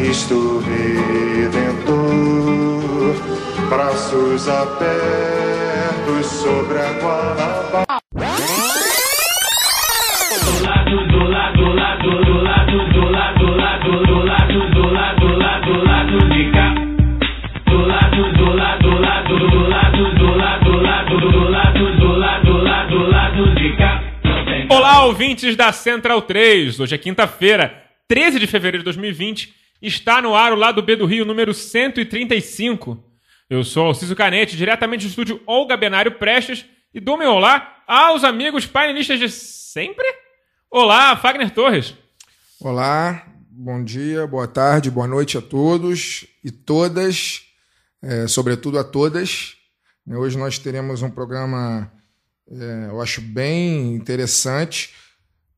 Cristo 0.00 0.60
Redentor, 0.60 1.96
braços 3.68 4.48
abertos 4.48 6.26
sobre 6.26 6.78
a 6.78 6.92
Guanabara. 6.92 7.98
ouvintes 25.04 25.56
da 25.56 25.72
Central 25.72 26.22
3. 26.22 26.78
Hoje 26.80 26.94
é 26.94 26.98
quinta-feira, 26.98 27.82
13 28.06 28.38
de 28.38 28.46
fevereiro 28.46 28.78
de 28.78 28.84
2020, 28.84 29.54
Está 29.80 30.20
no 30.20 30.34
ar 30.34 30.52
o 30.52 30.56
lado 30.56 30.82
B 30.82 30.96
do 30.96 31.06
Rio, 31.06 31.24
número 31.24 31.54
135. 31.54 33.00
Eu 33.48 33.62
sou 33.62 33.86
Alciso 33.86 34.16
Canete, 34.16 34.56
diretamente 34.56 35.06
do 35.06 35.10
estúdio 35.10 35.40
Olga 35.46 35.76
Benário 35.76 36.18
Prestes, 36.18 36.66
e 36.92 36.98
dou 36.98 37.16
meu 37.16 37.30
olá 37.30 37.76
aos 37.86 38.24
amigos 38.24 38.66
painelistas 38.66 39.20
de 39.20 39.28
sempre. 39.28 40.04
Olá, 40.68 41.16
Fagner 41.16 41.52
Torres. 41.52 41.94
Olá, 42.60 43.24
bom 43.48 43.84
dia, 43.84 44.26
boa 44.26 44.48
tarde, 44.48 44.90
boa 44.90 45.06
noite 45.06 45.38
a 45.38 45.40
todos 45.40 46.26
e 46.42 46.50
todas, 46.50 47.42
é, 48.02 48.26
sobretudo 48.26 48.80
a 48.80 48.84
todas. 48.84 49.54
Hoje 50.08 50.36
nós 50.36 50.58
teremos 50.58 51.02
um 51.02 51.10
programa, 51.10 51.88
é, 52.50 52.88
eu 52.90 53.00
acho 53.00 53.20
bem 53.20 53.94
interessante. 53.94 54.92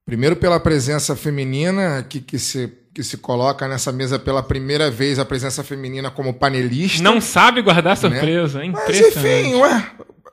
Primeiro 0.04 0.36
pela 0.36 0.60
presença 0.60 1.16
feminina 1.16 2.00
aqui 2.00 2.20
que 2.20 2.38
se, 2.38 2.79
que 2.92 3.02
se 3.02 3.16
coloca 3.18 3.68
nessa 3.68 3.92
mesa 3.92 4.18
pela 4.18 4.42
primeira 4.42 4.90
vez, 4.90 5.18
a 5.18 5.24
presença 5.24 5.62
feminina 5.62 6.10
como 6.10 6.34
panelista. 6.34 7.02
Não 7.02 7.20
sabe 7.20 7.62
guardar 7.62 7.96
surpresa, 7.96 8.64
é 8.64 8.68
Mas 8.68 8.80
impressionante. 8.82 9.18
enfim, 9.18 9.54
ué, 9.54 9.86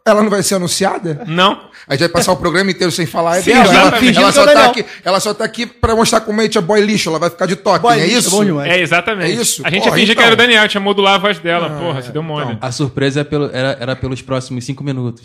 ela 0.06 0.24
não 0.24 0.30
vai 0.30 0.42
ser 0.42 0.56
anunciada? 0.56 1.24
Não. 1.28 1.68
A 1.88 1.94
gente 1.94 2.00
vai 2.02 2.10
passar 2.10 2.32
o 2.32 2.38
programa 2.38 2.72
inteiro 2.72 2.92
sem 2.92 3.06
falar. 3.06 3.38
É 3.38 3.42
Sim, 3.42 3.52
dela. 3.54 3.74
ela, 3.74 3.98
ela, 3.98 4.32
só 4.32 4.46
que 4.46 4.54
tá 4.54 4.66
aqui, 4.66 4.86
ela 5.06 5.20
só 5.20 5.34
tá 5.34 5.46
aqui 5.46 5.66
pra 5.68 5.96
mostrar 5.96 6.22
como 6.22 6.40
a 6.42 6.44
gente 6.44 6.58
é 6.58 6.62
boy 6.62 6.82
lixo. 6.82 7.10
Ela 7.10 7.20
vai 7.20 7.30
ficar 7.30 7.46
de 7.46 7.56
toque, 7.56 7.80
Boy 7.82 8.00
é 8.00 8.06
lixo, 8.08 8.18
isso? 8.20 8.30
bom. 8.32 8.62
É, 8.62 8.80
exatamente. 8.82 9.32
É 9.32 9.34
isso? 9.42 9.62
A 9.66 9.70
gente 9.70 9.84
Porra, 9.84 9.96
finge 9.96 10.08
que 10.08 10.12
então. 10.14 10.24
era 10.26 10.34
o 10.34 10.38
Daniel, 10.38 10.68
tinha 10.68 10.82
modular 10.82 11.16
a 11.16 11.18
voz 11.20 11.40
dela. 11.40 11.68
Ah, 11.68 11.80
Porra, 11.80 12.00
é, 12.00 12.02
se 12.02 12.12
deu 12.12 12.24
mole. 12.24 12.54
então. 12.54 12.58
A 12.68 12.72
surpresa 12.72 13.22
é 13.22 13.24
pelo- 13.24 13.50
era, 13.54 13.78
era 13.80 13.96
pelos 13.96 14.22
próximos 14.22 14.66
cinco 14.66 14.84
minutos. 14.84 15.24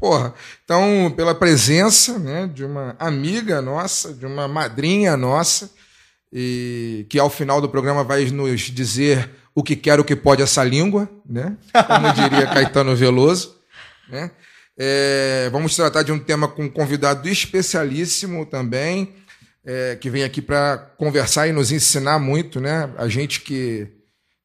Porra. 0.00 0.32
Então, 0.64 1.12
pela 1.16 1.34
presença 1.34 2.18
né, 2.18 2.48
de 2.52 2.64
uma 2.64 2.96
amiga 2.98 3.60
nossa, 3.60 4.14
de 4.14 4.24
uma 4.26 4.48
madrinha 4.48 5.16
nossa, 5.16 5.70
e 6.32 7.06
que 7.08 7.18
ao 7.18 7.28
final 7.28 7.60
do 7.60 7.68
programa 7.68 8.04
vai 8.04 8.24
nos 8.26 8.62
dizer 8.62 9.30
o 9.54 9.62
que 9.62 9.74
quer, 9.74 9.98
o 9.98 10.04
que 10.04 10.14
pode 10.14 10.42
essa 10.42 10.62
língua, 10.62 11.10
né? 11.28 11.56
Como 11.86 12.12
diria 12.12 12.46
Caetano 12.46 12.94
Veloso. 12.94 13.56
Né? 14.08 14.30
É, 14.78 15.48
vamos 15.50 15.74
tratar 15.74 16.02
de 16.02 16.12
um 16.12 16.18
tema 16.18 16.48
com 16.48 16.64
um 16.64 16.70
convidado 16.70 17.28
especialíssimo 17.28 18.46
também, 18.46 19.14
é, 19.64 19.96
que 20.00 20.08
vem 20.08 20.22
aqui 20.22 20.40
para 20.40 20.78
conversar 20.96 21.48
e 21.48 21.52
nos 21.52 21.70
ensinar 21.72 22.18
muito, 22.18 22.60
né? 22.60 22.90
A 22.96 23.08
gente 23.08 23.40
que, 23.40 23.88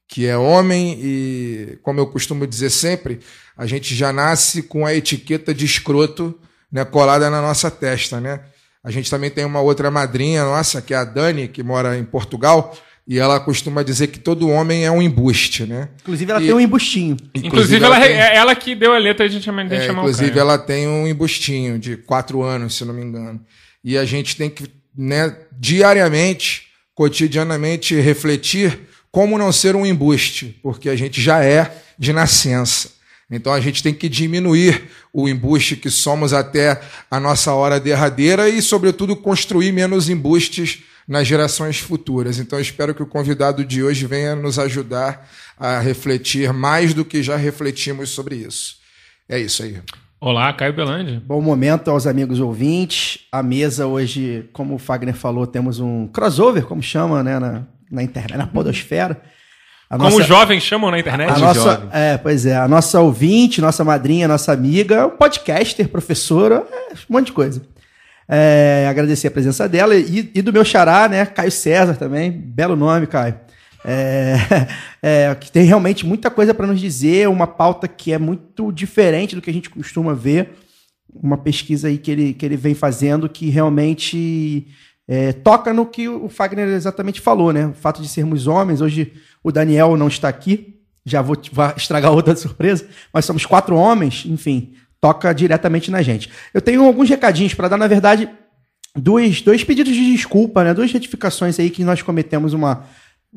que 0.07 0.25
é 0.25 0.37
homem 0.37 0.99
e, 1.01 1.79
como 1.81 1.99
eu 1.99 2.07
costumo 2.07 2.45
dizer 2.45 2.69
sempre, 2.69 3.19
a 3.55 3.65
gente 3.65 3.95
já 3.95 4.11
nasce 4.11 4.63
com 4.63 4.85
a 4.85 4.93
etiqueta 4.93 5.53
de 5.53 5.65
escroto 5.65 6.37
né, 6.71 6.83
colada 6.83 7.29
na 7.29 7.41
nossa 7.41 7.71
testa, 7.71 8.19
né? 8.19 8.41
A 8.85 8.91
gente 8.91 9.09
também 9.09 9.31
tem 9.31 9.43
uma 9.43 9.59
outra 9.61 9.89
madrinha 9.89 10.43
nossa, 10.45 10.79
que 10.81 10.93
é 10.93 10.97
a 10.97 11.03
Dani, 11.03 11.47
que 11.47 11.63
mora 11.63 11.97
em 11.97 12.03
Portugal, 12.05 12.77
e 13.07 13.17
ela 13.17 13.39
costuma 13.39 13.81
dizer 13.83 14.07
que 14.07 14.19
todo 14.19 14.47
homem 14.49 14.85
é 14.85 14.91
um 14.91 15.01
embuste, 15.01 15.65
né? 15.65 15.89
Inclusive, 16.01 16.31
ela 16.31 16.41
E- 16.41 16.45
tem 16.45 16.53
um 16.55 16.59
embustinho. 16.59 17.17
Inclusive, 17.33 17.83
ela, 17.83 17.99
tem- 17.99 18.11
é 18.11 18.35
ela 18.35 18.55
que 18.55 18.75
deu 18.75 18.93
a 18.93 18.97
letra 18.99 19.27
de 19.27 19.41
chamar, 19.41 19.67
de 19.67 19.73
é, 19.75 19.81
chamar 19.87 20.01
inclusive, 20.01 20.25
o 20.29 20.33
cara. 20.33 20.39
ela 20.41 20.57
tem 20.59 20.87
um 20.87 21.07
embustinho 21.07 21.79
de 21.79 21.97
quatro 21.97 22.43
anos, 22.43 22.75
se 22.75 22.85
não 22.85 22.93
me 22.93 23.01
engano. 23.03 23.41
E 23.83 23.97
a 23.97 24.05
gente 24.05 24.35
tem 24.35 24.49
que, 24.51 24.69
né, 24.95 25.35
diariamente, 25.59 26.63
cotidianamente, 26.93 27.95
refletir 27.99 28.79
como 29.11 29.37
não 29.37 29.51
ser 29.51 29.75
um 29.75 29.85
embuste, 29.85 30.59
porque 30.61 30.89
a 30.89 30.95
gente 30.95 31.21
já 31.21 31.43
é 31.43 31.71
de 31.97 32.11
nascença. 32.11 32.89
Então 33.29 33.51
a 33.51 33.59
gente 33.59 33.81
tem 33.81 33.93
que 33.93 34.07
diminuir 34.07 34.89
o 35.11 35.27
embuste 35.27 35.75
que 35.75 35.89
somos 35.89 36.33
até 36.33 36.79
a 37.09 37.19
nossa 37.19 37.53
hora 37.53 37.79
derradeira 37.79 38.47
e, 38.47 38.61
sobretudo, 38.61 39.15
construir 39.15 39.71
menos 39.71 40.09
embustes 40.09 40.83
nas 41.07 41.27
gerações 41.27 41.79
futuras. 41.79 42.39
Então 42.39 42.59
espero 42.59 42.93
que 42.93 43.01
o 43.01 43.07
convidado 43.07 43.63
de 43.63 43.83
hoje 43.83 44.05
venha 44.05 44.35
nos 44.35 44.59
ajudar 44.59 45.27
a 45.57 45.79
refletir 45.79 46.51
mais 46.53 46.93
do 46.93 47.05
que 47.05 47.23
já 47.23 47.35
refletimos 47.35 48.09
sobre 48.09 48.35
isso. 48.35 48.77
É 49.27 49.39
isso 49.39 49.63
aí. 49.63 49.79
Olá, 50.19 50.51
Caio 50.53 50.73
Belandi. 50.73 51.21
Bom 51.25 51.41
momento 51.41 51.89
aos 51.89 52.07
amigos 52.07 52.39
ouvintes. 52.39 53.19
A 53.31 53.43
mesa 53.43 53.85
hoje, 53.85 54.49
como 54.53 54.75
o 54.75 54.79
Fagner 54.79 55.15
falou, 55.15 55.45
temos 55.45 55.79
um 55.79 56.07
crossover, 56.07 56.65
como 56.65 56.81
chama, 56.81 57.23
né, 57.23 57.39
na, 57.39 57.63
na 57.91 58.03
internet, 58.03 58.37
na 58.37 58.47
podosfera. 58.47 59.21
A 59.89 59.97
Como 59.97 60.09
nossa- 60.09 60.21
os 60.21 60.27
jovens 60.27 60.63
chamam 60.63 60.89
na 60.89 60.99
internet. 60.99 61.31
a 61.31 61.37
nossa, 61.37 61.89
é, 61.91 62.17
pois 62.17 62.45
é, 62.45 62.55
a 62.55 62.67
nossa 62.67 62.99
ouvinte, 63.01 63.61
nossa 63.61 63.83
madrinha, 63.83 64.27
nossa 64.27 64.51
amiga, 64.51 65.07
podcaster, 65.09 65.87
professora, 65.87 66.65
é, 66.71 66.93
um 66.93 67.13
monte 67.13 67.27
de 67.27 67.33
coisa. 67.33 67.61
É, 68.27 68.87
agradecer 68.89 69.27
a 69.27 69.31
presença 69.31 69.69
dela 69.69 69.95
e, 69.95 70.31
e 70.33 70.41
do 70.41 70.51
meu 70.51 70.65
xará, 70.65 71.07
né, 71.07 71.25
Caio 71.27 71.51
César 71.51 71.93
também, 71.95 72.31
belo 72.31 72.75
nome, 72.75 73.05
Caio. 73.05 73.35
É, 73.85 74.35
é, 75.29 75.35
que 75.35 75.51
tem 75.51 75.63
realmente 75.63 76.03
muita 76.03 76.31
coisa 76.31 76.51
para 76.51 76.65
nos 76.65 76.79
dizer, 76.79 77.29
uma 77.29 77.45
pauta 77.45 77.87
que 77.87 78.11
é 78.11 78.17
muito 78.17 78.71
diferente 78.71 79.35
do 79.35 79.41
que 79.41 79.51
a 79.51 79.53
gente 79.53 79.69
costuma 79.69 80.15
ver, 80.15 80.55
uma 81.13 81.37
pesquisa 81.37 81.87
aí 81.87 81.99
que 81.99 82.09
ele, 82.09 82.33
que 82.33 82.43
ele 82.43 82.57
vem 82.57 82.73
fazendo 82.73 83.29
que 83.29 83.49
realmente 83.51 84.65
é, 85.07 85.31
toca 85.31 85.71
no 85.71 85.85
que 85.85 86.09
o 86.09 86.27
Fagner 86.27 86.67
exatamente 86.69 87.21
falou, 87.21 87.53
né? 87.53 87.67
O 87.67 87.73
fato 87.73 88.01
de 88.01 88.07
sermos 88.07 88.47
homens, 88.47 88.81
hoje 88.81 89.13
o 89.45 89.51
Daniel 89.51 89.95
não 89.95 90.07
está 90.07 90.27
aqui, 90.27 90.79
já 91.05 91.21
vou 91.21 91.37
estragar 91.77 92.11
outra 92.11 92.33
surpresa, 92.35 92.87
mas 93.13 93.25
somos 93.25 93.45
quatro 93.45 93.75
homens, 93.75 94.23
enfim, 94.25 94.73
toca 94.99 95.31
diretamente 95.33 95.91
na 95.91 96.01
gente. 96.01 96.31
Eu 96.51 96.59
tenho 96.59 96.83
alguns 96.83 97.07
recadinhos 97.07 97.53
para 97.53 97.67
dar, 97.67 97.77
na 97.77 97.85
verdade, 97.85 98.27
dois, 98.95 99.43
dois 99.43 99.63
pedidos 99.63 99.93
de 99.93 100.11
desculpa, 100.11 100.63
né? 100.63 100.73
Duas 100.73 100.91
retificações 100.91 101.59
aí 101.59 101.69
que 101.69 101.83
nós 101.83 102.01
cometemos 102.01 102.53
uma 102.53 102.85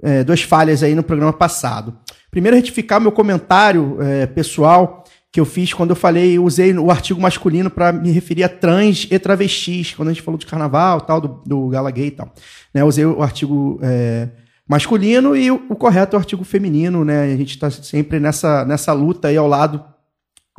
é, 0.02 0.24
duas 0.24 0.40
falhas 0.40 0.82
aí 0.82 0.94
no 0.94 1.02
programa 1.02 1.32
passado. 1.32 1.98
Primeiro, 2.30 2.56
retificar 2.56 2.98
meu 2.98 3.12
comentário 3.12 3.98
é, 4.00 4.24
pessoal 4.24 5.04
que 5.30 5.38
eu 5.38 5.44
fiz 5.44 5.74
quando 5.74 5.90
eu 5.90 5.96
falei, 5.96 6.38
usei 6.38 6.72
o 6.72 6.90
artigo 6.90 7.20
masculino 7.20 7.68
para 7.68 7.92
me 7.92 8.10
referir 8.10 8.44
a 8.44 8.48
trans 8.48 9.06
e 9.10 9.18
travestis, 9.18 9.92
quando 9.92 10.08
a 10.08 10.12
gente 10.14 10.22
falou 10.22 10.38
de 10.38 10.46
carnaval, 10.46 11.02
tal, 11.02 11.20
do, 11.20 11.42
do 11.44 11.68
gala 11.68 11.90
gay 11.90 12.06
e 12.06 12.12
tal. 12.12 12.32
Né, 12.72 12.82
usei 12.82 13.04
o 13.04 13.22
artigo 13.22 13.78
é, 13.82 14.30
masculino 14.68 15.34
e 15.34 15.50
o, 15.50 15.66
o 15.70 15.74
correto 15.76 16.14
é 16.14 16.18
o 16.18 16.20
artigo 16.20 16.44
feminino, 16.44 17.04
né? 17.04 17.22
A 17.22 17.36
gente 17.36 17.50
está 17.54 17.70
sempre 17.70 18.20
nessa, 18.20 18.64
nessa 18.64 18.92
luta 18.92 19.28
aí 19.28 19.36
ao 19.36 19.48
lado 19.48 19.82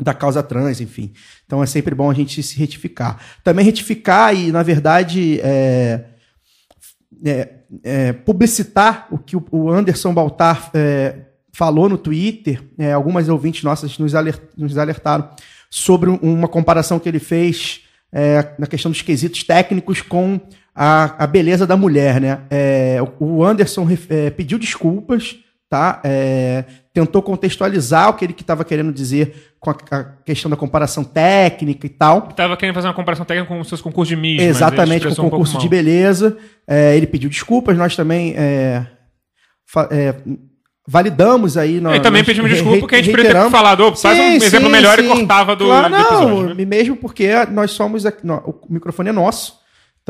da 0.02 0.14
causa 0.14 0.42
trans, 0.42 0.82
enfim. 0.82 1.14
Então 1.46 1.62
é 1.62 1.66
sempre 1.66 1.94
bom 1.94 2.10
a 2.10 2.14
gente 2.14 2.42
se 2.42 2.58
retificar. 2.58 3.20
Também 3.44 3.64
retificar 3.66 4.34
e, 4.34 4.52
na 4.52 4.64
verdade, 4.64 5.40
é, 5.42 6.06
é, 7.26 7.50
é, 7.84 8.14
publicitar 8.14 9.08
o 9.12 9.18
que 9.18 9.36
o- 9.36 9.70
Anderson 9.70 10.14
Baltar 10.14 10.72
é, 10.74 11.16
falou 11.54 11.90
no 11.90 11.98
Twitter. 11.98 12.64
É, 12.78 12.94
algumas 12.94 13.28
ouvintes 13.30 13.64
nossas 13.64 13.98
nos, 13.98 14.16
aler- 14.16 14.42
nos 14.58 14.78
alertaram 14.78 15.30
sobre 15.70 16.10
um- 16.10 16.18
uma 16.22 16.48
comparação 16.48 16.98
que 16.98 17.08
ele 17.10 17.20
fez 17.20 17.82
é, 18.12 18.54
na 18.58 18.66
questão 18.66 18.90
dos 18.90 19.04
quesitos 19.04 19.44
técnicos 19.44 20.02
com 20.02 20.40
a, 20.76 21.24
a 21.24 21.28
beleza 21.28 21.66
da 21.68 21.76
mulher. 21.78 22.20
Né? 22.22 22.40
É, 22.50 22.98
o 23.20 23.44
Anderson 23.44 23.88
é, 24.10 24.30
pediu 24.30 24.58
desculpas 24.60 25.38
tá? 25.70 26.02
É, 26.04 26.64
tentou 26.92 27.22
contextualizar 27.22 28.10
o 28.10 28.14
que 28.16 28.26
ele 28.26 28.34
estava 28.38 28.66
querendo 28.66 28.92
dizer 28.92 29.54
com 29.60 29.70
a, 29.70 29.76
a 29.92 30.04
questão 30.26 30.50
da 30.50 30.58
comparação 30.58 31.04
técnica 31.04 31.86
e 31.86 31.90
tal. 31.90 32.24
Tava 32.24 32.58
querendo 32.58 32.74
fazer 32.74 32.88
uma 32.88 32.94
comparação 32.96 33.24
técnica 33.24 33.48
com 33.48 33.60
os 33.60 33.68
seus 33.68 33.80
concursos 33.80 34.18
de 34.18 34.28
ele 34.28 34.42
Exatamente, 34.42 35.02
com 35.02 35.06
o 35.06 35.10
expressou 35.10 35.26
um 35.26 35.30
concurso 35.30 35.60
de 35.60 35.70
beleza. 35.70 36.38
É, 36.68 36.98
ele 36.98 37.06
pediu 37.06 37.30
desculpas, 37.30 37.78
nós 37.78 37.96
também 37.96 38.34
é, 38.36 38.84
é, 39.92 40.16
validamos 40.88 41.56
aí. 41.56 41.80
nós- 41.80 41.98
E 41.98 42.00
também 42.00 42.22
nós 42.22 42.28
pedimos 42.28 42.50
desculpa 42.50 42.80
porque 42.80 42.96
a 42.96 43.02
gente 43.02 43.12
poderia 43.12 43.44
ter 43.44 43.50
falado, 43.52 43.82
"Ô, 43.82 43.96
faz 43.96 44.18
um 44.18 44.22
Sim, 44.40 44.46
exemplo 44.46 44.66
sim, 44.66 44.72
melhor 44.72 44.98
e 44.98 45.04
sim. 45.04 45.08
cortava 45.08 45.56
do, 45.56 45.66
Claro, 45.66 45.90
do 45.90 45.92
não, 45.92 46.02
episódio. 46.02 46.56
né? 46.56 46.66
mesmo 46.66 46.96
porque 46.96 47.30
nós 47.52 47.70
somos 47.72 48.08
aqui, 48.08 48.26
o 48.28 48.56
microfone 48.70 49.10
é 49.10 49.14
nosso. 49.14 49.59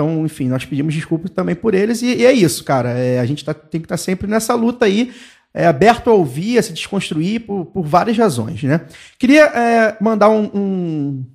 Então, 0.01 0.25
enfim, 0.25 0.47
nós 0.47 0.63
pedimos 0.63 0.93
desculpas 0.95 1.29
também 1.31 1.53
por 1.53 1.73
eles 1.75 2.01
e, 2.01 2.15
e 2.15 2.25
é 2.25 2.31
isso, 2.31 2.63
cara. 2.63 2.91
É, 2.91 3.19
a 3.19 3.25
gente 3.25 3.43
tá- 3.43 3.53
tem 3.53 3.81
que 3.81 3.85
estar 3.85 3.97
sempre 3.97 4.29
nessa 4.29 4.53
luta 4.55 4.85
aí, 4.85 5.11
é, 5.53 5.67
aberto 5.67 6.09
a 6.09 6.13
ouvir, 6.13 6.57
a 6.57 6.63
se 6.63 6.71
desconstruir 6.71 7.41
por, 7.41 7.65
por 7.65 7.83
várias 7.85 8.17
razões, 8.17 8.63
né? 8.63 8.79
Queria 9.17 9.43
é, 9.47 9.97
mandar 9.99 10.29
um, 10.29 10.49
um- 10.53 11.25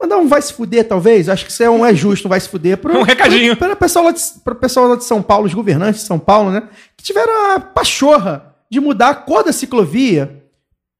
Mandar 0.00 0.16
um 0.16 0.26
vai 0.26 0.40
se 0.40 0.54
fuder, 0.54 0.88
talvez. 0.88 1.28
Acho 1.28 1.44
que 1.44 1.50
isso 1.52 1.62
é, 1.62 1.68
um, 1.68 1.84
é 1.84 1.94
justo, 1.94 2.26
um 2.26 2.28
vai 2.30 2.40
se 2.40 2.48
fuder. 2.48 2.78
Pro, 2.78 2.96
Um 2.98 3.02
recadinho. 3.02 3.54
Para 3.58 3.74
o 3.74 3.76
pessoal, 3.76 4.06
lá 4.06 4.10
de- 4.12 4.54
pessoal 4.58 4.88
lá 4.88 4.96
de 4.96 5.04
São 5.04 5.22
Paulo, 5.22 5.44
os 5.46 5.52
governantes 5.54 6.00
de 6.00 6.06
São 6.06 6.18
Paulo, 6.18 6.50
né? 6.50 6.62
Que 6.96 7.04
tiveram 7.04 7.52
a 7.54 7.60
pachorra 7.60 8.54
de 8.70 8.80
mudar 8.80 9.10
a 9.10 9.14
cor 9.14 9.44
da 9.44 9.52
ciclovia 9.52 10.42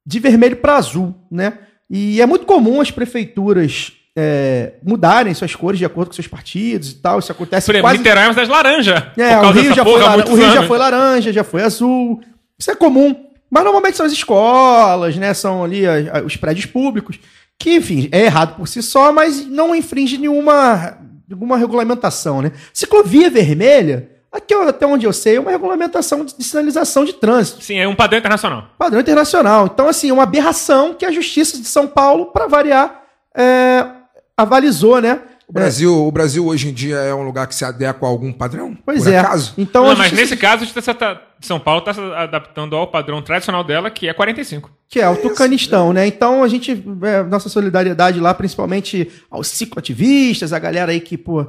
de 0.06 0.20
vermelho 0.20 0.56
para 0.56 0.76
azul, 0.76 1.14
né? 1.31 1.58
E 1.88 2.20
é 2.20 2.26
muito 2.26 2.44
comum 2.44 2.81
as 2.82 2.90
prefeituras 2.90 3.93
é, 4.16 4.75
mudarem 4.82 5.34
suas 5.34 5.55
cores 5.55 5.78
de 5.78 5.84
acordo 5.84 6.08
com 6.08 6.14
seus 6.14 6.28
partidos 6.28 6.90
e 6.93 6.94
tal. 6.96 7.19
Isso 7.19 7.32
acontece 7.32 7.66
Por 7.66 7.72
exemplo, 7.75 7.84
quase... 7.90 7.99
Niterói 7.99 8.22
é 8.22 8.26
uma 8.26 8.32
cidade 8.32 8.50
laranja. 8.50 9.12
É, 9.16 9.37
o 9.38 9.50
Rio, 9.50 9.75
já 9.75 9.84
foi, 9.84 10.02
o 10.02 10.34
Rio 10.34 10.50
já 10.52 10.62
foi 10.64 10.78
laranja, 10.78 11.32
já 11.32 11.44
foi 11.44 11.62
azul. 11.62 12.20
Isso 12.58 12.70
é 12.70 12.75
comum. 12.76 13.14
Mas 13.50 13.64
normalmente 13.64 13.96
são 13.96 14.06
as 14.06 14.12
escolas, 14.12 15.16
né? 15.16 15.32
São 15.34 15.62
ali 15.64 15.87
a- 15.87 16.19
a- 16.19 16.22
os 16.22 16.37
prédios 16.37 16.66
públicos. 16.66 17.19
Que, 17.58 17.76
enfim, 17.76 18.08
é 18.11 18.22
errado 18.22 18.56
por 18.56 18.66
si 18.66 18.82
só, 18.82 19.12
mas 19.12 19.46
não 19.46 19.75
infringe 19.75 20.19
nenhuma, 20.19 20.99
nenhuma 21.28 21.56
regulamentação, 21.56 22.43
né? 22.43 22.50
Ciclovia 22.72 23.31
vermelha, 23.31 24.08
aqui 24.32 24.52
até 24.55 24.84
onde 24.84 25.06
eu 25.06 25.12
sei, 25.12 25.37
é 25.37 25.40
uma 25.40 25.52
regulamentação 25.52 26.25
de, 26.25 26.37
de 26.37 26.43
sinalização 26.43 27.05
de 27.05 27.12
trânsito. 27.12 27.62
Sim, 27.62 27.78
é 27.78 27.87
um 27.87 27.94
padrão 27.94 28.19
internacional. 28.19 28.70
Padrão 28.76 29.00
internacional. 29.00 29.66
Então, 29.72 29.88
assim, 29.88 30.11
é 30.11 30.12
uma 30.12 30.25
aberração 30.25 30.94
que 30.94 31.06
a 31.06 31.12
Justiça 31.12 31.56
de 31.58 31.66
São 31.69 31.87
Paulo, 31.87 32.26
para 32.26 32.49
variar, 32.49 33.02
é, 33.37 33.87
avalizou, 34.37 35.01
né? 35.01 35.21
O 35.47 35.53
Brasil, 35.53 36.07
o 36.07 36.11
Brasil 36.11 36.47
hoje 36.47 36.69
em 36.71 36.73
dia 36.73 36.97
é 36.97 37.15
um 37.15 37.23
lugar 37.23 37.47
que 37.47 37.55
se 37.55 37.65
adequa 37.67 38.07
a 38.07 38.09
algum 38.09 38.33
padrão? 38.33 38.75
Pois 38.85 39.05
por 39.05 39.13
é. 39.13 39.19
acaso? 39.19 39.53
Então, 39.59 39.83
Não, 39.83 39.91
mas 39.91 40.09
Justiça 40.09 40.21
nesse 40.23 40.37
caso, 40.39 40.63
a 40.63 40.65
Justiça 40.67 40.95
tá- 40.95 41.21
São 41.41 41.61
Paulo 41.61 41.81
está 41.81 41.93
se 41.93 42.01
adaptando 42.01 42.75
ao 42.75 42.87
padrão 42.87 43.21
tradicional 43.21 43.63
dela, 43.63 43.91
que 43.91 44.09
é 44.09 44.15
45. 44.15 44.71
Que 44.89 45.01
é 45.01 45.09
o 45.09 45.17
Tucanistão, 45.17 45.93
né? 45.93 46.07
Então 46.07 46.43
a 46.43 46.49
gente, 46.49 46.83
é, 47.03 47.23
nossa 47.25 47.51
solidariedade 47.51 48.19
lá, 48.21 48.33
principalmente 48.33 49.11
aos 49.31 49.49
cicloativistas, 49.49 50.55
a 50.55 50.59
galera 50.59 50.93
aí 50.93 51.01
que, 51.01 51.19
pô, 51.19 51.47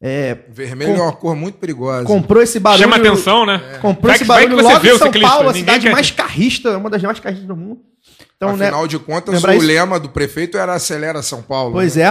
é, 0.00 0.36
Vermelho 0.50 0.92
Com- 0.94 0.98
é 1.00 1.02
uma 1.04 1.12
cor 1.12 1.34
muito 1.34 1.56
perigosa. 1.56 2.04
comprou 2.04 2.42
esse 2.42 2.60
barulho. 2.60 2.82
Chama 2.82 2.96
atenção, 2.96 3.46
né? 3.46 3.58
Comprou 3.80 4.08
Vai 4.08 4.16
esse 4.16 4.24
que- 4.24 4.28
vai 4.28 4.42
que 4.42 4.48
barulho 4.48 4.62
você 4.62 4.72
logo 4.74 4.80
vê 4.84 4.92
em 4.92 4.98
São 4.98 5.10
Paulo, 5.30 5.48
a 5.48 5.54
cidade 5.54 5.86
quer- 5.86 5.92
mais 5.92 6.10
carrista, 6.10 6.76
uma 6.76 6.90
das 6.90 7.02
mais 7.02 7.18
carristas 7.18 7.48
do 7.48 7.56
mundo. 7.56 7.80
Então, 8.40 8.50
Afinal 8.54 8.82
né? 8.82 8.88
de 8.88 8.98
contas, 9.00 9.42
o 9.42 9.50
isso- 9.52 9.66
lema 9.66 9.98
do 9.98 10.08
prefeito 10.10 10.56
era 10.56 10.72
acelera 10.74 11.20
São 11.22 11.42
Paulo. 11.42 11.72
Pois 11.72 11.96
né? 11.96 12.02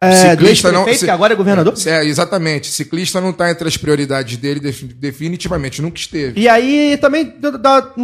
é. 0.00 0.08
é 0.08 0.30
Ciclista 0.30 0.70
não- 0.70 0.84
que 0.84 1.10
agora 1.10 1.32
é 1.32 1.36
governador. 1.36 1.74
É, 1.84 2.04
exatamente. 2.04 2.68
Ciclista 2.68 3.20
não 3.20 3.30
está 3.30 3.50
entre 3.50 3.66
as 3.66 3.76
prioridades 3.76 4.36
dele, 4.36 4.60
defini- 4.60 4.92
definitivamente, 4.94 5.82
nunca 5.82 5.98
esteve. 5.98 6.40
E 6.40 6.48
aí 6.48 6.96
também 7.00 7.34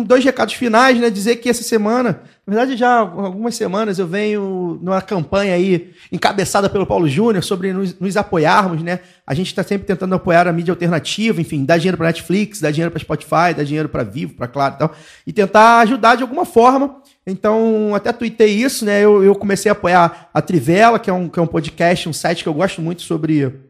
dois 0.04 0.24
recados 0.24 0.54
finais, 0.54 0.98
né? 0.98 1.08
Dizer 1.08 1.36
que 1.36 1.48
essa 1.48 1.62
semana, 1.62 2.20
na 2.48 2.56
verdade 2.56 2.78
já 2.78 2.88
há 2.88 3.00
algumas 3.00 3.54
semanas 3.54 3.98
eu 3.98 4.06
venho 4.06 4.78
numa 4.80 5.02
campanha 5.02 5.52
aí 5.52 5.92
encabeçada 6.10 6.70
pelo 6.70 6.86
Paulo 6.86 7.06
Júnior 7.06 7.44
sobre 7.44 7.74
nos, 7.74 8.00
nos 8.00 8.16
apoiarmos, 8.16 8.82
né? 8.82 9.00
A 9.26 9.34
gente 9.34 9.48
está 9.48 9.62
sempre 9.62 9.86
tentando 9.86 10.14
apoiar 10.14 10.48
a 10.48 10.52
mídia 10.52 10.72
alternativa, 10.72 11.42
enfim, 11.42 11.62
dar 11.62 11.76
dinheiro 11.76 11.98
para 11.98 12.06
Netflix, 12.06 12.62
dar 12.62 12.70
dinheiro 12.70 12.90
para 12.90 13.00
Spotify, 13.00 13.52
dar 13.54 13.64
dinheiro 13.64 13.90
para 13.90 14.02
Vivo, 14.02 14.32
para 14.32 14.48
Claro 14.48 14.76
e 14.76 14.78
tal, 14.78 14.94
e 15.26 15.32
tentar 15.32 15.80
ajudar 15.80 16.14
de 16.14 16.22
alguma 16.22 16.46
forma. 16.46 17.02
Então, 17.26 17.94
até 17.94 18.14
tuitei 18.14 18.54
isso, 18.54 18.86
né? 18.86 19.04
Eu, 19.04 19.22
eu 19.22 19.34
comecei 19.34 19.68
a 19.68 19.72
apoiar 19.72 20.30
a 20.32 20.40
Trivela, 20.40 20.98
que 20.98 21.10
é, 21.10 21.12
um, 21.12 21.28
que 21.28 21.38
é 21.38 21.42
um 21.42 21.46
podcast, 21.46 22.08
um 22.08 22.14
site 22.14 22.42
que 22.42 22.48
eu 22.48 22.54
gosto 22.54 22.80
muito 22.80 23.02
sobre 23.02 23.67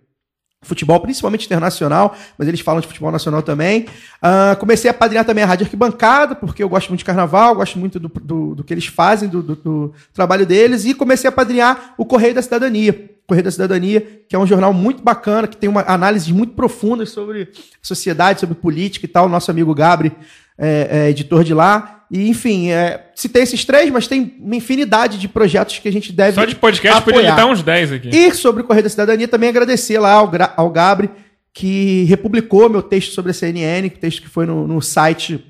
futebol, 0.62 0.98
principalmente 1.00 1.46
internacional, 1.46 2.16
mas 2.36 2.48
eles 2.48 2.60
falam 2.60 2.80
de 2.80 2.86
futebol 2.86 3.12
nacional 3.12 3.42
também. 3.42 3.86
Ah, 4.20 4.56
comecei 4.58 4.90
a 4.90 4.94
padrinhar 4.94 5.24
também 5.24 5.44
a 5.44 5.46
Rádio 5.46 5.64
Arquibancada, 5.64 6.34
porque 6.34 6.62
eu 6.62 6.68
gosto 6.68 6.88
muito 6.88 6.98
de 6.98 7.04
carnaval, 7.04 7.54
gosto 7.54 7.78
muito 7.78 7.98
do, 8.00 8.08
do, 8.08 8.54
do 8.56 8.64
que 8.64 8.74
eles 8.74 8.86
fazem, 8.86 9.28
do, 9.28 9.42
do- 9.42 9.56
do 9.56 9.92
trabalho 10.12 10.44
deles, 10.44 10.84
e 10.84 10.94
comecei 10.94 11.28
a 11.28 11.32
padrinhar 11.32 11.94
o 11.96 12.04
Correio 12.04 12.34
da 12.34 12.42
Cidadania. 12.42 13.10
Correio 13.26 13.44
da 13.44 13.50
Cidadania, 13.50 14.00
que 14.28 14.34
é 14.34 14.38
um 14.38 14.46
jornal 14.46 14.72
muito 14.72 15.02
bacana, 15.02 15.46
que 15.46 15.56
tem 15.56 15.68
uma 15.68 15.82
análise 15.86 16.32
muito 16.32 16.54
profunda 16.54 17.04
sobre 17.04 17.50
sociedade, 17.82 18.40
sobre 18.40 18.54
política 18.54 19.04
e 19.04 19.08
tal. 19.08 19.28
Nosso 19.28 19.50
amigo 19.50 19.74
Gabri 19.74 20.12
é, 20.58 20.88
é 20.90 21.10
editor 21.10 21.44
de 21.44 21.54
lá. 21.54 22.04
E, 22.10 22.28
enfim, 22.28 22.70
é, 22.70 23.10
citei 23.14 23.42
esses 23.42 23.64
três, 23.64 23.90
mas 23.90 24.06
tem 24.06 24.34
uma 24.40 24.56
infinidade 24.56 25.18
de 25.18 25.28
projetos 25.28 25.78
que 25.78 25.88
a 25.88 25.92
gente 25.92 26.10
deve 26.10 26.34
Só 26.34 26.44
de 26.44 26.56
podcast 26.56 27.02
podia 27.02 27.20
apoiar. 27.20 27.32
editar 27.32 27.46
uns 27.46 27.62
10 27.62 27.92
aqui. 27.92 28.08
E 28.08 28.34
sobre 28.34 28.62
o 28.62 28.64
Correio 28.64 28.84
da 28.84 28.90
Cidadania, 28.90 29.28
também 29.28 29.48
agradecer 29.48 29.98
lá 29.98 30.12
ao, 30.12 30.30
ao 30.56 30.70
Gabri, 30.70 31.10
que 31.52 32.04
republicou 32.04 32.68
meu 32.68 32.82
texto 32.82 33.12
sobre 33.12 33.30
a 33.30 33.34
CNN, 33.34 33.90
texto 33.90 34.22
que 34.22 34.28
foi 34.28 34.46
no, 34.46 34.66
no 34.66 34.80
site 34.80 35.44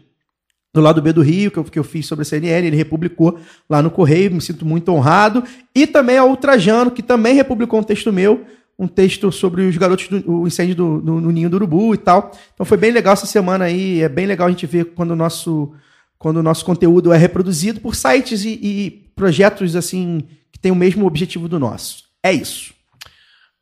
do 0.75 0.81
lado 0.81 1.01
B 1.01 1.13
do 1.13 1.23
Rio, 1.23 1.51
que 1.51 1.59
eu, 1.59 1.65
que 1.65 1.79
eu 1.79 1.85
fiz 1.85 2.07
sobre 2.07 2.23
a 2.23 2.25
CNN, 2.25 2.67
ele 2.67 2.77
republicou 2.77 3.39
lá 3.69 3.81
no 3.81 3.91
Correio, 3.91 4.33
me 4.33 4.41
sinto 4.41 4.67
muito 4.67 4.91
honrado. 4.91 5.45
E 5.75 5.87
também 5.87 6.19
ao 6.19 6.29
Ultrajano, 6.29 6.91
que 6.91 7.03
também 7.03 7.35
republicou 7.35 7.81
um 7.81 7.85
texto 7.85 8.13
meu, 8.13 8.45
um 8.79 8.87
texto 8.87 9.33
sobre 9.33 9.63
os 9.63 9.77
garotos 9.77 10.07
do 10.09 10.23
o 10.43 10.47
incêndio 10.47 10.75
do, 10.75 10.85
no, 11.05 11.21
no 11.21 11.33
Ninho 11.33 11.51
do 11.51 11.57
Urubu 11.57 11.95
e 11.95 11.99
tal. 11.99 12.31
Então 12.55 12.65
foi 12.65 12.77
bem 12.77 12.93
legal 12.93 13.15
essa 13.15 13.27
semana 13.27 13.65
aí, 13.65 14.03
é 14.03 14.09
bem 14.09 14.25
legal 14.27 14.47
a 14.47 14.51
gente 14.51 14.67
ver 14.67 14.85
quando 14.95 15.11
o 15.11 15.17
nosso, 15.17 15.73
quando 16.19 16.37
o 16.37 16.43
nosso 16.43 16.65
conteúdo 16.65 17.13
é 17.13 17.17
reproduzido 17.17 17.81
por 17.81 17.97
sites 17.97 18.45
e, 18.45 18.51
e 18.63 18.91
projetos 19.17 19.75
assim 19.75 20.23
que 20.53 20.59
têm 20.61 20.71
o 20.71 20.77
mesmo 20.77 21.07
objetivo 21.07 21.49
do 21.49 21.59
nosso. 21.59 22.05
É 22.23 22.33
isso. 22.33 22.73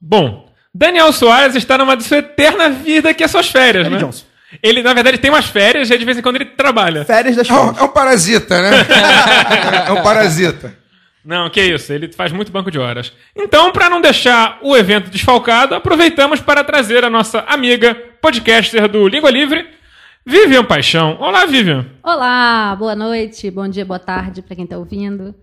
Bom, 0.01 0.51
Daniel 0.75 1.11
Soares 1.13 1.55
está 1.57 1.79
numa 1.79 1.97
de 1.97 2.05
sua 2.05 2.19
eterna 2.19 2.69
vida 2.69 3.15
que 3.15 3.25
é 3.25 3.29
suas 3.29 3.49
férias, 3.49 3.87
Ele 3.87 3.95
né? 3.95 4.01
Johnson. 4.03 4.25
Ele, 4.63 4.83
na 4.83 4.95
verdade, 4.95 5.19
tem 5.19 5.31
umas 5.31 5.47
férias 5.47 5.91
e 5.91 5.99
de 5.99 6.05
vez 6.05 6.17
em 6.19 6.23
quando 6.23 6.37
ele 6.37 6.45
trabalha. 6.47 7.05
Férias 7.05 7.35
das 7.37 7.49
É 7.51 7.53
um, 7.53 7.57
férias. 7.57 7.79
é 7.79 7.83
um 7.83 7.89
parasita, 7.89 8.63
né? 8.63 8.71
é 9.89 9.93
um 9.93 10.03
parasita. 10.03 10.77
Não, 11.27 11.51
que 11.51 11.61
isso, 11.61 11.93
ele 11.93 12.13
faz 12.13 12.31
muito 12.31 12.53
banco 12.53 12.71
de 12.71 12.79
horas. 12.79 13.13
Então, 13.35 13.73
para 13.73 13.91
não 13.91 14.01
deixar 14.01 14.61
o 14.63 14.77
evento 14.77 15.11
desfalcado, 15.11 15.75
aproveitamos 15.75 16.41
para 16.41 16.63
trazer 16.63 17.05
a 17.05 17.11
nossa 17.11 17.41
amiga 17.41 17.97
podcaster 18.23 18.87
do 18.89 19.09
Língua 19.09 19.29
Livre, 19.29 19.69
Vivian 20.25 20.65
Paixão. 20.65 21.19
Olá, 21.21 21.45
Vivian. 21.45 21.85
Olá, 22.01 22.77
boa 22.79 22.95
noite, 22.95 23.51
bom 23.51 23.67
dia, 23.67 23.85
boa 23.85 23.99
tarde 23.99 24.41
para 24.41 24.55
quem 24.55 24.63
está 24.63 24.79
ouvindo. 24.79 25.35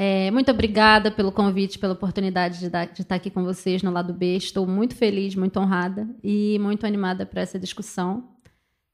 É, 0.00 0.30
muito 0.30 0.52
obrigada 0.52 1.10
pelo 1.10 1.32
convite, 1.32 1.80
pela 1.80 1.94
oportunidade 1.94 2.60
de, 2.60 2.70
dar- 2.70 2.86
de 2.86 3.02
estar 3.02 3.16
aqui 3.16 3.28
com 3.28 3.42
vocês 3.42 3.82
no 3.82 3.90
lado 3.90 4.12
B. 4.12 4.36
Estou 4.36 4.64
muito 4.68 4.94
feliz, 4.94 5.34
muito 5.34 5.58
honrada 5.58 6.06
e 6.22 6.56
muito 6.60 6.86
animada 6.86 7.26
para 7.26 7.42
essa 7.42 7.58
discussão, 7.58 8.28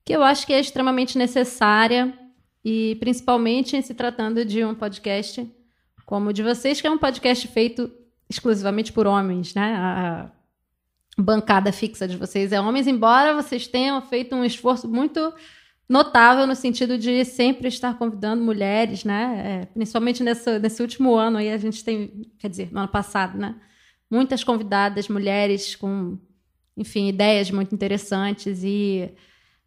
que 0.07 0.16
eu 0.16 0.23
acho 0.23 0.47
que 0.47 0.54
é 0.54 0.61
extremamente 0.61 1.19
necessária 1.19 2.14
e 2.64 2.97
principalmente 2.99 3.76
em 3.76 3.83
se 3.83 3.93
tratando 3.93 4.43
de 4.43 4.64
um 4.64 4.75
podcast 4.75 5.47
como 6.05 6.31
o 6.31 6.33
de 6.33 6.43
vocês, 6.43 6.81
que 6.81 6.87
é 6.87 6.91
um 6.91 6.99
podcast 6.99 7.47
feito 7.49 7.91
exclusivamente 8.29 8.93
por 8.93 9.07
homens, 9.07 9.55
né? 9.55 9.75
A 9.77 10.31
bancada 11.17 11.73
fixa 11.73 12.09
de 12.09 12.17
vocês 12.17 12.53
é 12.53 12.61
homens, 12.61 12.87
embora 12.87 13.35
vocês 13.35 13.67
tenham 13.67 14.01
feito 14.03 14.35
um 14.35 14.45
esforço 14.45 14.89
muito 14.89 15.33
notável 15.89 16.47
no 16.47 16.57
sentido 16.57 16.97
de 16.99 17.25
sempre 17.25 17.69
estar 17.69 17.97
convidando 17.99 18.43
mulheres, 18.43 19.05
né? 19.05 19.61
É, 19.63 19.67
principalmente 19.67 20.23
nesse 20.23 20.83
último 20.83 21.15
ano 21.15 21.37
aí 21.39 21.51
a 21.53 21.59
gente 21.59 21.85
tem, 21.85 22.31
quer 22.39 22.49
dizer, 22.49 22.73
no 22.73 22.81
ano 22.81 22.89
passado, 22.89 23.39
né? 23.39 23.55
Muitas 24.11 24.43
convidadas 24.43 25.09
mulheres 25.09 25.77
com, 25.77 26.19
enfim, 26.77 27.09
ideias 27.09 27.51
muito 27.51 27.75
interessantes 27.75 28.63
e 28.65 29.11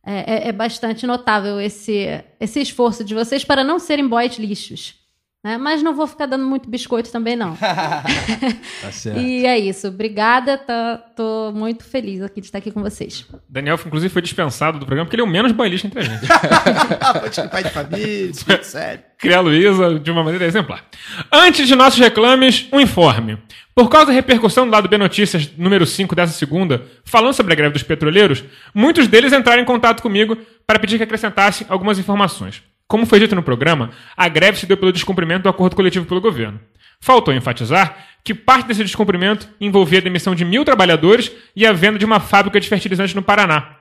é, 0.03 0.47
é- 0.47 0.47
é 0.49 0.51
bastante 0.51 1.05
notável 1.05 1.59
esse, 1.59 2.07
esse 2.39 2.61
esforço 2.61 3.03
de 3.03 3.13
vocês 3.13 3.43
para 3.43 3.63
não 3.63 3.77
serem 3.79 4.07
boys 4.07 4.37
lixos. 4.37 4.95
Né? 5.43 5.57
Mas 5.57 5.81
não 5.81 5.93
vou 5.93 6.07
ficar 6.07 6.25
dando 6.25 6.45
muito 6.45 6.69
biscoito 6.69 7.11
também, 7.11 7.35
não. 7.35 7.57
Tá 8.81 8.91
certo. 8.91 9.19
e 9.19 9.45
é 9.45 9.57
isso. 9.57 9.87
Obrigada. 9.87 10.57
Tá, 10.57 10.97
tô 11.15 11.51
muito 11.53 11.83
feliz 11.83 12.21
aqui 12.21 12.41
de 12.41 12.47
estar 12.47 12.57
aqui 12.59 12.71
com 12.71 12.81
vocês. 12.81 13.25
Daniel, 13.49 13.79
inclusive, 13.85 14.11
foi 14.11 14.21
dispensado 14.21 14.79
do 14.79 14.85
programa 14.85 15.05
porque 15.05 15.15
ele 15.15 15.23
é 15.23 15.25
o 15.25 15.29
menos 15.29 15.51
banhista 15.51 15.87
entre 15.87 15.99
a 15.99 16.03
gente. 16.03 16.27
Pai 17.49 17.63
de 17.63 17.69
família, 17.69 18.31
tudo 18.31 18.63
sério. 18.63 19.03
Criar 19.17 19.37
a 19.37 19.41
Luísa 19.41 19.99
de 19.99 20.11
uma 20.11 20.23
maneira 20.23 20.45
exemplar. 20.45 20.85
Antes 21.31 21.67
de 21.67 21.75
nossos 21.75 21.99
reclames, 21.99 22.67
um 22.71 22.79
informe. 22.79 23.37
Por 23.73 23.89
causa 23.89 24.07
da 24.07 24.13
repercussão 24.13 24.65
do 24.65 24.71
lado 24.71 24.89
B 24.89 24.97
Notícias 24.97 25.51
número 25.55 25.85
5 25.85 26.15
dessa 26.15 26.33
segunda, 26.33 26.83
falando 27.05 27.33
sobre 27.33 27.53
a 27.53 27.55
greve 27.55 27.73
dos 27.73 27.83
petroleiros, 27.83 28.43
muitos 28.73 29.07
deles 29.07 29.31
entraram 29.31 29.61
em 29.61 29.65
contato 29.65 30.01
comigo 30.01 30.35
para 30.65 30.79
pedir 30.79 30.97
que 30.97 31.03
acrescentasse 31.03 31.65
algumas 31.69 31.99
informações. 31.99 32.63
Como 32.87 33.05
foi 33.05 33.19
dito 33.19 33.35
no 33.35 33.43
programa, 33.43 33.91
a 34.15 34.29
greve 34.29 34.57
se 34.57 34.65
deu 34.65 34.77
pelo 34.77 34.93
descumprimento 34.93 35.43
do 35.43 35.49
acordo 35.49 35.75
coletivo 35.75 36.05
pelo 36.05 36.21
governo. 36.21 36.59
Faltou 37.01 37.33
enfatizar 37.33 37.97
que 38.23 38.33
parte 38.33 38.67
desse 38.67 38.83
descumprimento 38.83 39.47
envolvia 39.59 39.99
a 39.99 40.01
demissão 40.01 40.33
de 40.33 40.45
mil 40.45 40.63
trabalhadores 40.63 41.31
e 41.55 41.65
a 41.65 41.73
venda 41.73 41.99
de 41.99 42.05
uma 42.05 42.19
fábrica 42.19 42.59
de 42.59 42.67
fertilizantes 42.67 43.13
no 43.13 43.21
Paraná. 43.21 43.77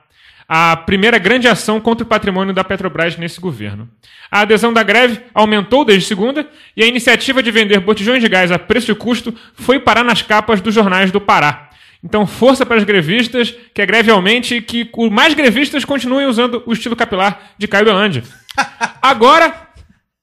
A 0.47 0.77
primeira 0.77 1.17
grande 1.17 1.47
ação 1.47 1.79
contra 1.79 2.05
o 2.05 2.07
patrimônio 2.07 2.53
da 2.53 2.63
Petrobras 2.63 3.17
nesse 3.17 3.39
governo. 3.39 3.89
A 4.31 4.41
adesão 4.41 4.71
da 4.71 4.83
greve 4.83 5.21
aumentou 5.33 5.83
desde 5.83 6.07
segunda 6.07 6.47
e 6.75 6.83
a 6.83 6.87
iniciativa 6.87 7.43
de 7.43 7.51
vender 7.51 7.79
botijões 7.79 8.21
de 8.21 8.29
gás 8.29 8.51
a 8.51 8.59
preço 8.59 8.87
de 8.87 8.95
custo 8.95 9.33
foi 9.53 9.79
parar 9.79 10.03
nas 10.03 10.21
capas 10.21 10.61
dos 10.61 10.73
jornais 10.73 11.11
do 11.11 11.19
Pará. 11.19 11.66
Então, 12.03 12.27
força 12.27 12.65
para 12.65 12.77
os 12.77 12.83
grevistas, 12.83 13.53
que 13.73 13.81
a 13.81 13.85
greve 13.85 14.11
aumente 14.11 14.55
e 14.55 14.61
que 14.61 14.89
mais 15.11 15.33
grevistas 15.33 15.83
continuem 15.83 16.27
usando 16.27 16.61
o 16.65 16.73
estilo 16.73 16.95
capilar 16.95 17.53
de 17.57 17.67
Caio 17.67 17.85
Belandi. 17.85 18.23
Agora, 19.01 19.69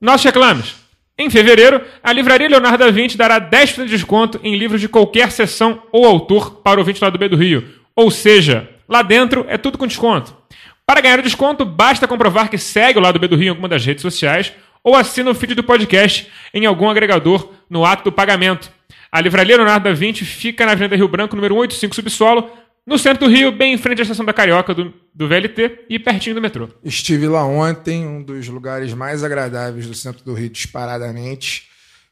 nossos 0.00 0.24
reclames. 0.24 0.76
Em 1.16 1.30
fevereiro, 1.30 1.80
a 2.02 2.12
livraria 2.12 2.48
Leonardo 2.48 2.84
da 2.84 2.90
Vinci 2.90 3.16
dará 3.16 3.40
10% 3.40 3.84
de 3.84 3.90
desconto 3.90 4.40
em 4.42 4.56
livros 4.56 4.80
de 4.80 4.88
qualquer 4.88 5.30
seção 5.30 5.82
ou 5.92 6.04
autor 6.04 6.56
para 6.62 6.78
o 6.78 6.80
ouvinte 6.80 7.02
lá 7.02 7.08
do 7.08 7.18
B 7.18 7.28
do 7.28 7.36
Rio. 7.36 7.64
Ou 7.94 8.10
seja, 8.10 8.68
lá 8.88 9.00
dentro 9.00 9.46
é 9.48 9.56
tudo 9.56 9.78
com 9.78 9.86
desconto. 9.86 10.36
Para 10.84 11.00
ganhar 11.00 11.18
o 11.20 11.22
desconto, 11.22 11.64
basta 11.64 12.08
comprovar 12.08 12.50
que 12.50 12.58
segue 12.58 12.98
o 12.98 13.02
lado 13.02 13.18
B 13.18 13.28
do 13.28 13.36
Rio 13.36 13.46
em 13.46 13.50
alguma 13.50 13.68
das 13.68 13.86
redes 13.86 14.02
sociais 14.02 14.52
ou 14.82 14.94
assina 14.94 15.30
o 15.30 15.34
feed 15.34 15.54
do 15.54 15.62
podcast 15.62 16.28
em 16.52 16.66
algum 16.66 16.90
agregador 16.90 17.48
no 17.70 17.84
ato 17.84 18.04
do 18.04 18.12
pagamento. 18.12 18.70
A 19.10 19.20
livraria 19.20 19.56
Leonardo 19.56 19.84
da 19.84 19.94
Vinci 19.94 20.24
fica 20.24 20.66
na 20.66 20.72
Avenida 20.72 20.96
Rio 20.96 21.08
Branco, 21.08 21.36
número 21.36 21.54
185, 21.54 21.94
subsolo, 21.94 22.50
no 22.86 22.98
centro 22.98 23.26
do 23.26 23.32
Rio, 23.32 23.50
bem 23.50 23.72
em 23.72 23.78
frente 23.78 24.00
à 24.00 24.02
estação 24.02 24.26
da 24.26 24.32
Carioca 24.32 24.74
do, 24.74 24.92
do 25.14 25.26
VLT 25.26 25.86
e 25.88 25.98
pertinho 25.98 26.34
do 26.34 26.42
metrô. 26.42 26.68
Estive 26.84 27.26
lá 27.26 27.44
ontem, 27.44 28.06
um 28.06 28.22
dos 28.22 28.48
lugares 28.48 28.92
mais 28.92 29.24
agradáveis 29.24 29.86
do 29.86 29.94
centro 29.94 30.22
do 30.24 30.34
Rio, 30.34 30.50
disparadamente. 30.50 31.68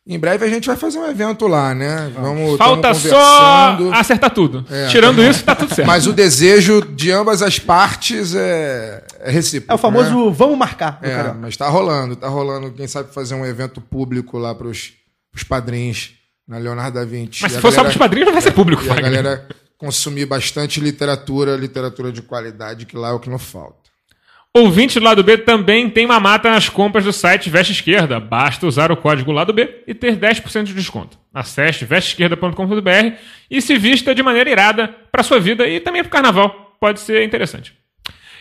Em 0.07 0.19
breve 0.19 0.45
a 0.45 0.49
gente 0.49 0.67
vai 0.67 0.77
fazer 0.77 0.99
um 0.99 1.09
evento 1.09 1.47
lá, 1.47 1.75
né? 1.75 2.11
Vamos, 2.15 2.57
Falta 2.57 2.93
só 2.95 3.79
acertar 3.93 4.31
tudo. 4.31 4.65
É, 4.69 4.89
Tirando 4.89 5.23
isso, 5.23 5.45
tá 5.45 5.55
tudo 5.55 5.75
certo. 5.75 5.87
Mas 5.87 6.07
o 6.07 6.13
desejo 6.13 6.81
de 6.81 7.13
ambas 7.13 7.41
as 7.43 7.59
partes 7.59 8.35
é, 8.35 9.05
é 9.21 9.31
recíproco. 9.31 9.71
É 9.71 9.75
o 9.75 9.79
famoso 9.79 10.27
né? 10.27 10.33
vamos 10.35 10.59
marcar. 10.59 10.99
É, 11.03 11.33
mas 11.35 11.57
tá 11.57 11.69
rolando, 11.69 12.17
tá 12.17 12.29
rolando. 12.29 12.73
Quem 12.73 12.89
sabe 12.89 13.15
fazer 13.15 13.35
um 13.35 13.47
evento 13.47 13.81
público 13.81 14.39
lá 14.39 14.55
pros, 14.55 14.93
pros 15.31 15.45
padrinhos 15.45 16.15
na 16.47 16.59
Leonardo 16.59 16.99
da 16.99 17.05
Vinci. 17.05 17.43
Mas 17.43 17.53
se 17.53 17.61
for 17.61 17.71
só 17.71 17.77
galera- 17.79 17.85
pros 17.91 17.97
padrinhos, 17.97 18.27
não 18.27 18.33
vai 18.33 18.43
ser 18.43 18.53
público, 18.53 18.85
E 18.85 18.91
a 18.91 18.95
galera 19.01 19.49
consumir 19.79 20.27
bastante 20.27 20.81
literatura, 20.81 21.57
literatura 21.57 22.13
de 22.13 22.23
qualidade, 22.23 22.87
que 22.87 22.97
lá 22.97 23.09
é 23.11 23.13
o 23.13 23.21
que 23.21 23.29
não 23.31 23.39
falta. 23.39 23.83
Ouvinte 24.55 24.99
do 25.01 25.05
lado 25.05 25.25
B 25.25 25.39
também 25.39 25.89
tem 25.89 26.05
uma 26.05 26.21
mata 26.21 26.51
nas 26.51 26.69
compras 26.69 27.05
do 27.05 27.13
site 27.13 27.49
Veste 27.49 27.73
Esquerda. 27.73 28.21
Basta 28.21 28.67
usar 28.67 28.93
o 28.93 28.97
código 28.99 29.33
lado 29.33 29.51
B 29.53 29.83
e 29.87 29.95
ter 29.95 30.15
10% 30.15 30.65
de 30.65 30.75
desconto. 30.75 31.19
Acesse 31.33 31.87
vesteesquerda.com.br 31.87 33.17
e 33.51 33.63
se 33.63 33.79
vista 33.79 34.15
de 34.15 34.23
maneira 34.23 34.51
irada 34.51 34.89
para 35.11 35.23
sua 35.23 35.41
vida 35.41 35.67
e 35.67 35.81
também 35.81 36.03
para 36.03 36.09
o 36.09 36.13
carnaval. 36.13 36.77
Pode 36.79 37.01
ser 37.01 37.25
interessante. 37.25 37.73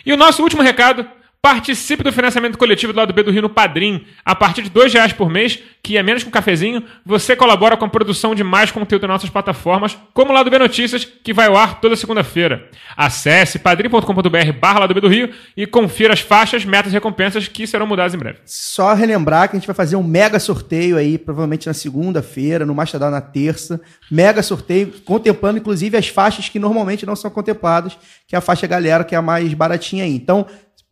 E 0.06 0.12
o 0.12 0.18
nosso 0.18 0.44
último 0.44 0.62
recado. 0.62 1.08
Participe 1.44 2.04
do 2.04 2.14
financiamento 2.14 2.56
coletivo 2.56 2.94
do 2.94 2.98
lado 2.98 3.12
B 3.12 3.24
do 3.24 3.32
Rio 3.32 3.42
no 3.42 3.50
Padrim. 3.50 4.06
A 4.24 4.36
partir 4.36 4.62
de 4.62 4.70
2 4.70 4.94
reais 4.94 5.12
por 5.12 5.28
mês, 5.28 5.58
que 5.82 5.98
é 5.98 6.04
menos 6.04 6.22
que 6.22 6.30
um 6.30 6.32
cafezinho, 6.32 6.84
você 7.04 7.36
colabora 7.36 7.76
com 7.76 7.84
a 7.84 7.90
produção 7.90 8.36
de 8.36 8.44
mais 8.44 8.70
conteúdo 8.70 9.08
nas 9.08 9.16
nossas 9.16 9.32
plataformas, 9.32 9.98
como 10.14 10.30
o 10.30 10.36
Lado 10.36 10.52
B 10.52 10.60
Notícias, 10.60 11.04
que 11.04 11.34
vai 11.34 11.48
ao 11.48 11.58
ar 11.58 11.82
toda 11.82 11.96
segunda-feira. 11.96 12.70
Acesse 12.96 13.58
padrim.com.br 13.58 14.52
barra 14.60 14.82
Lado 14.82 14.94
B 14.94 15.02
do 15.02 15.08
Rio 15.08 15.34
e 15.58 15.66
confira 15.66 16.14
as 16.14 16.20
faixas, 16.20 16.64
metas 16.64 16.92
e 16.92 16.94
recompensas 16.94 17.48
que 17.48 17.66
serão 17.66 17.88
mudadas 17.88 18.14
em 18.14 18.20
breve. 18.20 18.38
Só 18.46 18.94
relembrar 18.94 19.50
que 19.50 19.56
a 19.56 19.60
gente 19.60 19.66
vai 19.66 19.76
fazer 19.76 19.96
um 19.96 20.04
mega 20.04 20.40
sorteio 20.40 20.96
aí, 20.96 21.18
provavelmente 21.18 21.66
na 21.66 21.74
segunda-feira, 21.74 22.68
no 22.68 22.76
Mastodon 22.76 23.10
na 23.10 23.20
terça. 23.20 23.82
Mega 24.12 24.44
sorteio, 24.44 24.94
contemplando 25.04 25.58
inclusive 25.58 25.98
as 25.98 26.08
faixas 26.08 26.50
que 26.50 26.60
normalmente 26.60 27.04
não 27.04 27.16
são 27.16 27.32
contempladas, 27.32 27.98
que 28.28 28.36
é 28.36 28.38
a 28.38 28.42
faixa 28.42 28.68
galera, 28.68 29.04
que 29.04 29.16
é 29.16 29.18
a 29.18 29.24
mais 29.24 29.52
baratinha 29.56 30.04
aí. 30.04 30.16
Então, 30.16 30.46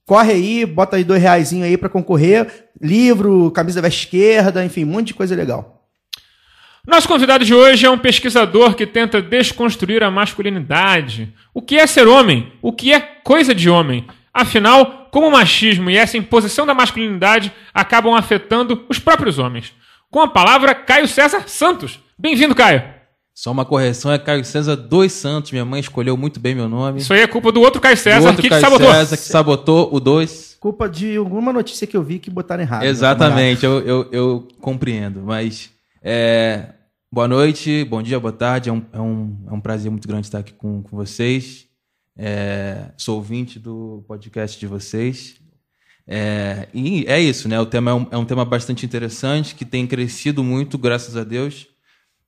corre 0.09 0.31
aí, 0.31 0.65
bota 0.65 0.95
aí 0.95 1.03
dois 1.03 1.21
reais 1.21 1.53
aí 1.53 1.77
pra 1.77 1.87
concorrer. 1.87 2.67
Livro, 2.81 3.51
camisa 3.51 3.79
veste 3.79 4.05
esquerda, 4.05 4.65
enfim, 4.65 4.83
um 4.83 4.87
monte 4.87 5.09
de 5.09 5.13
coisa 5.13 5.35
legal. 5.35 5.87
Nosso 6.87 7.07
convidado 7.07 7.45
de 7.45 7.53
hoje 7.53 7.85
é 7.85 7.91
um 7.91 7.97
pesquisador 7.99 8.73
que 8.73 8.87
tenta 8.87 9.21
desconstruir 9.21 10.01
a 10.01 10.09
masculinidade. 10.09 11.31
O 11.53 11.61
que 11.61 11.77
é 11.77 11.85
ser 11.85 12.07
homem? 12.07 12.51
O 12.59 12.73
que 12.73 12.91
é 12.91 12.99
coisa 12.99 13.53
de 13.53 13.69
homem? 13.69 14.07
Afinal, 14.33 15.09
como 15.11 15.27
o 15.27 15.31
machismo 15.31 15.91
e 15.91 15.97
essa 15.97 16.17
imposição 16.17 16.65
da 16.65 16.73
masculinidade 16.73 17.51
acabam 17.71 18.15
afetando 18.15 18.83
os 18.89 18.97
próprios 18.97 19.37
homens? 19.37 19.73
Com 20.09 20.21
a 20.21 20.27
palavra, 20.27 20.73
Caio 20.73 21.07
César 21.07 21.43
Santos. 21.47 21.99
Bem-vindo, 22.17 22.55
Caio. 22.55 22.98
Só 23.39 23.53
uma 23.53 23.63
correção, 23.63 24.11
é 24.11 24.19
Caio 24.19 24.43
César 24.43 24.75
dos 24.75 25.13
Santos. 25.13 25.53
Minha 25.53 25.63
mãe 25.63 25.79
escolheu 25.79 26.17
muito 26.17 26.41
bem 26.41 26.53
meu 26.53 26.67
nome. 26.67 26.99
Isso 26.99 27.13
aí 27.13 27.21
é 27.21 27.27
culpa 27.27 27.53
do 27.53 27.61
outro 27.61 27.79
Caio 27.79 27.95
Do 27.95 27.99
César 27.99 28.27
outro 28.27 28.41
que 28.41 28.49
Caio 28.49 28.61
sabotou. 28.61 28.91
César 28.91 29.15
que 29.15 29.23
sabotou 29.23 29.95
o 29.95 29.99
2. 30.01 30.57
Culpa 30.59 30.89
de 30.89 31.15
alguma 31.15 31.53
notícia 31.53 31.87
que 31.87 31.95
eu 31.95 32.03
vi 32.03 32.19
que 32.19 32.29
botaram 32.29 32.63
errado. 32.63 32.83
Exatamente, 32.83 33.63
eu, 33.63 33.79
eu, 33.79 34.09
eu 34.11 34.47
compreendo. 34.59 35.21
Mas 35.21 35.69
é, 36.03 36.73
boa 37.09 37.29
noite, 37.29 37.85
bom 37.85 38.03
dia, 38.03 38.19
boa 38.19 38.33
tarde. 38.33 38.67
É 38.67 38.73
um, 38.73 38.83
é 38.91 38.99
um, 38.99 39.37
é 39.47 39.53
um 39.53 39.61
prazer 39.61 39.89
muito 39.89 40.05
grande 40.05 40.27
estar 40.27 40.39
aqui 40.39 40.51
com, 40.51 40.83
com 40.83 40.97
vocês. 40.97 41.65
É, 42.17 42.91
sou 42.97 43.15
ouvinte 43.15 43.57
do 43.57 44.03
podcast 44.05 44.59
de 44.59 44.67
vocês. 44.67 45.35
É, 46.05 46.67
e 46.73 47.05
é 47.07 47.21
isso, 47.21 47.47
né? 47.47 47.57
O 47.57 47.65
tema 47.65 47.91
é 47.91 47.93
um, 47.93 48.07
é 48.11 48.17
um 48.17 48.25
tema 48.25 48.43
bastante 48.43 48.85
interessante, 48.85 49.55
que 49.55 49.63
tem 49.63 49.87
crescido 49.87 50.43
muito, 50.43 50.77
graças 50.77 51.15
a 51.15 51.23
Deus, 51.23 51.68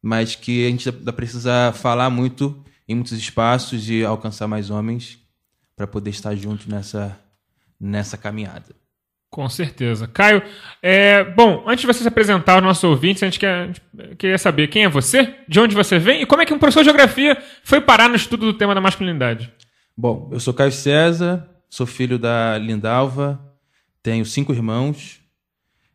mas 0.02 0.36
que 0.36 0.66
a 0.66 0.70
gente 0.70 0.90
ainda 0.90 1.14
precisa 1.14 1.72
falar 1.74 2.10
muito 2.10 2.64
em 2.88 2.96
muitos 2.96 3.14
espaços 3.14 3.90
e 3.90 4.04
alcançar 4.04 4.48
mais 4.48 4.70
homens 4.70 5.20
para 5.76 5.88
poder 5.88 6.10
estar 6.10 6.36
junto 6.36 6.70
nessa, 6.70 7.18
nessa 7.80 8.18
caminhada. 8.18 8.76
Com 9.30 9.48
certeza. 9.48 10.08
Caio, 10.08 10.44
é, 10.82 11.24
bom, 11.24 11.64
antes 11.66 11.82
de 11.82 11.88
você 11.88 12.00
se 12.02 12.08
apresentar 12.08 12.56
aos 12.56 12.64
nossos 12.64 12.84
ouvintes, 12.84 13.24
a 13.24 13.28
gente, 13.28 13.40
quer, 13.40 13.64
a 13.64 13.68
gente 13.68 13.82
queria 14.18 14.38
saber 14.38 14.68
quem 14.68 14.84
é 14.84 14.90
você, 14.90 15.36
de 15.48 15.58
onde 15.58 15.74
você 15.74 15.98
vem 15.98 16.22
e 16.22 16.26
como 16.26 16.42
é 16.42 16.46
que 16.46 16.54
um 16.54 16.60
professor 16.60 16.82
de 16.82 16.86
geografia 16.86 17.42
foi 17.64 17.80
parar 17.80 18.10
no 18.10 18.16
estudo 18.16 18.46
do 18.46 18.58
tema 18.58 18.76
da 18.76 18.82
masculinidade. 18.82 19.50
Bom, 19.96 20.30
eu 20.34 20.40
sou 20.40 20.54
Caio 20.54 20.72
César, 20.74 21.48
sou 21.70 21.88
filho 21.88 22.20
da 22.20 22.58
Lindalva, 22.58 23.40
tenho 24.04 24.26
cinco 24.26 24.52
irmãos, 24.52 25.22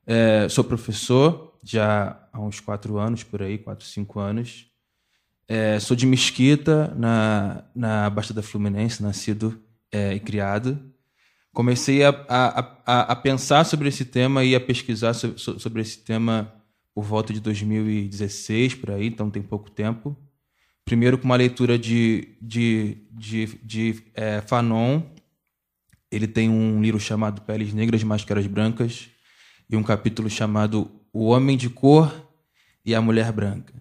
é, 0.07 0.49
sou 0.49 0.65
professor 0.65 1.59
já 1.63 2.19
há 2.37 2.41
uns 2.41 2.61
quatro 2.61 2.99
anos, 2.99 3.23
por 3.23 3.43
aí, 3.43 3.59
quatro, 3.59 3.87
cinco 3.87 4.21
anos. 4.21 4.67
É, 5.49 5.79
sou 5.79 5.97
de 5.97 6.07
Mesquita, 6.07 6.93
na, 6.97 7.65
na 7.75 8.11
Baixada 8.11 8.43
Fluminense, 8.43 9.03
nascido 9.03 9.61
é, 9.93 10.15
e 10.15 10.21
criado. 10.21 10.79
Comecei 11.53 12.05
a, 12.05 12.11
a, 12.29 12.59
a, 12.87 13.01
a 13.13 13.17
pensar 13.17 13.65
sobre 13.65 13.89
esse 13.89 14.05
tema 14.05 14.45
e 14.45 14.55
a 14.55 14.61
pesquisar 14.61 15.15
so- 15.15 15.39
so- 15.39 15.59
sobre 15.59 15.81
esse 15.83 15.99
tema 15.99 16.53
por 16.95 17.05
volta 17.05 17.33
de 17.33 17.41
2016, 17.41 18.75
por 18.75 18.91
aí, 18.91 19.07
então 19.07 19.31
tem 19.31 19.43
pouco 19.43 19.71
tempo 19.71 20.17
primeiro 20.87 21.19
com 21.19 21.25
uma 21.25 21.35
leitura 21.37 21.77
de, 21.77 22.37
de, 22.41 22.97
de, 23.11 23.47
de 23.65 24.03
eh, 24.15 24.41
Fanon. 24.47 25.03
Ele 26.13 26.29
tem 26.29 26.49
um 26.49 26.81
livro 26.81 27.01
chamado 27.01 27.43
Peles 27.43 27.75
Negras, 27.75 28.05
Máscaras 28.05 28.47
Brancas, 28.47 29.09
e 29.69 29.77
um 29.77 29.83
capítulo 29.83 30.31
chamado 30.31 30.89
O 31.13 31.27
Homem 31.27 31.57
de 31.57 31.69
Cor 31.69 32.26
e 32.87 32.95
a 32.95 33.01
Mulher 33.01 33.33
Branca. 33.33 33.75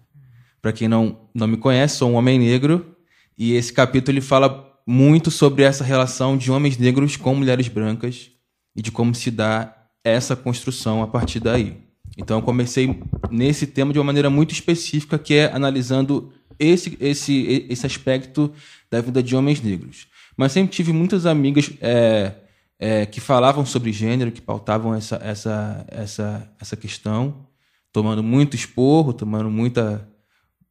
Para 0.60 0.72
quem 0.72 0.88
não, 0.88 1.20
não 1.32 1.46
me 1.46 1.56
conhece, 1.56 1.96
sou 1.96 2.10
um 2.10 2.14
homem 2.14 2.38
negro, 2.38 2.96
e 3.38 3.52
esse 3.52 3.72
capítulo 3.72 4.18
ele 4.18 4.20
fala 4.20 4.66
muito 4.86 5.30
sobre 5.30 5.62
essa 5.62 5.84
relação 5.84 6.36
de 6.36 6.50
homens 6.50 6.76
negros 6.76 7.16
com 7.16 7.34
mulheres 7.34 7.68
brancas 7.68 8.30
e 8.74 8.82
de 8.82 8.90
como 8.90 9.14
se 9.14 9.30
dá 9.30 9.74
essa 10.02 10.34
construção 10.34 11.02
a 11.02 11.06
partir 11.06 11.40
daí. 11.40 11.76
Então 12.16 12.38
eu 12.38 12.42
comecei 12.42 13.00
nesse 13.30 13.66
tema 13.66 13.92
de 13.92 13.98
uma 13.98 14.04
maneira 14.04 14.30
muito 14.30 14.52
específica, 14.52 15.18
que 15.18 15.34
é 15.34 15.52
analisando 15.52 16.32
esse, 16.58 16.96
esse, 17.00 17.66
esse 17.68 17.86
aspecto 17.86 18.52
da 18.90 19.00
vida 19.00 19.22
de 19.22 19.36
homens 19.36 19.60
negros. 19.60 20.06
Mas 20.36 20.52
sempre 20.52 20.74
tive 20.74 20.92
muitas 20.92 21.26
amigas 21.26 21.70
é, 21.80 22.32
é, 22.78 23.06
que 23.06 23.20
falavam 23.20 23.64
sobre 23.64 23.92
gênero, 23.92 24.32
que 24.32 24.40
pautavam 24.40 24.94
essa, 24.94 25.16
essa, 25.22 25.84
essa, 25.88 26.52
essa 26.60 26.76
questão. 26.76 27.45
Tomando 27.96 28.22
muito 28.22 28.54
esporro, 28.54 29.14
tomando 29.14 29.50
muita, 29.50 30.06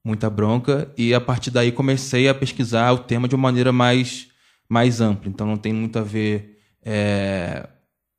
muita 0.04 0.30
bronca, 0.30 0.94
e 0.96 1.12
a 1.12 1.20
partir 1.20 1.50
daí 1.50 1.72
comecei 1.72 2.30
a 2.30 2.36
pesquisar 2.36 2.92
o 2.92 3.00
tema 3.00 3.28
de 3.28 3.34
uma 3.34 3.42
maneira 3.42 3.72
mais, 3.72 4.28
mais 4.70 5.02
ampla. 5.02 5.28
Então 5.28 5.48
não 5.48 5.58
tem 5.58 5.74
muito 5.74 5.98
a 5.98 6.04
ver 6.04 6.60
é, 6.84 7.68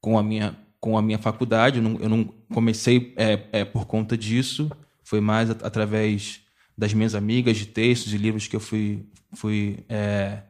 com, 0.01 0.19
a 0.19 0.25
minha, 0.25 0.59
com 0.81 0.99
a 0.99 1.03
minha 1.03 1.19
faculdade, 1.21 1.77
eu 1.77 1.85
não, 1.85 2.01
eu 2.01 2.09
não 2.09 2.25
comecei 2.53 3.15
é, 3.17 3.45
é, 3.53 3.65
por 3.65 3.87
conta 3.87 4.17
disso, 4.19 4.69
foi 5.05 5.21
mais 5.21 5.51
at- 5.51 5.63
através 5.63 6.41
das 6.77 6.93
minhas 6.93 7.15
amigas, 7.15 7.57
de 7.59 7.67
textos 7.67 8.13
e 8.13 8.19
livros 8.19 8.49
que 8.49 8.57
eu 8.57 8.61
fui, 8.61 9.07
fui 9.35 9.85
é, 9.89 10.41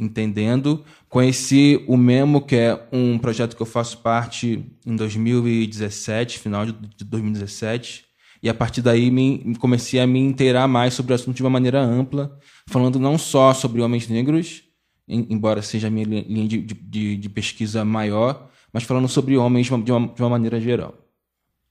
entendendo. 0.00 0.84
Conheci 1.08 1.84
o 1.86 1.96
Memo, 1.96 2.40
que 2.40 2.56
é 2.56 2.88
um 2.90 3.18
projeto 3.18 3.54
que 3.54 3.62
eu 3.62 3.66
faço 3.66 3.98
parte 3.98 4.64
em 4.86 4.96
2017, 4.96 6.38
final 6.38 6.64
de 6.66 6.72
de 6.72 7.04
2017. 7.04 8.04
E 8.42 8.48
a 8.48 8.54
partir 8.54 8.80
daí 8.80 9.10
me, 9.10 9.54
comecei 9.58 10.00
a 10.00 10.06
me 10.06 10.18
inteirar 10.18 10.66
mais 10.66 10.94
sobre 10.94 11.12
o 11.12 11.14
assunto 11.14 11.36
de 11.36 11.42
uma 11.42 11.50
maneira 11.50 11.78
ampla, 11.80 12.38
falando 12.66 12.98
não 12.98 13.18
só 13.18 13.52
sobre 13.52 13.82
homens 13.82 14.08
negros, 14.08 14.62
em- 15.06 15.26
embora 15.28 15.60
seja 15.60 15.88
a 15.88 15.90
minha 15.90 16.06
li- 16.06 16.22
linha 16.26 16.48
de, 16.48 16.56
de- 16.62 17.16
de 17.16 17.28
pesquisa 17.28 17.84
maior, 17.84 18.48
mas 18.72 18.82
falando 18.84 19.08
sobre 19.08 19.36
homens 19.36 19.66
de 19.66 19.74
uma, 19.74 19.82
de 19.84 19.92
uma- 19.92 20.08
de 20.08 20.22
uma 20.22 20.30
maneira 20.30 20.58
geral. 20.58 20.94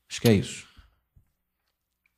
Acho 0.07 0.21
que 0.21 0.27
é 0.27 0.33
isso. 0.33 0.67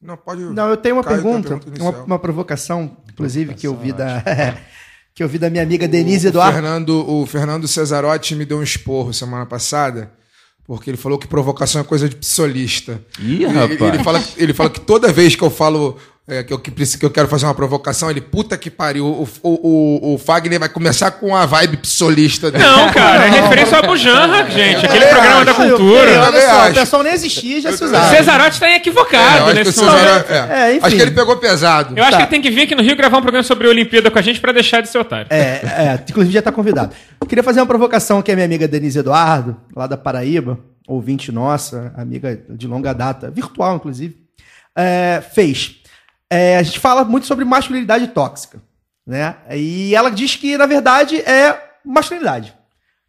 Não, 0.01 0.17
pode. 0.17 0.41
Não, 0.41 0.67
eu 0.67 0.75
tenho 0.77 0.95
uma 0.95 1.03
Caio, 1.03 1.21
pergunta, 1.21 1.49
uma 1.53 1.59
pergunta 1.59 1.81
uma, 1.83 2.03
uma 2.05 2.19
provocação, 2.19 2.97
inclusive, 3.11 3.53
que 3.53 3.67
eu 3.67 3.77
vi 3.77 3.93
da. 3.93 4.23
Que 5.21 5.25
eu 5.25 5.29
vi 5.29 5.37
da 5.37 5.51
minha 5.51 5.61
amiga 5.61 5.87
Denise 5.87 6.25
o 6.25 6.29
Eduardo. 6.29 6.53
Fernando, 6.53 7.07
o 7.07 7.27
Fernando 7.27 7.67
Cesarotti 7.67 8.33
me 8.35 8.43
deu 8.43 8.57
um 8.57 8.63
esporro 8.63 9.13
semana 9.13 9.45
passada, 9.45 10.11
porque 10.65 10.89
ele 10.89 10.97
falou 10.97 11.19
que 11.19 11.27
provocação 11.27 11.79
é 11.79 11.83
coisa 11.83 12.09
de 12.09 12.15
psolista. 12.15 12.99
Ih, 13.19 13.43
Ele, 13.43 13.45
rapaz. 13.53 13.81
ele 13.81 14.03
fala, 14.03 14.23
ele 14.35 14.51
fala 14.55 14.69
que 14.71 14.79
toda 14.79 15.13
vez 15.13 15.35
que 15.35 15.43
eu 15.43 15.51
falo 15.51 15.95
é, 16.31 16.43
que, 16.43 16.53
eu, 16.53 16.57
que, 16.59 16.71
preciso- 16.71 16.97
que 16.99 17.05
eu 17.05 17.11
quero 17.11 17.27
fazer 17.27 17.45
uma 17.45 17.53
provocação, 17.53 18.09
ele, 18.09 18.21
puta 18.21 18.57
que 18.57 18.69
pariu, 18.71 19.05
o, 19.05 19.27
o, 19.43 20.09
o, 20.11 20.13
o 20.13 20.17
Fagner 20.17 20.59
vai 20.59 20.69
começar 20.69 21.11
com 21.11 21.35
a 21.35 21.45
vibe 21.45 21.77
psolista 21.77 22.49
dele. 22.49 22.63
Não, 22.63 22.89
cara, 22.93 23.25
é 23.27 23.29
referência 23.41 23.77
ao 23.77 23.83
Abu 23.83 23.97
Janra, 23.97 24.49
gente. 24.49 24.85
Aquele 24.85 25.05
programa 25.07 25.45
da 25.45 25.51
acho. 25.51 25.61
Eu- 25.63 25.77
cultura. 25.77 26.21
olha 26.27 26.41
só, 26.41 26.61
acho. 26.61 26.71
o 26.71 26.73
pessoal 26.75 27.03
nem 27.03 27.13
existia 27.13 27.61
já 27.61 27.71
se 27.75 27.83
usava. 27.83 28.15
Cesarotti 28.15 28.59
tá 28.59 28.69
É, 28.69 28.75
equivocado 28.77 29.27
acho 29.27 29.45
que 29.45 29.51
o 29.51 29.53
nesse 29.55 29.71
Cesarotti- 29.73 30.31
momento. 30.31 30.31
é. 30.51 30.69
É, 30.71 30.75
enfim. 30.75 30.85
Acho 30.87 30.95
que 30.95 31.01
ele 31.01 31.11
pegou 31.11 31.37
pesado. 31.37 31.93
Eu 31.97 32.03
acho 32.03 32.11
Tá. 32.11 32.17
que 32.17 32.23
ele 32.23 32.29
tem 32.29 32.41
que 32.41 32.49
vir 32.49 32.61
aqui 32.61 32.75
no 32.75 32.81
Rio 32.81 32.95
gravar 32.95 33.17
um 33.17 33.21
programa 33.21 33.43
sobre 33.43 33.67
a 33.67 33.69
Olimpíada 33.69 34.09
com 34.09 34.17
a 34.17 34.21
gente 34.21 34.39
pra 34.39 34.51
deixar 34.51 34.81
de 34.81 34.89
ser 34.89 34.97
otário. 34.99 35.27
É, 35.29 35.37
é, 35.37 36.03
inclusive 36.09 36.33
já 36.33 36.39
está 36.39 36.51
convidado. 36.51 36.93
Eu 37.19 37.27
queria 37.27 37.43
fazer 37.43 37.59
uma 37.59 37.65
provocação 37.67 38.21
que 38.21 38.31
a 38.31 38.35
minha 38.35 38.45
amiga 38.45 38.67
Denise 38.67 38.99
Eduardo, 38.99 39.57
lá 39.75 39.85
da 39.87 39.97
Paraíba, 39.97 40.57
ouvinte 40.87 41.31
nossa, 41.31 41.93
amiga 41.97 42.39
de 42.49 42.67
longa 42.67 42.93
data, 42.93 43.29
virtual 43.29 43.75
inclusive, 43.75 44.15
é, 44.75 45.21
fez. 45.33 45.75
É, 46.31 46.57
a 46.57 46.63
gente 46.63 46.79
fala 46.79 47.03
muito 47.03 47.27
sobre 47.27 47.43
masculinidade 47.43 48.07
tóxica, 48.07 48.61
né? 49.05 49.35
E 49.53 49.93
ela 49.93 50.09
diz 50.09 50.37
que, 50.37 50.57
na 50.57 50.65
verdade, 50.65 51.17
é 51.17 51.61
masculinidade. 51.83 52.53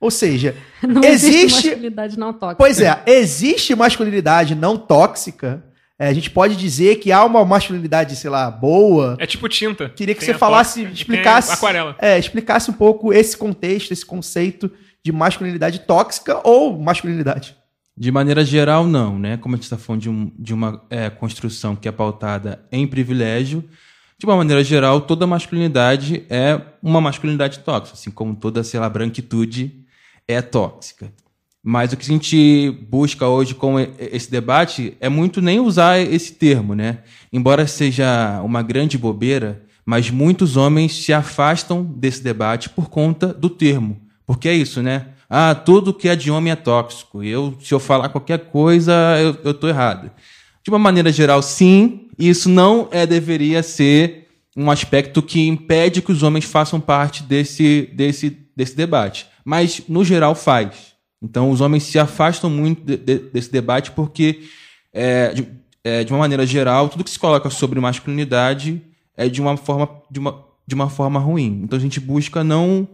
Ou 0.01 0.11
seja, 0.11 0.57
Não 0.83 1.05
existe, 1.05 1.37
existe 1.37 1.69
masculinidade 1.69 2.19
não 2.19 2.33
tóxica. 2.33 2.57
Pois 2.57 2.81
é, 2.81 3.01
existe 3.07 3.77
masculinidade 3.77 4.57
não 4.57 4.77
tóxica. 4.77 5.63
É, 5.97 6.09
a 6.09 6.13
gente 6.13 6.31
pode 6.31 6.57
dizer 6.57 6.97
que 6.97 7.13
há 7.13 7.25
uma 7.25 7.45
masculinidade, 7.45 8.17
sei 8.17 8.29
lá, 8.29 8.51
boa. 8.51 9.17
É 9.21 9.27
tipo 9.27 9.49
tinta. 9.49 9.89
Queria 9.89 10.17
que 10.17 10.21
Tem 10.21 10.35
você 10.35 10.37
falasse, 10.37 10.81
tóxica 10.81 10.91
e 10.91 10.95
explicasse, 10.95 11.53
Aquarela. 11.53 11.95
é, 12.01 12.19
explicasse 12.19 12.69
um 12.73 12.75
pouco 12.75 13.13
esse 13.13 13.37
contexto, 13.37 13.93
esse 13.93 14.05
conceito 14.05 14.69
de 15.05 15.13
masculinidade 15.13 15.79
tóxica 15.81 16.41
ou 16.43 16.77
masculinidade. 16.77 17.57
De 17.97 18.11
maneira 18.11 18.45
geral, 18.45 18.87
não, 18.87 19.19
né? 19.19 19.37
Como 19.37 19.55
a 19.55 19.57
gente 19.57 19.65
está 19.65 19.77
falando 19.77 20.03
de, 20.03 20.09
um- 20.11 20.33
de 20.39 20.55
uma 20.55 20.83
é, 20.89 21.11
construção 21.11 21.77
que 21.77 21.87
é 21.89 21.93
pautada 21.93 22.65
em 22.73 22.87
privilégio, 22.87 23.63
de 24.19 24.25
uma 24.25 24.37
maneira 24.37 24.63
geral, 24.65 25.01
toda 25.01 25.27
masculinidade 25.27 26.25
é 26.31 26.61
uma 26.83 27.01
masculinidade 27.01 27.59
tóxica, 27.59 27.99
assim 27.99 28.11
como 28.11 28.35
toda, 28.35 28.63
sei 28.63 28.79
lá, 28.81 28.89
branquitude 28.89 29.85
é 30.27 30.41
tóxica. 30.41 31.13
Mas 31.63 31.93
o 31.93 31.97
que 31.97 32.03
a 32.05 32.09
gente 32.15 32.71
busca 32.89 33.29
hoje 33.29 33.55
com 33.55 33.79
esse 33.79 34.31
debate 34.31 34.97
é 35.01 35.09
muito 35.09 35.41
nem 35.41 35.61
usar 35.61 35.99
esse 36.01 36.33
termo, 36.33 36.75
né? 36.75 36.99
Embora 37.33 37.67
seja 37.67 38.41
uma 38.43 38.63
grande 38.63 38.97
bobeira, 38.97 39.63
mas 39.85 40.11
muitos 40.11 40.57
homens 40.57 41.05
se 41.05 41.13
afastam 41.13 41.85
desse 41.85 42.23
debate 42.23 42.69
por 42.69 42.89
conta 42.89 43.29
do 43.35 43.51
termo. 43.51 44.01
Porque 44.27 44.49
é 44.49 44.55
isso, 44.55 44.83
né? 44.83 45.09
Ah, 45.35 45.55
tudo 45.55 45.95
que 45.95 46.11
é 46.11 46.15
de 46.15 46.31
homem 46.31 46.53
é 46.53 46.57
tóxico. 46.57 47.23
Eu, 47.23 47.57
se 47.59 47.73
eu 47.73 47.81
falar 47.81 48.11
qualquer 48.11 48.39
coisa, 48.51 48.93
eu, 49.43 49.55
tô 49.55 49.67
errado. 49.67 50.11
De 50.63 50.69
uma 50.71 50.79
maneira 50.79 51.11
geral, 51.11 51.41
sim, 51.41 52.09
isso 52.19 52.51
não 52.51 52.87
é, 52.91 53.07
deveria 53.07 53.63
ser 53.63 54.29
um 54.55 54.71
aspecto 54.71 55.23
que 55.23 55.49
impede 55.49 56.03
que 56.03 56.13
os 56.13 56.23
homens 56.23 56.45
façam 56.45 56.79
parte 56.79 57.23
desse, 57.23 57.89
desse, 57.95 58.37
desse 58.55 58.77
debate. 58.77 59.27
Mas, 59.43 59.81
no 59.89 60.05
geral, 60.05 60.35
faz. 60.35 60.93
Então, 61.23 61.51
os 61.51 61.63
homens 61.63 61.85
se 61.85 61.99
afastam 61.99 62.51
muito 62.51 62.85
de- 62.85 62.99
de- 62.99 63.31
desse 63.31 63.51
debate 63.51 63.91
porque, 63.93 64.43
é, 64.93 65.33
de, 65.33 65.49
é, 65.83 66.05
de 66.05 66.13
uma 66.13 66.19
maneira 66.19 66.45
geral, 66.45 66.91
tudo 66.91 67.05
que 67.05 67.11
se 67.11 67.19
coloca 67.19 67.49
sobre 67.49 67.81
masculinidade 67.81 68.83
é 69.17 69.31
de 69.31 69.41
uma 69.41 69.57
forma, 69.57 69.89
de 70.11 70.19
uma, 70.19 70.45
de 70.67 70.75
uma 70.75 70.91
forma 70.91 71.19
ruim. 71.19 71.63
Então, 71.65 71.79
a 71.79 71.81
gente 71.81 71.99
busca 71.99 72.45
não 72.45 72.87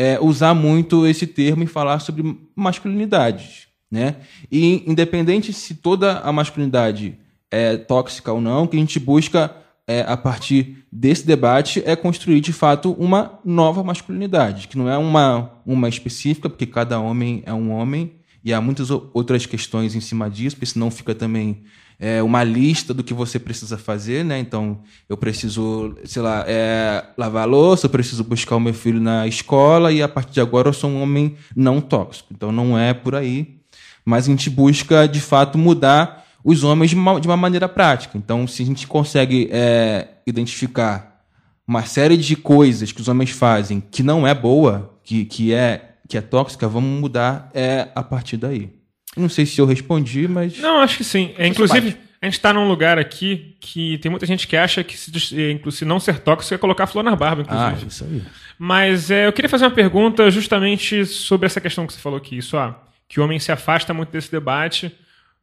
é, 0.00 0.18
usar 0.18 0.54
muito 0.54 1.06
esse 1.06 1.26
termo 1.26 1.62
e 1.62 1.66
falar 1.66 1.98
sobre 1.98 2.34
masculinidades, 2.56 3.66
né? 3.90 4.16
E 4.50 4.82
independente 4.90 5.52
se 5.52 5.74
toda 5.74 6.20
a 6.20 6.32
masculinidade 6.32 7.18
é 7.50 7.76
tóxica 7.76 8.32
ou 8.32 8.40
não, 8.40 8.62
o 8.62 8.68
que 8.68 8.78
a 8.78 8.80
gente 8.80 8.98
busca 8.98 9.54
é, 9.86 10.00
a 10.08 10.16
partir 10.16 10.86
desse 10.90 11.26
debate 11.26 11.82
é 11.84 11.94
construir 11.94 12.40
de 12.40 12.50
fato 12.50 12.92
uma 12.92 13.38
nova 13.44 13.84
masculinidade, 13.84 14.68
que 14.68 14.78
não 14.78 14.88
é 14.88 14.96
uma 14.96 15.52
uma 15.66 15.86
específica, 15.86 16.48
porque 16.48 16.64
cada 16.64 16.98
homem 16.98 17.42
é 17.44 17.52
um 17.52 17.70
homem 17.70 18.12
e 18.42 18.54
há 18.54 18.60
muitas 18.60 18.88
outras 18.90 19.44
questões 19.44 19.94
em 19.94 20.00
cima 20.00 20.30
disso, 20.30 20.56
porque 20.56 20.64
senão 20.72 20.90
fica 20.90 21.14
também 21.14 21.62
é, 22.00 22.22
uma 22.22 22.42
lista 22.42 22.94
do 22.94 23.04
que 23.04 23.12
você 23.12 23.38
precisa 23.38 23.76
fazer, 23.76 24.24
né? 24.24 24.38
Então, 24.38 24.80
eu 25.06 25.18
preciso, 25.18 25.94
sei 26.04 26.22
lá, 26.22 26.42
é, 26.48 27.04
lavar 27.16 27.46
louça, 27.46 27.84
eu 27.84 27.90
preciso 27.90 28.24
buscar 28.24 28.56
o 28.56 28.60
meu 28.60 28.72
filho 28.72 28.98
na 28.98 29.26
escola 29.26 29.92
e 29.92 30.02
a 30.02 30.08
partir 30.08 30.32
de 30.32 30.40
agora 30.40 30.70
eu 30.70 30.72
sou 30.72 30.88
um 30.88 31.02
homem 31.02 31.36
não 31.54 31.78
tóxico. 31.78 32.32
Então, 32.34 32.50
não 32.50 32.78
é 32.78 32.94
por 32.94 33.14
aí. 33.14 33.60
Mas 34.02 34.24
a 34.24 34.30
gente 34.30 34.48
busca, 34.48 35.06
de 35.06 35.20
fato, 35.20 35.58
mudar 35.58 36.24
os 36.42 36.64
homens 36.64 36.88
de 36.88 36.96
uma, 36.96 37.20
de 37.20 37.28
uma 37.28 37.36
maneira 37.36 37.68
prática. 37.68 38.16
Então, 38.16 38.46
se 38.46 38.62
a 38.62 38.66
gente 38.66 38.86
consegue 38.86 39.50
é, 39.52 40.08
identificar 40.26 41.22
uma 41.68 41.84
série 41.84 42.16
de 42.16 42.34
coisas 42.34 42.92
que 42.92 43.00
os 43.02 43.08
homens 43.08 43.28
fazem 43.28 43.78
que 43.78 44.02
não 44.02 44.26
é 44.26 44.34
boa, 44.34 44.98
que, 45.04 45.26
que, 45.26 45.52
é, 45.52 45.96
que 46.08 46.16
é 46.16 46.22
tóxica, 46.22 46.66
vamos 46.66 46.98
mudar 46.98 47.50
é, 47.52 47.88
a 47.94 48.02
partir 48.02 48.38
daí. 48.38 48.79
Não 49.16 49.28
sei 49.28 49.44
se 49.46 49.60
eu 49.60 49.66
respondi, 49.66 50.26
mas. 50.28 50.58
Não, 50.58 50.80
acho 50.80 50.96
que 50.98 51.04
sim. 51.04 51.34
É, 51.36 51.46
inclusive, 51.46 51.96
a 52.22 52.26
gente 52.26 52.40
tá 52.40 52.52
num 52.52 52.68
lugar 52.68 52.98
aqui 52.98 53.56
que 53.60 53.98
tem 53.98 54.10
muita 54.10 54.24
gente 54.26 54.46
que 54.46 54.56
acha 54.56 54.84
que 54.84 54.96
se, 54.96 55.10
inclu- 55.52 55.72
se 55.72 55.84
não 55.84 55.98
ser 55.98 56.20
tóxico 56.20 56.54
é 56.54 56.58
colocar 56.58 56.86
flor 56.86 57.02
na 57.02 57.16
barba, 57.16 57.44
Ah, 57.48 57.68
inclusive. 57.68 57.88
isso 57.90 58.04
aí. 58.04 58.22
Mas 58.58 59.10
é, 59.10 59.26
eu 59.26 59.32
queria 59.32 59.48
fazer 59.48 59.64
uma 59.64 59.70
pergunta 59.70 60.30
justamente 60.30 61.04
sobre 61.06 61.46
essa 61.46 61.60
questão 61.60 61.86
que 61.86 61.92
você 61.92 61.98
falou 62.00 62.18
aqui. 62.18 62.36
Isso, 62.38 62.56
ah, 62.56 62.80
que 63.08 63.18
o 63.18 63.24
homem 63.24 63.38
se 63.40 63.50
afasta 63.50 63.92
muito 63.92 64.10
desse 64.10 64.30
debate 64.30 64.92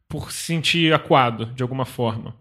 por 0.08 0.32
se 0.32 0.38
sentir 0.44 0.94
acuado, 0.94 1.46
de 1.46 1.62
alguma 1.62 1.84
forma. 1.84 2.34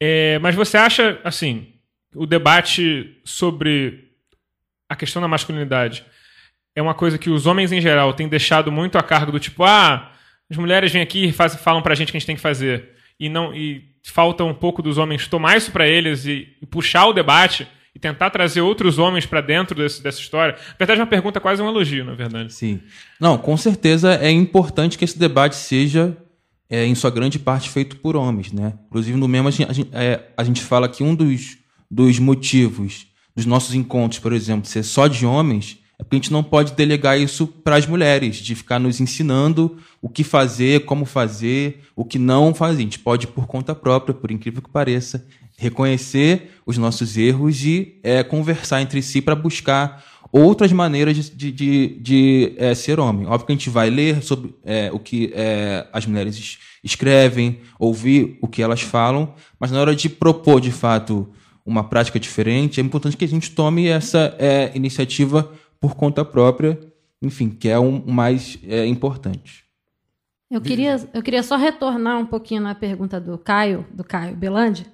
É, 0.00 0.38
mas 0.38 0.54
você 0.54 0.78
acha, 0.78 1.20
assim, 1.22 1.66
o 2.14 2.24
debate 2.24 3.18
sobre 3.24 4.08
a 4.88 4.96
questão 4.96 5.20
da 5.20 5.28
masculinidade 5.28 6.02
é 6.74 6.80
uma 6.80 6.94
coisa 6.94 7.18
que 7.18 7.28
os 7.28 7.44
homens 7.46 7.70
em 7.72 7.80
geral 7.82 8.14
têm 8.14 8.28
deixado 8.28 8.72
muito 8.72 8.96
a 8.96 9.02
cargo 9.02 9.30
do 9.32 9.38
tipo, 9.38 9.62
ah, 9.64 10.10
as 10.50 10.56
mulheres 10.56 10.92
vêm 10.92 11.02
aqui 11.02 11.26
e 11.26 11.32
faz, 11.32 11.54
falam 11.54 11.80
pra 11.82 11.94
gente 11.94 12.08
o 12.08 12.10
que 12.12 12.16
a 12.16 12.20
gente 12.20 12.26
tem 12.26 12.36
que 12.36 12.42
fazer. 12.42 12.90
E 13.18 13.28
não 13.28 13.54
e 13.54 13.84
falta 14.04 14.42
um 14.44 14.54
pouco 14.54 14.82
dos 14.82 14.98
homens 14.98 15.28
tomar 15.28 15.56
isso 15.56 15.70
pra 15.70 15.86
eles 15.86 16.24
e, 16.26 16.48
e 16.60 16.66
puxar 16.66 17.06
o 17.06 17.12
debate 17.12 17.66
e 17.94 17.98
tentar 17.98 18.30
trazer 18.30 18.60
outros 18.60 18.98
homens 18.98 19.26
pra 19.26 19.40
dentro 19.40 19.74
desse- 19.76 20.02
dessa 20.02 20.20
história. 20.20 20.54
Na 20.54 20.74
verdade, 20.78 21.00
é 21.00 21.02
uma 21.04 21.10
pergunta 21.10 21.38
quase 21.40 21.60
um 21.60 21.68
elogio, 21.68 22.04
na 22.04 22.14
verdade. 22.14 22.52
Sim. 22.52 22.80
Não, 23.20 23.36
com 23.36 23.56
certeza 23.56 24.14
é 24.14 24.30
importante 24.30 24.96
que 24.96 25.04
esse 25.04 25.18
debate 25.18 25.54
seja, 25.56 26.16
é, 26.70 26.84
em 26.86 26.94
sua 26.94 27.10
grande 27.10 27.38
parte, 27.38 27.68
feito 27.68 27.96
por 27.96 28.16
homens, 28.16 28.52
né? 28.52 28.74
Inclusive, 28.86 29.18
no 29.18 29.28
mesmo, 29.28 29.48
a 29.48 29.50
gente- 29.50 29.88
é, 29.92 30.20
a 30.36 30.44
gente 30.44 30.62
fala 30.62 30.88
que 30.88 31.02
um 31.02 31.14
dos, 31.14 31.58
dos 31.90 32.18
motivos 32.18 33.06
dos 33.36 33.44
nossos 33.44 33.74
encontros, 33.74 34.18
por 34.20 34.32
exemplo, 34.32 34.66
ser 34.68 34.82
só 34.82 35.06
de 35.06 35.26
homens, 35.26 35.78
é 36.00 36.02
porque 36.02 36.16
a 36.16 36.18
gente 36.18 36.32
não 36.32 36.42
pode 36.42 36.72
delegar 36.72 37.20
isso 37.20 37.46
para 37.46 37.76
as 37.76 37.86
mulheres, 37.86 38.36
de 38.36 38.54
ficar 38.54 38.78
nos 38.78 39.00
ensinando 39.00 39.76
o 40.00 40.08
que 40.08 40.24
fazer, 40.24 40.86
como 40.86 41.04
fazer, 41.04 41.82
o 41.94 42.06
que 42.06 42.18
não 42.18 42.54
fazer. 42.54 42.78
A 42.78 42.84
gente 42.84 42.98
pode, 42.98 43.26
por 43.26 43.46
conta 43.46 43.74
própria, 43.74 44.14
por 44.14 44.30
incrível 44.30 44.62
que 44.62 44.70
pareça, 44.70 45.26
reconhecer 45.58 46.52
os 46.64 46.78
nossos 46.78 47.18
erros 47.18 47.62
e 47.62 48.00
é, 48.02 48.22
conversar 48.22 48.80
entre 48.80 49.02
si 49.02 49.20
para 49.20 49.34
buscar 49.34 50.02
outras 50.32 50.72
maneiras 50.72 51.16
de, 51.28 51.52
de, 51.52 51.98
de, 52.00 52.54
é, 52.56 52.74
ser 52.74 52.98
homem. 52.98 53.26
Óbvio 53.26 53.46
que 53.46 53.52
a 53.52 53.56
gente 53.56 53.68
vai 53.68 53.90
ler 53.90 54.22
sobre 54.22 54.54
é, 54.64 54.90
o 54.90 54.98
que 54.98 55.30
é, 55.34 55.86
as 55.92 56.06
mulheres 56.06 56.38
es- 56.38 56.58
escrevem, 56.82 57.58
ouvir 57.78 58.38
o 58.40 58.48
que 58.48 58.62
elas 58.62 58.80
falam, 58.80 59.34
mas 59.58 59.70
na 59.70 59.78
hora 59.78 59.94
de 59.94 60.08
propor, 60.08 60.62
de 60.62 60.70
fato, 60.72 61.28
uma 61.66 61.84
prática 61.84 62.18
diferente, 62.18 62.80
é 62.80 62.82
importante 62.82 63.18
que 63.18 63.24
a 63.24 63.28
gente 63.28 63.50
tome 63.50 63.86
essa 63.86 64.34
é, 64.38 64.70
iniciativa 64.74 65.52
por 65.80 65.94
conta 65.94 66.24
própria, 66.24 66.78
enfim, 67.22 67.48
que 67.48 67.68
é 67.68 67.78
o 67.78 68.06
mais 68.06 68.58
é, 68.64 68.86
importante. 68.86 69.64
Eu 70.50 70.60
queria, 70.60 70.96
eu 71.14 71.22
queria 71.22 71.42
só 71.42 71.56
retornar 71.56 72.18
um 72.18 72.26
pouquinho 72.26 72.60
na 72.60 72.74
pergunta 72.74 73.20
do 73.20 73.38
Caio, 73.38 73.86
do 73.92 74.02
Caio 74.02 74.36
Belandi, 74.36 74.84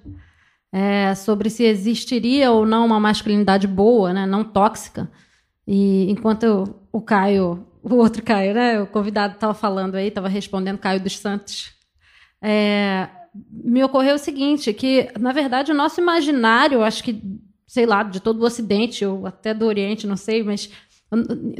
é, 0.71 1.15
sobre 1.15 1.49
se 1.49 1.63
existiria 1.63 2.51
ou 2.51 2.65
não 2.65 2.85
uma 2.85 2.99
masculinidade 2.99 3.67
boa, 3.67 4.13
né, 4.13 4.25
não 4.25 4.43
tóxica. 4.43 5.09
E 5.65 6.09
enquanto 6.11 6.75
o 6.91 7.01
Caio, 7.01 7.65
o 7.81 7.95
outro 7.95 8.21
Caio, 8.23 8.53
né, 8.53 8.79
o 8.79 8.85
convidado 8.85 9.33
estava 9.33 9.55
falando 9.55 9.95
aí, 9.95 10.09
estava 10.09 10.27
respondendo, 10.27 10.77
Caio 10.77 11.01
dos 11.01 11.17
Santos, 11.17 11.73
é, 12.39 13.09
me 13.51 13.83
ocorreu 13.83 14.15
o 14.15 14.19
seguinte, 14.19 14.71
que 14.73 15.09
na 15.19 15.31
verdade 15.31 15.71
o 15.71 15.75
nosso 15.75 15.99
imaginário, 15.99 16.83
acho 16.83 17.03
que, 17.03 17.19
sei 17.67 17.85
lá, 17.85 18.01
de 18.01 18.19
todo 18.21 18.41
o 18.41 18.45
Ocidente 18.45 19.05
ou 19.05 19.27
até 19.27 19.53
do 19.53 19.65
Oriente, 19.65 20.07
não 20.07 20.15
sei, 20.17 20.41
mas 20.43 20.69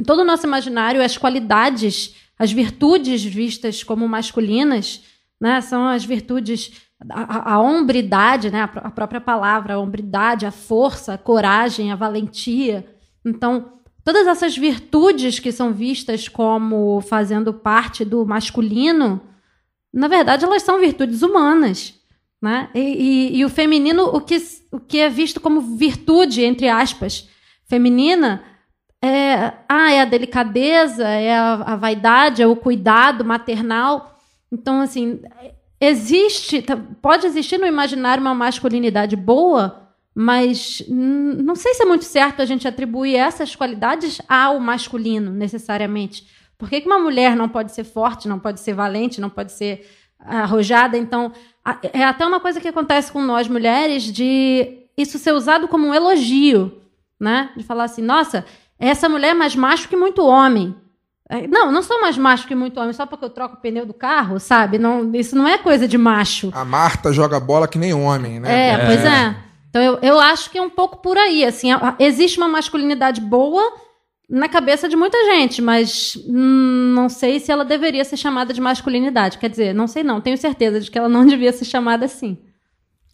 todo 0.06 0.20
o 0.22 0.24
nosso 0.24 0.46
imaginário, 0.46 1.02
as 1.02 1.16
qualidades, 1.16 2.14
as 2.38 2.50
virtudes 2.50 3.22
vistas 3.24 3.82
como 3.84 4.08
masculinas, 4.08 5.02
né, 5.40 5.60
são 5.60 5.86
as 5.86 6.04
virtudes, 6.04 6.72
a, 7.10 7.52
a- 7.54 7.60
hombridade, 7.60 8.50
né, 8.50 8.62
a 8.62 8.90
própria 8.90 9.20
palavra, 9.20 9.74
a 9.74 9.78
hombridade, 9.78 10.44
a 10.46 10.50
força, 10.50 11.14
a 11.14 11.18
coragem, 11.18 11.92
a 11.92 11.96
valentia. 11.96 12.86
Então, 13.24 13.74
todas 14.04 14.26
essas 14.26 14.56
virtudes 14.56 15.38
que 15.38 15.52
são 15.52 15.72
vistas 15.72 16.26
como 16.28 17.00
fazendo 17.02 17.52
parte 17.54 18.04
do 18.04 18.26
masculino, 18.26 19.20
na 19.92 20.08
verdade, 20.08 20.44
elas 20.44 20.62
são 20.62 20.80
virtudes 20.80 21.22
humanas. 21.22 21.94
Né? 22.40 22.68
E, 22.74 22.80
e- 22.80 23.36
e 23.38 23.44
o 23.44 23.48
feminino, 23.48 24.04
o 24.04 24.20
que, 24.20 24.36
o 24.70 24.78
que 24.78 24.98
é 24.98 25.08
visto 25.08 25.40
como 25.40 25.60
virtude, 25.60 26.44
entre 26.44 26.68
aspas, 26.68 27.28
feminina, 27.66 28.42
é, 29.02 29.52
ah, 29.68 29.90
é 29.92 30.00
a 30.00 30.04
delicadeza, 30.04 31.06
é 31.06 31.36
a, 31.36 31.54
a 31.54 31.76
vaidade, 31.76 32.42
é 32.42 32.46
o 32.46 32.54
cuidado 32.56 33.24
maternal. 33.24 34.18
Então, 34.52 34.80
assim, 34.80 35.20
existe, 35.80 36.62
tá- 36.62 36.76
pode 37.02 37.26
existir 37.26 37.58
no 37.58 37.66
imaginário 37.66 38.20
uma 38.20 38.34
masculinidade 38.34 39.16
boa, 39.16 39.88
mas 40.14 40.82
não 40.88 41.54
sei 41.54 41.74
se 41.74 41.82
é 41.82 41.86
muito 41.86 42.04
certo 42.04 42.42
a 42.42 42.44
gente 42.44 42.66
atribuir 42.66 43.14
essas 43.14 43.54
qualidades 43.54 44.20
ao 44.28 44.58
masculino, 44.58 45.30
necessariamente. 45.32 46.26
Por 46.56 46.68
que, 46.68 46.80
que 46.80 46.86
uma 46.88 46.98
mulher 46.98 47.36
não 47.36 47.48
pode 47.48 47.72
ser 47.72 47.84
forte, 47.84 48.26
não 48.26 48.38
pode 48.40 48.58
ser 48.58 48.74
valente, 48.74 49.20
não 49.20 49.30
pode 49.30 49.52
ser 49.52 49.86
arrojada? 50.18 50.96
Então, 50.98 51.32
a- 51.64 51.78
é 51.92 52.04
até 52.04 52.26
uma 52.26 52.40
coisa 52.40 52.60
que 52.60 52.68
acontece 52.68 53.10
com 53.12 53.22
nós 53.22 53.48
mulheres 53.48 54.02
de 54.04 54.78
isso 54.96 55.18
ser 55.18 55.32
usado 55.32 55.68
como 55.68 55.86
um 55.86 55.94
elogio, 55.94 56.72
né? 57.20 57.50
De 57.56 57.62
falar 57.62 57.84
assim, 57.84 58.02
nossa, 58.02 58.44
essa 58.78 59.08
mulher 59.08 59.30
é 59.30 59.34
mais 59.34 59.54
macho 59.54 59.88
que 59.88 59.96
muito 59.96 60.24
homem. 60.24 60.74
É, 61.30 61.46
Não, 61.46 61.70
não 61.70 61.82
sou 61.82 62.00
mais 62.00 62.16
macho 62.16 62.46
que 62.46 62.54
muito 62.54 62.80
homem, 62.80 62.92
só 62.94 63.04
porque 63.04 63.24
eu 63.24 63.28
troco 63.30 63.56
o 63.56 63.60
pneu 63.60 63.84
do 63.84 63.92
carro, 63.92 64.40
sabe? 64.40 64.78
Não, 64.78 65.14
isso 65.14 65.36
não 65.36 65.46
é 65.46 65.58
coisa 65.58 65.86
de 65.86 65.98
macho. 65.98 66.50
A 66.54 66.64
Marta 66.64 67.12
joga 67.12 67.38
bola 67.38 67.68
que 67.68 67.78
nem 67.78 67.92
homem, 67.92 68.40
né? 68.40 68.70
É, 68.70 68.86
pois 68.86 69.04
é. 69.04 69.36
Então 69.68 69.82
eu, 69.82 69.98
eu 70.00 70.18
acho 70.18 70.48
que 70.50 70.56
é 70.56 70.62
um 70.62 70.70
pouco 70.70 70.96
por 71.02 71.18
aí. 71.18 71.44
Assim, 71.44 71.68
existe 71.98 72.38
uma 72.38 72.48
masculinidade 72.48 73.20
boa 73.20 73.62
na 74.28 74.48
cabeça 74.48 74.88
de 74.88 74.96
muita 74.96 75.16
gente, 75.24 75.62
mas 75.62 76.16
hum, 76.26 76.92
não 76.94 77.08
sei 77.08 77.40
se 77.40 77.50
ela 77.50 77.64
deveria 77.64 78.04
ser 78.04 78.16
chamada 78.16 78.52
de 78.52 78.60
masculinidade. 78.60 79.38
Quer 79.38 79.48
dizer, 79.48 79.74
não 79.74 79.86
sei 79.86 80.02
não, 80.02 80.20
tenho 80.20 80.36
certeza 80.36 80.80
de 80.80 80.90
que 80.90 80.98
ela 80.98 81.08
não 81.08 81.24
devia 81.26 81.52
ser 81.52 81.64
chamada 81.64 82.04
assim. 82.04 82.36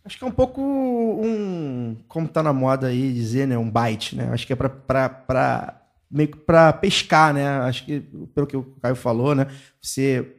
Acho 0.05 0.18
que 0.18 0.24
é 0.24 0.27
um 0.27 0.33
pouco 0.33 0.61
um. 0.61 1.96
Como 2.09 2.29
tá 2.29 2.42
na 2.42 2.53
moda 2.53 2.88
aí 2.88 3.12
dizer, 3.12 3.46
né? 3.46 3.57
Um 3.57 3.70
bite, 3.70 4.14
né? 4.14 4.29
Acho 4.33 4.46
que 4.46 4.53
é 4.53 4.57
pra, 4.57 5.81
meio 6.11 6.29
que 6.29 6.37
pra 6.37 6.74
pescar, 6.74 7.33
né? 7.33 7.48
Acho 7.61 7.87
que, 7.87 8.00
pelo 8.35 8.46
que 8.46 8.57
o 8.57 8.64
Caio 8.83 8.94
falou, 8.94 9.35
né? 9.35 9.46
Você. 9.81 10.37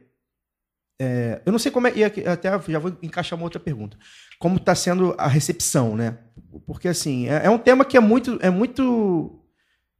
é, 1.00 1.42
eu 1.44 1.50
não 1.50 1.58
sei 1.58 1.72
como 1.72 1.88
é. 1.88 1.92
E 1.96 2.04
até 2.04 2.48
já 2.68 2.78
vou 2.78 2.96
encaixar 3.02 3.36
uma 3.36 3.44
outra 3.44 3.58
pergunta. 3.58 3.98
Como 4.38 4.60
tá 4.60 4.72
sendo 4.72 5.16
a 5.18 5.26
recepção, 5.26 5.96
né? 5.96 6.16
Porque, 6.64 6.86
assim, 6.86 7.28
é, 7.28 7.46
é 7.46 7.50
um 7.50 7.58
tema 7.58 7.84
que 7.84 7.96
é 7.96 8.00
muito. 8.00 8.38
É 8.40 8.50
muito. 8.50 9.35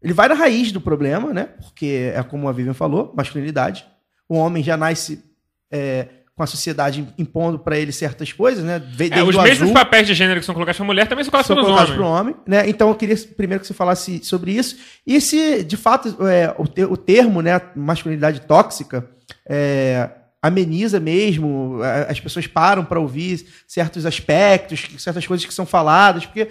Ele 0.06 0.14
vai 0.14 0.28
na 0.28 0.34
raiz 0.34 0.70
do 0.72 0.80
problema, 0.80 1.32
né? 1.32 1.48
Porque 1.60 2.12
é 2.14 2.22
como 2.22 2.48
a 2.48 2.52
Vivian 2.52 2.74
falou, 2.74 3.12
masculinidade. 3.16 3.84
O 4.28 4.36
homem 4.36 4.62
já 4.62 4.76
nasce 4.76 5.22
é, 5.70 6.06
com 6.36 6.42
a 6.42 6.46
sociedade 6.46 7.06
impondo 7.18 7.58
pra 7.58 7.78
ele 7.78 7.90
certas 7.92 8.32
coisas, 8.32 8.62
né? 8.64 8.80
É, 9.18 9.22
os 9.22 9.34
mesmos 9.50 9.62
azul, 9.62 9.74
papéis 9.74 10.06
de 10.06 10.14
gênero 10.14 10.38
que 10.40 10.46
são 10.46 10.54
colocados 10.54 10.76
pra 10.76 10.86
mulher 10.86 11.08
também 11.08 11.24
são 11.24 11.30
colocados 11.32 11.46
são 11.48 11.56
colocados 11.56 11.90
para 11.94 12.04
o 12.04 12.08
homem, 12.20 12.36
né? 12.46 12.68
Então 12.68 12.88
eu 12.88 12.94
queria 12.94 13.16
primeiro 13.36 13.60
que 13.60 13.66
você 13.66 13.74
falasse 13.74 14.22
sobre 14.22 14.52
isso 14.52 14.76
e 15.06 15.20
se 15.20 15.64
de 15.64 15.76
fato 15.76 16.16
é, 16.26 16.54
o, 16.58 16.92
o 16.92 16.96
termo, 16.96 17.40
né, 17.42 17.60
masculinidade 17.74 18.42
tóxica, 18.42 19.08
é, 19.48 20.10
ameniza 20.42 21.00
mesmo, 21.00 21.80
a- 21.82 22.10
as 22.12 22.20
pessoas 22.20 22.46
param 22.46 22.84
para 22.84 23.00
ouvir 23.00 23.46
certos 23.66 24.04
aspectos, 24.06 24.86
certas 24.98 25.26
coisas 25.26 25.44
que 25.46 25.54
são 25.54 25.66
faladas, 25.66 26.26
porque 26.26 26.48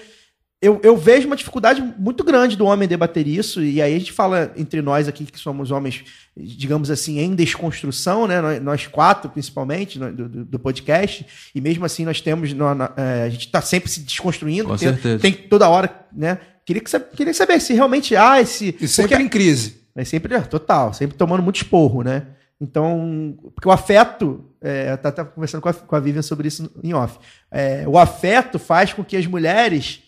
eu, 0.65 0.79
eu 0.83 0.97
vejo 0.97 1.27
uma 1.27 1.35
dificuldade 1.35 1.81
muito 1.97 2.23
grande 2.23 2.55
do 2.57 2.65
homem 2.65 2.87
debater 2.87 3.27
isso, 3.27 3.63
e 3.63 3.81
aí 3.81 3.95
a 3.95 3.99
gente 3.99 4.11
fala 4.11 4.51
entre 4.57 4.81
nós 4.81 5.07
aqui 5.07 5.23
que 5.25 5.39
somos 5.39 5.71
homens, 5.71 6.03
digamos 6.35 6.89
assim, 6.89 7.19
em 7.19 7.35
desconstrução, 7.35 8.27
né? 8.27 8.41
Nós, 8.41 8.61
nós 8.61 8.87
quatro, 8.87 9.29
principalmente, 9.29 9.99
no- 9.99 10.11
do, 10.13 10.45
do- 10.45 10.59
podcast, 10.59 11.25
e 11.53 11.61
mesmo 11.61 11.85
assim 11.85 12.05
nós 12.05 12.21
temos. 12.21 12.51
no- 12.53 12.73
na- 12.75 12.91
é, 12.97 13.23
a 13.23 13.29
gente 13.29 13.45
está 13.45 13.61
sempre 13.61 13.89
se 13.89 13.99
desconstruindo, 14.01 14.69
Com 14.69 14.77
tem, 14.77 14.89
certeza. 14.89 15.19
tem 15.19 15.33
toda 15.33 15.69
hora, 15.69 15.89
né? 16.11 16.39
Queria, 16.65 16.81
que, 16.81 16.99
queria 17.15 17.33
saber 17.33 17.59
se 17.61 17.73
realmente 17.73 18.15
há 18.15 18.41
esse. 18.41 18.75
E 18.81 18.87
sempre 18.87 19.11
porque- 19.11 19.23
em 19.23 19.29
crise. 19.29 19.81
é 19.95 20.03
sempre, 20.03 20.33
é, 20.33 20.41
total, 20.41 20.93
sempre 20.93 21.15
tomando 21.15 21.43
muito 21.43 21.57
esporro, 21.57 22.01
né? 22.01 22.23
Então, 22.59 23.37
porque 23.53 23.67
o 23.67 23.71
afeto, 23.71 24.45
é, 24.61 24.91
eu 24.91 24.97
tava 24.97 25.25
conversando 25.25 25.61
com 25.61 25.69
a, 25.69 25.73
com 25.73 25.95
a 25.95 25.99
Vivian 25.99 26.21
sobre 26.21 26.47
isso 26.47 26.71
em 26.83 26.93
off. 26.93 27.17
É, 27.51 27.83
o 27.87 27.97
afeto 27.97 28.57
faz 28.57 28.93
com 28.93 29.03
que 29.03 29.15
as 29.17 29.27
mulheres, 29.27 30.01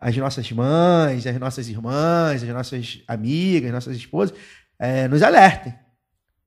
as 0.00 0.16
nossas 0.16 0.50
mães, 0.52 1.26
as 1.26 1.38
nossas 1.38 1.68
irmãs, 1.68 2.42
as 2.42 2.48
nossas 2.48 3.02
amigas, 3.06 3.70
nossas 3.70 3.96
esposas, 3.96 4.34
é, 4.78 5.06
nos 5.08 5.22
alertem. 5.22 5.74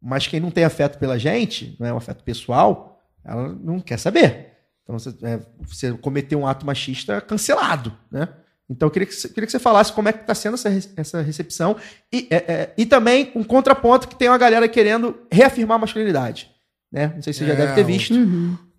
Mas 0.01 0.27
quem 0.27 0.39
não 0.39 0.51
tem 0.51 0.63
afeto 0.63 0.97
pela 0.97 1.17
gente, 1.19 1.75
não 1.79 1.87
é 1.87 1.93
um 1.93 1.97
afeto 1.97 2.23
pessoal, 2.23 3.01
ela 3.23 3.47
não 3.63 3.79
quer 3.79 3.97
saber. 3.99 4.49
Então, 4.83 4.99
você, 4.99 5.15
é, 5.23 5.39
você 5.61 5.93
cometer 5.93 6.35
um 6.35 6.45
ato 6.45 6.65
machista 6.65 7.21
cancelado, 7.21 7.95
né? 8.11 8.27
Então, 8.69 8.87
eu 8.87 8.91
queria 8.91 9.05
que, 9.05 9.13
você- 9.13 9.29
queria 9.29 9.45
que 9.45 9.51
você 9.51 9.59
falasse 9.59 9.93
como 9.93 10.09
é 10.09 10.13
que 10.13 10.21
está 10.21 10.33
sendo 10.33 10.55
essa, 10.55 10.69
essa 10.97 11.21
recepção 11.21 11.75
e, 12.11 12.27
é, 12.31 12.35
é, 12.35 12.73
e 12.77 12.85
também 12.85 13.31
um 13.35 13.43
contraponto 13.43 14.07
que 14.07 14.15
tem 14.15 14.27
uma 14.29 14.37
galera 14.37 14.67
querendo 14.67 15.19
reafirmar 15.31 15.75
a 15.75 15.81
masculinidade. 15.81 16.49
Né? 16.91 17.11
Não 17.15 17.21
sei 17.21 17.33
se 17.33 17.39
você 17.39 17.47
já 17.47 17.53
É, 17.53 17.55
deve 17.57 17.73
ter 17.75 17.83
visto. 17.83 18.13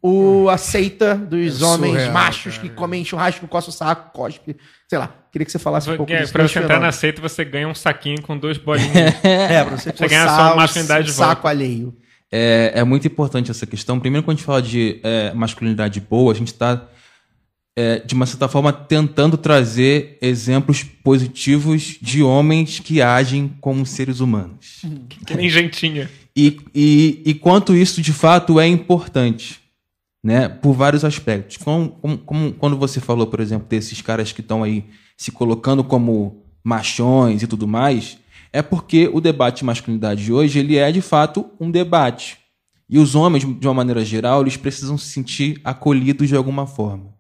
O 0.07 0.51
aceita 0.51 1.15
dos 1.15 1.63
É 1.63 1.65
homens 1.65 1.93
surreal, 1.93 2.13
machos 2.13 2.57
cara. 2.59 2.69
que 2.69 2.75
comem 2.75 3.03
churrasco, 3.05 3.49
coça 3.49 3.71
o 3.71 3.73
saco, 3.73 4.13
cospe. 4.13 4.55
Sei 4.87 4.99
lá. 4.99 5.11
Queria 5.33 5.47
que 5.47 5.51
você 5.51 5.59
falasse 5.59 5.89
um 5.91 5.97
pouco 5.97 6.13
É, 6.13 6.21
disso. 6.21 6.33
pra 6.33 6.47
você 6.47 6.59
entrar 6.59 6.79
na 6.79 6.93
seita, 6.93 7.23
você 7.23 7.43
ganha 7.43 7.67
um 7.67 7.75
saquinho 7.75 8.21
com 8.21 8.37
dois 8.37 8.59
bolinhos. 8.59 8.95
É, 9.25 9.65
pra 9.65 9.77
você, 9.79 9.91
Você 9.93 10.07
ganha 10.07 10.25
a 10.25 10.29
sua 10.37 10.57
masculinidade 10.57 11.07
de 11.07 11.13
volta. 11.13 11.31
saco 11.35 11.49
alheio. 11.49 11.97
É, 12.31 12.73
é 12.75 12.85
muito 12.85 13.07
importante 13.07 13.51
essa 13.51 13.65
questão. 13.67 13.99
Primeiro, 13.99 14.23
quando 14.25 14.35
a 14.37 14.39
gente 14.39 14.47
fala 14.47 14.61
de 14.61 15.01
é, 15.03 15.33
masculinidade 15.33 16.01
boa, 16.01 16.33
a 16.33 16.37
gente 16.37 16.49
está, 16.49 16.87
de 18.05 18.13
uma 18.15 18.27
certa 18.27 18.47
forma, 18.47 18.73
tentando 18.75 19.37
trazer 19.39 20.19
exemplos 20.21 20.83
positivos 20.83 21.97
de 22.03 22.23
homens 22.23 22.79
que 22.79 23.01
agem 23.01 23.57
como 23.61 23.87
seres 23.87 24.21
humanos. 24.21 24.83
que 25.27 25.35
nem 25.35 25.49
gentinha. 25.49 26.11
E, 26.37 26.61
e, 26.75 27.23
e 27.25 27.35
quanto 27.35 27.75
isso 27.75 28.03
de 28.03 28.13
fato 28.13 28.61
é 28.61 28.67
importante, 28.69 29.61
né? 30.25 30.49
Por 30.49 30.73
vários 30.73 31.05
aspectos. 31.05 31.59
Como, 31.59 31.91
como- 31.91 32.19
como 32.19 32.53
quando 32.55 32.79
você 32.79 32.99
falou, 32.99 33.27
por 33.27 33.41
exemplo, 33.41 33.69
desses 33.69 34.01
caras 34.01 34.33
que 34.33 34.41
estão 34.41 34.63
aí 34.65 34.87
se 35.19 35.31
colocando 35.31 35.85
como 35.85 36.43
machões 36.65 37.43
e 37.43 37.47
tudo 37.47 37.69
mais, 37.69 38.17
é 38.51 38.63
porque 38.63 39.09
o 39.13 39.21
debate 39.21 39.59
de 39.59 39.65
masculinidade 39.67 40.25
de 40.25 40.33
hoje 40.33 40.59
ele 40.59 40.77
é 40.79 40.91
de 40.91 41.03
fato 41.03 41.51
um 41.61 41.71
debate. 41.71 42.39
E 42.89 42.99
os 42.99 43.15
homens, 43.15 43.43
de 43.45 43.67
uma 43.67 43.75
maneira 43.75 44.05
geral, 44.05 44.41
eles 44.41 44.57
precisam 44.57 44.97
se 44.97 45.07
sentir 45.11 45.61
acolhidos 45.63 46.29
de 46.29 46.37
alguma 46.37 46.67
forma. 46.67 47.13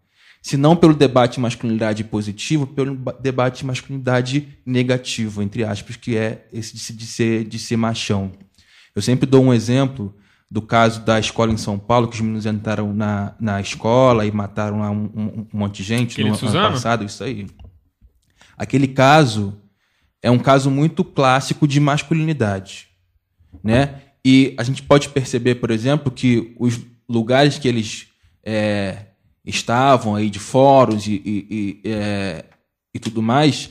Se 0.42 0.56
não 0.56 0.76
pelo 0.76 0.94
debate 0.94 1.34
de 1.34 1.40
masculinidade 1.40 2.04
positivo, 2.04 2.66
pelo 2.66 2.94
ba- 2.94 3.16
debate 3.20 3.58
de 3.60 3.66
masculinidade 3.66 4.48
negativo, 4.64 5.42
entre 5.42 5.64
aspas, 5.64 5.96
que 5.96 6.16
é 6.16 6.46
esse 6.52 6.74
de 6.74 6.80
se- 6.80 6.92
de 6.92 7.06
ser, 7.06 7.44
de 7.44 7.58
ser 7.58 7.76
machão. 7.76 8.32
Eu 8.94 9.00
sempre 9.02 9.26
dou 9.26 9.42
um 9.42 9.54
exemplo 9.54 10.14
do 10.54 10.62
caso 10.62 11.00
da 11.00 11.18
escola 11.18 11.50
em 11.52 11.56
São 11.56 11.76
Paulo, 11.80 12.06
que 12.06 12.14
os 12.14 12.20
meninos 12.20 12.46
entraram 12.46 12.94
na, 12.94 13.34
na 13.40 13.60
escola 13.60 14.24
e 14.24 14.30
mataram 14.30 14.78
lá 14.78 14.88
um, 14.88 15.10
um- 15.12 15.46
um 15.52 15.58
monte 15.58 15.78
de 15.78 15.82
gente 15.82 16.12
Aquele 16.12 16.28
no 16.30 16.36
Suzano? 16.36 16.66
ano 16.66 16.74
passado, 16.74 17.04
isso 17.04 17.24
aí. 17.24 17.48
Aquele 18.56 18.86
caso 18.86 19.60
é 20.22 20.30
um 20.30 20.38
caso 20.38 20.70
muito 20.70 21.02
clássico 21.02 21.66
de 21.66 21.80
masculinidade, 21.80 22.86
né? 23.64 24.00
E 24.24 24.54
a 24.56 24.62
gente 24.62 24.80
pode 24.80 25.08
perceber, 25.08 25.56
por 25.56 25.72
exemplo, 25.72 26.08
que 26.12 26.54
os 26.56 26.78
lugares 27.08 27.58
que 27.58 27.66
eles 27.66 28.06
é, 28.44 29.06
estavam 29.44 30.14
aí 30.14 30.30
de 30.30 30.38
fóruns 30.38 31.08
e, 31.08 31.14
e, 31.24 31.80
e, 31.84 31.88
é, 31.90 32.44
e 32.94 33.00
tudo 33.00 33.20
mais, 33.20 33.70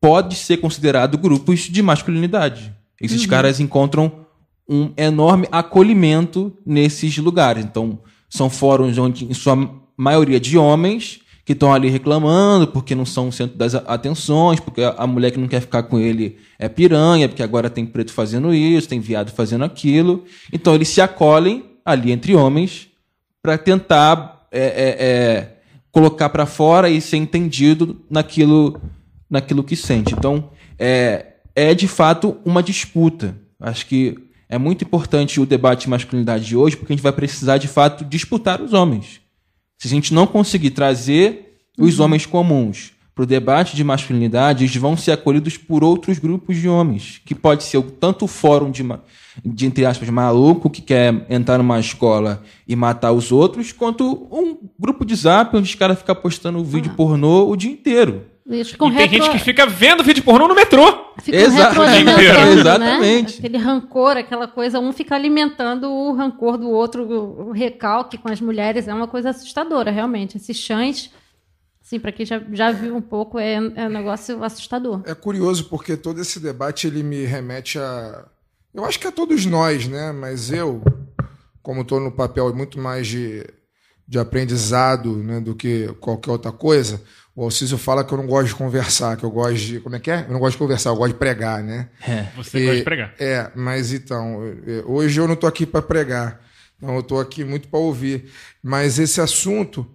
pode 0.00 0.34
ser 0.34 0.56
considerado 0.56 1.16
grupos 1.16 1.60
de 1.60 1.80
masculinidade. 1.80 2.74
Esses 3.00 3.24
caras 3.24 3.60
encontram 3.60 4.26
um 4.68 4.92
enorme 4.96 5.48
acolhimento 5.50 6.52
nesses 6.64 7.16
lugares. 7.18 7.64
Então, 7.64 7.98
são 8.28 8.50
fóruns 8.50 8.98
onde, 8.98 9.24
em 9.24 9.32
sua 9.32 9.56
maioria, 9.96 10.38
de 10.38 10.58
homens 10.58 11.20
que 11.44 11.54
estão 11.54 11.72
ali 11.72 11.88
reclamando 11.88 12.66
porque 12.68 12.94
não 12.94 13.06
são 13.06 13.28
o 13.28 13.32
centro 13.32 13.56
das 13.56 13.74
atenções, 13.74 14.60
porque 14.60 14.82
a 14.82 14.94
a 14.98 15.06
mulher 15.06 15.30
que 15.30 15.38
não 15.38 15.48
quer 15.48 15.62
ficar 15.62 15.84
com 15.84 15.98
ele 15.98 16.36
é 16.58 16.68
piranha, 16.68 17.26
porque 17.26 17.42
agora 17.42 17.70
tem 17.70 17.86
preto 17.86 18.12
fazendo 18.12 18.52
isso, 18.52 18.88
tem 18.88 19.00
viado 19.00 19.30
fazendo 19.30 19.64
aquilo. 19.64 20.24
Então, 20.52 20.74
eles 20.74 20.88
se 20.88 21.00
acolhem 21.00 21.64
ali 21.84 22.12
entre 22.12 22.34
homens 22.34 22.88
para 23.42 23.56
tentar 23.56 24.46
é, 24.52 24.60
é, 24.60 25.06
é, 25.06 25.56
colocar 25.90 26.28
para 26.28 26.44
fora 26.44 26.90
e 26.90 27.00
ser 27.00 27.16
entendido 27.16 28.02
naquilo, 28.10 28.78
naquilo 29.30 29.64
que 29.64 29.74
sente. 29.74 30.12
Então, 30.12 30.50
é, 30.78 31.26
é 31.56 31.74
de 31.74 31.88
fato 31.88 32.36
uma 32.44 32.62
disputa. 32.62 33.34
Acho 33.58 33.86
que 33.86 34.27
é 34.48 34.56
muito 34.56 34.84
importante 34.84 35.40
o 35.40 35.46
debate 35.46 35.82
de 35.82 35.90
masculinidade 35.90 36.44
de 36.44 36.56
hoje, 36.56 36.76
porque 36.76 36.92
a 36.92 36.96
gente 36.96 37.02
vai 37.02 37.12
precisar 37.12 37.58
de 37.58 37.68
fato 37.68 38.04
disputar 38.04 38.62
os 38.62 38.72
homens. 38.72 39.20
Se 39.78 39.86
a 39.86 39.90
gente 39.90 40.14
não 40.14 40.26
conseguir 40.26 40.70
trazer 40.70 41.60
os 41.78 42.00
homens 42.00 42.26
comuns 42.26 42.92
para 43.14 43.24
o 43.24 43.26
debate 43.26 43.76
de 43.76 43.84
masculinidade, 43.84 44.64
eles 44.64 44.76
vão 44.76 44.96
ser 44.96 45.12
acolhidos 45.12 45.56
por 45.56 45.84
outros 45.84 46.18
grupos 46.18 46.56
de 46.56 46.68
homens, 46.68 47.20
que 47.24 47.34
pode 47.34 47.64
ser 47.64 47.82
tanto 48.00 48.24
o 48.24 48.28
fórum 48.28 48.70
de, 48.70 48.84
de, 49.44 49.66
entre 49.66 49.84
aspas, 49.84 50.08
maluco, 50.08 50.70
que 50.70 50.80
quer 50.80 51.26
entrar 51.28 51.58
numa 51.58 51.80
escola 51.80 52.42
e 52.66 52.74
matar 52.74 53.12
os 53.12 53.30
outros, 53.30 53.72
quanto 53.72 54.28
um 54.30 54.56
grupo 54.78 55.04
de 55.04 55.14
zap 55.14 55.56
onde 55.56 55.68
os 55.68 55.74
caras 55.74 55.98
ficam 55.98 56.14
postando 56.14 56.64
vídeo 56.64 56.94
pornô 56.94 57.50
o 57.50 57.56
dia 57.56 57.70
inteiro. 57.70 58.24
Eles 58.48 58.70
ficam 58.70 58.88
E 58.88 58.96
tem 58.96 59.06
retro- 59.06 59.26
gente 59.26 59.32
que 59.38 59.44
fica 59.44 59.66
vendo 59.66 60.02
vídeo 60.02 60.22
pornô 60.24 60.48
no 60.48 60.54
metrô. 60.54 61.12
ficam 61.20 61.50
retroalimentando, 61.50 62.60
Exatamente. 62.60 63.32
Né? 63.32 63.38
Aquele 63.46 63.58
rancor, 63.58 64.16
aquela 64.16 64.48
coisa, 64.48 64.80
um 64.80 64.90
fica 64.92 65.14
alimentando 65.14 65.90
o 65.90 66.14
rancor 66.14 66.56
do 66.56 66.70
outro, 66.70 67.04
o 67.06 67.52
recalque 67.52 68.16
com 68.16 68.30
as 68.30 68.40
mulheres, 68.40 68.88
é 68.88 68.94
uma 68.94 69.06
coisa 69.06 69.30
assustadora, 69.30 69.90
realmente. 69.90 70.38
Esses 70.38 70.56
chães, 70.56 71.10
assim, 71.84 72.00
para 72.00 72.10
quem 72.10 72.24
já, 72.24 72.40
já 72.52 72.70
viu 72.70 72.96
um 72.96 73.02
pouco, 73.02 73.38
é, 73.38 73.54
é 73.54 73.86
um 73.86 73.90
negócio 73.90 74.42
assustador. 74.42 75.02
É 75.04 75.14
curioso 75.14 75.64
porque 75.68 75.94
todo 75.96 76.18
esse 76.20 76.40
debate 76.40 76.86
ele 76.86 77.02
me 77.02 77.24
remete 77.26 77.78
a. 77.78 78.24
Eu 78.72 78.84
acho 78.86 78.98
que 78.98 79.06
a 79.06 79.12
todos 79.12 79.44
nós, 79.44 79.86
né? 79.88 80.10
Mas 80.12 80.50
eu, 80.50 80.82
como 81.62 81.82
estou 81.82 82.00
no 82.00 82.12
papel 82.12 82.54
muito 82.54 82.78
mais 82.78 83.06
de, 83.06 83.44
de 84.06 84.18
aprendizado 84.18 85.16
né, 85.16 85.38
do 85.40 85.54
que 85.54 85.88
qualquer 86.00 86.30
outra 86.30 86.52
coisa, 86.52 87.02
o 87.40 87.44
Alcísio 87.44 87.78
fala 87.78 88.02
que 88.04 88.12
eu 88.12 88.18
não 88.18 88.26
gosto 88.26 88.48
de 88.48 88.54
conversar, 88.56 89.16
que 89.16 89.22
eu 89.24 89.30
gosto 89.30 89.54
de. 89.58 89.78
Como 89.80 89.94
é 89.94 90.00
que 90.00 90.10
é? 90.10 90.24
Eu 90.26 90.32
não 90.32 90.40
gosto 90.40 90.52
de 90.54 90.58
conversar, 90.58 90.90
eu 90.90 90.96
gosto 90.96 91.12
de 91.12 91.18
pregar, 91.18 91.62
né? 91.62 91.88
Você 92.36 92.58
E- 92.58 92.62
gosta 92.64 92.76
de 92.78 92.82
pregar. 92.82 93.14
É, 93.18 93.50
mas 93.54 93.92
então, 93.92 94.42
eh, 94.66 94.82
hoje 94.84 95.20
eu 95.20 95.26
não 95.28 95.34
estou 95.34 95.48
aqui 95.48 95.64
para 95.64 95.80
pregar, 95.80 96.40
então 96.76 96.94
eu 96.94 97.00
estou 97.00 97.20
aqui 97.20 97.44
muito 97.44 97.68
para 97.68 97.78
ouvir. 97.78 98.24
Mas 98.60 98.98
esse 98.98 99.20
assunto, 99.20 99.86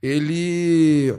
ele, 0.00 1.12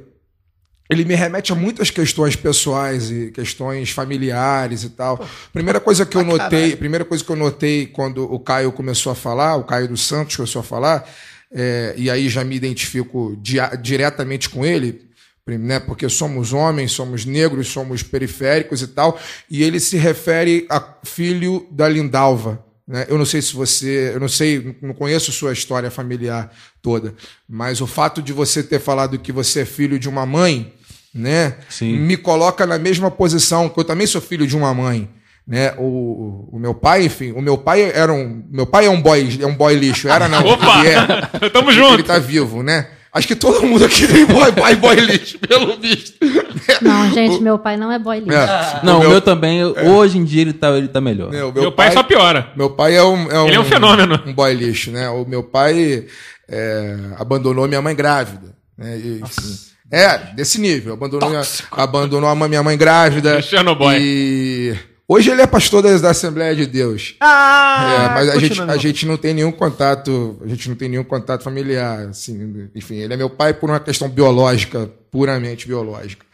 ele 0.89 1.05
me 1.05 1.15
remete 1.15 1.51
a 1.51 1.55
muitas 1.55 1.89
questões 1.89 2.35
pessoais 2.35 3.09
e 3.11 3.31
questões 3.31 3.89
familiares 3.89 4.83
e 4.83 4.89
tal. 4.89 5.27
Primeira 5.51 5.79
coisa 5.79 6.05
que 6.05 6.15
eu 6.15 6.23
notei, 6.23 6.75
primeira 6.75 7.03
coisa 7.03 7.23
que 7.23 7.29
eu 7.29 7.35
notei 7.35 7.87
quando 7.87 8.23
o 8.31 8.39
Caio 8.39 8.71
começou 8.71 9.11
a 9.11 9.15
falar, 9.15 9.55
o 9.55 9.63
Caio 9.63 9.87
dos 9.87 10.05
Santos 10.07 10.35
começou 10.35 10.59
a 10.59 10.63
falar, 10.63 11.09
é, 11.51 11.93
e 11.97 12.09
aí 12.09 12.29
já 12.29 12.43
me 12.43 12.55
identifico 12.55 13.35
dia- 13.41 13.75
diretamente 13.75 14.49
com 14.49 14.65
ele, 14.65 15.11
né, 15.45 15.79
porque 15.79 16.07
somos 16.07 16.53
homens, 16.53 16.91
somos 16.91 17.25
negros, 17.25 17.67
somos 17.67 18.01
periféricos 18.01 18.81
e 18.81 18.87
tal, 18.87 19.19
e 19.49 19.61
ele 19.61 19.79
se 19.79 19.97
refere 19.97 20.65
a 20.69 20.81
filho 21.03 21.67
da 21.69 21.87
Lindalva. 21.87 22.63
Né? 22.87 23.05
Eu 23.09 23.17
não 23.17 23.25
sei 23.25 23.41
se 23.41 23.53
você, 23.53 24.11
eu 24.13 24.19
não 24.19 24.29
sei, 24.29 24.77
não 24.81 24.93
conheço 24.93 25.31
sua 25.31 25.53
história 25.53 25.91
familiar 25.91 26.51
toda, 26.81 27.13
mas 27.47 27.81
o 27.81 27.87
fato 27.87 28.21
de 28.21 28.31
você 28.31 28.63
ter 28.63 28.79
falado 28.79 29.19
que 29.19 29.31
você 29.31 29.61
é 29.61 29.65
filho 29.65 29.99
de 29.99 30.07
uma 30.07 30.25
mãe, 30.25 30.73
né, 31.13 31.57
Sim. 31.69 31.97
me 31.97 32.17
coloca 32.17 32.65
na 32.65 32.79
mesma 32.79 33.11
posição, 33.11 33.69
que 33.69 33.79
eu 33.79 33.83
também 33.83 34.07
sou 34.07 34.21
filho 34.21 34.47
de 34.47 34.55
uma 34.55 34.73
mãe. 34.73 35.09
Né? 35.45 35.73
O, 35.77 36.49
o 36.53 36.57
meu 36.57 36.73
pai, 36.73 37.03
enfim, 37.03 37.33
o 37.33 37.41
meu 37.41 37.57
pai 37.57 37.91
era 37.93 38.13
um. 38.13 38.45
Meu 38.49 38.65
pai 38.65 38.85
é 38.85 38.89
um 38.89 39.01
boy, 39.01 39.39
é 39.41 39.45
um 39.45 39.53
boy 39.53 39.75
lixo. 39.75 40.07
Era 40.07 40.29
não. 40.29 40.39
Opa! 40.47 40.79
Ele 40.79 40.89
é. 40.89 41.49
Tamo 41.49 41.69
Ele 41.69 41.77
junto. 41.77 42.03
tá 42.05 42.17
vivo, 42.17 42.63
né? 42.63 42.87
Acho 43.13 43.27
que 43.27 43.35
todo 43.35 43.61
mundo 43.65 43.85
aqui 43.85 44.07
tem 44.07 44.25
boy, 44.25 44.51
pai, 44.53 44.75
boy 44.75 44.95
lixo, 44.95 45.37
pelo 45.37 45.77
visto. 45.77 46.13
Não, 46.81 47.09
gente, 47.13 47.39
meu 47.43 47.59
pai 47.59 47.77
não 47.77 47.91
é 47.91 47.99
boy 47.99 48.19
lixo. 48.19 48.31
É. 48.35 48.79
Não, 48.83 48.97
o 48.97 48.99
meu- 49.01 49.09
meu, 49.11 49.21
também, 49.21 49.63
hoje 49.63 50.17
em 50.17 50.23
dia 50.23 50.41
ele 50.41 50.53
tá, 50.53 50.71
ele 50.71 50.87
tá 50.87 50.99
melhor. 50.99 51.29
né, 51.31 51.43
o 51.43 51.51
Meu, 51.53 51.71
pai, 51.71 51.91
só 51.91 52.01
piora. 52.01 52.47
Meu 52.55 52.71
pai 52.71 52.95
é 52.95 53.03
um, 53.03 53.45
Ele 53.47 53.55
é 53.55 53.59
um 53.59 53.63
fenômeno. 53.65 54.19
Um 54.25 54.33
boy 54.33 54.51
lixo, 54.53 54.89
né? 54.89 55.07
O 55.09 55.25
meu 55.25 55.43
pai 55.43 56.07
é, 56.49 56.95
abandonou 57.19 57.67
minha 57.67 57.81
mãe 57.83 57.95
grávida. 57.95 58.55
Né? 58.75 58.97
E, 58.97 59.21
enfim, 59.21 59.59
é, 59.91 60.17
desse 60.33 60.59
nível. 60.59 60.93
Abandonou, 60.93 61.29
minha, 61.29 61.43
abandonou 61.71 62.27
a 62.27 62.33
mãe- 62.33 62.49
minha 62.49 62.63
mãe 62.63 62.75
grávida. 62.75 63.39
Chernobyl. 63.43 63.91
E 63.93 64.75
hoje 65.13 65.29
ele 65.31 65.41
é 65.41 65.47
pastor 65.47 65.81
da, 65.81 66.09
Assembleia 66.09 66.55
de 66.55 66.65
Deus. 66.65 67.15
Ah, 67.19 68.09
É, 68.11 68.13
mas 68.13 68.29
a 68.29 68.39
gente, 68.39 68.61
a 68.61 68.77
gente 68.77 69.05
não 69.05 69.17
tem 69.17 69.33
nenhum 69.33 69.51
contato, 69.51 70.39
a 70.43 70.47
gente 70.47 70.69
não 70.69 70.75
tem 70.75 70.89
nenhum 70.89 71.03
contato 71.03 71.43
familiar, 71.43 72.07
assim, 72.09 72.69
enfim, 72.75 72.95
ele 72.95 73.13
é 73.13 73.17
meu 73.17 73.29
pai 73.29 73.53
por 73.53 73.69
uma 73.69 73.79
questão 73.79 74.09
biológica, 74.09 74.89
puramente 75.11 75.67
biológica. 75.67 76.25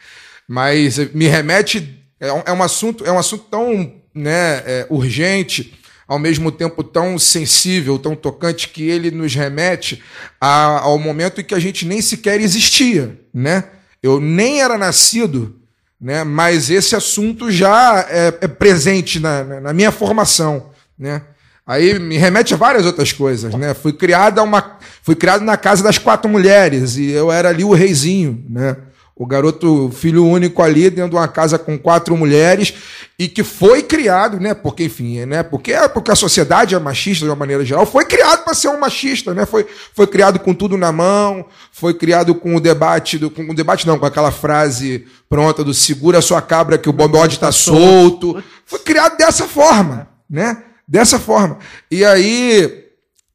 Mas 0.48 0.98
me 1.14 1.26
remete, 1.26 2.02
é 2.18 2.32
um, 2.32 2.42
é 2.46 2.52
um 2.52 2.62
assunto, 2.62 3.04
é 3.04 3.12
um 3.12 3.18
assunto 3.18 3.44
tão, 3.50 3.92
né, 4.14 4.62
é, 4.66 4.86
urgente, 4.90 5.74
ao 6.08 6.18
mesmo 6.18 6.50
tempo 6.50 6.82
tão 6.82 7.16
sensível, 7.18 7.96
tão 7.98 8.16
tocante, 8.16 8.68
que 8.68 8.82
ele 8.88 9.12
nos 9.12 9.32
remete 9.34 10.02
a- 10.40 10.80
ao 10.80 10.98
momento 10.98 11.40
em 11.40 11.44
que 11.44 11.54
a 11.54 11.58
gente 11.60 11.86
nem 11.86 12.02
sequer 12.02 12.40
existia, 12.40 13.16
né? 13.32 13.64
Eu 14.02 14.18
nem 14.20 14.60
era 14.60 14.76
nascido, 14.76 15.59
né? 16.00 16.24
Mas 16.24 16.70
esse 16.70 16.96
assunto 16.96 17.50
já 17.50 18.06
é, 18.08 18.28
é 18.40 18.48
presente 18.48 19.20
na, 19.20 19.44
na- 19.60 19.72
minha 19.72 19.90
formação, 19.92 20.70
né? 20.98 21.22
Aí 21.66 21.98
me 21.98 22.16
remete 22.16 22.52
a 22.54 22.56
várias 22.56 22.84
outras 22.86 23.12
coisas, 23.12 23.54
né? 23.54 23.74
Fui 23.74 23.92
criado 23.92 24.38
a 24.40 24.42
uma, 24.42 24.78
fui 25.02 25.14
criado 25.14 25.44
na 25.44 25.56
casa 25.56 25.82
das 25.84 25.98
quatro 25.98 26.28
mulheres 26.28 26.96
e 26.96 27.10
eu 27.10 27.30
era 27.30 27.50
ali 27.50 27.62
o 27.62 27.72
reizinho, 27.74 28.44
né? 28.48 28.76
O 29.22 29.26
garoto 29.26 29.90
filho 29.94 30.24
único 30.24 30.62
ali 30.62 30.88
dentro 30.88 31.10
de 31.10 31.16
uma 31.16 31.28
casa 31.28 31.58
com 31.58 31.78
quatro 31.78 32.16
mulheres 32.16 32.72
e 33.18 33.28
que 33.28 33.44
foi 33.44 33.82
criado, 33.82 34.40
né? 34.40 34.54
Porque 34.54 34.84
enfim, 34.84 35.26
né? 35.26 35.42
Porque 35.42 35.74
porque 35.92 36.10
a 36.10 36.14
sociedade 36.16 36.74
é 36.74 36.78
machista 36.78 37.26
de 37.26 37.30
uma 37.30 37.36
maneira 37.36 37.62
geral, 37.62 37.84
foi 37.84 38.06
criado 38.06 38.44
para 38.44 38.54
ser 38.54 38.68
um 38.68 38.80
machista, 38.80 39.34
né? 39.34 39.44
Foi, 39.44 39.66
foi 39.94 40.06
criado 40.06 40.38
com 40.38 40.54
tudo 40.54 40.78
na 40.78 40.90
mão, 40.90 41.44
foi 41.70 41.92
criado 41.92 42.34
com 42.34 42.56
o 42.56 42.60
debate 42.60 43.18
do, 43.18 43.30
com 43.30 43.42
o 43.42 43.54
debate 43.54 43.86
não, 43.86 43.98
com 43.98 44.06
aquela 44.06 44.30
frase 44.30 45.04
pronta 45.28 45.62
do 45.62 45.74
segura 45.74 46.22
sua 46.22 46.40
cabra 46.40 46.78
que 46.78 46.88
o 46.88 46.92
bode 46.94 47.34
está 47.34 47.52
solto. 47.52 48.42
Foi 48.64 48.78
criado 48.78 49.18
dessa 49.18 49.46
forma, 49.46 50.08
né? 50.30 50.62
Dessa 50.88 51.18
forma. 51.18 51.58
E 51.90 52.06
aí, 52.06 52.86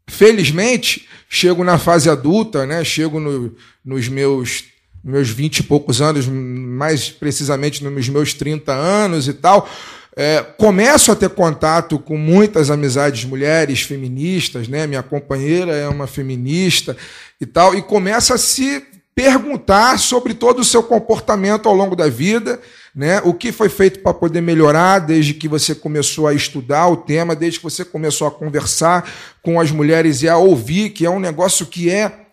felizmente, 0.08 1.08
chego 1.30 1.64
na 1.64 1.78
fase 1.78 2.10
adulta, 2.10 2.66
né? 2.66 2.84
Chego 2.84 3.20
no- 3.20 3.54
nos 3.86 4.08
meus 4.08 4.64
meus 5.06 5.30
20 5.30 5.60
e 5.60 5.64
poucos 5.64 6.02
anos, 6.02 6.26
mais 6.28 7.12
precisamente 7.12 7.84
nos 7.84 8.10
meus 8.10 8.34
30 8.34 8.74
anos 8.74 9.28
e 9.28 9.34
tal, 9.34 9.70
é, 10.18 10.42
começo 10.58 11.12
a 11.12 11.16
ter 11.16 11.30
contato 11.30 12.00
com 12.00 12.18
muitas 12.18 12.72
amizades 12.72 13.24
mulheres 13.24 13.82
feministas, 13.82 14.68
né? 14.68 14.88
Minha 14.88 15.04
companheira 15.04 15.74
é 15.74 15.88
uma 15.88 16.08
feminista 16.08 16.98
e 17.40 17.46
tal, 17.46 17.76
e 17.76 17.84
começa 17.84 18.34
a 18.34 18.38
se 18.38 18.84
perguntar 19.14 20.00
sobre 20.00 20.34
todo 20.34 20.60
o 20.60 20.66
seu 20.66 20.82
comportamento 20.82 21.70
ao 21.70 21.76
longo 21.76 21.96
da 21.96 22.10
vida, 22.10 22.60
né? 22.96 23.22
O 23.24 23.34
que 23.34 23.52
foi 23.52 23.70
feito 23.70 24.00
para 24.00 24.14
poder 24.14 24.42
melhorar 24.42 25.00
desde 25.00 25.36
que 25.36 25.48
você 25.48 25.76
começou 25.76 26.28
a 26.28 26.34
estudar 26.34 26.88
o 26.88 26.98
tema, 26.98 27.36
desde 27.36 27.60
que 27.60 27.64
você 27.64 27.86
começou 27.86 28.28
a 28.28 28.32
conversar 28.32 29.08
com 29.44 29.60
as 29.60 29.70
mulheres 29.70 30.24
e 30.24 30.30
a 30.30 30.38
ouvir, 30.38 30.90
que 30.90 31.06
é 31.06 31.10
um 31.10 31.20
negócio 31.20 31.68
que 31.68 31.92
é 31.92 32.25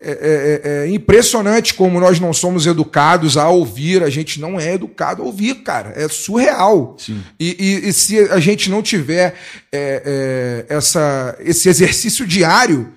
é, 0.00 0.60
é- 0.64 0.84
é 0.84 0.90
impressionante 0.90 1.74
como 1.74 1.98
nós 1.98 2.20
não 2.20 2.32
somos 2.32 2.66
educados 2.66 3.36
a 3.36 3.48
ouvir, 3.48 4.02
a 4.02 4.10
gente 4.10 4.40
não 4.40 4.58
é 4.60 4.74
educado 4.74 5.22
a 5.22 5.24
ouvir, 5.24 5.56
cara. 5.62 5.92
É 5.96 6.08
surreal. 6.08 6.96
E, 7.38 7.56
e- 7.84 7.88
e 7.88 7.92
se 7.92 8.18
a 8.30 8.38
gente 8.38 8.70
não 8.70 8.82
tiver 8.82 9.34
é, 9.72 10.64
é, 10.68 10.74
essa, 10.76 11.36
esse 11.40 11.68
exercício 11.68 12.26
diário, 12.26 12.92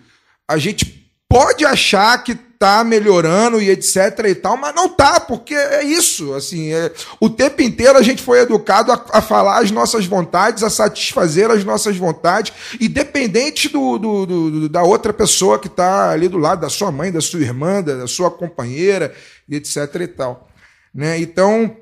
a 0.48 0.58
gente 0.58 1.04
pode 1.28 1.66
achar 1.66 2.24
que 2.24 2.38
tá 2.58 2.84
melhorando 2.84 3.62
e 3.62 3.70
etc 3.70 3.96
e 4.28 4.36
tal, 4.36 4.56
mas 4.58 4.74
não 4.74 4.88
tá, 4.90 5.20
porque 5.20 5.54
é 5.54 5.84
isso, 5.84 6.34
assim, 6.34 6.72
é, 6.74 6.92
o 7.20 7.30
tempo 7.30 7.62
inteiro 7.62 7.98
a 7.98 8.02
gente 8.02 8.22
foi 8.24 8.40
educado 8.40 8.92
a, 8.92 9.06
a 9.14 9.22
falar 9.22 9.60
as 9.62 9.72
nossas 9.72 10.06
vontades, 10.06 10.64
a 10.64 10.70
satisfazer 10.70 11.52
as 11.52 11.64
nossas 11.64 11.98
vontades, 11.98 12.54
independente 12.80 13.68
do, 13.70 13.98
do- 13.98 14.26
do- 14.26 14.70
da 14.70 14.84
outra 14.84 15.12
pessoa 15.14 15.60
que 15.60 15.68
tá 15.70 16.12
ali 16.12 16.28
do 16.28 16.38
lado, 16.38 16.62
da 16.62 16.70
sua 16.70 16.92
mãe, 16.92 17.12
da 17.12 17.22
sua 17.22 17.42
irmã, 17.42 17.82
da, 17.84 17.96
da 17.96 18.08
sua 18.08 18.32
companheira 18.32 19.14
e 19.50 19.56
etc 19.58 19.78
e 20.02 20.08
tal, 20.08 20.48
né? 20.94 21.20
Então, 21.20 21.76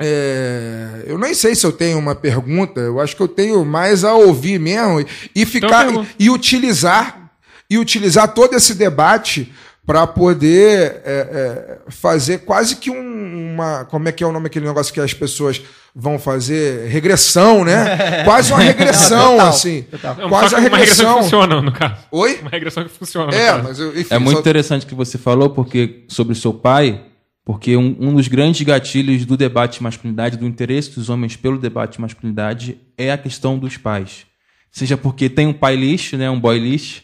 é, 0.00 1.02
eu 1.06 1.18
nem 1.18 1.34
sei 1.34 1.54
se 1.54 1.66
eu 1.66 1.72
tenho 1.72 1.98
uma 1.98 2.14
pergunta, 2.14 2.80
eu 2.80 3.00
acho 3.00 3.16
que 3.16 3.22
eu 3.22 3.28
tenho 3.28 3.64
mais 3.64 4.04
a 4.04 4.14
ouvir 4.14 4.58
mesmo 4.58 5.00
e, 5.00 5.06
e 5.34 5.44
ficar 5.44 5.84
pergunta. 5.86 6.08
e, 6.18 6.30
utilizar 6.30 7.30
e 7.70 7.76
utilizar 7.78 8.28
todo 8.32 8.54
esse 8.54 8.74
debate 8.74 9.52
para 9.88 10.06
poder 10.06 11.00
é, 11.02 11.78
é, 11.86 11.90
fazer 11.90 12.40
quase 12.40 12.76
que 12.76 12.90
um- 12.90 13.54
uma 13.54 13.86
como 13.86 14.06
é 14.06 14.12
que 14.12 14.22
é 14.22 14.26
o 14.26 14.30
nome 14.32 14.44
daquele 14.44 14.66
negócio 14.66 14.92
que 14.92 15.00
as 15.00 15.14
pessoas 15.14 15.62
vão 15.94 16.18
fazer 16.18 16.88
regressão, 16.88 17.64
né? 17.64 18.22
Quase 18.24 18.52
uma 18.52 18.60
regressão 18.60 19.32
Total, 19.36 19.48
assim, 19.48 19.82
total. 19.90 20.16
É 20.20 20.28
quase 20.28 20.54
a 20.54 20.58
uma 20.58 20.68
regressão 20.68 20.68
que 20.68 20.76
regressão. 20.76 21.22
funciona, 21.22 21.62
no 21.62 21.72
caso. 21.72 21.94
Oi? 22.12 22.38
Uma 22.42 22.50
regressão 22.50 22.84
que 22.84 22.90
funciona, 22.90 23.26
no 23.32 23.34
É, 23.34 23.46
caso. 23.46 23.62
mas 23.64 23.78
eu, 23.80 23.88
enfim, 23.98 24.14
É 24.14 24.18
muito 24.18 24.34
só- 24.36 24.40
interessante 24.40 24.84
o 24.84 24.88
que 24.88 24.94
você 24.94 25.16
falou 25.16 25.48
porque 25.50 26.04
sobre 26.08 26.34
o 26.34 26.36
seu 26.36 26.52
pai, 26.52 27.02
porque 27.42 27.74
um, 27.74 27.96
um 27.98 28.14
dos 28.14 28.28
grandes 28.28 28.60
gatilhos 28.66 29.24
do 29.24 29.38
debate 29.38 29.78
de 29.78 29.82
masculinidade, 29.82 30.36
do 30.36 30.46
interesse 30.46 30.90
dos 30.90 31.08
homens 31.08 31.34
pelo 31.34 31.56
debate 31.58 31.94
de 31.94 32.00
masculinidade, 32.02 32.78
é 32.98 33.10
a 33.10 33.16
questão 33.16 33.58
dos 33.58 33.78
pais. 33.78 34.26
Seja 34.70 34.98
porque 34.98 35.30
tem 35.30 35.46
um 35.46 35.52
pai 35.54 35.74
lixo, 35.76 36.16
né, 36.18 36.28
um 36.28 36.38
boy 36.38 36.58
lixo, 36.58 37.02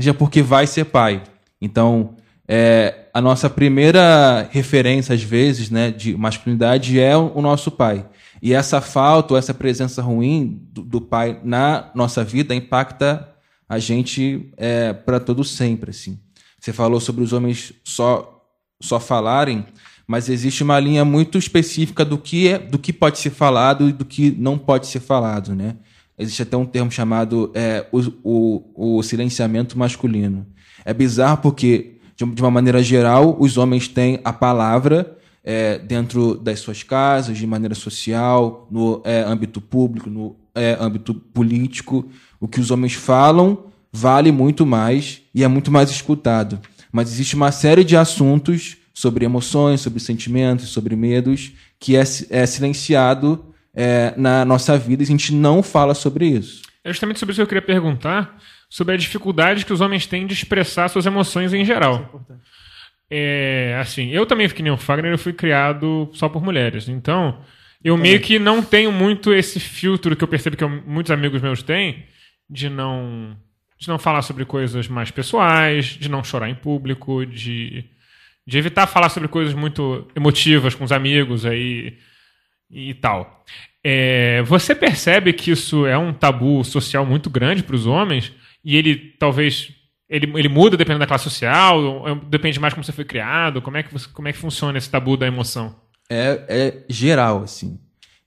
seja 0.00 0.14
porque 0.14 0.40
vai 0.42 0.66
ser 0.66 0.86
pai. 0.86 1.22
Então, 1.60 2.16
é, 2.54 3.08
a 3.14 3.20
nossa 3.22 3.48
primeira 3.48 4.46
referência, 4.50 5.14
às 5.14 5.22
vezes, 5.22 5.70
né, 5.70 5.90
de 5.90 6.14
masculinidade 6.14 7.00
é 7.00 7.16
o, 7.16 7.40
nosso 7.40 7.70
pai. 7.70 8.06
E 8.42 8.52
essa 8.52 8.78
falta, 8.82 9.32
ou 9.32 9.38
essa 9.38 9.54
presença 9.54 10.02
ruim 10.02 10.60
do, 10.70 10.82
do 10.82 11.00
pai 11.00 11.40
na 11.42 11.90
nossa 11.94 12.22
vida 12.22 12.54
impacta 12.54 13.26
a 13.66 13.78
gente 13.78 14.52
é, 14.58 14.92
para 14.92 15.18
todo 15.18 15.42
sempre, 15.42 15.92
assim. 15.92 16.20
Você 16.60 16.74
falou 16.74 17.00
sobre 17.00 17.24
os 17.24 17.32
homens 17.32 17.72
só 17.82 18.28
só 18.78 19.00
falarem, 19.00 19.64
mas 20.06 20.28
existe 20.28 20.62
uma 20.62 20.78
linha 20.78 21.06
muito 21.06 21.38
específica 21.38 22.04
do 22.04 22.18
que 22.18 22.48
é, 22.48 22.58
do 22.58 22.78
que 22.78 22.92
pode 22.92 23.18
ser 23.18 23.30
falado 23.30 23.88
e 23.88 23.92
do 23.92 24.04
que 24.04 24.30
não 24.30 24.58
pode 24.58 24.88
ser 24.88 25.00
falado, 25.00 25.54
né? 25.54 25.76
Existe 26.18 26.42
até 26.42 26.54
um 26.54 26.66
termo 26.66 26.90
chamado 26.90 27.50
é, 27.54 27.86
o, 27.90 28.00
o, 28.22 28.98
o 28.98 29.02
silenciamento 29.02 29.78
masculino. 29.78 30.46
É 30.84 30.92
bizarro 30.92 31.38
porque, 31.38 31.91
de, 32.26 32.42
uma 32.42 32.50
maneira 32.50 32.82
geral, 32.82 33.36
os 33.38 33.56
homens 33.56 33.88
têm 33.88 34.20
a 34.24 34.32
palavra 34.32 35.16
é, 35.44 35.78
dentro 35.78 36.36
das 36.36 36.60
suas 36.60 36.82
casas, 36.82 37.36
de 37.36 37.46
maneira 37.46 37.74
social, 37.74 38.66
no 38.70 39.02
é, 39.04 39.22
âmbito 39.22 39.60
público, 39.60 40.08
no 40.08 40.36
é, 40.54 40.76
âmbito 40.80 41.14
político. 41.14 42.08
O 42.40 42.46
que 42.46 42.60
os 42.60 42.70
homens 42.70 42.94
falam 42.94 43.66
vale 43.92 44.32
muito 44.32 44.64
mais 44.64 45.22
e 45.34 45.44
é 45.44 45.48
muito 45.48 45.70
mais 45.70 45.90
escutado. 45.90 46.60
Mas 46.90 47.10
existe 47.10 47.34
uma 47.34 47.50
série 47.50 47.84
de 47.84 47.96
assuntos 47.96 48.76
sobre 48.94 49.24
emoções, 49.24 49.80
sobre 49.80 50.00
sentimentos, 50.00 50.68
sobre 50.68 50.94
medos, 50.94 51.52
que 51.80 51.96
é, 51.96 52.02
é 52.30 52.46
silenciado 52.46 53.44
é, 53.74 54.14
na 54.16 54.44
nossa 54.44 54.76
vida 54.78 55.02
e 55.02 55.04
a 55.04 55.06
gente 55.06 55.34
não 55.34 55.62
fala 55.62 55.94
sobre 55.94 56.26
isso. 56.26 56.62
É 56.84 56.90
justamente 56.90 57.18
sobre 57.18 57.32
isso 57.32 57.38
que 57.38 57.42
eu 57.42 57.46
queria 57.46 57.62
perguntar, 57.62 58.38
sobre 58.72 58.94
a 58.94 58.96
dificuldade 58.96 59.66
que 59.66 59.72
os 59.72 59.82
homens 59.82 60.06
têm 60.06 60.26
de 60.26 60.32
expressar 60.32 60.88
suas 60.88 61.04
emoções 61.04 61.52
em 61.52 61.62
geral. 61.62 62.24
É, 63.10 63.76
assim, 63.78 64.08
eu 64.08 64.24
também, 64.24 64.48
que 64.48 64.62
nem 64.62 64.72
o 64.72 64.78
Fagner, 64.78 65.12
eu 65.12 65.18
fui 65.18 65.34
criado 65.34 66.08
só 66.14 66.26
por 66.26 66.42
mulheres. 66.42 66.88
Então, 66.88 67.38
eu 67.84 67.98
meio 67.98 68.18
que 68.18 68.38
não 68.38 68.62
tenho 68.62 68.90
muito 68.90 69.30
esse 69.30 69.60
filtro 69.60 70.16
que 70.16 70.24
eu 70.24 70.28
percebo 70.28 70.56
que 70.56 70.64
eu- 70.64 70.82
muitos 70.86 71.10
amigos 71.12 71.42
meus 71.42 71.62
têm 71.62 72.06
de 72.48 72.70
não 72.70 73.36
de 73.78 73.88
não 73.88 73.98
falar 73.98 74.22
sobre 74.22 74.46
coisas 74.46 74.88
mais 74.88 75.10
pessoais, 75.10 75.84
de 75.84 76.08
não 76.08 76.24
chorar 76.24 76.48
em 76.48 76.54
público, 76.54 77.26
de, 77.26 77.84
de 78.46 78.56
evitar 78.56 78.86
falar 78.86 79.10
sobre 79.10 79.28
coisas 79.28 79.52
muito 79.52 80.08
emotivas 80.16 80.74
com 80.74 80.84
os 80.84 80.92
amigos 80.92 81.44
aí 81.44 81.98
e 82.70 82.94
tal. 82.94 83.44
É, 83.84 84.40
você 84.44 84.74
percebe 84.74 85.32
que 85.34 85.50
isso 85.50 85.84
é 85.84 85.98
um 85.98 86.12
tabu 86.14 86.64
social 86.64 87.04
muito 87.04 87.28
grande 87.28 87.62
para 87.62 87.74
os 87.76 87.86
homens 87.86 88.32
e 88.64 88.76
ele 88.76 88.96
talvez 89.18 89.72
ele, 90.08 90.30
ele 90.38 90.48
muda 90.48 90.76
dependendo 90.76 91.00
da 91.00 91.06
classe 91.06 91.24
social, 91.24 91.80
depende 92.28 92.60
mais 92.60 92.74
como 92.74 92.84
você 92.84 92.92
foi 92.92 93.04
criado, 93.04 93.62
como 93.62 93.76
é 93.78 93.82
que 93.82 93.92
você- 93.92 94.08
como 94.12 94.28
é 94.28 94.32
que 94.32 94.38
funciona 94.38 94.76
esse 94.78 94.90
tabu 94.90 95.16
da 95.16 95.26
emoção? 95.26 95.74
é, 96.10 96.44
é 96.48 96.84
geral, 96.92 97.42
assim. 97.42 97.78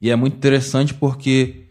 E 0.02 0.10
é 0.10 0.16
muito 0.16 0.36
interessante 0.36 0.94
porque 0.94 1.66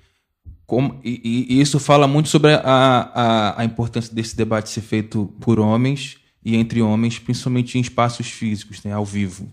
como, 0.67 1.01
e, 1.05 1.47
e- 1.51 1.61
isso 1.61 1.79
fala 1.81 2.07
muito 2.07 2.29
sobre 2.29 2.53
a, 2.55 2.61
a, 2.63 3.61
a 3.61 3.65
importância 3.65 4.15
desse 4.15 4.37
debate 4.37 4.71
ser 4.71 4.81
feito 4.83 5.27
por 5.41 5.59
homens 5.59 6.19
e 6.45 6.55
entre 6.57 6.81
homens, 6.81 7.19
principalmente 7.19 7.77
em 7.77 7.81
espaços 7.81 8.29
físicos, 8.31 8.83
né, 8.85 8.93
ao 8.93 9.05
vivo. 9.05 9.51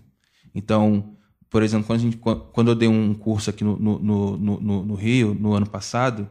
Então, 0.54 1.16
por 1.50 1.62
exemplo, 1.62 1.86
quando, 1.86 2.00
gente, 2.00 2.16
quando 2.16 2.70
eu 2.70 2.74
dei 2.74 2.88
um 2.88 3.12
curso 3.14 3.50
aqui 3.50 3.64
no, 3.64 3.76
no, 3.78 3.98
no- 4.38 4.84
no 4.84 4.94
Rio, 4.94 5.34
no 5.38 5.52
ano 5.54 5.66
passado, 5.68 6.28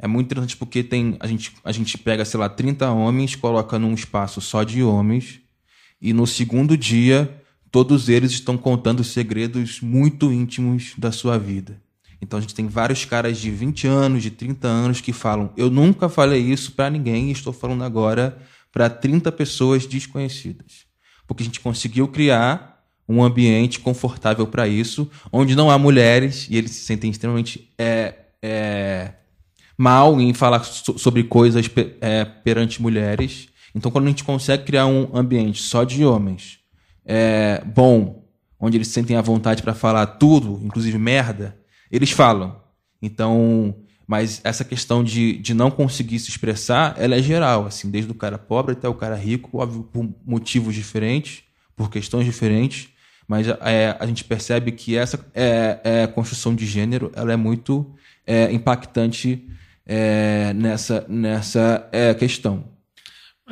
é 0.00 0.06
muito 0.06 0.26
interessante 0.26 0.56
porque 0.56 0.82
tem, 0.82 1.16
a, 1.20 1.26
gente, 1.26 1.52
a 1.62 1.70
gente 1.72 1.98
pega, 1.98 2.24
sei 2.24 2.40
lá, 2.40 2.48
30 2.48 2.90
homens, 2.90 3.36
coloca 3.36 3.78
num 3.78 3.92
espaço 3.92 4.40
só 4.40 4.62
de 4.64 4.82
homens, 4.82 5.40
e 6.00 6.14
no 6.14 6.26
segundo 6.26 6.76
dia, 6.76 7.42
todos 7.70 8.08
eles 8.08 8.32
estão 8.32 8.56
contando 8.56 9.04
segredos 9.04 9.80
muito 9.80 10.32
íntimos 10.32 10.94
da 10.96 11.12
sua 11.12 11.38
vida. 11.38 11.80
Então 12.22 12.38
a 12.38 12.40
gente 12.40 12.54
tem 12.54 12.66
vários 12.66 13.04
caras 13.04 13.38
de 13.38 13.50
20 13.50 13.86
anos, 13.86 14.22
de 14.22 14.30
30 14.30 14.66
anos 14.66 15.00
que 15.00 15.12
falam: 15.12 15.52
"Eu 15.56 15.70
nunca 15.70 16.08
falei 16.08 16.40
isso 16.40 16.72
pra 16.72 16.90
ninguém 16.90 17.28
e 17.28 17.32
estou 17.32 17.52
falando 17.52 17.84
agora 17.84 18.38
para 18.72 18.88
30 18.88 19.30
pessoas 19.30 19.86
desconhecidas". 19.86 20.86
Porque 21.26 21.42
a 21.42 21.46
gente 21.46 21.60
conseguiu 21.60 22.08
criar 22.08 22.84
um 23.08 23.22
ambiente 23.22 23.80
confortável 23.80 24.46
para 24.46 24.68
isso, 24.68 25.10
onde 25.32 25.56
não 25.56 25.70
há 25.70 25.78
mulheres 25.78 26.46
e 26.48 26.56
eles 26.56 26.70
se 26.70 26.84
sentem 26.84 27.10
extremamente 27.10 27.70
é, 27.78 28.14
é, 28.42 29.14
mal 29.80 30.20
em 30.20 30.34
falar 30.34 30.62
so- 30.62 30.98
sobre 30.98 31.24
coisas 31.24 31.66
pe- 31.66 31.96
é, 32.02 32.22
perante 32.22 32.82
mulheres. 32.82 33.48
Então, 33.74 33.90
quando 33.90 34.04
a 34.04 34.08
gente 34.08 34.24
consegue 34.24 34.64
criar 34.64 34.84
um 34.84 35.08
ambiente 35.16 35.62
só 35.62 35.84
de 35.84 36.04
homens, 36.04 36.58
é, 37.02 37.62
bom, 37.64 38.28
onde 38.60 38.76
eles 38.76 38.88
sentem 38.88 39.16
a 39.16 39.22
vontade 39.22 39.62
para 39.62 39.72
falar 39.72 40.04
tudo, 40.06 40.60
inclusive 40.62 40.98
merda, 40.98 41.56
eles 41.90 42.10
falam. 42.10 42.60
Então, 43.00 43.74
mas 44.06 44.42
essa 44.44 44.66
questão 44.66 45.02
de, 45.02 45.38
de 45.38 45.54
não 45.54 45.70
conseguir 45.70 46.18
se 46.18 46.28
expressar, 46.28 46.94
ela 46.98 47.14
é 47.16 47.22
geral, 47.22 47.64
assim, 47.64 47.90
desde 47.90 48.10
o 48.10 48.14
cara 48.14 48.36
pobre 48.36 48.72
até 48.72 48.86
o 48.86 48.92
cara 48.92 49.16
rico, 49.16 49.56
óbvio, 49.58 49.84
por 49.84 50.06
motivos 50.26 50.74
diferentes, 50.74 51.42
por 51.74 51.88
questões 51.88 52.26
diferentes, 52.26 52.90
mas 53.26 53.48
é, 53.48 53.96
a 53.98 54.04
gente 54.04 54.24
percebe 54.24 54.72
que 54.72 54.94
essa 54.94 55.18
é, 55.34 55.80
é, 55.82 56.06
construção 56.06 56.54
de 56.54 56.66
gênero, 56.66 57.10
ela 57.14 57.32
é 57.32 57.36
muito 57.36 57.94
é, 58.26 58.52
impactante 58.52 59.48
é, 59.92 60.52
nessa, 60.54 61.04
nessa 61.08 61.88
é, 61.90 62.14
questão. 62.14 62.62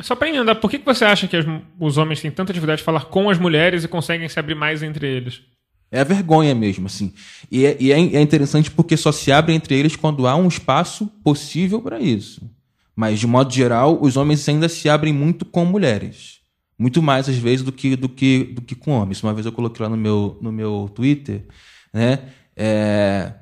Só 0.00 0.14
para 0.14 0.28
emendar, 0.28 0.54
por 0.60 0.70
que 0.70 0.78
que 0.78 0.84
você 0.84 1.04
acha 1.04 1.26
que 1.26 1.36
as- 1.36 1.44
os 1.80 1.98
homens 1.98 2.20
têm 2.20 2.30
tanta 2.30 2.52
dificuldade 2.52 2.78
de 2.78 2.84
falar 2.84 3.06
com 3.06 3.28
as 3.28 3.36
mulheres 3.38 3.82
e 3.82 3.88
conseguem 3.88 4.28
se 4.28 4.38
abrir 4.38 4.54
mais 4.54 4.80
entre 4.84 5.08
eles? 5.08 5.42
É 5.90 6.00
a 6.00 6.04
vergonha 6.04 6.54
mesmo, 6.54 6.86
assim. 6.86 7.12
E 7.50 7.66
é, 7.66 7.76
e 7.80 7.90
é 7.90 7.96
é 7.96 8.20
interessante 8.20 8.70
porque 8.70 8.96
só 8.96 9.10
se 9.10 9.32
abre 9.32 9.52
entre 9.52 9.74
eles 9.74 9.96
quando 9.96 10.28
há 10.28 10.36
um 10.36 10.46
espaço 10.46 11.08
possível 11.24 11.82
para 11.82 11.98
isso. 11.98 12.48
Mas, 12.94 13.18
de 13.18 13.26
modo 13.26 13.52
geral, 13.52 13.98
os 14.00 14.16
homens 14.16 14.48
ainda 14.48 14.68
se 14.68 14.88
abrem 14.88 15.12
muito 15.12 15.44
com 15.44 15.64
mulheres. 15.64 16.38
Muito 16.78 17.02
mais, 17.02 17.28
às 17.28 17.36
vezes, 17.36 17.64
do 17.64 17.72
que, 17.72 17.96
do 17.96 18.08
que, 18.08 18.44
do 18.44 18.62
que 18.62 18.76
com 18.76 18.92
homens. 18.92 19.20
Uma 19.22 19.34
vez 19.34 19.44
eu 19.46 19.52
coloquei 19.52 19.82
lá 19.82 19.88
no 19.90 19.96
meu, 19.96 20.38
no 20.40 20.52
meu 20.52 20.88
Twitter, 20.94 21.44
né? 21.92 22.20
é, 22.56 23.32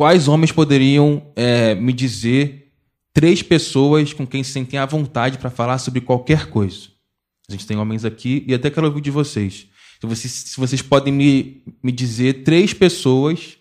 quais 0.00 0.28
homens 0.28 0.50
poderiam 0.50 1.30
é, 1.36 1.74
me 1.74 1.92
dizer 1.92 2.72
três 3.12 3.42
pessoas 3.42 4.14
com 4.14 4.26
quem 4.26 4.42
se 4.42 4.50
sentem 4.50 4.80
à 4.80 4.86
vontade 4.86 5.36
para 5.36 5.50
falar 5.50 5.76
sobre 5.76 6.00
qualquer 6.00 6.46
coisa? 6.46 6.88
A 7.46 7.52
gente 7.52 7.66
tem 7.66 7.76
homens 7.76 8.02
aqui 8.02 8.42
e 8.48 8.54
até 8.54 8.70
quero 8.70 8.86
ouvir 8.86 9.02
de 9.02 9.10
vocês. 9.10 9.66
Se 10.00 10.06
vocês, 10.06 10.32
se 10.32 10.58
vocês 10.58 10.80
podem 10.80 11.12
me, 11.12 11.62
me 11.82 11.92
dizer 11.92 12.44
três 12.44 12.72
pessoas 12.72 13.58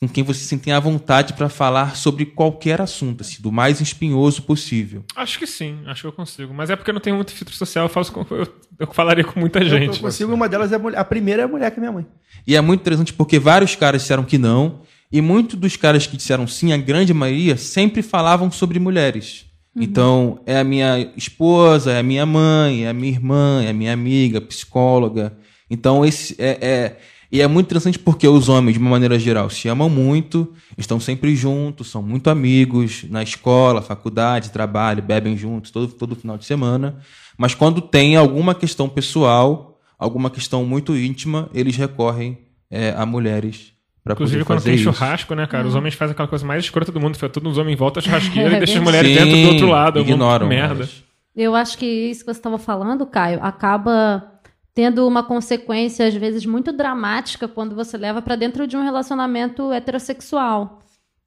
com 0.00 0.08
quem 0.08 0.22
vocês 0.22 0.46
sentem 0.46 0.72
à 0.72 0.78
vontade 0.78 1.32
para 1.32 1.48
falar 1.48 1.96
sobre 1.96 2.26
qualquer 2.26 2.80
assunto, 2.80 3.22
assim, 3.22 3.42
do 3.42 3.50
mais 3.50 3.80
espinhoso 3.80 4.42
possível. 4.42 5.04
Acho 5.16 5.36
que 5.36 5.48
sim, 5.48 5.80
acho 5.86 6.02
que 6.02 6.06
eu 6.06 6.12
consigo. 6.12 6.54
Mas 6.54 6.70
é 6.70 6.76
porque 6.76 6.90
eu 6.90 6.94
não 6.94 7.00
tenho 7.00 7.16
muito 7.16 7.32
filtro 7.32 7.56
social, 7.56 7.86
eu, 7.86 7.88
faço 7.88 8.12
com, 8.12 8.24
eu, 8.32 8.46
eu 8.78 8.86
falaria 8.92 9.24
com 9.24 9.40
muita 9.40 9.64
gente. 9.64 9.96
eu 9.96 10.02
consigo, 10.02 10.32
uma 10.32 10.48
delas 10.48 10.70
é 10.70 10.76
a 10.76 10.78
mulher. 10.78 10.96
A 10.96 11.04
primeira 11.04 11.42
é 11.42 11.44
a 11.44 11.48
mulher 11.48 11.72
que 11.72 11.78
é 11.78 11.80
minha 11.80 11.90
mãe. 11.92 12.06
E 12.46 12.54
é 12.54 12.60
muito 12.60 12.82
interessante 12.82 13.12
porque 13.12 13.40
vários 13.40 13.74
caras 13.74 14.02
disseram 14.02 14.22
que 14.22 14.38
não, 14.38 14.82
e 15.12 15.20
muitos 15.20 15.58
dos 15.58 15.76
caras 15.76 16.06
que 16.06 16.16
disseram 16.16 16.46
sim, 16.46 16.72
a 16.72 16.76
grande 16.76 17.12
maioria, 17.12 17.56
sempre 17.56 18.02
falavam 18.02 18.50
sobre 18.50 18.78
mulheres. 18.78 19.46
Então, 19.76 20.40
é 20.46 20.58
a 20.58 20.64
minha 20.64 21.12
esposa, 21.16 21.92
é 21.92 22.00
a 22.00 22.02
minha 22.02 22.26
mãe, 22.26 22.84
é 22.84 22.88
a 22.88 22.92
minha 22.92 23.12
irmã, 23.12 23.62
é 23.62 23.70
a 23.70 23.72
minha 23.72 23.92
amiga, 23.92 24.40
psicóloga. 24.40 25.36
Então, 25.70 26.04
esse 26.04 26.34
é, 26.38 26.58
é- 26.60 26.96
e 27.32 27.40
é 27.40 27.46
muito 27.46 27.66
interessante 27.66 27.96
porque 27.98 28.26
os 28.26 28.48
homens, 28.48 28.74
de 28.74 28.80
uma 28.80 28.90
maneira 28.90 29.16
geral, 29.16 29.48
se 29.48 29.68
amam 29.68 29.88
muito, 29.88 30.52
estão 30.76 30.98
sempre 30.98 31.36
juntos, 31.36 31.88
são 31.88 32.02
muito 32.02 32.28
amigos 32.28 33.04
na 33.08 33.22
escola, 33.22 33.80
faculdade, 33.80 34.50
trabalho, 34.50 35.00
bebem 35.00 35.36
juntos 35.36 35.70
todo, 35.70 35.86
todo 35.92 36.16
final 36.16 36.36
de 36.36 36.44
semana. 36.44 36.98
Mas 37.38 37.54
quando 37.54 37.80
tem 37.80 38.16
alguma 38.16 38.52
questão 38.52 38.88
pessoal, 38.88 39.78
alguma 39.96 40.28
questão 40.28 40.64
muito 40.64 40.96
íntima, 40.96 41.48
eles 41.54 41.76
recorrem 41.76 42.38
é, 42.68 42.90
a 42.96 43.06
mulheres 43.06 43.72
poder 44.02 44.12
Inclusive, 44.14 44.44
quando 44.44 44.58
fazer 44.58 44.70
tem 44.70 44.74
isso. 44.80 44.84
churrasco, 44.92 45.34
né, 45.34 45.46
cara? 45.46 45.66
Os 45.66 45.74
homens 45.74 45.94
fazem 45.94 46.12
aquela 46.12 46.28
coisa 46.28 46.44
mais 46.46 46.64
escrota 46.64 46.90
do 46.90 47.00
mundo. 47.00 47.14
Fica 47.14 47.28
todos 47.28 47.52
os 47.52 47.58
homens 47.58 47.74
em 47.74 47.76
volta 47.76 48.00
da 48.00 48.04
churrasqueira 48.06 48.54
É 48.54 48.56
e 48.56 48.58
deixa 48.58 48.78
as 48.78 48.84
verdade. 48.84 48.84
mulheres 48.84 49.10
Sim, 49.10 49.24
dentro 49.24 49.42
do 49.42 49.48
outro 49.52 49.68
lado. 49.68 49.98
É 49.98 50.02
ignoram 50.02 50.46
merda. 50.48 50.88
Eu 51.36 51.54
acho 51.54 51.78
que 51.78 51.86
isso 51.86 52.20
que 52.20 52.32
você 52.32 52.38
estava 52.38 52.58
falando, 52.58 53.06
Caio, 53.06 53.38
acaba 53.42 54.26
tendo 54.74 55.06
uma 55.06 55.22
consequência, 55.22 56.06
às 56.06 56.14
vezes, 56.14 56.46
muito 56.46 56.72
dramática 56.72 57.46
quando 57.46 57.74
você 57.74 57.96
leva 57.96 58.22
para 58.22 58.36
dentro 58.36 58.66
de 58.66 58.76
um 58.76 58.82
relacionamento 58.82 59.72
heterossexual. 59.72 60.80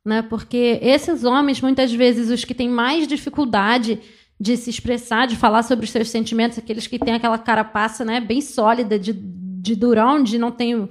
Né? 0.05 0.21
Porque 0.21 0.79
esses 0.81 1.23
homens, 1.23 1.61
muitas 1.61 1.93
vezes, 1.93 2.29
os 2.29 2.43
que 2.43 2.53
têm 2.53 2.69
mais 2.69 3.07
dificuldade 3.07 3.99
de 4.39 4.57
se 4.57 4.69
expressar, 4.69 5.27
de 5.27 5.35
falar 5.35 5.63
sobre 5.63 5.85
os 5.85 5.91
seus 5.91 6.09
sentimentos, 6.09 6.57
aqueles 6.57 6.87
que 6.87 6.99
têm 6.99 7.13
aquela 7.13 7.37
carapaça 7.37 8.03
né, 8.03 8.19
bem 8.19 8.41
sólida, 8.41 8.99
de, 8.99 9.13
de 9.13 9.75
durão, 9.75 10.21
de 10.21 10.37
não 10.37 10.51
tem 10.51 10.89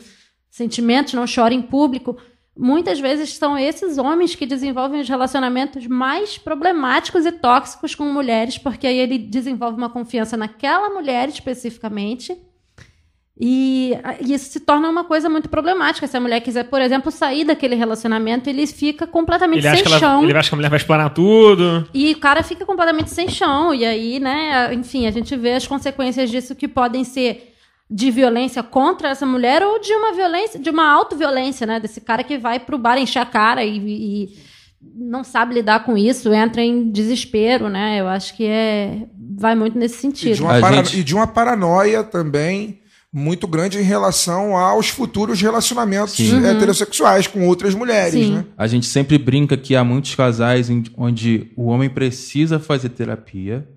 sentimentos, 0.53 1.14
não 1.14 1.24
chora 1.24 1.55
em 1.55 1.62
público. 1.62 2.18
Muitas 2.55 3.00
vezes 3.00 3.32
são 3.34 3.57
esses 3.57 3.96
homens 3.96 4.34
que 4.34 4.44
desenvolvem 4.44 5.00
os 5.00 5.09
relacionamentos 5.09 5.86
mais 5.86 6.36
problemáticos 6.36 7.24
e 7.24 7.32
tóxicos 7.32 7.94
com 7.94 8.05
mulheres, 8.12 8.59
porque 8.59 8.86
aí 8.86 8.98
ele 8.98 9.16
desenvolve 9.16 9.78
uma 9.78 9.88
confiança 9.88 10.36
naquela 10.36 10.90
mulher 10.90 11.30
especificamente. 11.30 12.36
E, 13.40 13.92
e 14.20 14.34
isso 14.34 14.50
se 14.53 14.61
torna 14.61 14.90
uma 14.90 15.05
coisa 15.05 15.30
muito 15.30 15.48
problemática. 15.48 16.07
Se 16.07 16.18
a 16.18 16.20
mulher 16.20 16.40
quiser, 16.40 16.64
por 16.64 16.82
exemplo, 16.82 17.11
sair 17.11 17.44
daquele 17.44 17.74
relacionamento, 17.74 18.50
ele 18.50 18.66
fica 18.66 19.07
completamente 19.07 19.66
Ele 19.66 19.76
sem 19.78 19.86
ela, 19.86 19.98
chão. 19.98 20.22
ele 20.22 20.36
acha 20.36 20.50
que 20.50 20.55
a 20.55 20.57
mulher 20.57 20.68
vai 20.68 20.76
explorar 20.76 21.09
tudo. 21.09 21.88
E 21.94 22.12
o 22.12 22.18
cara 22.18 22.42
fica 22.42 22.66
completamente 22.66 23.09
sem 23.09 23.30
chão. 23.30 23.74
E 23.74 23.86
aí, 23.86 24.20
né, 24.20 24.72
enfim, 24.74 25.07
a 25.07 25.11
gente 25.11 25.34
vê 25.34 25.55
as 25.55 25.66
consequências 25.66 26.30
disso 26.30 26.55
que 26.55 26.68
podem 26.68 27.05
ser 27.05 27.51
de 27.95 28.11
violência 28.11 28.62
contra 28.62 29.11
essa 29.11 29.26
mulher 29.26 29.62
ou 29.62 29.78
de 29.78 29.93
uma 29.93 30.14
violência, 30.14 30.59
de 30.59 30.70
uma 30.70 30.90
autoviolência, 30.90 31.66
né? 31.66 31.78
Desse 31.78 32.01
cara 32.01 32.24
que 32.24 32.38
vai 32.38 32.59
pro 32.59 32.78
bar 32.78 32.97
encher 32.97 33.18
a 33.18 33.26
cara 33.26 33.62
e, 33.62 33.76
e 33.76 34.28
não 34.97 35.22
sabe 35.22 35.55
lidar 35.55 35.84
com 35.84 35.97
isso, 35.97 36.32
entra 36.32 36.62
em 36.62 36.90
desespero, 36.90 37.68
né? 37.68 38.01
Eu 38.01 38.09
acho 38.09 38.34
que 38.34 38.45
é 38.45 39.07
vai 39.38 39.55
muito 39.55 39.76
nesse 39.78 39.97
E 39.97 39.99
sentido. 40.01 40.34
de, 40.36 40.43
uma 40.43 40.72
gente- 40.72 41.01
e 41.01 41.05
de 41.05 41.14
uma 41.14 41.26
paranoia 41.26 42.03
também 42.03 42.80
muito 43.12 43.47
grande 43.47 43.78
em 43.78 43.82
relação 43.82 44.57
aos 44.57 44.88
futuros 44.88 45.43
relacionamentos 45.43 46.14
Sim. 46.14 46.47
heterossexuais 46.47 47.26
com 47.26 47.47
outras 47.47 47.74
mulheres, 47.74 48.12
Sim. 48.14 48.34
né? 48.36 48.45
A 48.57 48.66
gente 48.66 48.86
sempre 48.86 49.18
brinca 49.18 49.55
que 49.57 49.76
há 49.76 49.84
muitos 49.84 50.14
casais 50.14 50.70
onde 50.97 51.53
o 51.57 51.66
homem 51.66 51.90
precisa 51.90 52.59
fazer 52.59 52.88
terapia, 52.88 53.68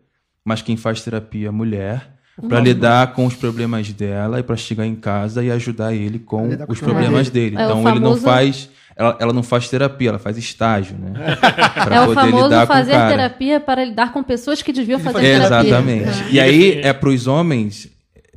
mas 0.45 0.61
quem 0.61 0.78
faz 0.78 1.01
terapia 1.01 1.47
é 1.47 1.49
a 1.49 1.51
mulher, 1.51 2.14
para 2.50 2.60
lidar 2.60 3.14
com 3.14 3.26
os 3.26 3.34
problemas 3.36 3.92
dela 3.94 4.40
e 4.40 4.44
para 4.44 4.56
chegar 4.56 4.86
em 4.86 4.96
casa 4.96 5.44
e 5.44 5.52
ajudar 5.52 5.94
ele 5.94 6.20
com 6.20 6.50
os 6.68 6.80
problemas 6.80 7.30
dele. 7.30 7.56
É 7.58 7.64
Então 7.64 7.80
ele 7.88 8.00
não 8.00 8.10
famoso- 8.12 8.22
faz, 8.22 8.70
ela, 8.96 9.18
ela 9.20 9.34
não 9.34 9.44
faz 9.44 9.70
terapia, 9.70 10.10
ela 10.10 10.20
faz 10.20 10.38
estágio, 10.38 10.98
né? 10.98 11.14
Pra 11.86 11.96
É 11.96 12.02
o 12.02 12.06
poder 12.08 12.16
famoso 12.22 12.44
lidar 12.46 12.68
com 12.68 12.74
o 12.74 12.76
fazer 12.76 12.92
terapia 12.92 13.60
para 13.60 13.86
lidar 13.86 14.12
com 14.14 14.24
pessoas 14.24 14.62
que 14.62 14.74
deviam 14.74 15.00
fazer 15.00 15.20
terapia. 15.22 15.70
Exatamente. 15.70 16.26
E 16.32 16.40
aí 16.40 16.80
é 16.82 16.92
para 16.94 17.10
os 17.10 17.26
homens 17.28 17.90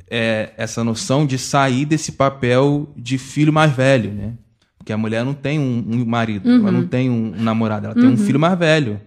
é, 0.09 0.51
essa 0.57 0.83
noção 0.83 1.25
de 1.25 1.37
sair 1.37 1.85
desse 1.85 2.13
papel 2.13 2.89
de 2.97 3.17
filho 3.17 3.51
mais 3.53 3.71
velho, 3.71 4.11
né? 4.11 4.33
Porque 4.79 4.91
a 4.93 4.97
mulher 4.97 5.23
não 5.23 5.33
tem 5.35 5.59
um, 5.59 5.83
um 5.87 6.05
marido, 6.05 6.49
ela 6.49 6.71
não 6.71 6.87
tem 6.87 7.09
um, 7.09 7.33
um 7.37 7.43
namorado, 7.43 7.85
ela 7.85 7.93
tem 7.93 8.07
um 8.07 8.17
filho 8.17 8.39
mais 8.39 8.57
velho 8.57 8.99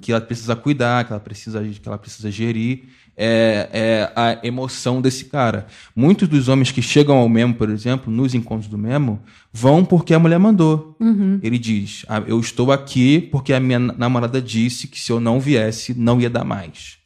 que 0.00 0.12
ela 0.12 0.20
precisa 0.20 0.56
cuidar, 0.56 1.04
que 1.04 1.12
ela 1.12 1.20
precisa, 1.20 1.62
que 1.62 1.86
ela 1.86 1.98
precisa 1.98 2.30
gerir. 2.30 2.84
É, 3.18 3.68
é 3.72 4.12
a 4.14 4.46
emoção 4.46 5.00
desse 5.00 5.24
cara. 5.24 5.66
Muitos 5.96 6.28
dos 6.28 6.48
homens 6.48 6.70
que 6.70 6.82
chegam 6.82 7.16
ao 7.16 7.28
Memo, 7.30 7.54
por 7.54 7.70
exemplo, 7.70 8.12
nos 8.12 8.34
encontros 8.34 8.68
do 8.68 8.76
Memo, 8.76 9.18
vão 9.52 9.84
porque 9.84 10.12
a 10.12 10.18
mulher 10.18 10.38
mandou. 10.38 10.94
Ele 11.42 11.58
diz: 11.58 12.04
"Ah, 12.08 12.22
Eu 12.26 12.38
estou 12.38 12.70
aqui 12.70 13.20
porque 13.32 13.52
a 13.54 13.60
minha 13.60 13.78
namorada 13.78 14.40
disse 14.40 14.86
que 14.86 15.00
se 15.00 15.10
eu 15.10 15.18
não 15.18 15.40
viesse, 15.40 15.94
não 15.94 16.20
ia 16.20 16.28
dar 16.30 16.44
mais. 16.44 16.98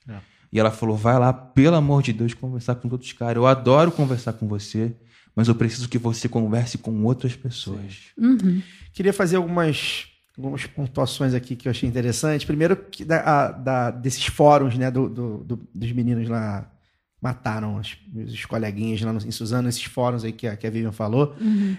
E 0.53 0.59
ela 0.59 0.73
falou: 0.73 0.97
vai 0.97 1.17
lá, 1.17 1.33
pelo 1.33 1.77
amor 1.77 2.03
de 2.03 2.13
Deus, 2.13 2.35
conversar 2.35 2.75
com 2.75 2.89
outros 2.91 3.13
caras. 3.13 3.37
Eu 3.37 3.47
adoro 3.47 3.93
conversar 3.93 4.33
com 4.33 4.49
você, 4.49 4.93
mas 5.35 5.49
eu 5.49 5.55
preciso 5.55 5.89
que 5.89 5.99
você 5.99 6.29
converse 6.29 6.79
com 6.79 7.03
outras 7.05 7.35
pessoas. 7.37 7.95
Queria 8.93 9.13
fazer 9.13 9.37
algumas, 9.37 10.07
algumas 10.37 10.67
pontuações 10.67 11.35
aqui 11.35 11.55
que 11.57 11.69
eu 11.69 11.71
achei 11.71 11.89
interessante. 11.89 12.47
Primeiro, 12.47 12.77
que 12.77 13.05
da, 13.05 13.21
a- 13.21 13.53
da- 13.53 13.91
desses 13.91 14.27
fóruns, 14.27 14.77
né, 14.77 14.91
do, 14.91 15.09
do- 15.09 15.39
do- 15.45 15.69
dos 15.75 15.93
meninos 15.93 16.29
lá 16.29 16.71
mataram 17.23 17.77
os, 17.77 17.99
os 18.17 18.47
coleguinhas 18.47 19.03
lá 19.03 19.13
no, 19.13 19.19
em 19.21 19.31
Suzano, 19.31 19.69
esses 19.69 19.85
fóruns 19.85 20.25
aí 20.25 20.33
que 20.33 20.47
a, 20.47 20.57
que 20.57 20.67
a 20.67 20.71
Vivian 20.71 20.91
falou. 20.91 21.37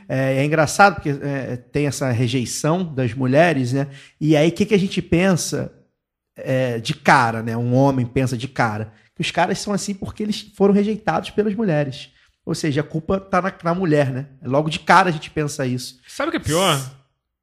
É, 0.07 0.35
é 0.37 0.45
engraçado 0.45 0.95
porque 0.95 1.09
é, 1.09 1.57
tem 1.57 1.87
essa 1.87 2.11
rejeição 2.11 2.83
das 2.83 3.13
mulheres, 3.15 3.73
né? 3.73 3.87
E 4.19 4.35
aí, 4.37 4.49
o 4.49 4.51
que, 4.51 4.65
que 4.67 4.75
a 4.75 4.79
gente 4.79 5.01
pensa 5.01 5.73
é, 6.37 6.79
de 6.79 6.93
cara, 6.93 7.41
né? 7.41 7.57
Um 7.57 7.73
homem 7.73 8.05
pensa 8.05 8.37
de 8.37 8.47
cara. 8.47 8.93
Que 9.15 9.21
os 9.21 9.31
caras 9.31 9.57
são 9.59 9.73
assim 9.73 9.93
porque 9.95 10.21
eles 10.23 10.41
foram 10.55 10.73
rejeitados 10.73 11.31
pelas 11.31 11.53
mulheres. 11.55 12.09
Ou 12.45 12.55
seja, 12.55 12.81
a 12.81 12.83
culpa 12.83 13.19
tá 13.19 13.41
na, 13.41 13.53
na 13.63 13.73
mulher, 13.75 14.11
né? 14.11 14.27
Logo 14.43 14.69
de 14.69 14.79
cara 14.79 15.09
a 15.09 15.11
gente 15.11 15.29
pensa 15.29 15.65
isso. 15.65 15.99
Sabe 16.07 16.29
o 16.29 16.31
que 16.31 16.37
é 16.37 16.39
pior? 16.39 16.79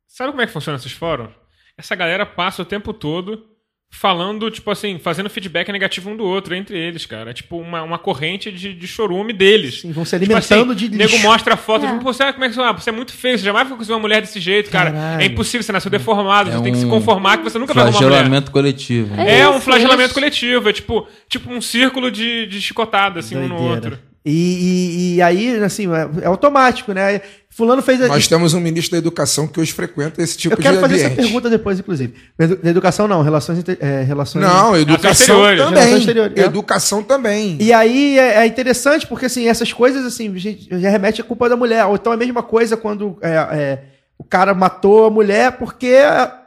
Sabe 0.07 0.31
como 0.31 0.43
é 0.43 0.47
que 0.47 0.53
funciona 0.53 0.77
esses 0.79 0.93
fóruns? 0.93 1.31
Essa 1.77 1.95
galera 1.95 2.27
passa 2.27 2.63
o 2.63 2.65
tempo 2.65 2.93
todo 2.93 3.45
falando, 3.91 4.51
tipo 4.51 4.71
assim, 4.71 4.99
fazendo 4.99 5.31
feedback 5.31 5.71
negativo 5.73 6.11
um 6.11 6.17
do 6.17 6.25
outro 6.25 6.55
entre 6.55 6.77
eles, 6.77 7.07
cara. 7.07 7.31
É 7.31 7.33
tipo 7.33 7.57
uma, 7.59 7.83
uma 7.83 7.99
corrente 7.99 8.51
de, 8.53 8.75
de 8.75 8.87
chorume 8.89 9.33
deles. 9.33 9.81
Sim, 9.81 9.93
vão 9.93 10.05
se 10.05 10.19
Tipo 10.19 10.25
alimentando 10.33 10.73
assim, 10.73 10.89
de 10.91 10.97
nego 10.97 11.17
mostra 11.21 11.57
foto, 11.57 11.87
É. 11.87 11.89
tipo, 11.93 12.03
pô, 12.05 12.13
você, 12.13 12.31
como 12.33 12.45
é 12.45 12.49
que 12.49 12.55
você, 12.55 12.61
ah, 12.61 12.73
você 12.73 12.91
é 12.91 12.93
muito 12.93 13.13
feio, 13.13 13.39
você 13.39 13.45
jamais 13.45 13.67
vai 13.69 13.79
conseguir 13.79 13.95
uma 13.95 14.01
mulher 14.01 14.21
desse 14.21 14.41
jeito, 14.41 14.71
cara. 14.71 14.91
Caralho. 14.93 15.23
É 15.23 15.25
impossível, 15.27 15.63
você 15.63 15.73
nasceu 15.73 15.91
deformado, 15.91 16.51
É 16.51 16.53
você 16.55 16.63
tem 16.65 16.73
que 16.73 16.81
se 16.81 16.85
um 16.85 16.91
conformar 16.91 17.39
que 17.39 17.45
você 17.45 17.59
nunca 17.59 17.73
vai 17.73 17.85
arrumar 17.85 17.97
uma 17.99 18.05
mulher. 18.05 18.17
Flagelamento 18.19 18.51
coletivo. 18.51 19.15
né? 19.15 19.27
É 19.27 19.39
É 19.39 19.43
isso, 19.45 19.53
um 19.53 19.61
flagelamento 19.61 20.13
coletivo, 20.15 20.69
é 20.69 20.73
tipo, 20.73 21.09
tipo 21.29 21.51
um 21.51 21.61
círculo 21.63 22.11
de, 22.11 22.47
de 22.47 22.61
chicotada, 22.61 23.21
assim, 23.21 23.37
um 23.37 23.49
no 23.49 23.57
Doideira. 23.57 23.75
outro. 23.75 24.08
E, 24.29 24.33
e- 24.33 25.15
e 25.17 25.23
aí, 25.23 25.57
assim, 25.63 25.87
é, 25.93 26.09
é 26.23 26.27
automático, 26.27 26.93
né? 26.93 27.21
Fulano 27.51 27.83
fez 27.83 28.01
a. 28.03 28.09
Nós 28.09 28.29
temos 28.29 28.55
um 28.55 28.61
ministro 28.61 28.93
da 28.93 28.99
educação 28.99 29.47
que 29.49 29.59
hoje 29.59 29.73
frequenta 29.73 30.23
esse 30.23 30.37
tipo 30.39 30.55
Eu 30.55 30.59
quero 30.59 30.77
de 30.77 30.81
fazer 30.81 30.95
essa 30.97 31.07
ambiente. 31.07 31.23
pergunta 31.25 31.51
depois, 31.51 31.79
inclusive. 31.81 32.15
Da 32.63 32.71
educação, 32.71 33.09
não, 33.09 33.23
relações. 33.23 33.59
inter- 33.59 33.79
é, 33.81 34.03
relações 34.03 34.45
Não, 34.45 34.77
educação 34.77 35.11
exteriores. 35.13 35.59
Relações 35.59 35.81
também. 35.85 35.99
exteriores, 35.99 36.37
é. 36.37 36.41
Educação 36.45 37.03
também. 37.03 37.57
E 37.61 37.73
aí 37.73 38.19
é, 38.19 38.37
é 38.43 38.47
interessante 38.47 39.07
porque 39.07 39.27
assim, 39.27 39.49
essas 39.49 39.73
coisas 39.73 40.05
assim, 40.07 40.33
a 40.33 40.39
gente 40.39 40.69
já 40.71 40.89
remete 40.91 41.21
à 41.21 41.25
culpa 41.25 41.49
da 41.49 41.57
mulher. 41.57 41.85
Ou 41.87 41.95
então 41.97 42.13
é 42.13 42.17
a 42.17 42.19
mesma 42.19 42.43
coisa 42.43 42.77
quando 42.77 43.19
é, 43.23 43.31
é, 43.31 43.79
o 44.19 44.23
cara 44.25 44.55
matou 44.55 45.07
a 45.07 45.11
mulher 45.11 45.53
porque 45.53 45.87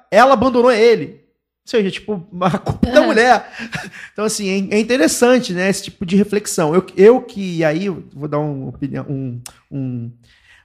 ela 0.10 0.34
abandonou 0.34 0.72
ele. 0.72 1.21
Ou 1.64 1.70
seja, 1.70 1.92
tipo, 1.92 2.28
a 2.42 2.58
culpa 2.58 2.90
é 2.90 2.92
da 2.92 3.02
mulher. 3.02 3.46
Então, 4.12 4.26
assim, 4.26 4.50
é, 4.50 4.76
é 4.76 4.80
interessante, 4.80 5.54
né? 5.54 5.70
Esse 5.70 5.84
tipo 5.84 6.06
de 6.06 6.16
reflexão. 6.16 6.76
Eu, 6.76 6.86
eu 6.98 7.22
que, 7.22 7.58
e 7.58 7.64
aí, 7.64 7.86
eu 7.86 8.04
vou 8.14 8.28
dar 8.28 8.40
um, 8.40 8.68
opinião, 8.68 9.06
um, 9.08 9.42
um 9.72 10.12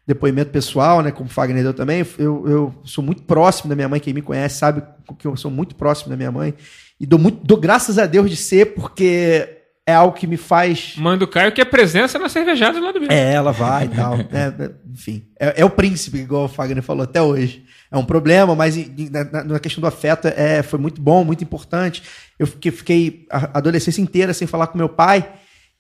depoimento 0.07 0.51
pessoal, 0.51 1.03
né? 1.03 1.11
Como 1.11 1.29
o 1.29 1.33
Fagner 1.33 1.63
deu 1.63 1.75
também. 1.75 2.05
Eu, 2.19 2.49
eu 2.49 2.75
sou 2.85 3.05
muito 3.05 3.23
próximo 3.23 3.69
da 3.69 3.77
minha 3.77 3.89
mãe. 3.89 4.01
Quem 4.01 4.15
me 4.15 4.23
conhece 4.23 4.59
sabe 4.59 4.83
que 5.19 5.27
eu 5.27 5.37
sou 5.37 5.51
muito 5.51 5.75
próximo 5.75 6.11
da 6.11 6.17
minha 6.17 6.33
mãe. 6.33 6.55
E 6.99 7.05
dou, 7.07 7.19
muito, 7.19 7.45
dou 7.45 7.59
graças 7.59 7.99
a 7.99 8.07
Deus 8.07 8.31
de 8.31 8.37
ser, 8.37 8.75
porque 8.75 9.57
é 9.87 9.95
algo 9.95 10.17
que 10.17 10.27
me 10.27 10.37
faz. 10.37 10.95
Mãe 10.97 11.19
do 11.19 11.29
Caio, 11.29 11.53
que 11.53 11.61
é 11.61 11.65
presença 11.65 12.19
na 12.19 12.29
cervejada 12.29 12.79
do 12.79 12.85
lado 12.85 12.99
B. 12.99 13.07
É, 13.09 13.35
ela 13.35 13.53
vai 13.53 13.85
e 13.85 13.89
tal. 13.89 14.15
É, 14.15 14.65
é, 14.65 14.71
enfim, 14.93 15.29
é, 15.39 15.61
é 15.61 15.65
o 15.65 15.71
príncipe, 15.71 16.19
igual 16.19 16.45
o 16.45 16.49
Fagner 16.49 16.83
falou 16.83 17.05
até 17.05 17.21
hoje. 17.21 17.66
É 17.91 17.97
um 17.97 18.05
problema, 18.05 18.55
mas 18.55 18.77
na, 19.11 19.45
na- 19.45 19.61
questão 19.61 19.81
do 19.81 19.87
afeto 19.87 20.27
é, 20.29 20.63
foi 20.63 20.79
muito 20.79 21.01
bom, 21.01 21.25
muito 21.25 21.43
importante. 21.45 22.03
Eu 22.39 22.47
fiquei, 22.47 22.73
fiquei 22.73 23.27
a 23.31 23.59
adolescência 23.59 24.01
inteira 24.03 24.35
sem 24.35 24.47
falar 24.47 24.67
com 24.69 24.77
meu 24.79 24.89
pai 24.89 25.29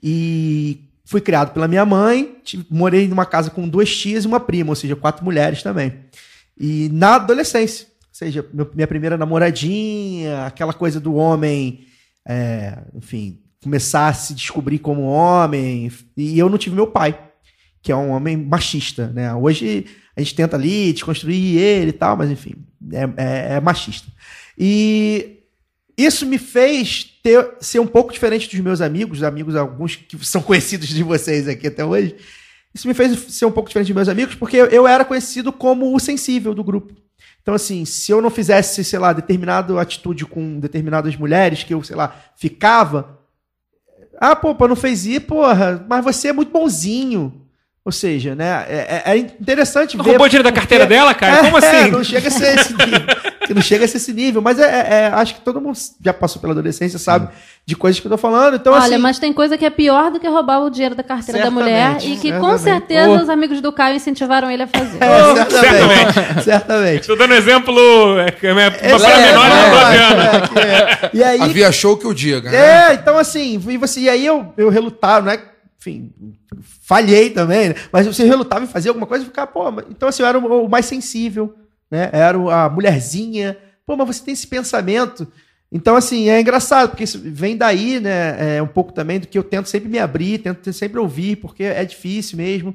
e 0.02 0.88
fui 1.04 1.20
criado 1.20 1.52
pela 1.52 1.68
minha 1.68 1.84
mãe. 1.84 2.36
morei 2.70 3.08
numa 3.08 3.26
casa 3.26 3.50
com 3.50 3.68
duas 3.68 3.94
tias 3.94 4.24
e 4.24 4.26
uma 4.26 4.40
prima, 4.40 4.70
ou 4.70 4.76
seja, 4.76 4.94
quatro 4.96 5.24
mulheres 5.24 5.62
também. 5.62 5.94
E 6.58 6.88
na 6.92 7.16
adolescência, 7.16 7.86
ou 7.86 8.08
seja, 8.12 8.46
meu- 8.52 8.70
minha 8.74 8.86
primeira 8.86 9.16
namoradinha, 9.16 10.46
aquela 10.46 10.72
coisa 10.72 11.00
do 11.00 11.14
homem, 11.14 11.86
é, 12.26 12.78
enfim, 12.94 13.40
começar 13.62 14.08
a 14.08 14.14
se 14.14 14.32
descobrir 14.34 14.78
como 14.78 15.02
homem. 15.02 15.90
E 16.16 16.38
eu 16.38 16.48
não 16.48 16.56
tive 16.58 16.76
meu 16.76 16.86
pai, 16.86 17.18
que 17.86 17.92
é 17.92 17.96
um 17.96 18.10
homem 18.10 18.36
machista, 18.36 19.12
né? 19.14 19.32
Hoje 19.32 19.86
a 20.16 20.20
gente 20.20 20.34
tenta 20.34 20.56
ali 20.56 20.92
desconstruir 20.92 21.56
ele 21.56 21.90
e 21.90 21.92
tal, 21.92 22.16
mas 22.16 22.28
enfim, 22.28 22.56
é, 22.92 23.04
é- 23.16 23.54
é 23.54 23.60
machista. 23.60 24.08
E 24.58 25.38
isso 25.96 26.26
me 26.26 26.36
fez 26.36 27.04
ter, 27.22 27.48
ser 27.60 27.78
um 27.78 27.86
pouco 27.86 28.12
diferente 28.12 28.50
dos 28.50 28.58
meus 28.58 28.80
amigos, 28.80 29.22
amigos 29.22 29.54
alguns 29.54 29.94
que 29.94 30.18
são 30.26 30.42
conhecidos 30.42 30.88
de 30.88 31.00
vocês 31.04 31.46
aqui 31.46 31.68
até 31.68 31.84
hoje. 31.84 32.16
Isso 32.74 32.88
me 32.88 32.92
fez 32.92 33.16
ser 33.32 33.44
um 33.46 33.52
pouco 33.52 33.68
diferente 33.68 33.86
dos 33.86 33.94
meus 33.94 34.08
amigos, 34.08 34.34
porque 34.34 34.56
eu, 34.56 34.84
era 34.88 35.04
conhecido 35.04 35.52
como 35.52 35.94
o 35.94 36.00
sensível 36.00 36.54
do 36.56 36.64
grupo. 36.64 36.92
Então, 37.40 37.54
assim, 37.54 37.84
se 37.84 38.10
eu 38.10 38.20
não 38.20 38.30
fizesse, 38.30 38.82
sei 38.82 38.98
lá, 38.98 39.12
determinada 39.12 39.80
atitude 39.80 40.26
com 40.26 40.58
determinadas 40.58 41.14
mulheres, 41.14 41.62
que 41.62 41.72
eu, 41.72 41.84
sei 41.84 41.94
lá, 41.94 42.20
ficava. 42.36 43.20
Ah, 44.20 44.34
pô, 44.34 44.56
pô, 44.56 44.66
não 44.66 44.74
fez 44.74 45.06
isso, 45.06 45.20
porra, 45.20 45.86
mas 45.88 46.02
você 46.02 46.28
é 46.28 46.32
muito 46.32 46.50
bonzinho. 46.50 47.45
Ou 47.86 47.92
seja, 47.92 48.34
né? 48.34 48.66
É, 48.68 49.02
é- 49.06 49.12
é 49.12 49.16
interessante 49.16 49.96
ver. 49.96 50.02
Roubou 50.02 50.26
dinheiro 50.26 50.42
da 50.42 50.50
porque- 50.50 50.58
carteira 50.58 50.86
dela, 50.86 51.14
cara? 51.14 51.36
Como 51.44 51.56
É, 51.56 51.70
assim? 51.82 51.90
não 51.92 52.02
chega 52.02 52.26
a 52.26 52.30
ser 52.32 52.58
esse 52.58 52.72
nível. 52.72 53.00
Que 53.46 53.54
não 53.54 53.62
chega 53.62 53.84
a 53.84 53.88
ser 53.88 53.98
esse 53.98 54.12
nível. 54.12 54.42
Mas 54.42 54.58
é, 54.58 54.64
é- 54.64 54.94
é- 55.02 55.06
acho 55.14 55.36
que 55.36 55.40
todo 55.42 55.60
mundo 55.60 55.78
já 56.04 56.12
passou 56.12 56.42
pela 56.42 56.52
adolescência, 56.52 56.98
sabe? 56.98 57.28
De 57.64 57.76
coisas 57.76 58.00
que 58.00 58.06
eu 58.08 58.10
tô 58.10 58.18
falando. 58.18 58.56
Então, 58.56 58.72
Olha, 58.72 58.82
assim. 58.82 58.98
mas 58.98 59.20
tem 59.20 59.32
coisa 59.32 59.56
que 59.56 59.64
é 59.64 59.70
pior 59.70 60.10
do 60.10 60.18
que 60.18 60.26
roubar 60.26 60.62
o 60.64 60.68
dinheiro 60.68 60.96
da 60.96 61.04
carteira 61.04 61.44
da 61.44 61.48
mulher 61.50 61.92
Certamente, 62.00 62.12
e 62.12 62.16
que 62.16 62.32
com 62.32 62.58
certamente. 62.58 62.62
certeza 62.64 63.08
Oh. 63.10 63.22
os 63.22 63.28
amigos 63.28 63.60
do 63.60 63.70
Caio 63.72 63.94
incentivaram 63.94 64.50
ele 64.50 64.64
a 64.64 64.66
fazer. 64.66 64.98
É, 65.00 65.34
certamente. 65.48 66.42
certamente. 66.42 67.00
Estou 67.02 67.16
dando 67.16 67.34
exemplo 67.34 68.18
é, 68.18 68.22
é, 68.22 68.26
é, 68.26 68.30
para 68.34 68.50
de 68.50 68.52
é, 68.90 69.32
12 69.32 69.96
anos. 69.96 70.56
é, 70.56 70.60
é. 71.06 71.10
E 71.14 71.22
aí, 71.22 71.40
Havia 71.40 71.70
show 71.70 71.96
que 71.96 72.06
o 72.08 72.12
diga, 72.12 72.50
né? 72.50 72.90
É, 72.90 72.94
então 72.94 73.16
assim, 73.16 73.62
e, 73.68 73.76
você, 73.76 74.00
e 74.00 74.08
aí 74.10 74.26
eu, 74.26 74.52
eu 74.56 74.68
relutava, 74.70 75.24
né? 75.24 75.38
Enfim, 75.80 76.10
falhei 76.62 77.30
também, 77.30 77.70
né? 77.70 77.74
Mas 77.92 78.06
você 78.06 78.24
relutava 78.24 78.64
em 78.64 78.68
fazer 78.68 78.88
alguma 78.88 79.06
coisa 79.06 79.24
e 79.24 79.26
ficava, 79.26 79.50
pô, 79.50 79.64
então 79.90 80.08
assim, 80.08 80.22
eu 80.22 80.28
era 80.28 80.38
o, 80.38 80.68
mais 80.68 80.86
sensível, 80.86 81.54
né? 81.90 82.10
Era 82.12 82.38
a 82.64 82.68
mulherzinha. 82.68 83.56
Pô, 83.84 83.96
mas 83.96 84.16
você 84.16 84.24
tem 84.24 84.34
esse 84.34 84.46
pensamento. 84.46 85.26
Então, 85.70 85.96
assim, 85.96 86.28
é 86.28 86.40
engraçado, 86.40 86.90
porque 86.90 87.04
isso 87.04 87.20
vem 87.22 87.56
daí, 87.56 88.00
né? 88.00 88.56
É 88.56 88.62
um 88.62 88.66
pouco 88.66 88.92
também 88.92 89.18
do 89.18 89.26
que 89.26 89.36
eu 89.36 89.42
tento 89.42 89.68
sempre 89.68 89.88
me 89.88 89.98
abrir, 89.98 90.38
tento 90.38 90.72
sempre 90.72 90.98
ouvir, 91.00 91.36
porque 91.36 91.64
é 91.64 91.84
difícil 91.84 92.36
mesmo. 92.38 92.74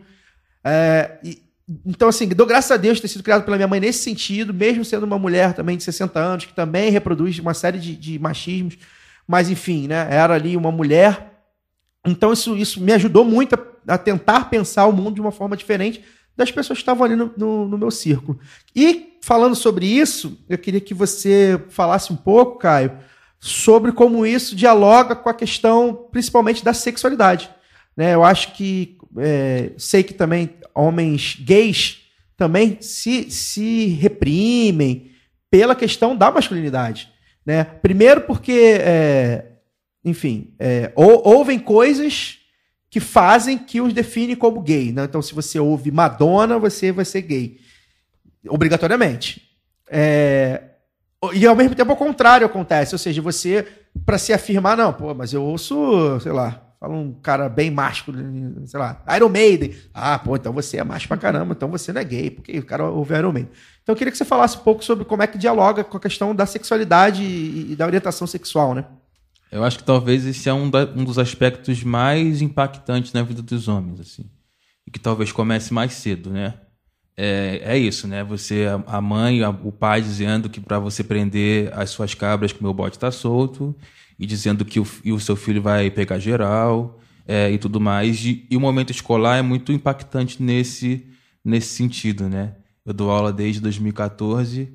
É, 0.63 1.17
e- 1.23 1.41
então, 1.85 2.09
assim, 2.09 2.27
dou 2.27 2.45
graças 2.45 2.69
a 2.71 2.77
Deus 2.77 2.99
ter 2.99 3.07
sido 3.07 3.23
criado 3.23 3.43
pela 3.43 3.55
minha 3.55 3.67
mãe 3.67 3.79
nesse 3.79 3.99
sentido, 4.03 4.53
mesmo 4.53 4.83
sendo 4.83 5.05
uma 5.05 5.17
mulher 5.17 5.53
também 5.53 5.77
de 5.77 5.83
60 5.83 6.19
anos, 6.19 6.45
que 6.45 6.53
também 6.53 6.91
reproduz 6.91 7.39
uma 7.39 7.53
série 7.53 7.79
de, 7.79 7.95
de 7.95 8.19
machismos. 8.19 8.77
Mas, 9.27 9.49
enfim, 9.49 9.87
né? 9.87 10.07
Era 10.09 10.33
ali 10.33 10.57
uma 10.57 10.71
mulher. 10.71 11.31
Então, 12.05 12.33
isso, 12.33 12.57
isso 12.57 12.81
me 12.81 12.91
ajudou 12.91 13.23
muito 13.23 13.55
a, 13.55 13.59
a 13.87 13.97
tentar 13.97 14.49
pensar 14.49 14.85
o 14.85 14.93
mundo 14.93 15.15
de 15.15 15.21
uma 15.21 15.31
forma 15.31 15.55
diferente 15.57 16.03
das 16.35 16.51
pessoas 16.51 16.79
que 16.79 16.83
estavam 16.83 17.03
ali 17.05 17.15
no, 17.15 17.31
no- 17.37 17.67
no 17.67 17.77
meu 17.77 17.91
círculo. 17.91 18.39
E, 18.75 19.17
falando 19.21 19.55
sobre 19.55 19.85
isso, 19.85 20.37
eu 20.49 20.57
queria 20.57 20.79
que 20.81 20.93
você 20.93 21.61
falasse 21.69 22.11
um 22.11 22.15
pouco, 22.15 22.57
Caio, 22.59 22.97
sobre 23.39 23.91
como 23.91 24.25
isso 24.25 24.55
dialoga 24.55 25.15
com 25.15 25.29
a 25.29 25.33
questão, 25.33 26.07
principalmente, 26.11 26.63
da 26.63 26.73
sexualidade. 26.73 27.49
Né? 27.97 28.13
Eu 28.15 28.23
acho 28.23 28.53
que. 28.53 28.97
é, 29.17 29.71
sei 29.77 30.03
que 30.03 30.13
também 30.13 30.49
homens 30.73 31.35
gays 31.39 31.97
também 32.37 32.77
se, 32.81 33.29
se 33.29 33.87
reprimem 33.87 35.11
pela 35.49 35.75
questão 35.75 36.15
da 36.15 36.31
masculinidade. 36.31 37.09
Né? 37.45 37.63
Primeiro 37.63 38.21
porque, 38.21 38.77
é, 38.79 39.51
enfim, 40.03 40.53
é, 40.57 40.91
ou- 40.95 41.21
ouvem 41.27 41.59
coisas 41.59 42.37
que 42.91 42.99
fazem 42.99 43.57
que 43.57 43.79
os 43.79 43.93
definem 43.93 44.35
como 44.35 44.61
gay. 44.61 44.91
Né? 44.91 45.05
Então, 45.05 45.21
se 45.21 45.33
você 45.33 45.57
ouve 45.57 45.89
Madonna, 45.89 46.59
você 46.59 46.91
vai 46.91 47.05
ser 47.05 47.21
gay. 47.21 47.57
Obrigatoriamente. 48.49 49.41
É, 49.89 50.61
e 51.33 51.47
ao 51.47 51.55
mesmo 51.55 51.73
tempo, 51.73 51.89
ao 51.89 51.97
contrário 51.97 52.45
acontece. 52.45 52.93
Ou 52.93 52.99
seja, 52.99 53.21
você, 53.21 53.65
para 54.05 54.17
se 54.17 54.33
afirmar, 54.33 54.75
não, 54.75 54.91
pô, 54.91 55.13
mas 55.13 55.31
eu 55.31 55.41
ouço, 55.41 56.19
sei 56.19 56.33
lá, 56.33 56.61
fala 56.81 56.93
um 56.93 57.13
cara 57.13 57.47
bem 57.47 57.71
macho, 57.71 58.11
sei 58.65 58.77
lá, 58.77 59.01
Iron 59.15 59.29
Maiden. 59.29 59.73
Ah, 59.93 60.19
pô, 60.19 60.35
então 60.35 60.51
você 60.51 60.75
é 60.75 60.83
macho 60.83 61.07
pra 61.07 61.15
caramba, 61.15 61.53
então 61.53 61.69
você 61.69 61.93
não 61.93 62.01
é 62.01 62.03
gay, 62.03 62.29
porque 62.29 62.59
o 62.59 62.65
cara 62.65 62.89
ouve 62.89 63.15
Iron 63.15 63.31
Maiden. 63.31 63.51
Então 63.83 63.93
eu 63.93 63.97
queria 63.97 64.11
que 64.11 64.17
você 64.17 64.25
falasse 64.25 64.57
um 64.57 64.61
pouco 64.61 64.83
sobre 64.83 65.05
como 65.05 65.23
é 65.23 65.27
que 65.27 65.37
dialoga 65.37 65.81
com 65.81 65.95
a 65.95 65.99
questão 65.99 66.35
da 66.35 66.45
sexualidade 66.45 67.23
e 67.23 67.73
da 67.73 67.85
orientação 67.85 68.27
sexual, 68.27 68.75
né? 68.75 68.83
Eu 69.51 69.63
acho 69.63 69.77
que 69.79 69.83
talvez 69.83 70.25
esse 70.25 70.47
é 70.47 70.53
um, 70.53 70.69
da- 70.69 70.89
um 70.95 71.03
dos 71.03 71.19
aspectos 71.19 71.83
mais 71.83 72.41
impactantes 72.41 73.11
na 73.13 73.21
vida 73.21 73.41
dos 73.41 73.67
homens, 73.67 73.99
assim. 73.99 74.25
E 74.87 74.91
que 74.91 74.99
talvez 74.99 75.31
comece 75.31 75.73
mais 75.73 75.93
cedo, 75.93 76.29
né? 76.31 76.55
É, 77.17 77.61
é 77.63 77.77
isso, 77.77 78.07
né? 78.07 78.23
Você, 78.23 78.65
a- 78.87 79.01
mãe, 79.01 79.43
a- 79.43 79.49
o 79.49 79.71
pai 79.71 80.01
dizendo 80.01 80.49
que 80.49 80.59
para 80.61 80.79
você 80.79 81.03
prender 81.03 81.71
as 81.77 81.89
suas 81.89 82.13
cabras 82.13 82.51
que 82.53 82.59
o 82.59 82.63
meu 82.63 82.73
bote 82.73 82.97
tá 82.97 83.11
solto, 83.11 83.75
e 84.17 84.25
dizendo 84.25 84.63
que 84.63 84.79
o, 84.79 84.87
e 85.03 85.11
o 85.11 85.19
seu 85.19 85.35
filho 85.35 85.61
vai 85.61 85.89
pegar 85.91 86.19
geral, 86.19 86.99
é, 87.27 87.51
e 87.51 87.57
tudo 87.57 87.79
mais. 87.79 88.23
E, 88.25 88.45
e 88.49 88.55
o 88.57 88.61
momento 88.61 88.91
escolar 88.91 89.37
é 89.37 89.41
muito 89.41 89.71
impactante 89.71 90.41
nesse, 90.41 91.05
nesse 91.43 91.69
sentido, 91.75 92.29
né? 92.29 92.55
Eu 92.85 92.93
dou 92.93 93.11
aula 93.11 93.31
desde 93.33 93.59
2014 93.61 94.69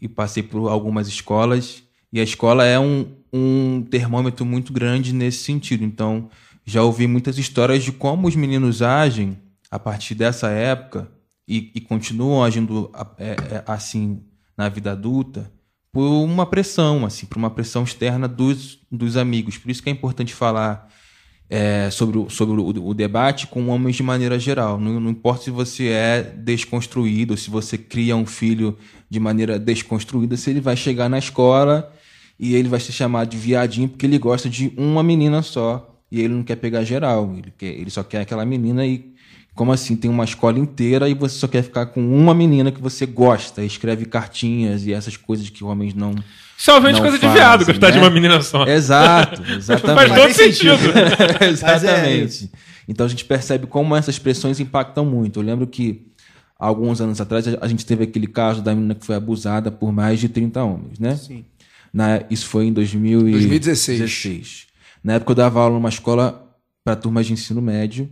e 0.00 0.08
passei 0.08 0.42
por 0.42 0.68
algumas 0.68 1.08
escolas 1.08 1.82
e 2.12 2.20
a 2.20 2.22
escola 2.22 2.64
é 2.64 2.78
um, 2.78 3.06
um 3.32 3.82
termômetro 3.90 4.44
muito 4.44 4.72
grande 4.72 5.12
nesse 5.12 5.38
sentido. 5.38 5.82
Então, 5.82 6.28
já 6.64 6.82
ouvi 6.82 7.06
muitas 7.06 7.38
histórias 7.38 7.82
de 7.82 7.90
como 7.90 8.28
os 8.28 8.36
meninos 8.36 8.82
agem 8.82 9.38
a 9.70 9.78
partir 9.78 10.14
dessa 10.14 10.50
época 10.50 11.10
e, 11.48 11.72
e 11.74 11.80
continuam 11.80 12.44
agindo 12.44 12.90
é, 13.18 13.30
é, 13.30 13.64
assim 13.66 14.22
na 14.56 14.68
vida 14.68 14.92
adulta 14.92 15.50
por 15.90 16.06
uma 16.22 16.46
pressão, 16.46 17.04
assim, 17.04 17.26
por 17.26 17.38
uma 17.38 17.50
pressão 17.50 17.84
externa 17.84 18.28
dos, 18.28 18.78
dos 18.90 19.16
amigos. 19.16 19.58
Por 19.58 19.70
isso 19.70 19.82
que 19.82 19.88
é 19.88 19.92
importante 19.92 20.34
falar 20.34 20.88
é, 21.50 21.90
sobre, 21.90 22.18
o, 22.18 22.30
sobre 22.30 22.60
o, 22.60 22.86
o 22.86 22.94
debate 22.94 23.46
com 23.46 23.68
homens 23.68 23.96
de 23.96 24.02
maneira 24.02 24.38
geral. 24.38 24.78
Não, 24.78 25.00
não 25.00 25.10
importa 25.10 25.44
se 25.44 25.50
você 25.50 25.88
é 25.88 26.22
desconstruído, 26.22 27.36
se 27.36 27.50
você 27.50 27.76
cria 27.76 28.16
um 28.16 28.24
filho 28.24 28.78
de 29.08 29.20
maneira 29.20 29.58
desconstruída, 29.58 30.36
se 30.36 30.48
ele 30.48 30.60
vai 30.60 30.76
chegar 30.76 31.08
na 31.10 31.18
escola 31.18 31.92
e 32.42 32.56
ele 32.56 32.68
vai 32.68 32.80
ser 32.80 32.90
chamado 32.90 33.28
de 33.28 33.36
viadinho 33.36 33.88
porque 33.88 34.04
ele 34.04 34.18
gosta 34.18 34.50
de 34.50 34.72
uma 34.76 35.00
menina 35.00 35.42
só 35.42 35.94
e 36.10 36.20
ele 36.20 36.34
não 36.34 36.42
quer 36.42 36.56
pegar 36.56 36.82
geral. 36.82 37.32
Ele, 37.38 37.52
quer, 37.56 37.66
ele 37.68 37.88
só 37.88 38.02
quer 38.02 38.22
aquela 38.22 38.44
menina 38.44 38.84
e. 38.84 39.12
Como 39.54 39.70
assim? 39.70 39.94
Tem 39.94 40.10
uma 40.10 40.24
escola 40.24 40.58
inteira 40.58 41.08
e 41.08 41.14
você 41.14 41.38
só 41.38 41.46
quer 41.46 41.62
ficar 41.62 41.86
com 41.86 42.00
uma 42.00 42.34
menina 42.34 42.72
que 42.72 42.80
você 42.80 43.04
gosta, 43.04 43.62
escreve 43.62 44.06
cartinhas 44.06 44.86
e 44.86 44.94
essas 44.94 45.16
coisas 45.16 45.50
que 45.50 45.62
homens 45.62 45.94
não. 45.94 46.14
Não 46.94 47.00
coisa 47.02 47.18
de 47.18 47.26
fazem, 47.26 47.36
viado, 47.36 47.66
gostar 47.66 47.90
de 47.90 47.98
né? 47.98 48.02
uma 48.02 48.10
menina 48.10 48.40
só. 48.40 48.66
Exato, 48.66 49.42
exatamente. 49.52 50.08
Faz 50.08 50.22
todo 50.22 50.32
sentido. 50.32 50.78
Mas 51.38 51.62
é 51.62 51.74
Exatamente. 51.74 52.50
então 52.88 53.06
a 53.06 53.08
gente 53.08 53.26
percebe 53.26 53.66
como 53.66 53.94
essas 53.94 54.18
pressões 54.18 54.58
impactam 54.58 55.04
muito. 55.04 55.38
Eu 55.38 55.44
lembro 55.44 55.66
que 55.66 56.10
alguns 56.58 57.00
anos 57.00 57.20
atrás 57.20 57.44
a 57.60 57.66
gente 57.68 57.84
teve 57.84 58.04
aquele 58.04 58.26
caso 58.26 58.62
da 58.62 58.74
menina 58.74 58.94
que 58.94 59.04
foi 59.04 59.16
abusada 59.16 59.70
por 59.70 59.92
mais 59.92 60.18
de 60.18 60.28
30 60.28 60.64
homens, 60.64 60.98
né? 60.98 61.14
Sim. 61.14 61.44
Na, 61.92 62.24
isso 62.30 62.46
foi 62.46 62.66
em 62.66 62.72
2016. 62.72 63.48
2016. 63.48 64.66
Na 65.04 65.14
época 65.14 65.32
eu 65.32 65.36
dava 65.36 65.60
aula 65.60 65.74
numa 65.74 65.88
escola 65.88 66.56
para 66.84 66.96
turmas 66.96 67.26
de 67.26 67.32
ensino 67.32 67.60
médio 67.60 68.08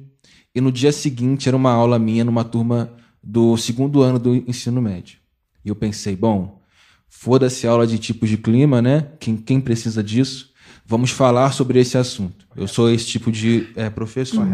e 0.55 0.61
no 0.61 0.71
dia 0.71 0.93
seguinte 0.93 1.49
era 1.49 1.57
uma 1.57 1.73
aula 1.73 1.99
minha 1.99 2.25
numa 2.25 2.45
turma 2.45 2.93
do 3.23 3.57
segundo 3.57 4.03
ano 4.03 4.19
do 4.19 4.35
ensino 4.35 4.83
médio. 4.83 5.19
E 5.65 5.69
eu 5.69 5.77
pensei, 5.77 6.17
bom, 6.17 6.61
foda-se 7.09 7.67
a 7.67 7.71
aula 7.71 7.87
de 7.87 7.99
tipos 7.99 8.29
de 8.29 8.37
clima, 8.37 8.83
né? 8.83 9.09
Quem, 9.19 9.37
quem 9.37 9.61
precisa 9.61 10.03
disso? 10.03 10.51
Vamos 10.85 11.11
falar 11.11 11.53
sobre 11.53 11.79
esse 11.79 11.97
assunto. 11.97 12.47
Eu 12.57 12.67
sou 12.67 12.91
esse 12.91 13.07
tipo 13.07 13.31
de 13.31 13.69
eh, 13.77 13.91
professor. 13.91 14.47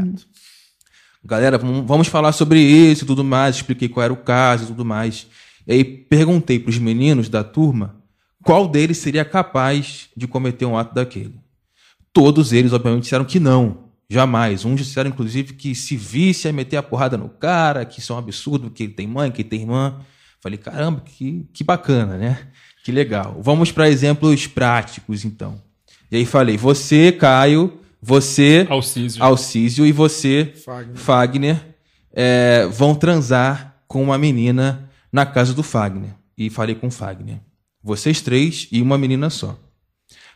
Galera, 1.25 1.59
vamos 1.59 1.87
vamos 1.87 2.09
falar 2.09 2.33
sobre 2.33 2.61
isso 2.61 3.05
e 3.05 3.07
tudo 3.07 3.25
mais. 3.25 3.57
Expliquei 3.57 3.89
qual 3.89 4.05
era 4.05 4.13
o 4.13 4.19
caso 4.19 4.65
e 4.65 4.67
tudo 4.69 4.85
mais. 4.85 5.27
E 5.67 5.73
aí 5.73 5.85
perguntei 5.85 6.59
para 6.59 6.71
os 6.71 6.79
meninos 6.79 7.29
da 7.29 7.43
turma 7.43 7.97
qual 8.47 8.69
deles 8.69 8.99
seria 8.99 9.25
capaz 9.25 10.09
de 10.17 10.29
cometer 10.29 10.65
um 10.65 10.79
ato 10.79 10.95
daquele. 10.95 11.35
Todos 12.13 12.53
eles, 12.53 12.73
obviamente, 12.73 13.03
disseram 13.03 13.25
que 13.25 13.41
não. 13.41 13.87
Jamais. 14.09 14.65
Uns 14.65 14.77
disseram, 14.77 15.11
inclusive, 15.11 15.55
que 15.55 15.75
se 15.75 15.97
visse 15.97 16.47
ia 16.47 16.53
meter 16.53 16.77
a 16.77 16.83
porrada 16.83 17.17
no 17.17 17.29
cara, 17.29 17.85
que 17.85 17.99
isso 17.99 18.13
é 18.13 18.15
um 18.15 18.21
absurdo, 18.21 18.71
que 18.71 18.85
ele 18.85 18.93
tem 18.93 19.05
mãe, 19.05 19.33
que 19.33 19.43
ele 19.43 19.49
tem 19.49 19.63
irmã. 19.63 19.99
Falei, 20.41 20.59
caramba, 20.59 21.01
que, 21.01 21.45
que 21.53 21.65
bacana, 21.65 22.17
né? 22.17 22.47
Que 22.85 22.93
legal. 22.93 23.37
Vamos 23.43 23.73
para 23.73 23.91
exemplos 23.91 24.47
práticos, 24.47 25.25
então. 25.25 25.61
E 26.09 26.17
aí 26.17 26.25
falei, 26.25 26.57
você, 26.57 27.11
Caio, 27.11 27.81
você, 28.01 28.65
Alcísio. 28.71 29.25
Alcísio, 29.25 29.85
e 29.85 29.91
você, 29.91 30.55
Fagner. 30.65 30.97
Fagner, 30.97 31.67
é, 32.13 32.69
vão 32.71 32.95
transar 32.95 33.77
com 33.89 34.05
uma 34.05 34.17
menina 34.17 34.89
na 35.13 35.27
casa 35.27 35.53
do 35.53 35.65
Fagner. 35.65 36.15
E 36.39 36.49
falei 36.49 36.77
com 36.77 36.87
o 36.87 36.93
Fagner. 36.93 37.41
Vocês 37.87 38.21
três 38.21 38.67
e 38.73 38.83
uma 38.83 38.99
menina 38.99 39.31
só. 39.31 39.57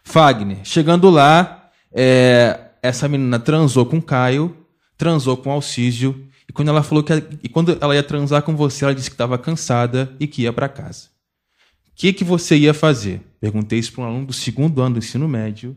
Fagner, 0.05 0.59
chegando 0.62 1.11
lá, 1.11 1.68
é, 1.92 2.70
essa 2.80 3.09
menina 3.09 3.40
transou 3.40 3.84
com 3.84 3.98
o 3.98 4.03
Caio, 4.03 4.57
transou 4.96 5.36
com 5.36 5.51
o 5.51 5.53
Alcísio, 5.53 6.28
e 6.48 6.53
quando 6.53 6.68
ela 6.68 6.80
falou 6.84 7.03
que 7.03 7.12
e 7.42 7.48
quando 7.48 7.76
ela 7.80 7.92
ia 7.92 8.05
transar 8.05 8.42
com 8.42 8.55
você, 8.55 8.84
ela 8.84 8.94
disse 8.94 9.11
que 9.11 9.14
estava 9.14 9.36
cansada 9.36 10.14
e 10.20 10.28
que 10.28 10.42
ia 10.42 10.53
para 10.53 10.68
casa. 10.68 11.09
que, 11.96 12.12
que 12.12 12.22
você 12.22 12.57
ia 12.57 12.72
fazer? 12.72 13.20
Perguntei 13.40 13.80
isso 13.80 13.92
para 13.94 14.05
um 14.05 14.07
aluno 14.07 14.26
do 14.26 14.32
segundo 14.32 14.80
ano 14.80 14.94
do 14.94 14.98
ensino 14.98 15.26
médio, 15.26 15.76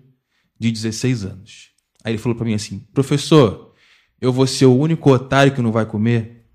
de 0.60 0.72
16 0.72 1.26
anos. 1.26 1.72
Aí 2.04 2.12
ele 2.12 2.20
falou 2.20 2.36
para 2.36 2.46
mim 2.46 2.54
assim: 2.54 2.86
professor, 2.94 3.74
eu 4.22 4.32
vou 4.32 4.46
ser 4.46 4.68
o 4.68 4.78
único 4.78 5.12
otário 5.12 5.52
que 5.52 5.62
não 5.62 5.72
vai 5.72 5.88
comer? 5.88 6.46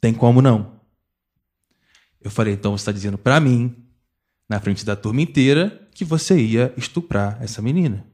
Tem 0.00 0.14
como 0.14 0.40
não? 0.40 0.80
Eu 2.22 2.30
falei: 2.30 2.54
então 2.54 2.72
você 2.72 2.80
está 2.80 2.92
dizendo 2.92 3.18
para 3.18 3.38
mim, 3.38 3.84
na 4.48 4.60
frente 4.60 4.84
da 4.84 4.96
turma 4.96 5.20
inteira, 5.20 5.88
que 5.94 6.04
você 6.04 6.38
ia 6.40 6.72
estuprar 6.76 7.38
essa 7.40 7.60
menina. 7.60 8.04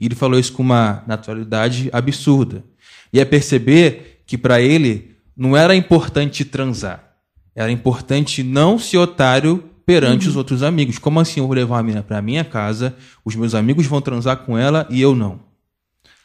E 0.00 0.06
ele 0.06 0.14
falou 0.14 0.38
isso 0.38 0.52
com 0.52 0.62
uma 0.62 1.04
naturalidade 1.06 1.88
absurda. 1.92 2.64
E 3.12 3.20
é 3.20 3.24
perceber 3.24 4.22
que 4.26 4.36
para 4.36 4.60
ele 4.60 5.14
não 5.36 5.56
era 5.56 5.76
importante 5.76 6.44
transar. 6.44 7.16
Era 7.54 7.70
importante 7.70 8.42
não 8.42 8.78
ser 8.78 8.98
otário 8.98 9.68
perante 9.84 10.28
os 10.28 10.36
outros 10.36 10.62
amigos. 10.62 10.98
Como 10.98 11.20
assim 11.20 11.40
eu 11.40 11.46
vou 11.46 11.54
levar 11.54 11.76
uma 11.76 11.82
menina 11.82 12.02
para 12.02 12.22
minha 12.22 12.44
casa, 12.44 12.96
os 13.24 13.36
meus 13.36 13.54
amigos 13.54 13.86
vão 13.86 14.00
transar 14.00 14.38
com 14.38 14.56
ela 14.56 14.86
e 14.90 15.00
eu 15.00 15.14
não? 15.14 15.40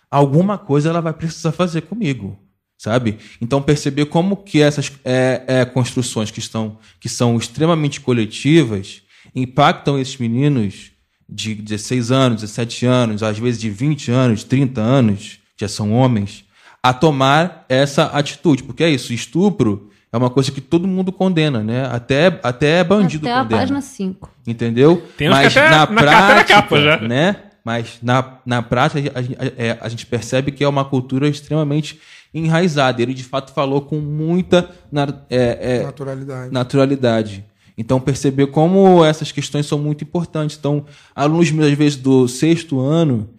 Alguma 0.09 0.57
coisa 0.57 0.89
ela 0.89 1.01
vai 1.01 1.13
precisar 1.13 1.51
fazer 1.51 1.81
comigo, 1.81 2.39
sabe? 2.77 3.17
Então 3.41 3.61
perceber 3.61 4.05
como 4.05 4.38
que 4.38 4.61
essas 4.61 4.91
é, 5.03 5.43
é, 5.47 5.65
construções 5.65 6.31
que 6.31 6.39
estão 6.39 6.77
que 6.99 7.09
são 7.09 7.38
extremamente 7.38 7.99
coletivas 7.99 9.01
impactam 9.41 9.99
esses 9.99 10.17
meninos 10.17 10.91
de 11.29 11.53
16 11.55 12.11
anos, 12.11 12.41
17 12.41 12.85
anos, 12.85 13.23
às 13.23 13.38
vezes 13.38 13.59
de 13.59 13.69
20 13.69 14.11
anos, 14.11 14.43
30 14.43 14.81
anos, 14.81 15.39
já 15.59 15.67
são 15.67 15.91
homens, 15.93 16.45
a 16.81 16.93
tomar 16.93 17.65
essa 17.67 18.05
atitude. 18.05 18.63
Porque 18.63 18.83
é 18.83 18.89
isso, 18.89 19.11
estupro 19.13 19.89
é 20.11 20.15
uma 20.17 20.29
coisa 20.29 20.51
que 20.51 20.61
todo 20.61 20.88
mundo 20.88 21.11
condena, 21.11 21.61
né? 21.61 21.85
Até, 21.91 22.39
até 22.41 22.81
bandido 22.83 23.27
Até 23.27 23.35
a 23.35 23.43
condena. 23.43 23.59
página 23.61 23.81
5. 23.81 24.29
Entendeu? 24.47 25.03
Tem 25.17 25.29
Mas 25.29 25.55
até 25.57 25.69
na 25.69 25.77
na 25.79 25.85
prática, 25.88 26.53
capa 26.61 26.79
já. 26.81 26.97
né? 27.01 27.35
Mas 27.65 27.97
na, 28.01 28.38
na 28.45 28.61
prática 28.61 29.11
a, 29.13 29.21
gente- 29.21 29.38
é, 29.57 29.77
a 29.81 29.89
gente 29.89 30.05
percebe 30.05 30.53
que 30.53 30.63
é 30.63 30.67
uma 30.69 30.85
cultura 30.85 31.27
extremamente 31.27 31.99
enraizada. 32.33 33.01
Ele 33.01 33.13
de 33.13 33.25
fato 33.25 33.51
falou 33.53 33.81
com 33.81 33.97
muita 33.99 34.69
na- 34.89 35.13
é, 35.29 35.79
é, 35.79 35.83
Naturalidade. 35.83 36.53
naturalidade. 36.53 37.45
Então, 37.78 37.99
perceber 37.99 38.47
como 38.47 39.05
essas 39.05 39.32
questões 39.32 39.67
são 39.67 39.78
muito 39.78 40.03
importantes. 40.03 40.57
Então, 40.57 40.86
alunos, 41.15 41.47
às 41.59 41.78
vezes, 41.78 41.95
do 41.95 42.28
sexto 42.28 42.80
ano, 42.80 43.30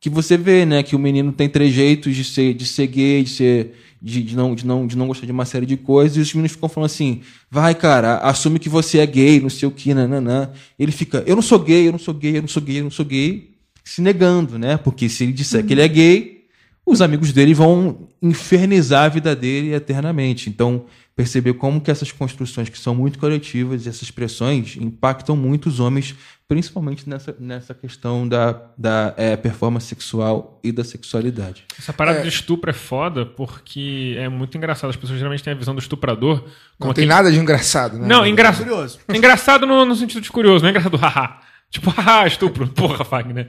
que 0.00 0.10
você 0.10 0.36
vê, 0.36 0.66
né, 0.66 0.82
que 0.82 0.96
o 0.96 0.98
menino 0.98 1.32
tem 1.32 1.48
trejeitos 1.48 2.14
de 2.16 2.24
ser, 2.24 2.52
de 2.54 2.66
ser 2.66 2.86
gay, 2.88 3.22
de 3.22 3.30
ser. 3.30 3.74
De, 4.02 4.22
de 4.22 4.36
não, 4.36 4.54
de, 4.54 4.66
não, 4.66 4.86
de 4.86 4.98
não 4.98 5.06
gostar 5.06 5.24
de 5.24 5.32
uma 5.32 5.46
série 5.46 5.64
de 5.64 5.78
coisas, 5.78 6.18
e 6.18 6.20
os 6.20 6.34
meninos 6.34 6.52
ficam 6.52 6.68
falando 6.68 6.90
assim: 6.90 7.22
vai, 7.50 7.74
cara, 7.74 8.18
assume 8.18 8.58
que 8.58 8.68
você 8.68 8.98
é 8.98 9.06
gay, 9.06 9.40
não 9.40 9.48
sei 9.48 9.66
o 9.66 9.70
que, 9.70 9.94
nananã. 9.94 10.50
Ele 10.78 10.92
fica, 10.92 11.24
eu 11.26 11.34
não 11.34 11.40
sou 11.40 11.58
gay, 11.58 11.88
eu 11.88 11.92
não 11.92 11.98
sou 11.98 12.12
gay, 12.12 12.36
eu 12.36 12.42
não 12.42 12.48
sou 12.48 12.62
gay, 12.62 12.80
eu 12.80 12.84
não 12.84 12.90
sou 12.90 13.06
gay, 13.06 13.54
se 13.82 14.02
negando, 14.02 14.58
né? 14.58 14.76
Porque 14.76 15.08
se 15.08 15.24
ele 15.24 15.32
disser 15.32 15.64
que 15.64 15.72
ele 15.72 15.80
é 15.80 15.88
gay, 15.88 16.44
os 16.84 17.00
amigos 17.00 17.32
dele 17.32 17.54
vão 17.54 18.08
infernizar 18.20 19.04
a 19.04 19.08
vida 19.08 19.34
dele 19.34 19.72
eternamente. 19.72 20.50
Então, 20.50 20.84
perceber 21.16 21.54
como 21.54 21.80
que 21.80 21.90
essas 21.90 22.10
construções 22.10 22.68
que 22.68 22.78
são 22.78 22.94
muito 22.94 23.18
coletivas, 23.18 23.86
essas 23.86 24.10
pressões, 24.10 24.76
impactam 24.76 25.36
muito 25.36 25.68
os 25.68 25.78
homens, 25.78 26.14
principalmente 26.48 27.08
nessa, 27.08 27.34
nessa 27.38 27.72
questão 27.72 28.26
da, 28.26 28.60
da 28.76 29.14
é, 29.16 29.36
performance 29.36 29.86
sexual 29.86 30.60
e 30.62 30.72
da 30.72 30.82
sexualidade. 30.82 31.64
Essa 31.78 31.92
parada 31.92 32.20
de 32.20 32.28
estupro 32.28 32.68
é 32.68 32.72
foda 32.72 33.24
porque 33.24 34.16
é 34.18 34.28
muito 34.28 34.56
engraçado. 34.58 34.90
As 34.90 34.96
pessoas 34.96 35.18
geralmente 35.18 35.42
têm 35.44 35.52
a 35.52 35.56
visão 35.56 35.74
do 35.74 35.80
estuprador 35.80 36.40
como 36.40 36.88
Não 36.88 36.94
tem 36.94 37.04
aquele- 37.04 37.06
nada 37.06 37.30
de 37.30 37.38
engraçado, 37.38 37.96
né? 37.98 38.06
Não, 38.08 38.26
engra... 38.26 38.52
Curioso. 38.52 38.98
engraçado 39.08 39.66
no, 39.66 39.84
no 39.84 39.94
sentido 39.94 40.20
de 40.20 40.30
curioso, 40.32 40.62
não 40.62 40.68
é 40.68 40.70
engraçado 40.70 40.96
haha. 41.02 41.40
Tipo, 41.74 41.90
haha, 41.90 42.24
estupro. 42.28 42.68
Porra, 42.68 43.04
Fagner. 43.04 43.48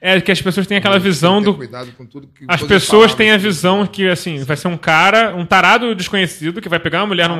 É 0.00 0.18
que 0.18 0.32
as 0.32 0.40
pessoas 0.40 0.66
têm 0.66 0.78
aquela 0.78 0.98
visão 0.98 1.42
do. 1.42 1.52
cuidado 1.52 1.92
com 1.92 2.06
tudo 2.06 2.26
que 2.26 2.46
As 2.48 2.62
pessoas 2.62 3.14
têm 3.14 3.26
a 3.28 3.32
palavras. 3.32 3.54
visão 3.54 3.86
que, 3.86 4.08
assim, 4.08 4.42
vai 4.44 4.56
ser 4.56 4.68
um 4.68 4.78
cara, 4.78 5.36
um 5.36 5.44
tarado 5.44 5.94
desconhecido, 5.94 6.62
que 6.62 6.70
vai 6.70 6.78
pegar 6.78 7.00
uma 7.00 7.08
mulher 7.08 7.28
num 7.28 7.38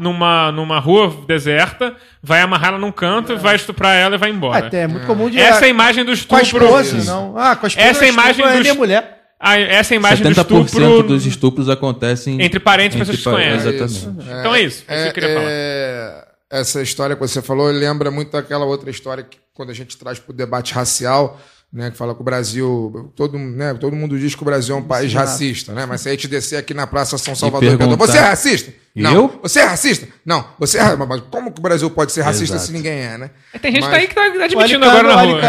numa, 0.00 0.50
numa 0.52 0.78
rua 0.78 1.14
deserta, 1.28 1.94
vai 2.22 2.40
amarrar 2.40 2.68
ela 2.70 2.78
num 2.78 2.90
canto, 2.90 3.36
vai 3.36 3.56
estuprar 3.56 3.94
ela 3.94 4.14
e 4.14 4.18
vai 4.18 4.30
embora. 4.30 4.66
Até 4.68 4.84
é 4.84 4.86
muito 4.86 5.06
comum 5.06 5.28
de. 5.28 5.38
Essa 5.38 5.64
é 5.64 5.66
a 5.66 5.68
imagem 5.68 6.02
do 6.02 6.12
Com 6.26 6.36
a 6.36 6.40
estupro. 6.40 6.64
esposa, 6.64 7.04
não. 7.12 7.36
Ah, 7.36 7.54
com 7.54 7.66
a 7.66 7.68
esposa. 7.68 7.86
Essa 7.86 8.06
imagem 8.06 8.30
estupro, 8.30 8.50
é 8.50 8.54
do 8.56 8.60
minha 8.60 8.72
est- 8.72 8.78
mulher. 8.78 9.10
Ah, 9.38 9.58
essa 9.60 9.92
é 9.92 9.96
a 9.96 9.98
imagem 9.98 10.22
do 10.24 10.30
70% 10.30 10.64
estupro 10.64 11.02
dos 11.02 11.26
estupros 11.26 11.68
acontecem 11.68 12.40
entre 12.40 12.58
parentes 12.58 12.96
e 12.96 13.00
pessoas 13.00 13.18
que 13.18 13.22
se 13.22 13.30
conhecem. 13.30 13.74
Exatamente. 13.74 14.30
Então 14.40 14.54
é 14.54 14.62
isso. 14.62 14.82
É, 14.88 14.94
isso 14.94 15.02
que 15.02 15.08
eu 15.10 15.12
queria 15.12 15.34
falar. 15.34 16.23
Essa 16.60 16.80
história 16.82 17.16
que 17.16 17.20
você 17.20 17.42
falou 17.42 17.66
lembra 17.70 18.10
muito 18.10 18.30
daquela 18.30 18.64
outra 18.64 18.90
história 18.90 19.24
que 19.24 19.38
quando 19.52 19.70
a 19.70 19.74
gente 19.74 19.96
traz 19.96 20.18
para 20.18 20.30
o 20.32 20.34
debate 20.34 20.72
racial, 20.74 21.40
né, 21.72 21.90
que 21.90 21.96
fala 21.96 22.14
que 22.14 22.20
o 22.20 22.24
Brasil, 22.24 23.12
todo, 23.16 23.36
né, 23.38 23.74
todo 23.74 23.96
mundo 23.96 24.16
diz 24.18 24.34
que 24.36 24.42
o 24.42 24.44
Brasil 24.44 24.76
é 24.76 24.78
um 24.78 24.82
país 24.82 25.12
racista, 25.12 25.72
né? 25.72 25.84
Mas 25.86 26.02
se 26.02 26.08
a 26.08 26.12
gente 26.12 26.28
descer 26.28 26.56
aqui 26.56 26.72
na 26.72 26.86
Praça 26.86 27.18
São 27.18 27.34
Salvador 27.34 27.72
e 27.74 27.76
perguntar- 27.78 28.06
você 28.06 28.18
é 28.18 28.20
racista? 28.20 28.72
Não. 28.94 29.12
Eu? 29.12 29.40
Você 29.42 29.58
é 29.58 29.64
racista? 29.64 30.06
Não. 30.24 30.46
Você 30.56 30.78
é 30.78 30.94
mas 30.94 31.20
como 31.28 31.50
que 31.50 31.58
o 31.58 31.62
Brasil 31.62 31.90
pode 31.90 32.12
ser 32.12 32.22
racista 32.22 32.54
Exato. 32.54 32.66
se 32.68 32.72
ninguém 32.72 32.92
é, 32.92 33.18
né? 33.18 33.30
Tem 33.60 33.72
gente 33.72 33.82
Mas- 33.82 33.90
tá 33.90 33.96
aí 33.96 34.06
que 34.06 34.14
tá 34.14 34.24
admitindo 34.44 34.84
agora 34.84 35.08
na 35.08 35.20
rua. 35.20 35.40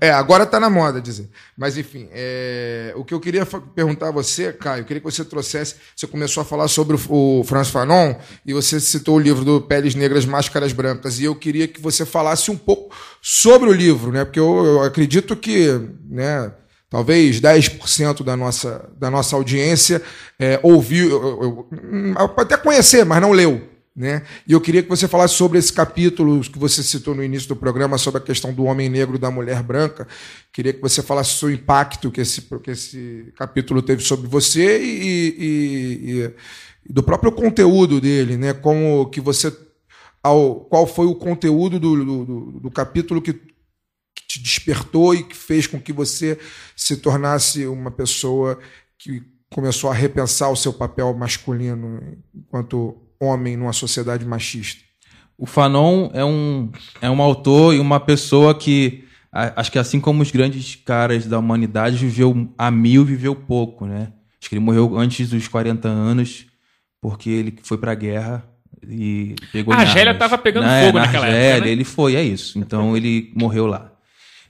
É. 0.00 0.06
É, 0.08 0.10
agora 0.12 0.46
tá 0.46 0.60
na 0.60 0.70
moda 0.70 1.00
dizer. 1.00 1.28
Mas 1.58 1.76
enfim, 1.76 2.08
é, 2.12 2.92
o 2.94 3.04
que 3.04 3.12
eu 3.12 3.18
queria 3.18 3.44
perguntar 3.44 4.08
a 4.08 4.12
você, 4.12 4.52
Caio, 4.52 4.82
eu 4.82 4.84
queria 4.84 5.00
que 5.00 5.10
você 5.10 5.24
trouxesse. 5.24 5.74
Você 5.96 6.06
começou 6.06 6.42
a 6.42 6.44
falar 6.44 6.68
sobre 6.68 6.96
o, 6.96 7.40
o 7.40 7.44
Franz 7.44 7.68
Fanon 7.70 8.14
e 8.46 8.52
você 8.52 8.78
citou 8.78 9.16
o 9.16 9.20
livro 9.20 9.44
do 9.44 9.60
Peles 9.60 9.96
Negras, 9.96 10.24
Máscaras 10.24 10.72
Brancas. 10.72 11.18
E 11.18 11.24
eu 11.24 11.34
queria 11.34 11.66
que 11.66 11.80
você 11.80 12.06
falasse 12.06 12.52
um 12.52 12.56
pouco 12.56 12.94
sobre 13.20 13.68
o 13.68 13.72
livro, 13.72 14.12
né? 14.12 14.24
Porque 14.24 14.38
eu, 14.38 14.64
eu 14.64 14.82
acredito 14.82 15.34
que, 15.34 15.80
né? 16.08 16.52
Talvez 16.88 17.40
10% 17.40 18.22
da 18.22 18.36
nossa, 18.36 18.88
da 18.98 19.10
nossa 19.10 19.34
audiência 19.34 20.00
é, 20.38 20.60
ouviu, 20.62 21.10
eu- 21.10 21.68
eu- 22.18 22.28
pode 22.28 22.52
até 22.52 22.56
conhecer, 22.56 23.04
mas 23.04 23.20
não 23.20 23.32
leu. 23.32 23.68
Né? 23.94 24.22
E 24.46 24.52
eu 24.52 24.60
queria 24.60 24.82
que 24.82 24.88
você 24.90 25.08
falasse 25.08 25.32
sobre 25.34 25.58
esse 25.58 25.72
capítulo 25.72 26.38
que 26.42 26.58
você 26.58 26.82
citou 26.82 27.14
no 27.14 27.24
início 27.24 27.48
do 27.48 27.56
programa, 27.56 27.96
sobre 27.96 28.20
a 28.20 28.24
questão 28.24 28.52
do 28.52 28.64
homem 28.64 28.90
negro 28.90 29.16
e 29.16 29.18
da 29.18 29.30
mulher 29.30 29.62
branca. 29.62 30.06
Queria 30.52 30.72
que 30.74 30.82
você 30.82 31.00
falasse 31.02 31.30
sobre 31.30 31.54
o 31.54 31.58
impacto 31.58 32.10
que 32.10 32.20
esse, 32.20 32.42
que 32.62 32.70
esse 32.70 33.32
capítulo 33.38 33.80
teve 33.80 34.02
sobre 34.02 34.28
você 34.28 34.78
e, 34.78 35.34
e- 35.38 36.10
e- 36.24 36.30
do 36.92 37.02
próprio 37.02 37.32
conteúdo 37.32 37.98
dele, 37.98 38.36
né? 38.36 38.52
Como 38.52 39.06
que 39.08 39.18
você. 39.20 39.50
Ao, 40.22 40.56
qual 40.56 40.86
foi 40.86 41.06
o 41.06 41.14
conteúdo 41.14 41.80
do, 41.80 42.04
do, 42.04 42.24
do- 42.26 42.60
do 42.64 42.70
capítulo 42.70 43.22
que 43.22 43.34
te 44.38 44.42
despertou 44.42 45.14
e 45.14 45.22
que 45.22 45.36
fez 45.36 45.66
com 45.66 45.80
que 45.80 45.92
você 45.92 46.38
se 46.76 46.96
tornasse 46.98 47.66
uma 47.66 47.90
pessoa 47.90 48.58
que 48.98 49.22
começou 49.50 49.90
a 49.90 49.94
repensar 49.94 50.50
o 50.50 50.56
seu 50.56 50.72
papel 50.72 51.14
masculino 51.16 52.00
enquanto 52.34 52.96
homem 53.20 53.56
numa 53.56 53.72
sociedade 53.72 54.24
machista. 54.26 54.82
O 55.38 55.46
Fanon 55.46 56.10
é 56.12 56.24
um, 56.24 56.70
é 57.00 57.10
um 57.10 57.20
autor 57.22 57.74
e 57.74 57.78
uma 57.78 58.00
pessoa 58.00 58.54
que, 58.54 59.04
a- 59.32 59.60
acho 59.60 59.70
que 59.70 59.78
assim 59.78 60.00
como 60.00 60.22
os 60.22 60.30
grandes 60.30 60.74
caras 60.76 61.26
da 61.26 61.38
humanidade, 61.38 61.96
viveu 61.96 62.48
a 62.58 62.70
mil, 62.70 63.04
viveu 63.04 63.34
pouco, 63.34 63.86
né? 63.86 64.12
Acho 64.40 64.48
que 64.50 64.54
ele 64.56 64.64
morreu 64.64 64.96
antes 64.98 65.28
dos 65.30 65.46
40 65.48 65.88
anos, 65.88 66.46
porque 67.00 67.30
ele 67.30 67.58
foi 67.62 67.78
pra 67.78 67.94
guerra 67.94 68.46
e 68.88 69.34
pegou 69.52 69.72
A 69.74 69.78
Argélia 69.78 70.12
armas. 70.12 70.18
tava 70.18 70.38
pegando 70.42 70.64
Na- 70.66 70.80
fogo 70.82 70.98
na 70.98 71.06
naquela 71.06 71.26
Argélia, 71.26 71.46
época, 71.48 71.66
né? 71.66 71.72
ele 71.72 71.84
foi, 71.84 72.16
é 72.16 72.22
isso. 72.22 72.58
Então 72.58 72.96
ele 72.96 73.32
morreu 73.34 73.66
lá. 73.66 73.92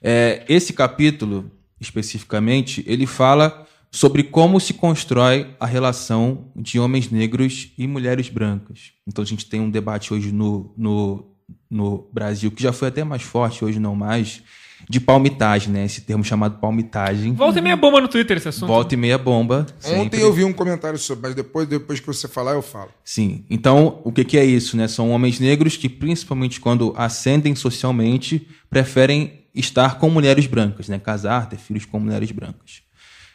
É, 0.09 0.44
esse 0.48 0.72
capítulo, 0.72 1.50
especificamente, 1.80 2.84
ele 2.86 3.07
fala 3.07 3.66
sobre 3.90 4.22
como 4.22 4.61
se 4.61 4.72
constrói 4.72 5.48
a 5.59 5.66
relação 5.66 6.44
de 6.54 6.78
homens 6.78 7.11
negros 7.11 7.72
e 7.76 7.88
mulheres 7.88 8.28
brancas. 8.28 8.92
Então 9.04 9.24
a 9.24 9.26
gente 9.26 9.46
tem 9.46 9.61
um 9.61 9.68
debate 9.68 10.14
hoje 10.14 10.30
no, 10.30 10.72
no, 10.78 11.26
no 11.68 12.09
Brasil, 12.12 12.52
que 12.52 12.62
já 12.62 12.72
foi 12.72 12.86
até 12.86 13.02
mais 13.02 13.22
forte, 13.22 13.64
hoje 13.64 13.80
não 13.80 13.96
mais, 13.96 14.44
de 14.88 15.00
palmitagem, 15.00 15.72
né? 15.72 15.84
Esse 15.84 16.02
termo 16.02 16.22
chamado 16.22 16.61
palmitagem. 16.61 17.32
Volta 17.32 17.59
e 17.59 17.62
meia 17.62 17.76
bomba 17.76 18.00
no 18.00 18.07
Twitter 18.07 18.36
esse 18.36 18.48
assunto. 18.48 18.68
Volta 18.68 18.94
e 18.94 18.96
meia 18.96 19.18
bomba. 19.18 19.66
Ontem 19.78 20.02
sempre. 20.02 20.20
eu 20.20 20.32
vi 20.32 20.44
um 20.44 20.52
comentário 20.52 21.00
sobre, 21.00 21.26
mas 21.26 21.34
depois, 21.34 21.66
depois 21.66 21.98
que 21.98 22.07
você 22.07 22.28
falar, 22.28 22.52
eu 22.52 22.62
falo. 22.62 22.90
Sim. 23.02 23.44
Então, 23.50 24.00
o 24.04 24.12
que, 24.12 24.24
que 24.24 24.38
é 24.38 24.44
isso? 24.44 24.76
Né? 24.76 24.86
São 24.86 25.11
homens 25.11 25.40
negros 25.40 25.76
que, 25.76 25.88
principalmente 25.88 26.61
quando 26.61 26.94
ascendem 26.96 27.57
socialmente, 27.57 28.46
preferem 28.70 29.45
estar 29.57 29.98
com 29.98 30.11
mulheres 30.11 30.46
brancas, 30.46 30.88
né? 30.88 30.98
casar, 30.98 31.48
ter 31.48 31.57
filhos 31.57 31.84
com 31.84 31.98
mulheres 31.98 32.30
brancas. 32.30 32.82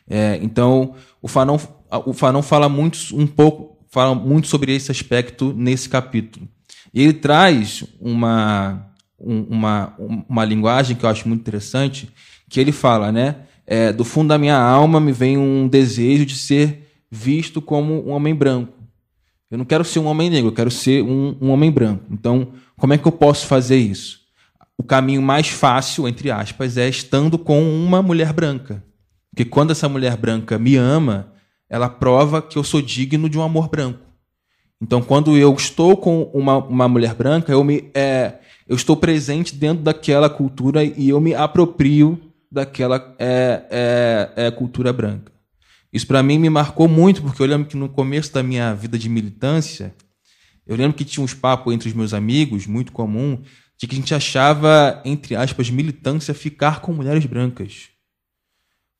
É, 0.09 0.39
então, 0.41 0.95
o 1.21 1.27
Fanon, 1.27 1.57
o 2.05 2.13
Fanon 2.13 2.41
fala 2.41 2.67
muito, 2.69 2.97
um 3.13 3.25
pouco, 3.27 3.77
fala 3.89 4.13
muito 4.15 4.47
sobre 4.47 4.73
esse 4.75 4.91
aspecto 4.91 5.53
nesse 5.55 5.89
capítulo. 5.89 6.47
E 6.93 7.01
ele 7.01 7.13
traz 7.13 7.83
uma, 7.99 8.87
um- 9.19 9.43
uma, 9.49 9.93
um- 9.99 10.23
uma 10.27 10.45
linguagem 10.45 10.95
que 10.95 11.05
eu 11.05 11.09
acho 11.09 11.27
muito 11.27 11.41
interessante, 11.41 12.09
que 12.49 12.59
ele 12.59 12.71
fala, 12.71 13.11
né? 13.11 13.35
é, 13.65 13.93
do 13.93 14.03
fundo 14.03 14.29
da 14.29 14.37
minha 14.37 14.57
alma 14.57 14.99
me 14.99 15.13
vem 15.13 15.37
um 15.37 15.65
desejo 15.67 16.25
de 16.25 16.35
ser 16.35 16.91
visto 17.09 17.61
como 17.61 18.05
um 18.05 18.11
homem 18.11 18.35
branco. 18.35 18.73
Eu 19.49 19.57
não 19.57 19.63
quero 19.65 19.85
ser 19.85 19.99
um 19.99 20.07
homem 20.07 20.29
negro, 20.29 20.49
eu 20.49 20.53
quero 20.53 20.71
ser 20.71 21.01
um, 21.03 21.37
um 21.39 21.49
homem 21.51 21.71
branco. 21.71 22.03
Então, 22.11 22.49
como 22.77 22.91
é 22.93 22.97
que 22.97 23.07
eu 23.07 23.11
posso 23.11 23.45
fazer 23.47 23.77
isso? 23.77 24.20
O 24.77 24.83
caminho 24.83 25.21
mais 25.21 25.47
fácil, 25.47 26.07
entre 26.07 26.31
aspas, 26.31 26.77
é 26.77 26.87
estando 26.89 27.37
com 27.37 27.61
uma 27.61 28.01
mulher 28.01 28.33
branca. 28.33 28.83
Porque 29.29 29.45
quando 29.45 29.71
essa 29.71 29.87
mulher 29.87 30.17
branca 30.17 30.57
me 30.57 30.75
ama, 30.75 31.33
ela 31.69 31.87
prova 31.87 32.41
que 32.41 32.57
eu 32.57 32.63
sou 32.63 32.81
digno 32.81 33.29
de 33.29 33.37
um 33.37 33.41
amor 33.41 33.69
branco. 33.69 34.11
Então, 34.81 35.01
quando 35.01 35.37
eu 35.37 35.53
estou 35.53 35.95
com 35.95 36.23
uma, 36.33 36.57
uma 36.57 36.87
mulher 36.87 37.13
branca, 37.13 37.51
eu, 37.51 37.63
me, 37.63 37.89
é, 37.93 38.39
eu 38.67 38.75
estou 38.75 38.97
presente 38.97 39.55
dentro 39.55 39.83
daquela 39.83 40.29
cultura 40.29 40.83
e 40.83 41.09
eu 41.09 41.21
me 41.21 41.35
aproprio 41.35 42.19
daquela 42.51 43.15
é, 43.19 43.63
é, 43.69 44.47
é, 44.47 44.51
cultura 44.51 44.91
branca. 44.91 45.31
Isso 45.93 46.07
para 46.07 46.23
mim 46.23 46.39
me 46.39 46.49
marcou 46.49 46.87
muito, 46.87 47.21
porque 47.21 47.41
eu 47.41 47.45
lembro 47.45 47.67
que 47.67 47.77
no 47.77 47.87
começo 47.87 48.33
da 48.33 48.41
minha 48.41 48.73
vida 48.73 48.97
de 48.97 49.07
militância, 49.07 49.93
eu 50.65 50.75
lembro 50.75 50.97
que 50.97 51.05
tinha 51.05 51.23
uns 51.23 51.33
papos 51.33 51.73
entre 51.73 51.87
os 51.87 51.93
meus 51.93 52.13
amigos, 52.13 52.65
muito 52.65 52.91
comum, 52.91 53.39
de 53.81 53.87
que 53.87 53.95
a 53.95 53.97
gente 53.97 54.13
achava, 54.13 55.01
entre 55.03 55.35
aspas, 55.35 55.71
militância 55.71 56.35
ficar 56.35 56.81
com 56.81 56.93
mulheres 56.93 57.25
brancas. 57.25 57.89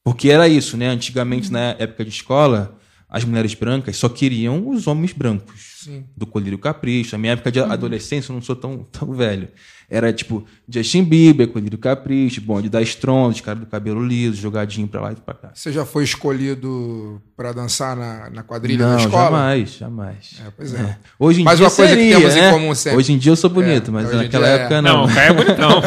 Porque 0.04 0.32
era 0.32 0.48
isso, 0.48 0.76
né? 0.76 0.88
Antigamente, 0.88 1.52
na 1.52 1.76
época 1.78 2.04
de 2.04 2.10
escola, 2.10 2.80
as 3.12 3.24
mulheres 3.26 3.54
brancas 3.54 3.98
só 3.98 4.08
queriam 4.10 4.70
os 4.70 4.88
homens 4.88 5.12
brancos. 5.12 5.70
Sim. 5.84 6.06
Do 6.16 6.26
Colírio 6.26 6.58
Capricho. 6.58 7.16
A 7.16 7.20
minha 7.20 7.34
época 7.34 7.52
de 7.52 7.60
adolescência, 7.60 8.32
eu 8.32 8.36
não 8.36 8.42
sou 8.42 8.56
tão, 8.56 8.86
tão 8.92 9.12
velho. 9.14 9.48
Era 9.90 10.14
tipo 10.14 10.46
Justin 10.70 11.04
Bieber, 11.04 11.48
Colírio 11.50 11.78
Capricho, 11.78 12.40
bonde 12.40 12.70
da 12.70 12.82
Strong, 12.82 13.36
os 13.36 13.42
caras 13.42 13.60
do 13.60 13.66
cabelo 13.66 14.02
liso, 14.06 14.40
jogadinho 14.40 14.88
pra 14.88 15.02
lá 15.02 15.12
e 15.12 15.16
pra 15.16 15.34
cá. 15.34 15.52
Você 15.54 15.74
já 15.74 15.84
foi 15.84 16.04
escolhido 16.06 17.22
pra 17.36 17.52
dançar 17.52 17.96
na, 17.98 18.30
na 18.30 18.44
quadrilha 18.44 18.86
não, 18.88 18.96
da 18.96 19.02
escola? 19.04 19.24
jamais, 19.26 19.72
jamais. 19.78 20.42
É, 20.46 20.52
pois 20.56 20.74
é. 20.74 20.98
Hoje 21.20 21.42
em 21.42 21.44
Mas 21.44 21.58
dia 21.58 21.68
uma 21.68 21.76
coisa 21.76 21.94
que 21.94 22.00
seria, 22.00 22.16
temos 22.18 22.36
em 22.36 22.40
né? 22.42 22.52
comum 22.52 22.76
sempre. 22.76 23.00
Hoje 23.00 23.12
em 23.14 23.18
dia 23.18 23.32
eu 23.34 23.36
sou 23.36 23.50
bonito, 23.50 23.90
É, 23.90 23.94
mas 23.94 24.14
em 24.14 24.16
naquela 24.16 24.46
dia 24.46 24.56
é. 24.56 24.60
época 24.60 24.82
Não, 24.82 24.98
não. 25.00 25.06
o 25.06 25.14
Caio 25.14 25.30
é 25.30 25.34
bonitão. 25.34 25.82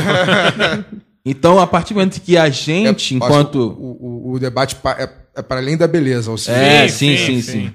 Então, 1.25 1.59
a 1.59 1.67
partir 1.67 1.95
do 1.95 1.97
momento 1.99 2.21
que 2.21 2.37
a 2.37 2.51
gente, 2.51 3.15
É, 3.15 3.17
enquanto... 3.17 3.53
que 3.53 3.81
O, 3.81 4.31
o, 4.31 4.33
o 4.35 4.39
debate 4.39 4.77
pa- 4.77 4.97
é, 4.99 5.07
é 5.37 5.43
para 5.43 5.61
além 5.61 5.77
da 5.77 5.87
beleza, 5.87 6.31
ou 6.31 6.39
seja, 6.39 6.59
É, 6.59 6.89
Sim, 6.89 7.17
sim, 7.17 7.27
sim, 7.27 7.43
sim, 7.43 7.43
sim. 7.69 7.73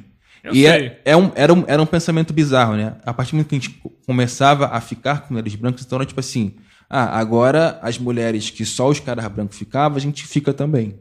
e 0.53 0.65
é, 0.65 1.01
é 1.05 1.17
um, 1.17 1.31
era, 1.35 1.53
um, 1.53 1.63
era 1.67 1.81
um 1.81 1.85
pensamento 1.85 2.33
bizarro, 2.33 2.75
né? 2.75 2.95
A 3.05 3.13
partir 3.13 3.31
do 3.31 3.35
momento 3.35 3.49
que 3.49 3.55
a 3.55 3.59
gente 3.59 3.69
co- 3.71 3.89
começava 4.05 4.67
a 4.67 4.79
ficar 4.81 5.21
com 5.21 5.33
mulheres 5.33 5.55
brancas, 5.55 5.83
então 5.85 5.97
era 5.97 6.05
tipo 6.05 6.19
assim: 6.19 6.53
ah, 6.89 7.19
agora 7.19 7.79
as 7.81 7.97
mulheres 7.97 8.49
que 8.49 8.65
só 8.65 8.89
os 8.89 8.99
caras 8.99 9.27
brancos 9.27 9.57
ficavam, 9.57 9.97
a 9.97 10.01
gente 10.01 10.25
fica 10.25 10.53
também. 10.53 10.95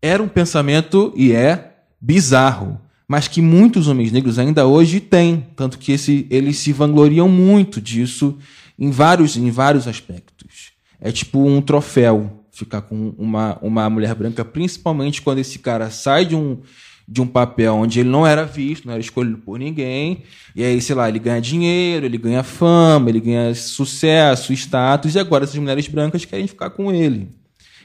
Era 0.00 0.22
um 0.22 0.28
pensamento, 0.28 1.12
e 1.16 1.32
é, 1.32 1.74
bizarro, 2.00 2.80
mas 3.06 3.26
que 3.26 3.40
muitos 3.42 3.88
homens 3.88 4.12
negros 4.12 4.38
ainda 4.38 4.66
hoje 4.66 5.00
têm. 5.00 5.46
Tanto 5.56 5.78
que 5.78 5.92
esse, 5.92 6.26
eles 6.30 6.58
se 6.58 6.72
vangloriam 6.72 7.28
muito 7.28 7.80
disso 7.80 8.38
em 8.78 8.90
vários, 8.90 9.36
em 9.36 9.50
vários 9.50 9.88
aspectos. 9.88 10.72
É 11.00 11.10
tipo 11.10 11.44
um 11.44 11.60
troféu 11.60 12.37
ficar 12.58 12.82
com 12.82 13.14
uma, 13.16 13.58
uma 13.62 13.88
mulher 13.88 14.14
branca, 14.14 14.44
principalmente 14.44 15.22
quando 15.22 15.38
esse 15.38 15.58
cara 15.58 15.90
sai 15.90 16.24
de 16.24 16.34
um, 16.34 16.58
de 17.06 17.22
um 17.22 17.26
papel 17.26 17.74
onde 17.74 18.00
ele 18.00 18.08
não 18.08 18.26
era 18.26 18.44
visto, 18.44 18.86
não 18.86 18.92
era 18.92 19.00
escolhido 19.00 19.38
por 19.38 19.58
ninguém, 19.58 20.22
e 20.54 20.64
aí, 20.64 20.80
sei 20.80 20.94
lá, 20.94 21.08
ele 21.08 21.18
ganha 21.18 21.40
dinheiro, 21.40 22.04
ele 22.04 22.18
ganha 22.18 22.42
fama, 22.42 23.08
ele 23.08 23.20
ganha 23.20 23.54
sucesso, 23.54 24.52
status, 24.52 25.14
e 25.14 25.18
agora 25.18 25.44
essas 25.44 25.56
mulheres 25.58 25.88
brancas 25.88 26.24
querem 26.24 26.46
ficar 26.46 26.70
com 26.70 26.92
ele. 26.92 27.28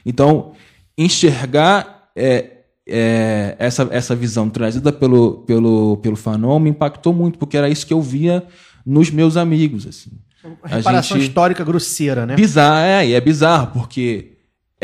Então, 0.04 0.52
enxergar 0.98 2.10
é, 2.14 2.50
é, 2.86 3.56
essa, 3.58 3.88
essa 3.90 4.14
visão 4.14 4.50
trazida 4.50 4.92
pelo, 4.92 5.38
pelo, 5.46 5.96
pelo 5.98 6.16
Fanon 6.16 6.58
me 6.58 6.70
impactou 6.70 7.12
muito, 7.12 7.38
porque 7.38 7.56
era 7.56 7.68
isso 7.68 7.86
que 7.86 7.94
eu 7.94 8.02
via 8.02 8.44
nos 8.84 9.10
meus 9.10 9.36
amigos. 9.36 9.86
Assim. 9.86 10.10
A 10.62 10.76
Reparação 10.76 11.16
gente- 11.16 11.28
histórica 11.28 11.64
grosseira, 11.64 12.26
né? 12.26 12.36
Bizarro, 12.36 12.84
é, 12.84 13.06
e 13.08 13.14
é 13.14 13.20
bizarro, 13.20 13.68
porque 13.68 14.33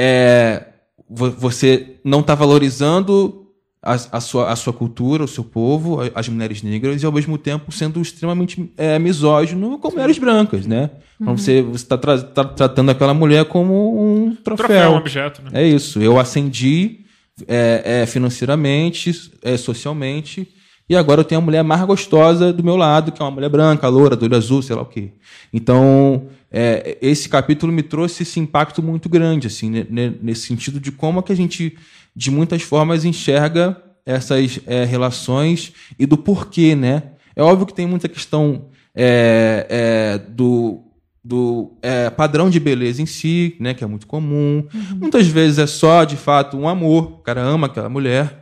é, 0.05 0.66
vo- 1.09 1.30
você 1.32 1.96
não 2.05 2.20
está 2.20 2.34
valorizando 2.34 3.46
a, 3.82 3.92
a 4.12 4.20
sua, 4.20 4.51
a 4.53 4.57
sua 4.57 4.72
cultura, 4.72 5.24
o 5.24 5.28
seu 5.28 5.44
povo, 5.44 5.98
as 6.14 6.28
mulheres 6.28 6.62
negras, 6.62 7.03
e 7.03 7.07
ao 7.07 7.12
mesmo 7.12 7.36
tempo 7.38 7.70
sendo 7.72 8.01
extremamente 8.01 8.70
é, 8.76 8.98
misógino 8.98 9.78
com 9.78 9.90
mulheres 9.90 10.18
brancas, 10.18 10.66
né? 10.66 10.90
Então 11.20 11.36
você 11.36 11.61
está 11.74 11.96
tratando 11.98 12.90
aquela 12.90 13.12
mulher 13.14 13.44
como 13.44 13.74
um 14.01 14.34
troféu. 14.34 14.66
Troféu, 14.66 14.90
um 14.92 14.96
objeto, 14.96 15.42
né? 15.42 15.51
É 15.62 15.66
isso. 15.66 16.01
Eu 16.01 16.18
ascendi 16.18 17.01
é, 17.48 17.82
é, 18.03 18.07
financeiramente, 18.07 19.12
é, 19.42 19.57
socialmente, 19.57 20.48
e 20.91 20.97
agora 20.97 21.20
eu 21.20 21.24
tenho 21.24 21.41
a 21.41 21.45
mulher 21.45 21.62
mais 21.62 21.80
gostosa 21.84 22.53
do 22.53 22.64
meu 22.64 22.74
lado, 22.74 23.12
que 23.12 23.22
é 23.22 23.24
uma 23.24 23.30
mulher 23.30 23.49
branca, 23.49 23.86
loura, 23.86 24.16
do 24.16 24.24
olho 24.24 24.36
azul, 24.36 24.61
sei 24.61 24.74
lá 24.74 24.82
o 24.82 24.86
quê. 24.86 25.12
Então, 25.53 26.26
é, 26.51 26.99
esse 27.01 27.28
capítulo 27.28 27.72
me 27.72 27.80
trouxe 27.84 28.24
esse 28.24 28.41
impacto 28.41 28.82
muito 28.82 29.09
grande, 29.09 29.47
assim, 29.47 29.70
ne- 29.70 29.86
ne- 29.88 30.18
nesse 30.20 30.49
sentido 30.49 30.80
de 30.80 30.91
como 30.91 31.20
é 31.20 31.22
que 31.22 31.30
a 31.30 31.36
gente, 31.36 31.78
de 32.14 32.28
muitas 32.28 32.62
formas, 32.62 33.05
enxerga 33.05 33.80
essas 34.05 34.59
é, 34.66 34.84
relações 34.84 35.72
e 35.97 36.07
do 36.07 36.16
porquê, 36.18 36.74
né? 36.74 37.05
É 37.36 37.43
óbvio 37.43 37.66
que 37.66 37.74
tem 37.74 37.86
muita 37.86 38.09
questão 38.09 38.66
é, 38.93 39.66
é, 39.70 40.18
do 40.18 40.82
do 41.22 41.76
é, 41.82 42.09
padrão 42.09 42.49
de 42.49 42.59
beleza 42.59 43.03
em 43.03 43.07
si, 43.07 43.55
né, 43.61 43.74
que 43.74 43.84
é 43.84 43.86
muito 43.86 44.07
comum. 44.07 44.66
Muitas 44.97 45.26
vezes 45.26 45.59
é 45.59 45.66
só, 45.66 46.03
de 46.03 46.16
fato, 46.16 46.57
um 46.57 46.66
amor. 46.66 47.05
O 47.05 47.18
cara 47.18 47.43
ama 47.43 47.66
aquela 47.66 47.91
mulher. 47.91 48.39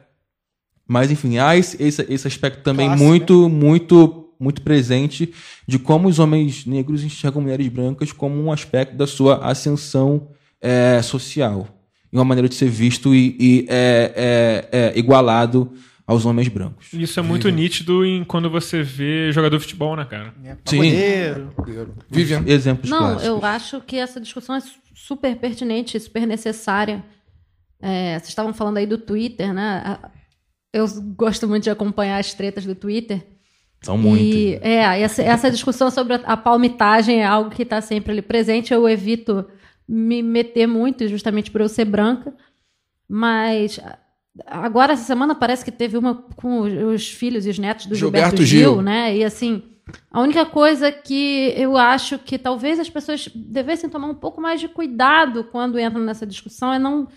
Mas, 0.88 1.10
enfim, 1.10 1.36
há 1.36 1.54
esse, 1.54 1.80
esse, 1.82 2.04
esse 2.08 2.26
aspecto 2.26 2.62
também 2.62 2.86
Classe, 2.88 3.02
muito, 3.04 3.48
muito, 3.48 4.30
muito 4.40 4.62
presente 4.62 5.32
de 5.66 5.78
como 5.78 6.08
os 6.08 6.18
homens 6.18 6.64
negros 6.64 7.04
enxergam 7.04 7.42
mulheres 7.42 7.68
brancas 7.68 8.10
como 8.10 8.42
um 8.42 8.50
aspecto 8.50 8.96
da 8.96 9.06
sua 9.06 9.36
ascensão 9.46 10.28
é, 10.62 11.02
social. 11.02 11.68
E 12.10 12.16
uma 12.16 12.24
maneira 12.24 12.48
de 12.48 12.54
ser 12.54 12.70
visto 12.70 13.14
e, 13.14 13.36
e 13.38 13.66
é, 13.68 14.68
é, 14.72 14.78
é, 14.94 14.98
igualado 14.98 15.70
aos 16.06 16.24
homens 16.24 16.48
brancos. 16.48 16.90
Isso 16.94 17.20
é 17.20 17.22
muito 17.22 17.50
nítido 17.50 18.02
em 18.02 18.24
quando 18.24 18.48
você 18.48 18.82
vê 18.82 19.30
jogador 19.30 19.58
de 19.58 19.64
futebol, 19.64 19.94
né, 19.94 20.06
cara? 20.06 20.32
Sim. 20.64 20.78
Pagodeiro. 20.78 21.52
Vivian. 22.08 22.42
Exemplos 22.46 22.88
Não, 22.90 22.98
clássicos. 22.98 23.24
eu 23.26 23.44
acho 23.44 23.80
que 23.82 23.96
essa 23.98 24.18
discussão 24.18 24.54
é 24.54 24.60
su- 24.60 24.70
super 24.94 25.36
pertinente, 25.36 26.00
super 26.00 26.26
necessária. 26.26 27.04
É, 27.82 28.14
vocês 28.18 28.30
estavam 28.30 28.54
falando 28.54 28.78
aí 28.78 28.86
do 28.86 28.96
Twitter, 28.96 29.52
né? 29.52 29.98
Eu 30.72 30.86
gosto 31.16 31.48
muito 31.48 31.64
de 31.64 31.70
acompanhar 31.70 32.18
as 32.18 32.34
tretas 32.34 32.64
do 32.64 32.74
Twitter. 32.74 33.26
São 33.80 33.96
muito. 33.96 34.22
E, 34.22 34.54
é, 34.56 35.00
essa, 35.00 35.22
essa 35.22 35.50
discussão 35.50 35.90
sobre 35.90 36.14
a, 36.14 36.20
a 36.24 36.36
palmitagem 36.36 37.20
é 37.20 37.26
algo 37.26 37.50
que 37.50 37.62
está 37.62 37.80
sempre 37.80 38.12
ali 38.12 38.22
presente. 38.22 38.74
Eu 38.74 38.88
evito 38.88 39.46
me 39.88 40.22
meter 40.22 40.66
muito, 40.66 41.06
justamente 41.08 41.50
por 41.50 41.60
eu 41.60 41.68
ser 41.68 41.84
branca. 41.84 42.34
Mas 43.08 43.80
agora, 44.46 44.92
essa 44.92 45.04
semana, 45.04 45.34
parece 45.34 45.64
que 45.64 45.72
teve 45.72 45.96
uma 45.96 46.14
com 46.36 46.60
os, 46.60 46.72
os 46.72 47.08
filhos 47.08 47.46
e 47.46 47.50
os 47.50 47.58
netos 47.58 47.86
do 47.86 47.94
Gilberto, 47.94 48.28
Gilberto 48.28 48.44
Gil, 48.44 48.72
Gil. 48.74 48.82
né? 48.82 49.16
E 49.16 49.24
assim, 49.24 49.62
a 50.10 50.20
única 50.20 50.44
coisa 50.44 50.92
que 50.92 51.54
eu 51.56 51.76
acho 51.76 52.18
que 52.18 52.38
talvez 52.38 52.78
as 52.78 52.90
pessoas 52.90 53.28
devessem 53.34 53.88
tomar 53.88 54.08
um 54.08 54.14
pouco 54.14 54.40
mais 54.40 54.60
de 54.60 54.68
cuidado 54.68 55.44
quando 55.44 55.78
entram 55.78 56.02
nessa 56.02 56.26
discussão 56.26 56.72
é 56.72 56.78
não 56.78 57.08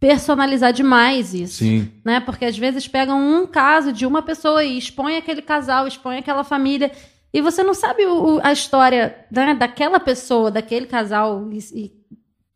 personalizar 0.00 0.72
demais 0.72 1.34
isso 1.34 1.58
Sim. 1.58 1.90
né? 2.04 2.18
Porque 2.20 2.46
às 2.46 2.56
vezes 2.56 2.88
pegam 2.88 3.20
um 3.20 3.46
caso 3.46 3.92
de 3.92 4.06
uma 4.06 4.22
pessoa 4.22 4.64
e 4.64 4.78
expõe 4.78 5.16
aquele 5.16 5.42
casal, 5.42 5.86
expõe 5.86 6.16
aquela 6.16 6.42
família, 6.42 6.90
e 7.32 7.40
você 7.42 7.62
não 7.62 7.74
sabe 7.74 8.06
o- 8.06 8.40
a 8.42 8.50
história 8.50 9.24
né, 9.30 9.54
daquela 9.54 10.00
pessoa, 10.00 10.50
daquele 10.50 10.86
casal, 10.86 11.48
e, 11.52 11.58
e 11.74 11.92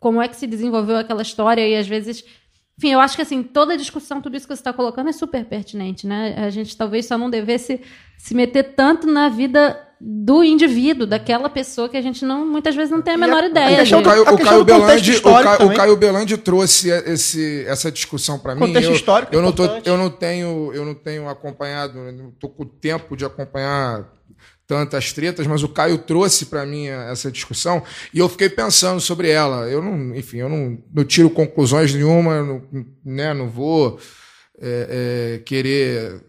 como 0.00 0.20
é 0.22 0.26
que 0.26 0.36
se 0.36 0.46
desenvolveu 0.46 0.96
aquela 0.96 1.22
história, 1.22 1.66
e 1.68 1.76
às 1.76 1.86
vezes. 1.86 2.24
Enfim, 2.76 2.90
eu 2.90 2.98
acho 2.98 3.14
que 3.14 3.22
assim, 3.22 3.40
toda 3.42 3.74
a 3.74 3.76
discussão, 3.76 4.20
tudo 4.20 4.36
isso 4.36 4.48
que 4.48 4.54
você 4.56 4.60
está 4.60 4.72
colocando 4.72 5.08
é 5.08 5.12
super 5.12 5.44
pertinente, 5.44 6.08
né? 6.08 6.34
A 6.44 6.50
gente 6.50 6.76
talvez 6.76 7.06
só 7.06 7.16
não 7.16 7.30
devesse 7.30 7.80
se 8.18 8.34
meter 8.34 8.74
tanto 8.74 9.06
na 9.06 9.28
vida 9.28 9.80
do 10.06 10.44
indivíduo, 10.44 11.06
daquela 11.06 11.48
pessoa 11.48 11.88
que 11.88 11.96
a 11.96 12.02
gente 12.02 12.26
não, 12.26 12.46
muitas 12.46 12.76
vezes 12.76 12.90
não 12.90 13.00
tem 13.00 13.14
a 13.14 13.16
menor 13.16 13.42
a 13.42 13.46
ideia. 13.46 13.78
questão 13.78 14.00
O 14.00 14.02
Caio, 14.02 14.28
a 14.28 14.32
o 14.32 14.36
questão 14.36 14.44
Caio 14.44 14.64
do 14.64 14.72
contexto 14.72 14.86
Belandi, 14.86 15.10
o 15.10 15.14
histórico 15.14 15.44
Caio, 15.44 15.54
o 15.54 15.58
também. 15.58 15.76
Caio 15.78 15.96
Belandi 15.96 16.36
trouxe 16.36 16.90
esse, 16.90 17.64
essa 17.66 17.90
discussão 17.90 18.38
para 18.38 18.54
mim. 18.54 18.60
Contexto 18.60 18.90
eu, 18.90 18.94
histórico 18.94 19.34
eu 19.34 19.40
não, 19.40 19.50
tô, 19.50 19.64
eu 19.64 19.96
não 19.96 20.10
tenho, 20.10 20.72
eu 20.74 20.84
não 20.84 20.94
tenho 20.94 21.26
acompanhado, 21.26 21.98
não 22.12 22.30
tô 22.32 22.50
com 22.50 22.64
o 22.64 22.66
tempo 22.66 23.16
de 23.16 23.24
acompanhar 23.24 24.12
tantas 24.66 25.10
tretas, 25.14 25.46
mas 25.46 25.62
o 25.62 25.68
Caio 25.70 25.96
trouxe 25.96 26.46
para 26.46 26.66
mim 26.66 26.86
essa 26.86 27.32
discussão 27.32 27.82
e 28.12 28.18
eu 28.18 28.28
fiquei 28.28 28.50
pensando 28.50 29.00
sobre 29.00 29.30
ela. 29.30 29.70
Eu 29.70 29.82
não, 29.82 30.14
enfim, 30.14 30.36
eu 30.38 30.50
não, 30.50 30.78
não 30.92 31.04
tiro 31.04 31.30
conclusões 31.30 31.94
nenhuma, 31.94 32.42
não, 32.42 32.62
né, 33.02 33.32
não 33.32 33.48
vou 33.48 33.98
é, 34.60 35.36
é, 35.36 35.38
querer 35.38 36.22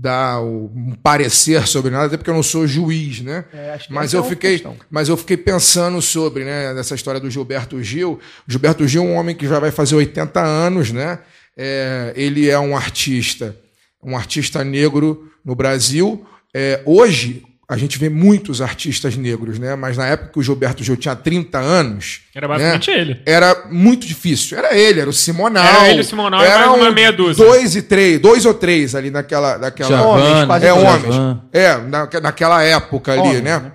dar 0.00 0.40
um 0.42 0.94
parecer 1.02 1.66
sobre 1.66 1.90
nada, 1.90 2.06
até 2.06 2.16
porque 2.16 2.30
eu 2.30 2.34
não 2.34 2.42
sou 2.42 2.66
juiz, 2.66 3.20
né? 3.20 3.44
É, 3.52 3.78
Mas 3.90 4.06
essa 4.06 4.16
é 4.16 4.18
eu 4.18 4.22
uma 4.22 4.28
fiquei, 4.30 4.52
questão. 4.52 4.76
mas 4.90 5.08
eu 5.08 5.16
fiquei 5.16 5.36
pensando 5.36 6.00
sobre, 6.00 6.44
né, 6.44 6.72
nessa 6.72 6.94
história 6.94 7.20
do 7.20 7.30
Gilberto 7.30 7.82
Gil. 7.82 8.18
O 8.48 8.50
Gilberto 8.50 8.86
Gil 8.88 9.02
é 9.02 9.06
um 9.06 9.14
homem 9.14 9.34
que 9.36 9.46
já 9.46 9.58
vai 9.58 9.70
fazer 9.70 9.94
80 9.94 10.40
anos, 10.40 10.90
né? 10.90 11.18
É, 11.56 12.12
ele 12.16 12.48
é 12.48 12.58
um 12.58 12.76
artista 12.76 13.54
um 14.02 14.16
artista 14.16 14.64
negro 14.64 15.30
no 15.44 15.54
Brasil. 15.54 16.24
É, 16.54 16.80
hoje, 16.84 17.42
a 17.70 17.76
gente 17.76 17.96
vê 17.98 18.08
muitos 18.08 18.60
artistas 18.60 19.16
negros, 19.16 19.56
né? 19.56 19.76
Mas 19.76 19.96
na 19.96 20.04
época 20.04 20.32
que 20.32 20.38
o 20.40 20.42
Gilberto 20.42 20.82
Gil 20.82 20.96
tinha 20.96 21.14
30 21.14 21.56
anos. 21.56 22.22
Era 22.34 22.48
basicamente 22.48 22.90
né? 22.90 22.98
ele. 22.98 23.20
Era 23.24 23.68
muito 23.70 24.08
difícil. 24.08 24.58
Era 24.58 24.76
ele, 24.76 24.98
era 24.98 25.08
o 25.08 25.12
Simonal. 25.12 25.64
Era 25.64 25.88
ele, 25.90 26.00
o 26.00 26.04
Simonal, 26.04 26.42
e 26.42 26.44
era 26.46 26.66
mais 26.66 26.80
uma 26.80 26.90
um 26.90 26.92
meia 26.92 27.12
dúzia. 27.12 27.44
Dois 27.44 27.76
e 27.76 27.82
três, 27.82 28.18
dois 28.20 28.44
ou 28.44 28.54
três 28.54 28.96
ali 28.96 29.08
naquela. 29.08 29.56
naquela 29.56 30.02
Homens, 30.02 30.46
quase 30.46 30.66
é, 30.66 30.74
todos. 30.74 31.16
homens. 31.16 31.38
É, 31.52 31.76
na, 31.76 32.08
naquela 32.20 32.60
época 32.64 33.12
ali, 33.12 33.20
Homens, 33.20 33.42
né? 33.42 33.58
né? 33.60 33.72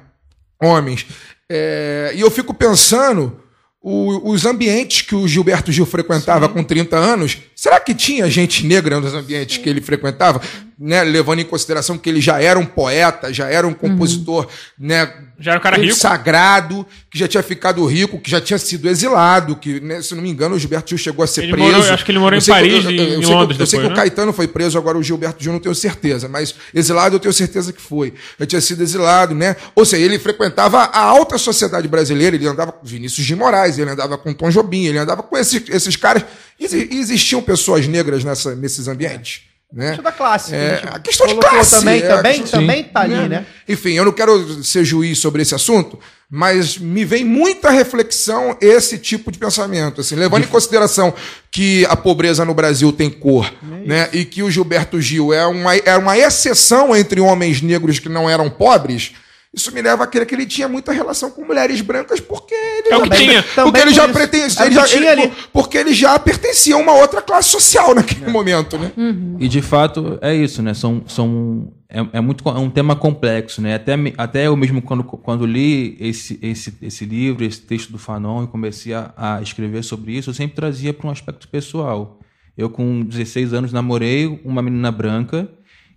Homens. 0.62 1.06
É, 1.50 2.12
e 2.16 2.20
eu 2.20 2.30
fico 2.30 2.54
pensando. 2.54 3.39
o- 3.82 4.32
os 4.32 4.46
ambientes 4.48 5.04
que 5.04 5.14
o 5.16 5.28
Gilberto 5.28 5.72
Gil 5.72 5.86
frequentava 5.86 6.50
com 6.50 6.64
30 6.64 6.98
anos, 6.98 7.38
será 7.56 7.80
que 7.80 7.93
tinha 7.93 8.28
gente 8.32 8.66
negra 8.66 9.00
nos 9.00 9.14
ambientes 9.14 9.58
que 9.60 9.70
ele 9.70 9.80
frequentava? 9.80 10.41
Né, 10.78 11.05
levando 11.05 11.39
em 11.39 11.45
consideração 11.45 11.97
que 11.97 12.09
ele 12.09 12.19
já 12.19 12.41
era 12.41 12.59
um 12.59 12.65
poeta, 12.65 13.32
já 13.34 13.47
era 13.47 13.65
um 13.65 13.73
compositor 13.73 14.45
né, 14.78 15.09
Já 15.39 15.51
era 15.51 15.59
um 15.61 15.63
cara 15.63 15.78
rico. 15.78 15.95
sagrado, 15.95 16.86
que 17.09 17.17
já 17.17 17.30
tinha 17.30 17.41
ficado 17.41 17.86
rico, 17.86 18.19
que 18.19 18.30
já 18.30 18.41
tinha 18.41 18.59
sido 18.59 18.89
exilado, 18.89 19.55
que, 19.55 19.80
né, 19.80 20.01
se 20.01 20.13
não 20.13 20.21
me 20.21 20.30
engano, 20.30 20.53
o 20.55 20.59
Gilberto 20.59 20.89
Gil 20.89 20.97
chegou 20.97 21.23
a 21.23 21.28
ser 21.28 21.43
Ele 21.43 21.53
preso. 21.53 21.65
morou- 21.71 21.86
eu 21.88 21.93
acho 21.93 22.03
que 22.03 22.11
ele 22.11 22.19
morou 22.19 22.38
em 22.38 22.41
sei 22.41 22.53
que- 22.53 22.59
Paris 22.59 22.73
eu- 22.73 22.91
eu- 22.91 22.97
eu 22.97 23.03
em 23.05 23.09
sei 23.09 23.19
que- 23.21 23.26
Londres 23.34 23.57
Eu 23.61 23.65
sei 23.65 23.80
que 23.80 23.84
depois, 23.84 23.86
o 23.86 23.89
né? 23.89 23.95
Caetano 23.95 24.34
foi 24.34 24.47
preso, 24.49 24.78
agora 24.78 24.97
o 24.97 25.03
Gilberto 25.03 25.41
Gil 25.41 25.53
não 25.53 25.61
tenho 25.61 25.73
certeza, 25.73 26.28
mas 26.28 26.53
exilado 26.73 27.15
eu 27.15 27.19
tenho 27.21 27.34
certeza 27.34 27.71
que 27.71 27.82
foi. 27.82 28.13
Já 28.38 28.45
tinha 28.45 28.59
sido 28.59 28.84
exilado, 28.84 29.34
né? 29.34 29.55
Ou 29.76 29.86
seja, 29.86 30.03
ele 30.03 30.19
frequentava 30.19 30.80
a 30.80 30.99
alta 30.99 31.38
sociedade 31.38 31.88
brasileira, 31.88 32.36
ele 32.36 32.47
andava 32.49 32.73
com 32.73 32.86
Vinícius 32.86 33.26
de 33.26 33.34
Moraes, 33.34 33.78
ele 33.80 33.91
andava 33.91 34.17
com 34.17 34.34
Tom 34.34 34.49
Jobim, 34.49 34.88
ele 34.88 34.97
andava 34.97 35.23
com 35.23 35.38
esses, 35.38 35.63
esses 35.69 35.95
caras. 35.95 36.26
E 36.59 36.65
exi- 36.65 36.89
existiam 36.91 37.41
pessoas 37.41 37.88
negras 37.88 38.26
nessa, 38.26 38.53
nesses 38.55 38.89
ambientes. 38.89 39.43
Né? 39.74 39.88
Questão 39.88 40.03
da 40.03 40.11
classe. 40.11 40.55
É, 40.55 40.82
a, 40.89 40.99
questão 40.99 41.28
de 41.28 41.36
classe, 41.36 41.72
Também, 41.80 42.01
é, 42.01 42.07
também, 42.07 42.41
questão- 42.41 42.59
também 42.61 42.84
tá 42.84 43.01
ali, 43.01 43.28
né? 43.28 43.45
Enfim, 43.68 43.91
eu 43.93 44.05
não 44.05 44.11
quero 44.11 44.63
ser 44.63 44.86
juiz 44.86 45.20
sobre 45.20 45.41
esse 45.41 45.53
assunto, 45.53 45.99
mas 46.30 46.78
me 46.78 47.03
vem 47.03 47.26
muita 47.26 47.70
reflexão 47.72 48.55
esse 48.61 48.97
tipo 48.97 49.32
de 49.32 49.38
pensamento, 49.38 49.99
assim, 50.01 50.16
levando 50.16 50.43
em 50.43 50.47
consideração 50.47 51.13
que 51.51 51.86
a 51.88 51.95
pobreza 51.95 52.45
no 52.45 52.53
Brasil 52.53 52.91
tem 52.93 53.09
cor, 53.09 53.51
né, 53.86 54.09
e 54.13 54.24
que 54.24 54.41
o 54.43 54.49
Gilberto 54.49 55.01
Gil 55.01 55.34
é 55.34 55.45
uma, 55.45 55.76
é 55.76 55.97
uma 55.97 56.18
exceção 56.18 56.95
entre 56.95 57.20
homens 57.20 57.61
negros 57.61 57.99
que 57.99 58.07
não 58.09 58.30
eram 58.30 58.49
pobres. 58.49 59.11
Isso 59.56 59.74
me 59.74 59.82
leva 59.82 60.03
a 60.03 60.08
crer 60.08 60.26
que 60.26 60.36
ele 60.36 60.45
tinha 60.45 60.68
muita 60.68 60.91
relação 60.91 61.32
com 61.32 61.45
mulheres 61.45 61.80
brancas, 61.80 62.20
porque 62.20 62.53
ele 62.53 62.89
É 62.89 62.97
o 62.97 62.99
já- 62.99 63.10
que 63.10 63.16
tinha. 63.18 63.41
Porque 63.41 63.56
Também 63.56 63.82
ele 63.84 63.93
já 63.93 64.08
pertencia, 64.10 64.64
É 64.64 64.66
ele 64.68 64.76
já- 64.76 64.86
tinha 64.86 65.12
ele- 65.14 65.22
ali. 65.24 65.34
porque 65.53 65.78
ele 65.78 65.93
já 65.93 66.20
pertencia 66.20 66.76
a 66.76 66.78
uma 66.78 66.91
outra 66.93 67.22
classe 67.22 67.49
social 67.49 67.95
naquele 67.95 68.30
momento, 68.30 68.78
né? 68.78 68.91
E 69.39 69.47
de 69.47 69.62
fato 69.62 70.20
é 70.22 70.36
isso, 70.36 70.62
né? 70.62 70.74
São, 70.74 71.03
são, 71.08 71.72
é, 71.89 72.06
é 72.18 72.20
muito, 72.20 72.47
é 72.49 72.60
um 72.60 72.70
tema 72.70 72.97
complexo, 72.97 73.62
né? 73.62 73.76
Até, 73.76 73.93
até 74.18 74.47
eu 74.47 74.58
mesmo, 74.58 74.82
quando, 74.82 75.03
quando 75.06 75.45
li 75.45 75.95
esse, 76.01 76.38
esse, 76.41 76.78
esse 76.82 77.06
livro, 77.06 77.45
esse 77.45 77.62
texto 77.62 77.91
do 77.93 77.97
Fanon 77.97 78.43
e 78.43 78.47
comecei 78.47 78.93
a, 78.93 79.14
a 79.16 79.41
escrever 79.41 79.84
sobre 79.86 80.12
isso, 80.18 80.30
eu 80.32 80.34
sempre 80.34 80.56
trazia 80.58 80.93
para 80.93 81.08
um 81.08 81.12
aspecto 81.12 81.47
pessoal. 81.47 82.20
Eu, 82.58 82.70
com 82.70 83.01
16 83.03 83.53
anos, 83.53 83.72
namorei 83.72 84.41
uma 84.43 84.62
menina 84.62 84.91
branca 84.91 85.47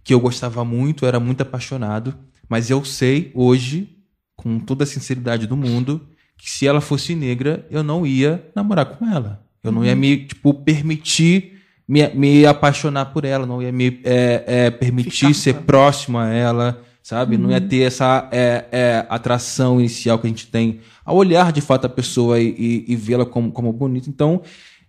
que 0.05 0.15
eu 0.15 0.21
gostava 0.21 0.65
muito, 0.65 1.05
era 1.05 1.19
muito 1.19 1.41
apaixonado, 1.43 2.15
mas 2.49 2.71
eu 2.71 2.85
sei 2.85 3.31
hoje, 3.35 3.89
com 4.37 4.59
toda 4.59 4.85
a 4.85 4.87
sinceridade 4.87 5.47
do 5.47 5.57
mundo, 5.57 6.07
que 6.37 6.51
se 6.51 6.67
ela 6.67 6.81
fosse 6.81 7.15
negra, 7.15 7.67
eu 7.71 7.83
não 7.83 8.07
ia 8.07 8.45
namorar 8.55 8.87
com 8.87 9.07
ela. 9.07 9.45
Eu 9.63 9.73
não 9.73 9.85
ia 9.85 9.95
me, 9.97 10.19
tipo, 10.25 10.55
permitir 10.55 11.59
me, 11.87 12.07
me 12.15 12.47
apaixonar 12.47 13.07
por 13.07 13.25
ela, 13.25 13.45
não 13.45 13.61
ia 13.61 13.73
me 13.73 14.01
é, 14.05 14.45
é, 14.47 14.71
permitir 14.71 15.11
Ficar 15.29 15.35
ser 15.35 15.55
próximo 15.55 16.19
a 16.19 16.29
ela, 16.29 16.81
sabe? 17.03 17.37
Não 17.37 17.51
ia 17.51 17.61
ter 17.61 17.83
essa 17.83 18.29
é, 18.31 18.67
é, 18.71 19.07
atração 19.09 19.81
inicial 19.81 20.19
que 20.19 20.27
a 20.27 20.31
gente 20.31 20.47
tem 20.47 20.81
ao 21.05 21.17
olhar 21.17 21.51
de 21.51 21.61
fato 21.61 21.87
a 21.87 21.89
pessoa 21.89 22.39
e, 22.39 22.49
e- 22.51 22.85
e 22.93 22.97
vê-la 22.97 23.27
como, 23.27 23.51
como 23.51 23.73
bonita. 23.73 24.09
Então, 24.09 24.43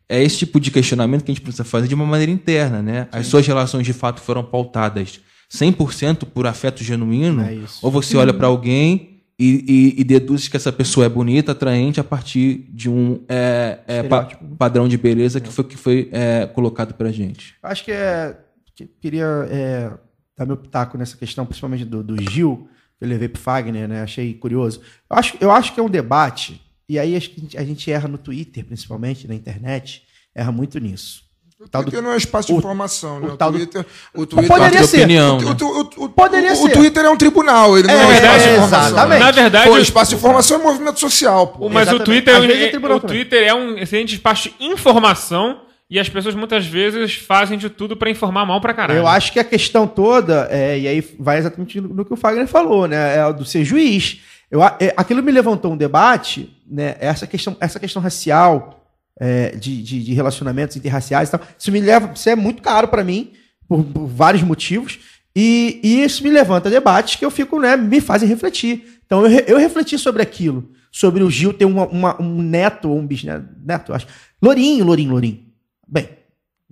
é 0.07 0.21
esse 0.21 0.37
tipo 0.39 0.59
de 0.59 0.69
questionamento 0.71 1.23
que 1.23 1.31
a 1.31 1.33
gente 1.33 1.43
precisa 1.43 1.63
fazer 1.63 1.87
de 1.87 1.95
uma 1.95 2.05
maneira 2.05 2.31
interna, 2.31 2.81
né? 2.81 3.07
As 3.11 3.27
suas 3.27 3.45
relações 3.47 3.85
de 3.85 3.93
fato 3.93 4.19
foram 4.21 4.43
pautadas 4.43 5.19
100% 5.51 6.25
por 6.25 6.45
afeto 6.47 6.83
genuíno? 6.83 7.41
É. 7.41 7.57
Ou 7.81 7.89
você 7.91 8.15
olha 8.17 8.33
para 8.33 8.47
alguém 8.47 9.21
e, 9.37 9.93
e- 9.97 10.01
e 10.01 10.03
deduz 10.03 10.47
que 10.47 10.57
essa 10.57 10.71
pessoa 10.71 11.05
é 11.05 11.09
bonita, 11.09 11.53
atraente 11.53 11.99
a 11.99 12.03
partir 12.03 12.65
de 12.69 12.89
um 12.89 13.23
é, 13.27 13.79
é, 13.87 14.03
pa- 14.03 14.21
Estereótipo. 14.23 14.55
padrão 14.57 14.87
de 14.87 14.97
beleza 14.97 15.39
que 15.39 15.49
foi 15.49 15.63
que 15.63 15.77
foi 15.77 16.09
é, 16.11 16.45
colocado 16.45 16.93
pra 16.93 17.11
gente? 17.11 17.55
Acho 17.63 17.83
que 17.85 17.91
é. 17.91 18.37
que- 18.75 18.85
Queria 19.01 19.25
é, 19.49 19.91
dar 20.37 20.45
meu 20.45 20.57
pitaco 20.57 20.97
nessa 20.97 21.17
questão, 21.17 21.45
principalmente 21.45 21.83
do, 21.85 22.03
do 22.03 22.21
Gil, 22.31 22.67
que 22.97 23.05
eu 23.05 23.09
levei 23.09 23.27
pro 23.29 23.41
Fagner, 23.41 23.87
né? 23.87 24.01
Achei 24.01 24.33
curioso. 24.33 24.81
Eu 25.09 25.17
acho, 25.17 25.37
eu 25.41 25.51
acho 25.51 25.73
que 25.73 25.79
é 25.79 25.83
um 25.83 25.89
debate, 25.89 26.61
e 26.87 26.99
aí 26.99 27.17
gente, 27.19 27.57
a 27.57 27.63
gente 27.63 27.89
erra 27.91 28.07
no 28.07 28.17
Twitter, 28.17 28.63
principalmente, 28.65 29.27
na 29.27 29.35
internet, 29.35 30.03
erra 30.35 30.51
muito 30.51 30.79
nisso. 30.79 31.23
O 31.61 31.67
Tal 31.67 31.81
do- 31.83 31.91
Twitter 31.91 32.01
não 32.01 32.13
é 32.13 32.17
espaço 32.17 32.47
de 32.47 32.53
o- 32.53 32.57
informação, 32.57 33.19
né? 33.19 33.27
o 33.27 33.33
O, 33.33 33.37
tal 33.37 33.51
do- 33.51 33.57
Twitter, 33.57 33.85
o 34.15 34.25
Twitter 34.25 34.47
Poderia 34.57 34.83
ser. 34.85 34.97
opinião, 34.99 35.37
O, 35.37 35.41
né? 35.41 35.57
o- 35.61 36.03
o- 36.05 36.09
Poderia 36.09 36.53
o- 36.53 36.55
ser. 36.55 36.63
o 36.63 36.69
Twitter 36.69 37.03
é 37.05 37.09
um 37.09 37.17
tribunal, 37.17 37.77
ele 37.77 37.87
não 37.87 37.93
é, 37.93 38.01
É, 38.03 38.07
um 38.07 38.11
espaço 38.13 38.39
de 38.39 38.49
informação. 38.53 38.87
exatamente. 38.91 39.19
Na 39.19 39.31
verdade, 39.31 39.69
Pô, 39.69 39.75
o- 39.75 39.79
espaço 39.79 40.09
de 40.11 40.15
informação 40.15 40.57
é 40.59 40.63
movimento 40.63 40.99
social, 41.01 41.47
pô. 41.47 41.65
O- 41.65 41.69
Mas 41.69 41.89
o 41.89 41.95
Exatamente. 41.95 42.05
Twitter, 42.05 42.35
Às 42.37 42.45
vezes 42.45 42.61
é 42.61 42.65
é, 42.65 42.69
tribunal 42.69 42.97
o. 42.97 42.99
Twitter 43.01 43.43
é 43.45 43.53
um 43.53 43.77
excelente 43.77 44.13
espaço 44.13 44.49
de 44.49 44.65
informação 44.65 45.59
e 45.89 45.99
as 45.99 46.07
pessoas 46.07 46.33
muitas 46.33 46.65
vezes 46.65 47.15
fazem 47.15 47.57
de 47.57 47.69
tudo 47.69 47.97
pra 47.97 48.09
informar 48.09 48.45
mal 48.45 48.61
pra 48.61 48.73
caralho. 48.73 48.99
Eu 48.99 49.07
acho 49.07 49.33
que 49.33 49.39
a 49.39 49.43
questão 49.43 49.85
toda, 49.85 50.47
é, 50.49 50.79
e 50.79 50.87
aí 50.87 51.03
vai 51.19 51.39
exatamente 51.39 51.81
no, 51.81 51.89
no 51.89 52.05
que 52.05 52.13
o 52.13 52.15
Fagner 52.17 52.47
falou, 52.47 52.87
né? 52.87 53.17
É 53.17 53.25
o 53.25 53.33
do 53.33 53.43
ser 53.43 53.65
juiz. 53.65 54.21
Eu, 54.49 54.63
é, 54.63 54.93
aquilo 54.95 55.21
me 55.21 55.31
levantou 55.31 55.73
um 55.73 55.77
debate, 55.77 56.55
né? 56.65 56.95
Essa 57.01 57.27
questão, 57.27 57.57
essa 57.59 57.77
questão 57.81 58.01
racial, 58.01 58.78
é, 59.19 59.51
de, 59.55 59.81
de, 59.83 60.03
de 60.03 60.13
relacionamentos 60.13 60.75
interraciais 60.77 61.29
e 61.29 61.31
tal. 61.33 61.41
Isso 61.57 61.71
me 61.71 61.79
leva, 61.81 62.11
isso 62.15 62.29
é 62.29 62.35
muito 62.35 62.61
caro 62.61 62.87
para 62.87 63.03
mim, 63.03 63.31
por, 63.67 63.83
por 63.83 64.07
vários 64.07 64.43
motivos. 64.43 64.99
E, 65.35 65.79
e 65.83 66.03
isso 66.03 66.23
me 66.23 66.29
levanta 66.29 66.69
debates 66.69 67.15
que 67.15 67.23
eu 67.25 67.29
fico, 67.31 67.59
né? 67.59 67.75
Me 67.77 68.01
fazem 68.01 68.27
refletir. 68.27 68.99
Então 69.05 69.25
eu, 69.25 69.39
eu 69.47 69.57
refleti 69.57 69.97
sobre 69.97 70.21
aquilo. 70.21 70.71
Sobre 70.91 71.21
o 71.23 71.29
Gil 71.29 71.53
ter 71.53 71.65
uma, 71.65 71.85
uma- 71.87 72.21
um 72.21 72.41
neto 72.41 72.89
ou 72.89 72.97
um 72.97 73.05
bisneto, 73.05 73.45
neto, 73.63 73.91
eu 73.91 73.95
acho. 73.95 74.07
Lourinho, 74.41 74.83
Lourinho, 74.85 75.11
Lourinho. 75.11 75.39
Bem, 75.87 76.09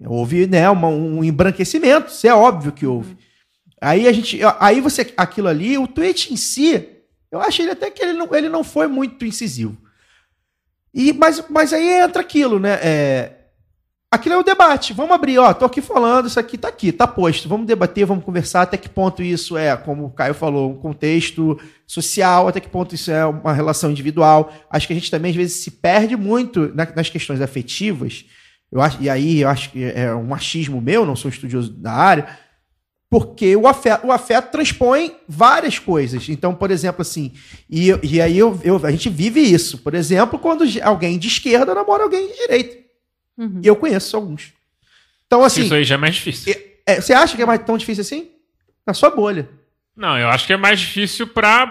houve 0.05 0.47
né, 0.47 0.67
uma- 0.69 0.87
um 0.87 1.23
embranquecimento, 1.23 2.11
isso 2.11 2.25
é 2.25 2.33
óbvio 2.33 2.71
que 2.71 2.85
houve. 2.85 3.15
Aí 3.79 4.07
a 4.07 4.11
gente, 4.11 4.39
aí 4.59 4.81
você, 4.81 5.13
aquilo 5.15 5.47
ali, 5.47 5.77
o 5.77 5.87
tweet 5.87 6.33
em 6.33 6.35
si, 6.35 6.83
eu 7.31 7.39
achei 7.39 7.69
até 7.69 7.91
que 7.91 8.01
ele 8.03 8.13
não, 8.13 8.27
ele 8.35 8.49
não 8.49 8.63
foi 8.63 8.87
muito 8.87 9.23
incisivo. 9.23 9.77
E, 10.97 11.13
mas, 11.13 11.43
mas 11.47 11.71
aí 11.73 11.87
entra 12.01 12.21
aquilo, 12.23 12.57
né? 12.57 12.79
É, 12.81 13.31
aquilo 14.11 14.33
é 14.33 14.37
o 14.39 14.43
debate. 14.43 14.93
Vamos 14.93 15.11
abrir, 15.11 15.37
ó, 15.37 15.53
tô 15.53 15.63
aqui 15.63 15.79
falando, 15.79 16.25
isso 16.27 16.39
aqui 16.39 16.57
tá 16.57 16.69
aqui, 16.69 16.91
tá 16.91 17.05
posto. 17.05 17.47
Vamos 17.47 17.67
debater, 17.67 18.03
vamos 18.03 18.25
conversar 18.25 18.63
até 18.63 18.77
que 18.77 18.89
ponto 18.89 19.21
isso 19.21 19.55
é, 19.55 19.77
como 19.77 20.05
o 20.05 20.09
Caio 20.09 20.33
falou, 20.33 20.71
um 20.71 20.75
contexto 20.75 21.55
social, 21.85 22.47
até 22.47 22.59
que 22.59 22.67
ponto 22.67 22.95
isso 22.95 23.11
é 23.11 23.23
uma 23.27 23.53
relação 23.53 23.91
individual. 23.91 24.51
Acho 24.71 24.87
que 24.87 24.93
a 24.93 24.95
gente 24.95 25.11
também, 25.11 25.29
às 25.29 25.37
vezes, 25.37 25.63
se 25.63 25.69
perde 25.69 26.15
muito 26.17 26.73
na- 26.73 26.91
nas 26.95 27.11
questões 27.11 27.41
afetivas. 27.41 28.25
Eu 28.71 28.81
acho, 28.81 28.97
e 28.99 29.07
aí 29.07 29.41
eu 29.41 29.49
acho 29.49 29.69
que 29.71 29.83
é 29.83 30.11
um 30.13 30.23
machismo 30.25 30.81
meu, 30.81 31.05
não 31.05 31.15
sou 31.15 31.29
estudioso 31.29 31.71
da 31.71 31.91
área, 31.93 32.27
porque 33.09 33.55
o 33.55 33.67
afeto, 33.67 34.05
o 34.07 34.11
afeto 34.11 34.51
transpõe 34.51 35.15
várias 35.27 35.79
coisas. 35.79 36.27
Então, 36.29 36.53
por 36.53 36.71
exemplo, 36.71 37.01
assim, 37.01 37.31
e, 37.69 37.87
eu- 37.89 37.99
e 38.03 38.19
aí 38.21 38.37
eu, 38.37 38.59
eu- 38.63 38.85
a 38.85 38.91
gente 38.91 39.09
vive 39.09 39.39
isso. 39.39 39.77
Por 39.77 39.93
exemplo, 39.93 40.37
quando 40.37 40.63
alguém 40.83 41.17
de 41.17 41.27
esquerda 41.27 41.73
namora 41.73 42.03
alguém 42.03 42.27
de 42.27 42.33
direita. 42.37 42.77
Uhum. 43.37 43.61
E 43.63 43.67
eu 43.67 43.75
conheço 43.75 44.15
alguns. 44.15 44.51
Então, 45.25 45.43
assim, 45.43 45.61
Isso 45.63 45.73
aí 45.73 45.83
já 45.83 45.95
é 45.95 45.97
mais 45.97 46.15
difícil. 46.15 46.53
é, 46.85 46.99
você 47.01 47.13
acha 47.13 47.35
que 47.35 47.41
é 47.41 47.45
mais 47.45 47.61
tão 47.63 47.77
difícil 47.77 48.01
assim? 48.01 48.29
Na 48.85 48.93
sua 48.93 49.09
bolha. 49.09 49.47
Não, 49.95 50.17
eu 50.17 50.27
acho 50.29 50.45
que 50.47 50.53
é 50.53 50.57
mais 50.57 50.79
difícil 50.79 51.27
pra. 51.27 51.67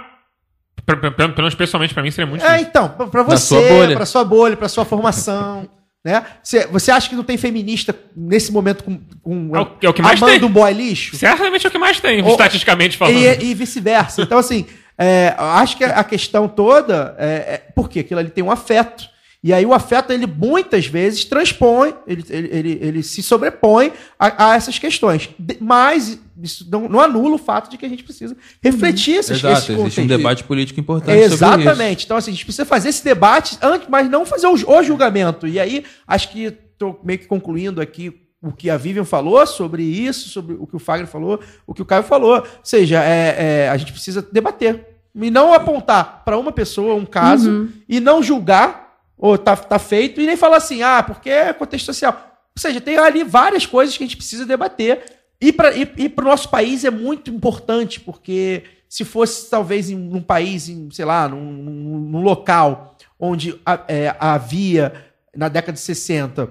pra- 0.84 0.97
pra- 0.97 1.11
Pelo 1.11 1.34
menos 1.37 1.55
pessoalmente 1.55 1.93
pra 1.95 2.03
mim 2.03 2.11
seria 2.11 2.26
muito 2.28 2.43
É, 2.45 2.49
difícil. 2.49 2.68
então, 2.68 2.89
pra- 2.91 3.07
pra 3.09 3.22
você, 3.22 3.47
sua 3.47 3.61
bolha. 3.62 3.97
pra 3.97 4.07
sua 4.07 4.24
bolha, 4.24 4.57
pra 4.57 4.68
sua 4.68 4.84
formação. 4.84 5.68
Né? 6.07 6.25
Você, 6.41 6.67
você 6.69 6.91
acha 6.93 7.09
que 7.09 7.17
não 7.17 7.25
tem 7.25 7.37
feminista 7.37 7.93
nesse 8.17 8.53
momento 8.53 8.85
com, 8.85 9.01
com 9.23 9.57
É 9.57 9.61
o- 9.61 9.71
é 9.83 9.89
o 9.89 9.93
que 9.93 10.01
mais 10.01 10.23
amando 10.23 10.39
tem. 10.39 10.49
um 10.49 10.53
boy 10.53 10.73
lixo? 10.73 11.17
Certamente 11.17 11.67
é 11.67 11.69
o 11.69 11.73
que 11.73 11.79
mais 11.79 11.99
tem, 11.99 12.23
Ou- 12.23 12.31
estatisticamente 12.31 12.97
falando. 12.97 13.17
E, 13.17 13.45
e 13.51 13.55
vice-versa. 13.55 14.23
Então, 14.23 14.39
assim, 14.39 14.65
é, 14.97 15.35
acho 15.37 15.77
que 15.77 15.83
a 15.85 16.05
questão 16.05 16.47
toda 16.47 17.17
é, 17.19 17.27
é 17.55 17.63
porque 17.75 17.99
aquilo 18.01 18.21
ali 18.21 18.31
tem 18.31 18.45
um 18.45 18.51
afeto. 18.53 19.05
E 19.47 19.53
aí 19.53 19.64
o 19.64 19.72
afeto, 19.72 20.12
ele 20.12 20.26
muitas 20.26 20.86
vezes 20.86 21.24
transpõe, 21.24 21.94
ele, 22.05 22.24
ele, 22.28 22.49
ele, 22.51 22.78
ele 22.82 23.03
se 23.05 23.22
sobrepõe 23.22 23.92
a, 24.18 24.51
a 24.51 24.57
essas 24.57 24.76
questões. 24.76 25.30
De- 25.38 25.57
Mas 25.61 26.18
isso 26.42 26.66
não, 26.68 26.88
não 26.88 27.01
anula 27.01 27.36
o 27.36 27.38
fato 27.38 27.70
de 27.70 27.78
que 27.78 27.86
a 27.86 27.88
gente 27.88 28.03
precisa 28.03 28.36
refletir 28.61 29.14
esses, 29.14 29.38
Exato, 29.38 29.55
esses 29.59 29.68
existe 29.78 30.01
um 30.01 30.07
debate 30.09 30.42
político 30.42 30.80
importante 30.80 31.12
sobre 31.12 31.24
isso. 31.26 31.34
Exatamente. 31.62 32.05
Então, 32.05 32.16
assim, 32.16 32.32
a 32.32 32.34
gente 32.34 32.44
precisa 32.44 32.64
fazer 32.64 32.88
esse 32.88 33.05
debate 33.05 33.57
antes, 33.62 33.86
mas 33.88 34.11
não 34.11 34.26
fazer 34.26 34.49
o, 34.49 34.55
o 34.55 34.82
julgamento. 34.82 35.47
E 35.47 35.61
aí, 35.61 35.84
acho 36.09 36.28
que 36.30 36.53
estou 36.72 37.01
meio 37.05 37.20
que 37.20 37.26
concluindo 37.26 37.80
aqui 37.80 38.12
o 38.42 38.51
que 38.51 38.68
a 38.68 38.76
Vivian 38.76 39.05
falou 39.05 39.47
sobre 39.47 39.84
isso, 39.84 40.28
sobre 40.28 40.57
o 40.59 40.66
que 40.66 40.74
o 40.74 40.80
Fagner 40.80 41.07
falou, 41.07 41.38
o 41.64 41.72
que 41.72 41.82
o 41.82 41.86
Caio 41.86 42.03
falou. 42.03 42.38
Ou 42.38 42.47
seja, 42.64 43.01
é, 43.03 43.36
é, 43.38 43.68
a 43.68 43.76
gente 43.76 43.92
precisa 43.92 44.26
debater. 44.32 44.86
E 45.14 45.30
não 45.30 45.55
apontar 45.55 46.22
para 46.24 46.36
uma 46.36 46.53
pessoa 46.53 46.94
um 46.94 47.07
caso 47.07 47.68
e 47.88 48.01
não 48.01 48.22
julgar, 48.22 48.86
ou 49.19 49.37
tá, 49.39 49.57
tá 49.57 49.79
feito, 49.79 50.21
e 50.21 50.27
nem 50.27 50.37
falar 50.37 50.59
assim, 50.59 50.83
ah, 50.83 51.03
porque 51.03 51.31
é 51.31 51.53
contexto 51.53 51.87
social. 51.87 52.12
Ou 52.57 52.61
seja, 52.61 52.81
tem 52.81 52.99
ali 52.99 53.25
várias 53.25 53.67
coisas 53.67 53.97
que 53.97 54.05
a 54.05 54.07
gente 54.07 54.17
precisa 54.17 54.47
debater. 54.47 55.05
E 55.41 55.53
para 55.53 55.75
e, 55.77 55.83
e 55.97 56.14
o 56.17 56.23
nosso 56.23 56.49
país 56.49 56.85
é 56.85 56.91
muito 56.91 57.31
importante, 57.31 58.01
porque 58.01 58.64
se 58.89 59.05
fosse 59.05 59.51
talvez 59.51 59.91
em 59.91 59.97
um 59.97 60.23
país, 60.23 60.69
em, 60.69 60.91
sei 60.91 61.05
lá, 61.05 61.29
num, 61.29 61.41
num- 61.53 61.99
num 61.99 62.21
local 62.23 62.97
onde 63.19 63.59
é, 63.89 64.14
havia, 64.19 64.93
na 65.35 65.49
década 65.49 65.73
de 65.73 65.81
60, 65.81 66.49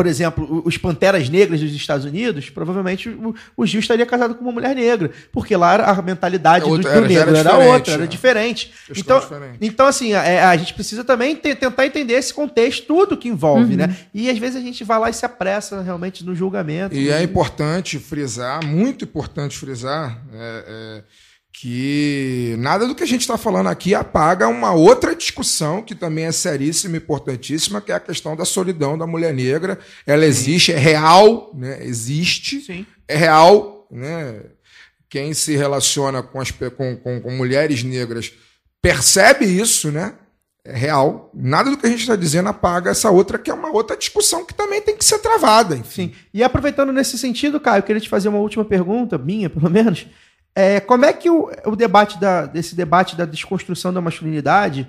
por 0.00 0.06
exemplo, 0.06 0.62
os 0.64 0.78
Panteras 0.78 1.28
Negras 1.28 1.60
dos 1.60 1.74
Estados 1.74 2.06
Unidos, 2.06 2.48
provavelmente 2.48 3.10
o, 3.10 3.34
o 3.54 3.66
Gil 3.66 3.80
estaria 3.80 4.06
casado 4.06 4.34
com 4.34 4.42
uma 4.42 4.50
mulher 4.52 4.74
negra, 4.74 5.10
porque 5.30 5.54
lá 5.54 5.74
a 5.74 6.00
mentalidade 6.00 6.64
É 6.64 6.68
do, 6.68 6.72
outra- 6.72 6.90
do 6.92 6.96
era- 6.96 7.06
negro 7.06 7.36
era 7.36 7.38
era, 7.40 7.50
diferente, 7.50 7.74
outra, 7.76 7.92
era 7.92 8.00
né? 8.02 8.06
diferente. 8.08 8.72
Então, 8.96 9.20
diferente. 9.20 9.58
então, 9.60 9.86
assim, 9.86 10.14
é, 10.14 10.42
a 10.42 10.56
gente 10.56 10.72
precisa 10.72 11.04
também 11.04 11.36
te- 11.36 11.54
tentar 11.54 11.84
entender 11.84 12.14
esse 12.14 12.32
contexto, 12.32 12.86
tudo 12.86 13.14
que 13.14 13.28
envolve, 13.28 13.72
Uhum. 13.72 13.76
né? 13.76 13.94
E 14.14 14.30
às 14.30 14.38
vezes 14.38 14.56
a 14.56 14.60
gente 14.60 14.82
vai 14.84 14.98
lá 14.98 15.10
e 15.10 15.12
se 15.12 15.26
apressa 15.26 15.82
realmente 15.82 16.24
no 16.24 16.34
julgamento. 16.34 16.94
E 16.96 17.10
é 17.10 17.22
importante 17.22 17.98
frisar, 17.98 18.64
muito 18.64 19.04
importante 19.04 19.58
frisar, 19.58 20.18
é, 20.32 20.64
é, 20.66 21.02
que 21.60 22.54
nada 22.58 22.86
do 22.86 22.94
que 22.94 23.02
a 23.02 23.06
gente 23.06 23.20
está 23.20 23.36
falando 23.36 23.66
aqui 23.66 23.94
apaga 23.94 24.48
uma 24.48 24.72
outra 24.72 25.14
discussão 25.14 25.82
que 25.82 25.94
também 25.94 26.24
é 26.24 26.32
seríssima 26.32 26.96
e 26.96 26.98
importantíssima, 26.98 27.82
que 27.82 27.92
é 27.92 27.96
a 27.96 28.00
questão 28.00 28.34
da 28.34 28.46
solidão 28.46 28.96
da 28.96 29.06
mulher 29.06 29.34
negra. 29.34 29.78
Ela 30.06 30.24
existe, 30.24 30.72
é 30.72 30.78
real, 30.78 31.52
né? 31.54 31.84
existe, 31.84 32.62
Sim. 32.62 32.86
é 33.06 33.14
real. 33.14 33.86
Né? 33.90 34.40
Quem 35.06 35.34
se 35.34 35.54
relaciona 35.54 36.22
com, 36.22 36.40
as, 36.40 36.50
com, 36.50 36.96
com, 36.96 37.20
com 37.20 37.30
mulheres 37.32 37.82
negras 37.82 38.32
percebe 38.80 39.44
isso, 39.44 39.92
né? 39.92 40.14
É 40.64 40.74
real. 40.74 41.30
Nada 41.34 41.68
do 41.68 41.76
que 41.76 41.86
a 41.86 41.90
gente 41.90 42.00
está 42.00 42.16
dizendo 42.16 42.48
apaga 42.48 42.90
essa 42.90 43.10
outra, 43.10 43.38
que 43.38 43.50
é 43.50 43.54
uma 43.54 43.70
outra 43.70 43.98
discussão 43.98 44.46
que 44.46 44.54
também 44.54 44.80
tem 44.80 44.96
que 44.96 45.04
ser 45.04 45.18
travada. 45.18 45.76
Enfim. 45.76 46.08
Sim. 46.08 46.14
E 46.32 46.42
aproveitando 46.42 46.90
nesse 46.90 47.18
sentido, 47.18 47.60
Caio, 47.60 47.80
eu 47.80 47.82
queria 47.82 48.00
te 48.00 48.08
fazer 48.08 48.30
uma 48.30 48.38
última 48.38 48.64
pergunta, 48.64 49.18
minha, 49.18 49.50
pelo 49.50 49.68
menos. 49.68 50.06
É, 50.54 50.80
como 50.80 51.04
é 51.04 51.12
que 51.12 51.30
o, 51.30 51.50
o 51.66 51.76
debate 51.76 52.18
da, 52.20 52.46
desse 52.46 52.74
debate 52.74 53.16
da 53.16 53.24
desconstrução 53.24 53.92
da 53.92 54.00
masculinidade 54.00 54.86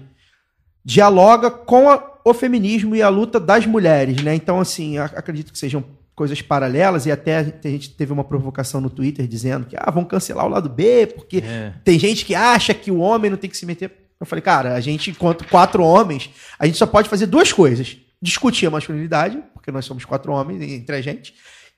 dialoga 0.83 1.49
com 1.51 1.89
a- 1.89 2.11
o 2.25 2.33
feminismo 2.33 2.95
e 2.95 3.01
a 3.01 3.09
luta 3.09 3.39
das 3.39 3.65
mulheres, 3.65 4.21
né? 4.23 4.33
Então, 4.35 4.59
assim, 4.59 4.97
acredito 4.97 5.51
que 5.51 5.57
sejam 5.59 5.83
coisas 6.15 6.41
paralelas 6.41 7.05
e 7.05 7.11
até 7.11 7.37
a 7.37 7.43
gente 7.67 7.91
teve 7.91 8.11
uma 8.13 8.23
provocação 8.23 8.79
no 8.81 8.89
Twitter 8.89 9.27
dizendo 9.27 9.65
que 9.65 9.75
ah, 9.77 9.89
vão 9.91 10.03
cancelar 10.03 10.45
o 10.45 10.49
lado 10.49 10.69
B, 10.69 11.07
porque 11.07 11.37
É. 11.43 11.73
tem 11.83 11.97
gente 11.97 12.25
que 12.25 12.35
acha 12.35 12.73
que 12.73 12.91
o 12.91 12.99
homem 12.99 13.31
não 13.31 13.37
tem 13.37 13.49
que 13.49 13.57
se 13.57 13.65
meter. 13.65 13.91
Eu 14.19 14.25
falei, 14.25 14.41
cara, 14.41 14.75
a 14.75 14.79
gente, 14.79 15.09
enquanto 15.09 15.47
quatro 15.47 15.83
homens, 15.83 16.29
a 16.59 16.65
gente 16.67 16.77
só 16.77 16.85
pode 16.85 17.09
fazer 17.09 17.25
duas 17.25 17.51
coisas: 17.51 17.97
discutir 18.21 18.67
a 18.67 18.71
masculinidade, 18.71 19.41
porque 19.53 19.71
nós 19.71 19.85
somos 19.85 20.05
quatro 20.05 20.31
homens 20.31 20.61
entre 20.61 20.95
a 20.95 21.01
gente, 21.01 21.33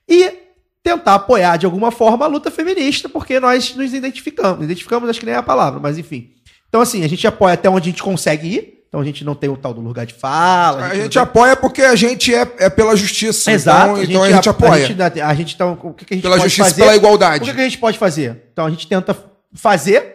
e 0.06 0.43
tentar 0.84 1.14
apoiar 1.14 1.56
de 1.56 1.64
alguma 1.64 1.90
forma 1.90 2.26
a 2.26 2.28
luta 2.28 2.50
feminista, 2.50 3.08
porque 3.08 3.40
nós 3.40 3.74
nos 3.74 3.94
identificamos. 3.94 4.62
Identificamos, 4.62 5.08
acho 5.08 5.18
que 5.18 5.24
nem 5.26 5.34
é 5.34 5.38
a 5.38 5.42
palavra, 5.42 5.80
mas 5.80 5.96
enfim. 5.96 6.30
Então, 6.68 6.80
assim, 6.82 7.02
a 7.02 7.08
gente 7.08 7.26
apoia 7.26 7.54
até 7.54 7.70
onde 7.70 7.88
a 7.88 7.90
gente 7.90 8.02
consegue 8.02 8.46
ir. 8.48 8.74
Então 8.88 9.00
a 9.00 9.04
gente 9.04 9.24
não 9.24 9.34
tem 9.34 9.50
o 9.50 9.56
tal 9.56 9.74
do 9.74 9.80
lugar 9.80 10.06
de 10.06 10.14
fala. 10.14 10.84
A 10.84 10.88
não 10.90 10.94
gente 10.94 11.14
tem- 11.14 11.22
apoia 11.22 11.56
porque 11.56 11.82
a 11.82 11.96
gente 11.96 12.32
é, 12.32 12.46
é 12.58 12.70
pela 12.70 12.94
justiça. 12.94 13.50
Exato. 13.50 13.92
Então, 13.92 14.02
então 14.04 14.22
a 14.22 14.30
gente 14.30 14.48
apoia. 14.48 14.72
A 14.84 14.86
gente, 14.86 15.20
a 15.20 15.34
gente, 15.34 15.54
então, 15.54 15.76
o 15.82 15.92
que, 15.92 16.04
que 16.04 16.14
a 16.14 16.16
gente 16.16 16.22
Pela 16.22 16.36
pode 16.36 16.48
justiça 16.48 16.68
fazer? 16.68 16.82
pela 16.82 16.94
igualdade. 16.94 17.42
O 17.42 17.46
que, 17.46 17.54
que 17.54 17.60
a 17.60 17.64
gente 17.64 17.78
pode 17.78 17.98
fazer? 17.98 18.44
Então 18.52 18.66
a 18.66 18.70
gente 18.70 18.86
tenta 18.86 19.16
fazer 19.52 20.13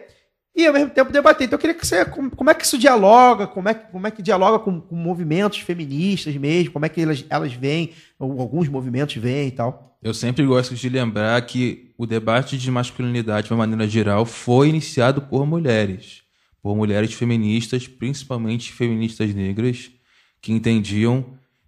e 0.62 0.66
ao 0.66 0.72
mesmo 0.72 0.90
tempo 0.90 1.12
debater. 1.12 1.46
Então 1.46 1.56
eu 1.56 1.60
queria 1.60 1.74
que 1.74 1.86
você. 1.86 2.04
Como, 2.04 2.30
como 2.30 2.50
é 2.50 2.54
que 2.54 2.64
isso 2.64 2.78
dialoga? 2.78 3.46
Como 3.46 3.68
é, 3.68 3.74
como 3.74 4.06
é 4.06 4.10
que 4.10 4.22
dialoga 4.22 4.58
com, 4.58 4.80
com 4.80 4.96
movimentos 4.96 5.58
feministas 5.58 6.34
mesmo? 6.36 6.72
Como 6.72 6.84
é 6.84 6.88
que 6.88 7.00
elas, 7.00 7.24
elas 7.28 7.52
vêm? 7.52 7.92
Ou 8.18 8.40
alguns 8.40 8.68
movimentos 8.68 9.16
vêm 9.16 9.48
e 9.48 9.50
tal. 9.50 9.98
Eu 10.02 10.14
sempre 10.14 10.44
gosto 10.46 10.74
de 10.74 10.88
lembrar 10.88 11.40
que 11.42 11.92
o 11.98 12.06
debate 12.06 12.56
de 12.56 12.70
masculinidade, 12.70 13.48
de 13.48 13.52
uma 13.52 13.58
maneira 13.58 13.86
geral, 13.86 14.24
foi 14.24 14.68
iniciado 14.68 15.20
por 15.22 15.46
mulheres. 15.46 16.22
Por 16.62 16.74
mulheres 16.74 17.12
feministas, 17.12 17.86
principalmente 17.86 18.72
feministas 18.72 19.34
negras, 19.34 19.90
que 20.40 20.52
entendiam 20.52 21.24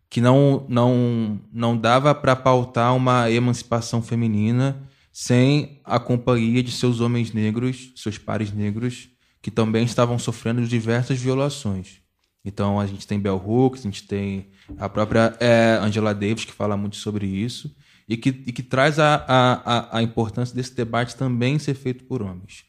que 0.09 0.21
não, 0.21 0.67
não, 0.69 1.41
não 1.51 1.77
dava 1.77 2.15
para 2.15 2.37
pautar 2.37 2.95
uma 2.95 3.31
emancipação 3.31 4.03
feminina 4.03 4.77
sem 5.13 5.81
a 5.85 5.99
companhia 5.99 6.63
de 6.63 6.73
seus 6.73 7.01
homens 7.01 7.33
negros, 7.33 7.93
seus 7.97 8.19
pares 8.19 8.53
negros, 8.53 9.09
que 9.43 9.51
também 9.51 9.85
estavam 9.85 10.19
sofrendo 10.19 10.67
diversas 10.67 11.19
violações. 11.19 12.01
Então 12.45 12.81
a 12.81 12.87
gente 12.87 13.07
tem 13.07 13.21
Bell 13.21 13.37
Hooks, 13.37 13.81
a 13.81 13.85
gente 13.85 14.05
tem 14.07 14.49
a 14.79 14.89
própria 14.89 15.37
é, 15.39 15.79
Angela 15.81 16.15
Davis 16.15 16.45
que 16.45 16.53
fala 16.53 16.77
muito 16.77 16.97
sobre 16.97 17.27
isso 17.27 17.75
e 18.09 18.17
que, 18.17 18.31
e 18.31 18.53
que 18.53 18.63
traz 18.63 18.99
a, 18.99 19.25
a, 19.29 19.99
a- 19.99 20.03
importância 20.03 20.55
desse 20.55 20.75
debate 20.75 21.15
também 21.17 21.59
ser 21.59 21.75
feito 21.75 22.05
por 22.05 22.23
homens. 22.23 22.65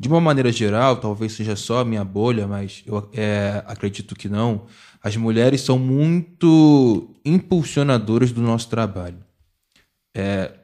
De 0.00 0.08
uma 0.08 0.20
maneira 0.20 0.50
geral, 0.52 0.96
talvez 0.96 1.32
seja 1.32 1.56
só 1.56 1.80
a 1.80 1.84
minha 1.84 2.04
bolha, 2.04 2.46
mas 2.46 2.82
eu 2.86 3.10
é, 3.12 3.62
acredito 3.66 4.14
que 4.14 4.28
não. 4.28 4.66
As 5.02 5.16
mulheres 5.16 5.60
são 5.60 5.78
muito 5.78 7.14
impulsionadoras 7.24 8.32
do 8.32 8.40
nosso 8.40 8.68
trabalho. 8.70 9.18
É, 10.16 10.57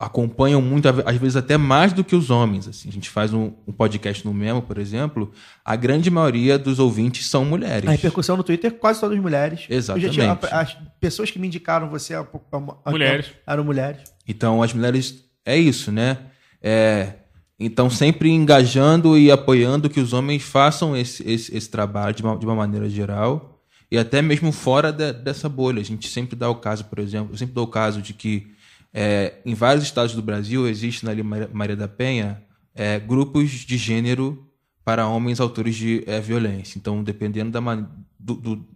acompanham 0.00 0.62
muito, 0.62 0.88
às 0.88 1.16
vezes 1.18 1.36
até 1.36 1.58
mais 1.58 1.92
do 1.92 2.02
que 2.02 2.16
os 2.16 2.30
homens. 2.30 2.66
Assim. 2.66 2.88
A 2.88 2.92
gente 2.92 3.10
faz 3.10 3.34
um, 3.34 3.52
um 3.68 3.72
podcast 3.72 4.24
no 4.26 4.32
Memo, 4.32 4.62
por 4.62 4.78
exemplo, 4.78 5.30
a 5.62 5.76
grande 5.76 6.10
maioria 6.10 6.58
dos 6.58 6.78
ouvintes 6.78 7.26
são 7.28 7.44
mulheres. 7.44 7.86
A 7.86 7.92
repercussão 7.92 8.34
no 8.34 8.42
Twitter, 8.42 8.72
quase 8.72 8.98
todas 8.98 9.18
mulheres. 9.18 9.66
Exatamente. 9.68 10.06
Eu 10.06 10.12
já 10.24 10.36
tinha- 10.36 10.58
as 10.58 10.74
pessoas 10.98 11.30
que 11.30 11.38
me 11.38 11.46
indicaram 11.46 11.90
você 11.90 12.14
há 12.14 12.24
pouco- 12.24 12.46
um- 12.56 12.90
Mulheres. 12.90 13.26
eram 13.46 13.62
mulheres. 13.62 14.00
Então, 14.26 14.62
as 14.62 14.72
mulheres 14.72 15.22
é 15.44 15.58
isso, 15.58 15.92
né? 15.92 16.16
É, 16.62 17.14
então, 17.58 17.90
sempre 17.90 18.30
engajando 18.30 19.18
e 19.18 19.30
apoiando 19.30 19.90
que 19.90 20.00
os 20.00 20.14
homens 20.14 20.42
façam 20.42 20.96
esse, 20.96 21.22
esse, 21.30 21.54
esse 21.54 21.68
trabalho 21.68 22.14
de 22.14 22.22
uma, 22.22 22.38
de 22.38 22.46
uma 22.46 22.54
maneira 22.54 22.88
geral 22.88 23.60
e 23.92 23.98
até 23.98 24.22
mesmo 24.22 24.50
fora 24.50 24.90
de- 24.90 25.12
dessa 25.12 25.46
bolha. 25.46 25.80
A 25.80 25.84
gente 25.84 26.08
sempre 26.08 26.34
dá 26.36 26.48
o 26.48 26.54
caso, 26.54 26.86
por 26.86 26.98
exemplo, 26.98 27.34
eu 27.34 27.36
sempre 27.36 27.54
dou 27.54 27.64
o 27.64 27.70
caso 27.70 28.00
de 28.00 28.14
que 28.14 28.46
é, 28.92 29.34
em 29.44 29.54
vários 29.54 29.84
estados 29.84 30.14
do 30.14 30.22
Brasil 30.22 30.68
existe 30.68 31.04
na 31.04 31.12
Maria- 31.52 31.76
da 31.76 31.88
Penha 31.88 32.42
é, 32.74 32.98
grupos 32.98 33.50
de 33.50 33.76
gênero 33.76 34.46
para 34.84 35.06
homens 35.06 35.40
autores 35.40 35.76
de 35.76 36.02
é, 36.06 36.20
violência. 36.20 36.78
Então, 36.78 37.02
dependendo 37.02 37.50
da, 37.50 37.60
do, 38.18 38.34
do, 38.34 38.66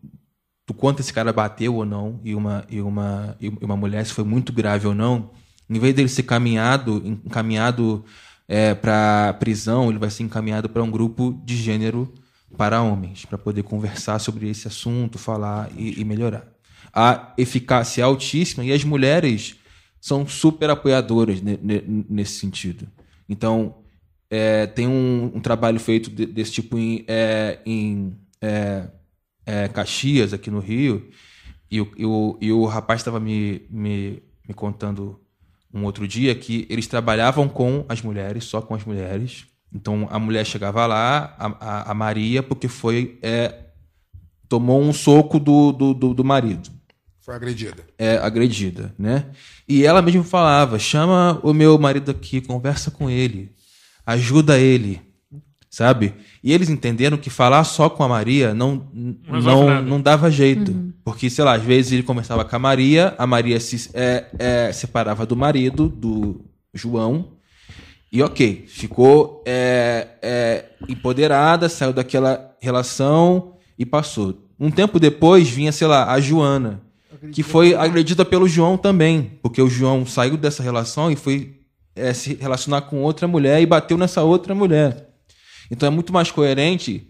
do 0.66 0.74
quanto 0.74 1.00
esse 1.00 1.12
cara 1.12 1.32
bateu 1.32 1.74
ou 1.74 1.84
não 1.84 2.20
e 2.22 2.34
uma, 2.34 2.64
e 2.70 2.80
uma, 2.80 3.36
e 3.40 3.48
uma 3.60 3.76
mulher, 3.76 4.04
se 4.06 4.12
foi 4.12 4.24
muito 4.24 4.52
grave 4.52 4.86
ou 4.86 4.94
não, 4.94 5.30
em 5.68 5.78
vez 5.78 5.94
dele 5.94 6.08
ser 6.08 6.24
caminhado, 6.24 7.02
encaminhado 7.24 8.04
para 8.80 9.34
prisão, 9.40 9.88
ele 9.88 9.98
vai 9.98 10.10
ser 10.10 10.22
encaminhado 10.22 10.68
para 10.68 10.82
um 10.82 10.90
grupo 10.90 11.40
de 11.44 11.56
gênero 11.56 12.12
para 12.56 12.82
homens, 12.82 13.24
para 13.24 13.38
poder 13.38 13.62
conversar 13.62 14.18
sobre 14.18 14.48
esse 14.48 14.68
assunto, 14.68 15.18
falar 15.18 15.70
e, 15.76 16.00
e 16.00 16.04
melhorar. 16.04 16.46
A 16.92 17.32
eficácia 17.36 18.02
é 18.02 18.04
altíssima 18.04 18.64
e 18.64 18.72
as 18.72 18.84
mulheres 18.84 19.56
são 20.04 20.26
super 20.26 20.68
apoiadoras 20.68 21.40
ne- 21.40 21.58
ne- 21.62 22.04
nesse 22.10 22.38
sentido. 22.38 22.86
Então, 23.26 23.76
é, 24.28 24.66
tem 24.66 24.86
um, 24.86 25.32
um 25.34 25.40
trabalho 25.40 25.80
feito 25.80 26.10
de- 26.10 26.26
desse 26.26 26.52
tipo 26.52 26.76
em, 26.76 27.06
é, 27.08 27.58
em 27.64 28.14
é, 28.38 28.90
é, 29.46 29.66
Caxias, 29.68 30.34
aqui 30.34 30.50
no 30.50 30.58
Rio, 30.58 31.08
e 31.70 31.80
o, 31.80 31.90
e 31.96 32.04
o, 32.04 32.38
e 32.38 32.52
o 32.52 32.66
rapaz 32.66 33.00
estava 33.00 33.18
me, 33.18 33.62
me, 33.70 34.22
me 34.46 34.52
contando 34.54 35.18
um 35.72 35.84
outro 35.84 36.06
dia 36.06 36.34
que 36.34 36.66
eles 36.68 36.86
trabalhavam 36.86 37.48
com 37.48 37.86
as 37.88 38.02
mulheres, 38.02 38.44
só 38.44 38.60
com 38.60 38.74
as 38.74 38.84
mulheres. 38.84 39.46
Então 39.72 40.06
a 40.10 40.18
mulher 40.18 40.44
chegava 40.44 40.84
lá, 40.84 41.34
a, 41.38 41.46
a, 41.46 41.90
a 41.92 41.94
Maria, 41.94 42.42
porque 42.42 42.68
foi. 42.68 43.18
é, 43.22 43.68
tomou 44.50 44.82
um 44.82 44.92
soco 44.92 45.40
do, 45.40 45.72
do, 45.72 45.94
do, 45.94 46.12
do 46.12 46.24
marido 46.24 46.70
Foi 47.24 47.34
agredida. 47.34 47.82
é, 47.98 48.18
agredida, 48.18 48.94
né? 48.98 49.24
E 49.66 49.86
ela 49.86 50.02
mesmo 50.02 50.22
falava: 50.22 50.78
chama 50.78 51.40
o 51.42 51.54
meu 51.54 51.78
marido 51.78 52.10
aqui, 52.10 52.38
conversa 52.42 52.90
com 52.90 53.08
ele, 53.08 53.50
ajuda 54.04 54.58
ele, 54.58 55.00
sabe? 55.70 56.12
E 56.42 56.52
eles 56.52 56.68
entenderam 56.68 57.16
que 57.16 57.30
falar 57.30 57.64
só 57.64 57.88
com 57.88 58.04
a 58.04 58.08
Maria 58.08 58.52
não 58.52 58.86
Não 58.92 59.82
não, 59.82 60.00
dava 60.02 60.30
jeito, 60.30 60.92
porque 61.02 61.30
sei 61.30 61.42
lá, 61.42 61.54
às 61.54 61.62
vezes 61.62 61.92
ele 61.92 62.02
conversava 62.02 62.44
com 62.44 62.56
a 62.56 62.58
Maria, 62.58 63.14
a 63.16 63.26
Maria 63.26 63.58
se 63.58 63.88
é, 63.94 64.26
é, 64.38 64.72
separava 64.72 65.24
do 65.24 65.34
marido, 65.34 65.88
do 65.88 66.44
João. 66.74 67.38
E 68.12 68.22
ok, 68.22 68.66
ficou 68.68 69.42
é, 69.46 70.08
é, 70.20 70.64
empoderada, 70.90 71.70
saiu 71.70 71.94
daquela 71.94 72.54
relação 72.60 73.56
e 73.78 73.86
passou. 73.86 74.46
Um 74.60 74.70
tempo 74.70 75.00
depois 75.00 75.48
vinha, 75.48 75.72
sei 75.72 75.86
lá, 75.86 76.12
a 76.12 76.20
Joana. 76.20 76.84
Que 77.32 77.42
foi 77.42 77.74
agredida 77.74 78.24
pelo 78.24 78.48
João 78.48 78.76
também, 78.76 79.38
porque 79.42 79.60
o 79.60 79.68
João 79.68 80.06
saiu 80.06 80.36
dessa 80.36 80.62
relação 80.62 81.10
e 81.10 81.16
foi 81.16 81.60
é, 81.94 82.12
se 82.12 82.34
relacionar 82.34 82.82
com 82.82 83.02
outra 83.02 83.26
mulher 83.26 83.60
e 83.60 83.66
bateu 83.66 83.96
nessa 83.96 84.22
outra 84.22 84.54
mulher. 84.54 85.08
Então 85.70 85.86
é 85.86 85.90
muito 85.90 86.12
mais 86.12 86.30
coerente 86.30 87.08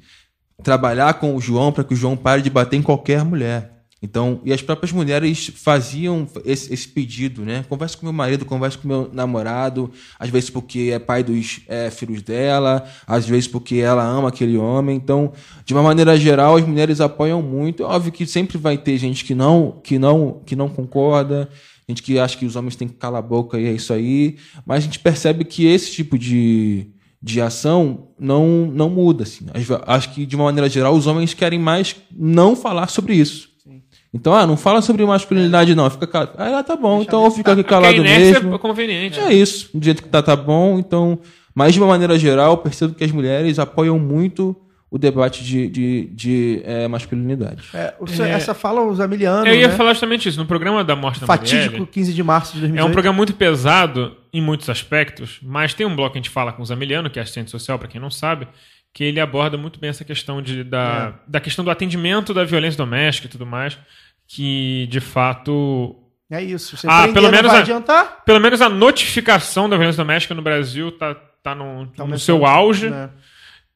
trabalhar 0.62 1.14
com 1.14 1.34
o 1.34 1.40
João 1.40 1.72
para 1.72 1.84
que 1.84 1.94
o 1.94 1.96
João 1.96 2.16
pare 2.16 2.42
de 2.42 2.50
bater 2.50 2.76
em 2.76 2.82
qualquer 2.82 3.24
mulher. 3.24 3.73
Então, 4.04 4.38
e 4.44 4.52
as 4.52 4.60
próprias 4.60 4.92
mulheres 4.92 5.50
faziam 5.56 6.28
esse, 6.44 6.70
esse 6.70 6.86
pedido, 6.86 7.42
né? 7.42 7.64
Converse 7.70 7.96
com 7.96 8.04
meu 8.04 8.12
marido, 8.12 8.44
converse 8.44 8.76
com 8.76 8.86
meu 8.86 9.08
namorado, 9.10 9.90
às 10.18 10.28
vezes 10.28 10.50
porque 10.50 10.90
é 10.92 10.98
pai 10.98 11.22
dos 11.24 11.62
é, 11.66 11.90
filhos 11.90 12.20
dela, 12.20 12.84
às 13.06 13.26
vezes 13.26 13.48
porque 13.48 13.76
ela 13.76 14.04
ama 14.04 14.28
aquele 14.28 14.58
homem. 14.58 14.94
Então, 14.94 15.32
de 15.64 15.72
uma 15.72 15.82
maneira 15.82 16.18
geral, 16.18 16.56
as 16.56 16.66
mulheres 16.66 17.00
apoiam 17.00 17.40
muito. 17.40 17.82
É 17.82 17.86
óbvio 17.86 18.12
que 18.12 18.26
sempre 18.26 18.58
vai 18.58 18.76
ter 18.76 18.98
gente 18.98 19.24
que 19.24 19.34
não, 19.34 19.80
que 19.82 19.98
não, 19.98 20.42
que 20.44 20.54
não 20.54 20.68
concorda, 20.68 21.48
gente 21.88 22.02
que 22.02 22.18
acha 22.18 22.36
que 22.36 22.44
os 22.44 22.56
homens 22.56 22.76
têm 22.76 22.86
que 22.86 22.96
calar 22.96 23.20
a 23.20 23.26
boca 23.26 23.58
e 23.58 23.64
é 23.64 23.72
isso 23.72 23.90
aí. 23.94 24.36
Mas 24.66 24.80
a 24.80 24.86
gente 24.86 24.98
percebe 24.98 25.46
que 25.46 25.64
esse 25.64 25.90
tipo 25.90 26.18
de, 26.18 26.88
de 27.22 27.40
ação 27.40 28.08
não, 28.18 28.66
não 28.66 28.90
muda. 28.90 29.22
Assim. 29.22 29.46
Acho 29.86 30.12
que, 30.12 30.26
de 30.26 30.36
uma 30.36 30.44
maneira 30.44 30.68
geral, 30.68 30.94
os 30.94 31.06
homens 31.06 31.32
querem 31.32 31.58
mais 31.58 31.96
não 32.14 32.54
falar 32.54 32.88
sobre 32.90 33.14
isso. 33.14 33.53
Então, 34.14 34.32
ah, 34.32 34.46
não 34.46 34.56
fala 34.56 34.80
sobre 34.80 35.04
masculinidade, 35.04 35.74
não. 35.74 35.90
Fica 35.90 36.06
calado. 36.06 36.32
Ah, 36.38 36.62
tá 36.62 36.76
bom, 36.76 37.02
então 37.02 37.18
eu 37.18 37.28
vou 37.28 37.36
ficar 37.36 37.52
aqui 37.52 37.64
calado 37.64 38.00
mesmo. 38.00 38.54
é 38.54 38.58
conveniente. 38.58 39.18
É 39.18 39.32
isso. 39.32 39.68
Do 39.74 39.84
jeito 39.84 40.02
que 40.04 40.08
tá, 40.08 40.22
tá 40.22 40.36
bom. 40.36 40.78
Então, 40.78 41.18
mas 41.52 41.72
de 41.74 41.80
uma 41.80 41.88
maneira 41.88 42.16
geral, 42.16 42.52
eu 42.52 42.56
percebo 42.58 42.94
que 42.94 43.02
as 43.02 43.10
mulheres 43.10 43.58
apoiam 43.58 43.98
muito 43.98 44.56
o 44.88 44.96
debate 44.98 45.42
de, 45.42 45.66
de, 45.66 46.04
de 46.12 46.62
eh, 46.64 46.86
masculinidade. 46.86 47.64
É, 47.74 47.94
o 47.98 48.06
senhor- 48.06 48.28
Essa 48.30 48.54
fala 48.54 48.80
o 48.82 48.94
Zamiliano, 48.94 49.44
Eu 49.48 49.54
ia 49.56 49.66
né? 49.66 49.74
falar 49.76 49.92
justamente 49.92 50.28
isso. 50.28 50.38
No 50.38 50.46
programa 50.46 50.84
da 50.84 50.94
Morte 50.94 51.18
da 51.20 51.26
Fatídico 51.26 51.70
Marielle, 51.72 51.86
15 51.90 52.14
de 52.14 52.22
março 52.22 52.52
de 52.52 52.60
2018. 52.60 52.86
é 52.86 52.88
um 52.88 52.92
programa 52.92 53.16
muito 53.16 53.34
pesado 53.34 54.12
em 54.32 54.40
muitos 54.40 54.70
aspectos, 54.70 55.40
mas 55.42 55.74
tem 55.74 55.84
um 55.84 55.96
bloco 55.96 56.12
que 56.12 56.18
a 56.18 56.22
gente 56.22 56.30
fala 56.30 56.52
com 56.52 56.62
o 56.62 56.64
Zamiliano, 56.64 57.10
que 57.10 57.18
é 57.18 57.22
assistente 57.22 57.50
social, 57.50 57.76
para 57.76 57.88
quem 57.88 58.00
não 58.00 58.10
sabe, 58.10 58.46
que 58.94 59.04
ele 59.04 59.20
aborda 59.20 59.58
muito 59.58 59.78
bem 59.78 59.90
essa 59.90 60.04
questão 60.04 60.40
de, 60.40 60.64
da, 60.64 61.14
da 61.26 61.40
questão 61.40 61.62
do 61.64 61.70
atendimento 61.70 62.32
da 62.32 62.44
violência 62.44 62.78
doméstica 62.78 63.26
e 63.26 63.30
tudo 63.30 63.44
mais, 63.44 63.76
que 64.26 64.86
de 64.88 65.00
fato 65.00 65.96
É 66.30 66.42
isso. 66.42 66.76
Você 66.76 66.86
Ah, 66.88 67.08
pelo 67.08 67.26
não 67.26 67.30
menos 67.32 67.52
a- 67.52 67.58
adiantar. 67.58 68.22
pelo 68.24 68.40
menos 68.40 68.62
a 68.62 68.68
notificação 68.68 69.68
da 69.68 69.76
violência 69.76 70.02
doméstica 70.02 70.34
no 70.34 70.40
Brasil 70.42 70.90
tá, 70.92 71.14
tá 71.42 71.54
no, 71.54 71.86
Tá 71.88 72.06
no 72.06 72.18
seu 72.18 72.46
auge. 72.46 72.88
né? 72.88 73.10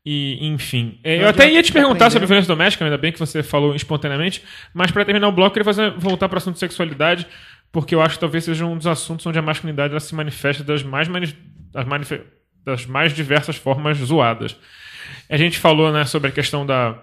E, 0.07 0.39
enfim. 0.47 0.99
É, 1.05 1.17
Não 1.17 1.25
eu 1.25 1.29
até 1.29 1.51
ia 1.53 1.63
te 1.63 1.71
perguntar 1.73 2.05
sobre 2.11 2.21
prendendo. 2.21 2.29
violência 2.29 2.49
doméstica, 2.55 2.85
ainda 2.85 2.97
bem 2.97 3.13
que 3.13 3.19
você 3.19 3.43
falou 3.43 3.75
espontaneamente, 3.75 4.43
mas 4.73 4.91
para 4.91 5.05
terminar 5.05 5.29
o 5.29 5.33
bloco, 5.33 5.49
eu 5.49 5.53
queria 5.53 5.65
fazer, 5.65 5.91
voltar 5.99 6.29
para 6.31 6.37
o 6.37 6.39
assunto 6.39 6.55
de 6.55 6.61
sexualidade, 6.61 7.27
porque 7.71 7.95
eu 7.95 8.01
acho 8.01 8.15
que 8.15 8.21
talvez 8.21 8.45
seja 8.45 8.65
um 8.65 8.79
dos 8.79 8.87
assuntos 8.87 9.27
onde 9.27 9.39
a 9.39 9.43
masculinidade 9.43 9.91
ela 9.91 10.01
se 10.01 10.15
manifesta 10.15 10.65
das 10.65 10.83
mais, 10.83 11.09
mani- 11.09 11.37
das, 11.73 11.85
das 12.65 12.87
mais 12.87 13.13
diversas 13.13 13.57
formas 13.57 13.99
zoadas. 13.99 14.57
A 15.29 15.37
gente 15.37 15.59
falou 15.59 15.93
né, 15.93 16.05
sobre 16.05 16.29
a 16.29 16.33
questão 16.33 16.65
da, 16.65 16.99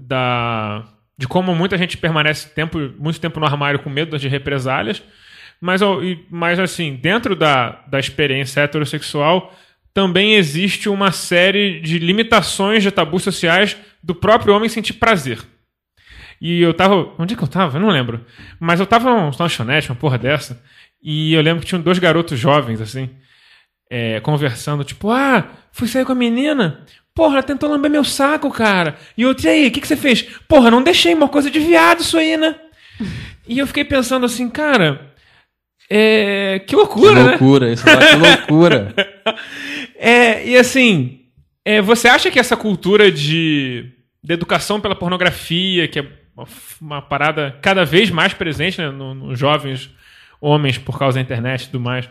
da 0.00 0.84
de 1.16 1.28
como 1.28 1.54
muita 1.54 1.78
gente 1.78 1.96
permanece 1.96 2.48
tempo, 2.48 2.78
muito 2.98 3.20
tempo 3.20 3.38
no 3.38 3.46
armário 3.46 3.78
com 3.78 3.90
medo 3.90 4.18
de 4.18 4.28
represálias, 4.28 5.02
mas, 5.60 5.80
mas 6.28 6.58
assim, 6.58 6.96
dentro 6.96 7.36
da, 7.36 7.84
da 7.86 8.00
experiência 8.00 8.62
heterossexual, 8.62 9.54
também 9.94 10.34
existe 10.34 10.88
uma 10.88 11.12
série 11.12 11.80
de 11.80 11.98
limitações 11.98 12.82
de 12.82 12.90
tabus 12.90 13.22
sociais 13.22 13.76
do 14.02 14.14
próprio 14.14 14.54
homem 14.54 14.68
sentir 14.68 14.94
prazer. 14.94 15.38
E 16.40 16.60
eu 16.60 16.74
tava. 16.74 17.12
Onde 17.18 17.34
é 17.34 17.36
que 17.36 17.44
eu 17.44 17.48
tava? 17.48 17.76
Eu 17.76 17.80
não 17.80 17.90
lembro. 17.90 18.24
Mas 18.58 18.80
eu 18.80 18.86
tava 18.86 19.08
num 19.08 19.30
lanchonete, 19.38 19.90
uma 19.90 19.94
porra 19.94 20.18
dessa. 20.18 20.60
E 21.00 21.32
eu 21.32 21.40
lembro 21.40 21.60
que 21.60 21.66
tinham 21.66 21.80
dois 21.80 22.00
garotos 22.00 22.38
jovens, 22.38 22.80
assim, 22.80 23.10
é, 23.94 24.20
conversando, 24.20 24.82
tipo, 24.84 25.10
ah, 25.10 25.44
fui 25.70 25.86
sair 25.86 26.06
com 26.06 26.12
a 26.12 26.14
menina. 26.14 26.80
Porra, 27.14 27.34
ela 27.34 27.42
tentou 27.42 27.68
lamber 27.68 27.90
meu 27.90 28.02
saco, 28.04 28.50
cara. 28.50 28.96
E 29.18 29.26
outro, 29.26 29.44
e 29.46 29.48
aí, 29.50 29.66
o 29.66 29.70
que, 29.70 29.82
que 29.82 29.86
você 29.86 29.96
fez? 29.98 30.22
Porra, 30.48 30.70
não 30.70 30.82
deixei 30.82 31.12
uma 31.12 31.28
coisa 31.28 31.50
de 31.50 31.60
viado 31.60 32.00
isso 32.00 32.16
aí, 32.16 32.36
né? 32.38 32.56
E 33.46 33.58
eu 33.58 33.66
fiquei 33.66 33.84
pensando 33.84 34.24
assim, 34.24 34.48
cara. 34.48 35.12
É. 35.90 36.60
Que 36.60 36.66
Que 36.68 36.76
loucura, 36.76 37.12
né? 37.22 37.30
loucura, 37.30 37.72
isso 37.72 37.84
lá, 37.86 37.96
que 37.98 38.16
loucura. 38.16 38.94
É, 39.98 40.48
e 40.48 40.56
assim, 40.56 41.20
é, 41.64 41.80
você 41.82 42.08
acha 42.08 42.30
que 42.30 42.38
essa 42.38 42.56
cultura 42.56 43.10
de, 43.10 43.84
de 44.22 44.32
educação 44.32 44.80
pela 44.80 44.94
pornografia, 44.96 45.86
que 45.86 45.98
é 46.00 46.06
uma, 46.36 46.46
uma 46.80 47.02
parada 47.02 47.56
cada 47.62 47.84
vez 47.84 48.10
mais 48.10 48.32
presente 48.34 48.78
né, 48.80 48.90
no- 48.90 49.14
nos 49.14 49.38
jovens 49.38 49.90
homens 50.40 50.76
por 50.78 50.98
causa 50.98 51.16
da 51.16 51.22
internet 51.22 51.62
e 51.62 51.66
tudo 51.66 51.80
mais, 51.80 52.08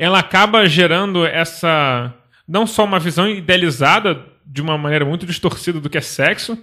ela 0.00 0.18
acaba 0.18 0.64
gerando 0.64 1.26
essa. 1.26 2.10
não 2.48 2.66
só 2.66 2.84
uma 2.84 2.98
visão 2.98 3.28
idealizada 3.28 4.18
de 4.46 4.62
uma 4.62 4.78
maneira 4.78 5.04
muito 5.04 5.26
distorcida 5.26 5.78
do 5.78 5.90
que 5.90 5.98
é 5.98 6.00
sexo, 6.00 6.56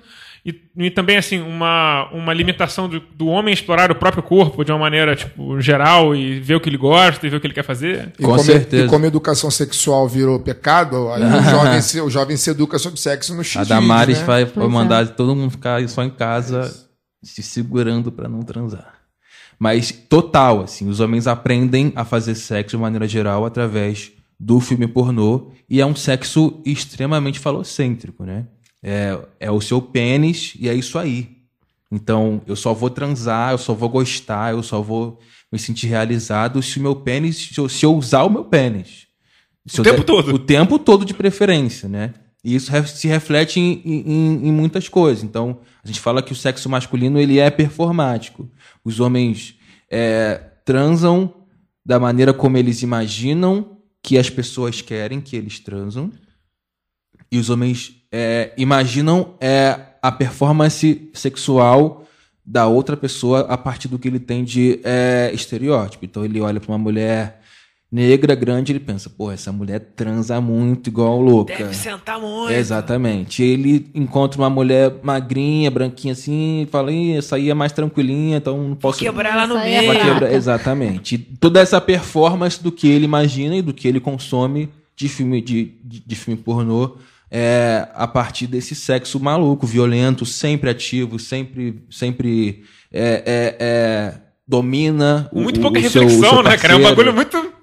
e, 0.43 0.59
e 0.75 0.89
também 0.89 1.17
assim 1.17 1.39
uma, 1.39 2.09
uma 2.11 2.33
limitação 2.33 2.89
do, 2.89 2.99
do 2.99 3.27
homem 3.27 3.53
explorar 3.53 3.91
o 3.91 3.95
próprio 3.95 4.23
corpo 4.23 4.65
de 4.65 4.71
uma 4.71 4.79
maneira 4.79 5.15
tipo 5.15 5.61
geral 5.61 6.15
e 6.15 6.39
ver 6.39 6.55
o 6.55 6.59
que 6.59 6.67
ele 6.67 6.77
gosta 6.77 7.27
e 7.27 7.29
ver 7.29 7.37
o 7.37 7.39
que 7.39 7.45
ele 7.45 7.53
quer 7.53 7.63
fazer. 7.63 8.11
E 8.17 8.23
Com 8.23 8.31
como, 8.31 8.43
certeza. 8.43 8.85
E 8.85 8.89
como 8.89 9.05
educação 9.05 9.51
sexual 9.51 10.07
virou 10.09 10.39
pecado, 10.39 11.11
aí 11.11 11.21
o, 11.21 11.43
jovem 11.47 11.81
se, 11.81 12.01
o 12.01 12.09
jovem 12.09 12.37
se 12.37 12.49
educa 12.49 12.79
sobre 12.79 12.99
sexo 12.99 13.35
no 13.35 13.43
X. 13.43 13.61
A 13.61 13.63
Damares 13.63 14.17
né? 14.17 14.25
vai, 14.25 14.45
Pois 14.47 14.65
é. 14.65 14.69
mandar 14.69 15.07
todo 15.09 15.35
mundo 15.35 15.51
ficar 15.51 15.87
só 15.87 16.03
em 16.03 16.09
casa 16.09 16.73
se 17.23 17.43
segurando 17.43 18.11
pra 18.11 18.27
não 18.27 18.41
transar. 18.41 18.96
Mas 19.59 19.91
total, 19.91 20.61
assim, 20.61 20.87
os 20.87 20.99
homens 20.99 21.25
aprendem 21.27 21.91
a 21.95 22.05
fazer 22.05 22.35
sexo 22.35 22.75
de 22.77 22.81
maneira 22.81 23.07
geral 23.07 23.45
através 23.45 24.11
do 24.39 24.59
filme 24.59 24.87
pornô 24.87 25.51
e 25.67 25.81
é 25.81 25.85
um 25.85 25.95
sexo 25.95 26.61
extremamente 26.63 27.39
falocêntrico, 27.39 28.23
né? 28.23 28.45
É, 28.83 29.17
é 29.39 29.51
o 29.51 29.59
seu 29.59 29.81
pênis 29.81 30.53
e 30.59 30.69
é 30.69 30.73
isso 30.75 30.99
aí. 30.99 31.35
Então, 31.91 32.41
eu 32.45 32.55
só 32.55 32.73
vou 32.73 32.89
transar, 32.89 33.51
eu 33.53 33.57
só 33.57 33.73
vou 33.73 33.89
gostar, 33.89 34.51
eu 34.53 34.61
só 34.61 34.81
vou 34.81 35.19
me 35.51 35.57
sentir 35.57 35.87
realizado 35.87 36.61
se 36.61 36.77
o 36.77 36.81
meu 36.81 36.95
pênis, 36.95 37.37
se 37.53 37.57
eu, 37.57 37.67
se 37.67 37.85
eu 37.85 37.95
usar 37.95 38.23
o 38.23 38.29
meu 38.29 38.43
pênis. 38.45 39.07
Se 39.65 39.81
O 39.81 39.83
tempo 39.83 39.97
der- 39.97 40.05
todo. 40.05 40.35
O 40.35 40.39
tempo 40.39 40.77
todo 40.77 41.03
de 41.05 41.13
preferência, 41.13 41.89
né? 41.89 42.13
E 42.47 42.55
isso 42.55 42.71
se 42.87 43.09
reflete 43.09 43.59
em, 43.59 43.81
em- 43.83 44.47
em 44.47 44.51
muitas 44.53 44.87
coisas. 44.87 45.21
Então, 45.21 45.59
a 45.83 45.87
gente 45.87 45.99
fala 45.99 46.23
que 46.23 46.31
o 46.31 46.35
sexo 46.35 46.69
masculino 46.69 47.19
ele 47.19 47.39
é 47.39 47.49
performático. 47.49 48.49
Os 48.85 49.01
homens 49.01 49.55
é, 49.91 50.35
transam 50.63 51.33
da 51.85 51.99
maneira 51.99 52.33
como 52.33 52.55
eles 52.55 52.81
imaginam 52.81 53.77
que 54.01 54.17
as 54.17 54.29
pessoas 54.29 54.81
querem 54.81 55.19
que 55.19 55.35
eles 55.35 55.59
transam. 55.59 56.09
E 57.29 57.37
os 57.37 57.49
homens 57.49 57.95
é, 58.13 58.53
imaginam 58.57 59.35
é, 59.41 59.77
a 60.01 60.09
performance 60.09 61.09
sexual 61.13 62.05
da 62.45 62.65
outra 62.65 62.95
pessoa 62.95 63.41
a 63.41 63.57
partir 63.57 63.89
do 63.89 63.99
que 63.99 64.07
ele 64.07 64.21
tem 64.21 64.45
de 64.45 64.79
é, 64.85 65.31
estereótipo. 65.33 66.05
Então 66.05 66.23
ele 66.23 66.39
olha 66.39 66.61
para 66.61 66.71
uma 66.71 66.77
mulher 66.77 67.36
negra, 67.91 68.35
grande, 68.35 68.71
ele 68.73 68.79
pensa, 68.79 69.09
pô, 69.09 69.31
essa 69.31 69.51
mulher 69.51 69.79
transa 69.95 70.41
muito 70.41 70.87
igual 70.89 71.21
louca. 71.21 71.55
Deve 71.57 71.73
sentar 71.73 72.19
muito. 72.19 72.51
Exatamente. 72.51 73.41
Ele 73.41 73.89
encontra 73.95 74.39
uma 74.41 74.49
mulher 74.49 74.93
magrinha, 75.01 75.71
branquinha 75.71 76.11
assim, 76.13 76.63
e 76.63 76.65
fala, 76.65 76.91
Ih, 76.91 77.13
essa 77.17 77.37
aí 77.37 77.49
é 77.49 77.53
mais 77.53 77.71
tranquilinha, 77.71 78.37
então 78.37 78.61
não 78.61 78.75
posso. 78.75 78.99
Quebrar 78.99 79.31
ela 79.33 79.47
no 79.47 79.57
é 79.57 79.81
meio. 79.81 80.03
Quebrar- 80.03 80.33
Exatamente. 80.33 81.15
E 81.15 81.17
toda 81.17 81.61
essa 81.61 81.79
performance 81.79 82.61
do 82.61 82.71
que 82.71 82.87
ele 82.89 83.05
imagina 83.05 83.55
e 83.55 83.61
do 83.61 83.73
que 83.73 83.87
ele 83.87 83.99
consome 83.99 84.69
de 84.95 85.07
filme, 85.07 85.39
de, 85.41 85.73
de, 85.83 85.99
de 86.05 86.15
filme 86.15 86.41
pornô 86.41 86.97
é, 87.31 87.87
a 87.93 88.07
partir 88.07 88.47
desse 88.47 88.73
sexo 88.73 89.19
maluco, 89.19 89.65
violento, 89.67 90.25
sempre 90.25 90.69
ativo, 90.69 91.19
sempre, 91.19 91.83
sempre 91.89 92.63
é, 92.91 93.23
é, 93.25 93.55
é, 93.59 94.13
domina. 94.47 95.29
o- 95.31 95.41
Muito 95.41 95.59
o- 95.59 95.61
pouca 95.61 95.79
o 95.79 95.89
seu- 95.89 96.01
o 96.01 96.05
reflexão, 96.05 96.33
seu 96.35 96.43
né, 96.43 96.57
cara? 96.57 96.73
É 96.73 96.77
um 96.77 96.83
bagulho 96.83 97.13
muito. 97.13 97.53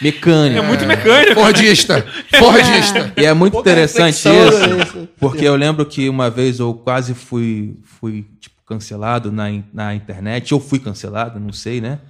Mecânico. 0.00 0.58
É 0.58 0.66
muito 0.66 0.84
mecânico. 0.86 1.34
Fordista. 1.34 2.06
Fordista. 2.38 3.12
E 3.16 3.24
é 3.24 3.32
muito 3.32 3.52
Pouca 3.52 3.70
interessante 3.70 4.14
isso, 4.16 4.28
né? 4.28 5.08
porque 5.18 5.44
eu 5.44 5.56
lembro 5.56 5.84
que 5.86 6.08
uma 6.08 6.30
vez 6.30 6.58
eu 6.58 6.74
quase 6.74 7.14
fui, 7.14 7.76
fui 7.82 8.26
tipo, 8.40 8.56
cancelado 8.66 9.30
na, 9.30 9.44
na 9.72 9.94
internet, 9.94 10.54
ou 10.54 10.60
fui 10.60 10.78
cancelado, 10.78 11.38
não 11.38 11.52
sei, 11.52 11.80
né? 11.80 12.00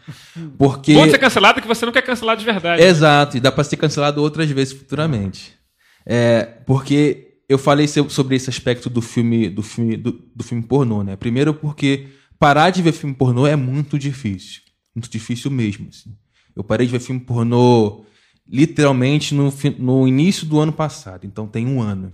Porque. 0.56 0.94
Bom 0.94 1.04
de 1.04 1.12
ser 1.12 1.18
cancelado 1.18 1.60
que 1.60 1.68
você 1.68 1.84
não 1.84 1.92
quer 1.92 2.02
cancelar 2.02 2.36
de 2.36 2.44
verdade. 2.44 2.82
Exato, 2.82 3.36
e 3.36 3.40
dá 3.40 3.50
pra 3.50 3.64
ser 3.64 3.76
cancelado 3.76 4.22
outras 4.22 4.50
vezes 4.50 4.72
futuramente. 4.72 5.52
É, 6.06 6.42
porque 6.66 7.34
eu 7.48 7.58
falei 7.58 7.86
sobre 7.86 8.36
esse 8.36 8.48
aspecto 8.48 8.88
do 8.88 9.02
filme, 9.02 9.48
do 9.48 9.62
filme, 9.62 9.96
do, 9.96 10.12
do 10.34 10.44
filme 10.44 10.62
pornô, 10.62 11.02
né? 11.02 11.16
Primeiro 11.16 11.52
porque 11.52 12.08
parar 12.38 12.70
de 12.70 12.82
ver 12.82 12.92
filme 12.92 13.14
pornô 13.14 13.46
é 13.46 13.56
muito 13.56 13.98
difícil. 13.98 14.62
Muito 14.94 15.10
difícil 15.10 15.50
mesmo. 15.50 15.88
assim. 15.88 16.14
Eu 16.56 16.62
parei 16.64 16.86
de 16.86 16.92
ver 16.92 17.00
filme 17.00 17.20
pornô 17.20 18.04
literalmente 18.48 19.34
no, 19.34 19.52
no 19.78 20.06
início 20.06 20.46
do 20.46 20.60
ano 20.60 20.72
passado, 20.72 21.26
então 21.26 21.46
tem 21.46 21.66
um 21.66 21.80
ano. 21.80 22.12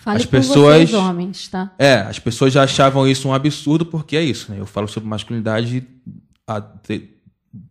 Fale 0.00 0.18
as 0.18 0.26
pessoas. 0.26 0.90
vocês, 0.90 0.94
homens, 0.94 1.48
tá? 1.48 1.74
É, 1.78 1.96
as 1.96 2.18
pessoas 2.18 2.52
já 2.52 2.62
achavam 2.62 3.06
isso 3.06 3.28
um 3.28 3.34
absurdo, 3.34 3.86
porque 3.86 4.16
é 4.16 4.22
isso, 4.22 4.50
né? 4.50 4.58
Eu 4.58 4.66
falo 4.66 4.88
sobre 4.88 5.08
masculinidade 5.08 5.86
há, 6.46 6.62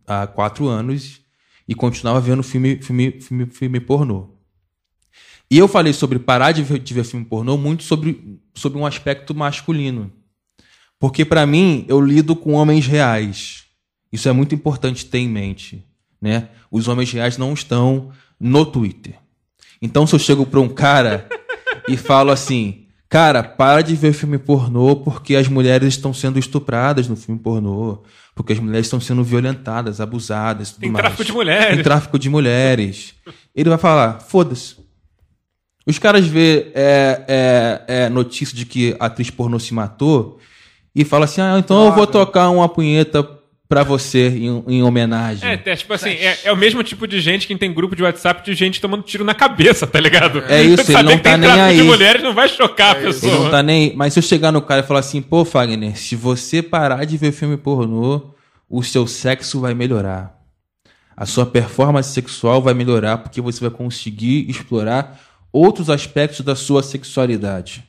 há 0.06 0.26
quatro 0.26 0.68
anos 0.68 1.20
e 1.66 1.74
continuava 1.74 2.20
vendo 2.20 2.42
filme, 2.42 2.80
filme, 2.82 3.20
filme, 3.20 3.46
filme 3.46 3.80
pornô. 3.80 4.30
E 5.50 5.56
eu 5.56 5.66
falei 5.66 5.92
sobre 5.92 6.18
parar 6.18 6.52
de 6.52 6.62
ver, 6.62 6.78
de 6.78 6.94
ver 6.94 7.04
filme 7.04 7.24
pornô 7.24 7.56
muito 7.56 7.82
sobre, 7.82 8.40
sobre 8.54 8.78
um 8.78 8.86
aspecto 8.86 9.34
masculino. 9.34 10.12
Porque 10.98 11.24
pra 11.24 11.46
mim, 11.46 11.84
eu 11.88 12.00
lido 12.00 12.36
com 12.36 12.52
homens 12.52 12.86
reais. 12.86 13.64
Isso 14.12 14.28
é 14.28 14.32
muito 14.32 14.54
importante 14.54 15.06
ter 15.06 15.18
em 15.18 15.28
mente, 15.28 15.84
né? 16.20 16.48
Os 16.70 16.88
homens 16.88 17.12
reais 17.12 17.38
não 17.38 17.52
estão 17.52 18.10
no 18.38 18.64
Twitter. 18.66 19.14
Então, 19.80 20.06
se 20.06 20.14
eu 20.14 20.18
chego 20.18 20.44
pra 20.44 20.60
um 20.60 20.68
cara 20.68 21.28
e 21.88 21.96
falo 21.96 22.30
assim, 22.30 22.86
cara, 23.08 23.42
para 23.42 23.82
de 23.82 23.94
ver 23.94 24.12
filme 24.12 24.38
pornô 24.38 24.96
porque 24.96 25.36
as 25.36 25.48
mulheres 25.48 25.88
estão 25.88 26.12
sendo 26.12 26.38
estupradas 26.38 27.08
no 27.08 27.16
filme 27.16 27.40
pornô, 27.40 28.02
porque 28.34 28.52
as 28.52 28.58
mulheres 28.58 28.86
estão 28.86 29.00
sendo 29.00 29.22
violentadas, 29.24 30.00
abusadas, 30.00 30.70
tudo 30.72 30.80
Tem 30.80 30.90
mais. 30.90 31.04
tráfico 31.04 31.24
de 31.24 31.32
mulheres. 31.32 31.74
Tem 31.74 31.82
tráfico 31.82 32.18
de 32.18 32.28
mulheres. 32.28 33.14
Ele 33.54 33.68
vai 33.68 33.78
falar, 33.78 34.20
foda-se. 34.20 34.76
Os 35.86 35.98
caras 35.98 36.26
vê 36.26 36.70
é, 36.74 37.24
é, 37.26 37.84
é, 37.88 38.08
notícia 38.08 38.54
de 38.54 38.66
que 38.66 38.94
a 39.00 39.06
atriz 39.06 39.30
pornô 39.30 39.58
se 39.58 39.72
matou 39.72 40.38
e 40.94 41.04
fala 41.04 41.24
assim, 41.24 41.40
ah, 41.40 41.56
então 41.58 41.86
eu 41.86 41.92
vou 41.92 42.06
tocar 42.06 42.50
uma 42.50 42.68
punheta 42.68 43.22
pra 43.68 43.82
você 43.82 44.28
em, 44.28 44.64
em 44.66 44.82
homenagem. 44.82 45.46
É, 45.48 45.60
é, 45.62 45.76
tipo 45.76 45.92
assim, 45.92 46.10
é, 46.10 46.38
é 46.44 46.52
o 46.52 46.56
mesmo 46.56 46.82
tipo 46.82 47.06
de 47.06 47.20
gente 47.20 47.46
que 47.46 47.54
tem 47.56 47.72
grupo 47.72 47.94
de 47.94 48.02
WhatsApp 48.02 48.42
de 48.42 48.54
gente 48.54 48.80
tomando 48.80 49.02
tiro 49.02 49.24
na 49.24 49.34
cabeça, 49.34 49.86
tá 49.86 50.00
ligado? 50.00 50.42
É 50.48 50.62
isso, 50.62 50.82
ele 50.84 50.92
Saber 50.92 51.02
não 51.10 51.16
que 51.18 51.22
tá 51.22 51.30
tem 51.32 51.38
nem 51.40 51.50
tráfico 51.50 51.74
de 51.74 51.80
aí. 51.82 51.86
mulheres 51.86 52.22
não 52.22 52.32
vai 52.34 52.48
chocar 52.48 52.92
a 52.92 52.94
pessoa. 52.94 53.32
Ele 53.32 53.44
não 53.44 53.50
tá 53.50 53.62
nem. 53.62 53.94
Mas 53.94 54.14
se 54.14 54.18
eu 54.18 54.22
chegar 54.22 54.50
no 54.50 54.62
cara 54.62 54.80
e 54.80 54.86
falar 54.86 55.00
assim, 55.00 55.20
pô, 55.20 55.44
Fagner, 55.44 55.98
se 55.98 56.16
você 56.16 56.62
parar 56.62 57.04
de 57.04 57.18
ver 57.18 57.30
filme 57.32 57.58
pornô, 57.58 58.34
o 58.70 58.82
seu 58.82 59.06
sexo 59.06 59.60
vai 59.60 59.74
melhorar. 59.74 60.34
A 61.14 61.26
sua 61.26 61.44
performance 61.44 62.10
sexual 62.12 62.62
vai 62.62 62.72
melhorar 62.72 63.18
porque 63.18 63.40
você 63.40 63.60
vai 63.60 63.70
conseguir 63.70 64.48
explorar 64.48 65.20
outros 65.52 65.90
aspectos 65.90 66.40
da 66.40 66.54
sua 66.54 66.82
sexualidade. 66.82 67.84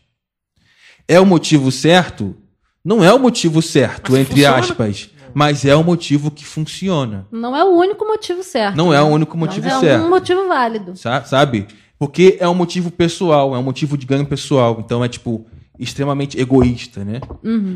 É 1.07 1.19
o 1.19 1.25
motivo 1.25 1.71
certo? 1.71 2.35
Não 2.83 3.03
é 3.03 3.13
o 3.13 3.19
motivo 3.19 3.61
certo, 3.61 4.11
Mas 4.13 4.21
entre 4.21 4.35
funciona. 4.35 4.57
aspas. 4.57 5.09
Mas 5.33 5.65
é 5.65 5.75
o 5.75 5.83
motivo 5.83 6.29
que 6.31 6.45
funciona. 6.45 7.27
Não 7.31 7.55
é 7.55 7.63
o 7.63 7.69
único 7.75 8.05
motivo 8.05 8.43
certo. 8.43 8.75
Não 8.75 8.93
é 8.93 8.97
né? 8.97 9.01
o 9.03 9.07
único 9.07 9.37
motivo 9.37 9.67
Mas 9.67 9.77
é 9.77 9.79
certo. 9.79 10.05
um 10.05 10.09
motivo 10.09 10.47
válido. 10.47 10.95
Sa- 10.95 11.23
sabe? 11.23 11.67
Porque 11.97 12.37
é 12.39 12.47
um 12.47 12.53
motivo 12.55 12.89
pessoal, 12.91 13.55
é 13.55 13.59
um 13.59 13.63
motivo 13.63 13.97
de 13.97 14.05
ganho 14.05 14.25
pessoal. 14.25 14.81
Então 14.83 15.03
é, 15.03 15.07
tipo, 15.09 15.45
extremamente 15.77 16.39
egoísta, 16.39 17.03
né? 17.05 17.19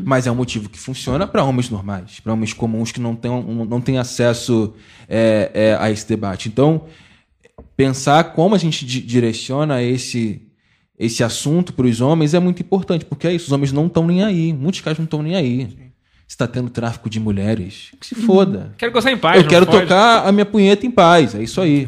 Mas 0.04 0.26
é 0.26 0.30
um 0.30 0.34
motivo 0.34 0.68
que 0.68 0.78
funciona 0.78 1.26
para 1.26 1.42
homens 1.44 1.70
normais, 1.70 2.20
para 2.20 2.32
homens 2.32 2.52
comuns 2.52 2.90
que 2.92 3.00
não 3.00 3.14
têm, 3.14 3.30
não 3.68 3.80
têm 3.80 3.98
acesso 3.98 4.74
é, 5.08 5.50
é, 5.54 5.76
a 5.80 5.90
esse 5.90 6.06
debate. 6.08 6.48
Então, 6.48 6.82
pensar 7.76 8.24
como 8.32 8.54
a 8.54 8.58
gente 8.58 8.84
di- 8.84 9.00
direciona 9.00 9.82
esse, 9.82 10.42
esse 10.98 11.22
assunto 11.24 11.72
para 11.72 11.86
os 11.86 12.00
homens 12.00 12.34
é 12.34 12.40
muito 12.40 12.60
importante, 12.62 13.04
porque 13.04 13.26
é 13.26 13.32
isso, 13.34 13.46
os 13.46 13.52
homens 13.52 13.72
não 13.72 13.86
estão 13.86 14.06
nem 14.06 14.22
aí. 14.22 14.52
Muitos 14.52 14.80
caras 14.80 14.98
não 14.98 15.04
estão 15.04 15.22
nem 15.22 15.34
aí. 15.34 15.83
Está 16.26 16.46
tendo 16.48 16.70
tráfico 16.70 17.08
de 17.08 17.20
mulheres, 17.20 17.90
que 18.00 18.06
se 18.06 18.14
foda. 18.14 18.72
Quero 18.78 18.90
gozar 18.90 19.12
em 19.12 19.16
paz. 19.16 19.42
Eu 19.42 19.48
quero 19.48 19.66
pode. 19.66 19.82
tocar 19.82 20.26
a 20.26 20.32
minha 20.32 20.46
punheta 20.46 20.86
em 20.86 20.90
paz, 20.90 21.34
é 21.34 21.42
isso 21.42 21.60
aí. 21.60 21.86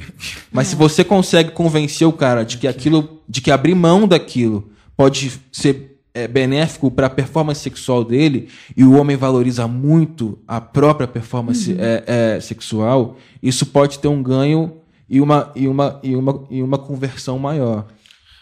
Mas 0.52 0.68
se 0.68 0.76
você 0.76 1.02
consegue 1.02 1.50
convencer 1.50 2.06
o 2.06 2.12
cara 2.12 2.44
de 2.44 2.58
que 2.58 2.68
aquilo, 2.68 3.22
de 3.28 3.40
que 3.40 3.50
abrir 3.50 3.74
mão 3.74 4.06
daquilo 4.06 4.70
pode 4.96 5.32
ser 5.50 5.98
é, 6.14 6.28
benéfico 6.28 6.90
para 6.90 7.08
a 7.08 7.10
performance 7.10 7.60
sexual 7.60 8.02
dele 8.04 8.48
e 8.76 8.84
o 8.84 8.98
homem 8.98 9.16
valoriza 9.16 9.66
muito 9.66 10.38
a 10.46 10.60
própria 10.60 11.06
performance 11.06 11.76
é, 11.78 12.04
é, 12.36 12.40
sexual, 12.40 13.18
isso 13.42 13.66
pode 13.66 13.98
ter 13.98 14.08
um 14.08 14.22
ganho 14.22 14.78
e 15.08 15.20
uma 15.20 15.52
e 15.54 15.68
uma 15.68 16.00
e 16.02 16.16
uma 16.16 16.46
e 16.50 16.62
uma 16.62 16.78
conversão 16.78 17.38
maior. 17.38 17.86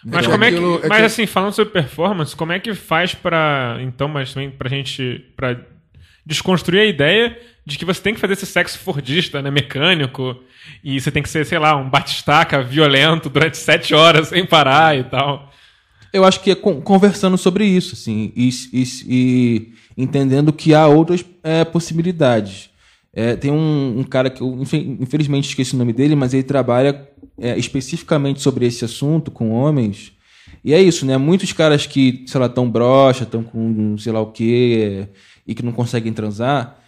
Mas 0.05 0.27
É 0.27 0.31
como 0.31 0.45
é 0.45 0.51
que. 0.51 0.57
é 0.57 0.89
mas 0.89 1.05
assim, 1.05 1.27
falando 1.27 1.53
sobre 1.53 1.73
performance, 1.73 2.37
como 2.37 2.53
é 2.53 2.61
que 2.61 2.75
faz 2.75 3.15
pra. 3.15 3.79
Então, 3.81 4.07
mas 4.07 4.35
também 4.35 4.51
pra 4.51 4.69
gente. 4.69 5.25
pra 5.37 5.57
desconstruir 6.27 6.81
a 6.81 6.87
ideia 6.87 7.39
de 7.67 7.79
que 7.79 7.85
você 7.85 8.01
tem 8.01 8.15
que 8.15 8.21
fazer 8.21 8.35
esse 8.35 8.47
sexo 8.47 8.79
fordista, 8.79 9.41
né? 9.43 9.51
Mecânico. 9.51 10.37
E 10.83 11.01
você 11.01 11.11
tem 11.11 11.23
que 11.23 11.29
ser, 11.29 11.45
sei 11.47 11.59
lá, 11.59 11.77
um 11.77 11.89
batistaca 11.89 12.63
violento 12.63 13.29
durante 13.29 13.57
sete 13.57 13.95
horas 13.95 14.29
sem 14.29 14.45
parar 14.45 14.97
e 14.99 15.05
tal. 15.05 15.51
Eu 16.13 16.25
acho 16.25 16.41
que 16.41 16.51
é 16.53 16.55
con- 16.55 16.81
conversando 16.81 17.37
sobre 17.37 17.65
isso, 17.67 17.95
assim, 17.95 18.33
e, 18.37 18.49
e- 18.73 18.85
e 19.09 19.73
entendendo 19.97 20.53
que 20.53 20.75
há 20.75 20.87
outras 20.87 21.25
é, 21.43 21.65
possibilidades. 21.65 22.71
É, 23.13 23.37
tem 23.37 23.51
um, 23.51 23.99
um 24.01 24.05
cara 24.05 24.29
que 24.31 24.41
eu, 24.41 24.59
infe- 24.61 24.97
infelizmente, 25.01 25.49
esqueci 25.49 25.75
o 25.75 25.79
nome 25.79 25.93
dele, 25.93 26.15
mas 26.17 26.33
ele 26.35 26.43
trabalha 26.43 27.09
é, 27.41 27.57
especificamente 27.59 28.41
sobre 28.41 28.67
esse 28.67 28.85
assunto 28.85 29.31
com 29.31 29.51
homens. 29.51 30.13
E 30.65 30.73
é 30.73 30.81
isso, 30.81 31.05
né? 31.05 31.17
Muitos 31.17 31.53
caras 31.53 31.87
que, 31.87 32.25
sei 32.27 32.41
lá, 32.41 32.49
tão 32.49 32.71
broxa, 32.71 33.27
tão 33.27 33.43
com 33.43 33.97
sei 33.99 34.13
lá 34.13 34.21
o 34.21 34.33
quê, 34.33 35.09
e 35.47 35.55
que 35.55 35.65
não 35.65 35.73
conseguem 35.73 36.13
transar, 36.13 36.79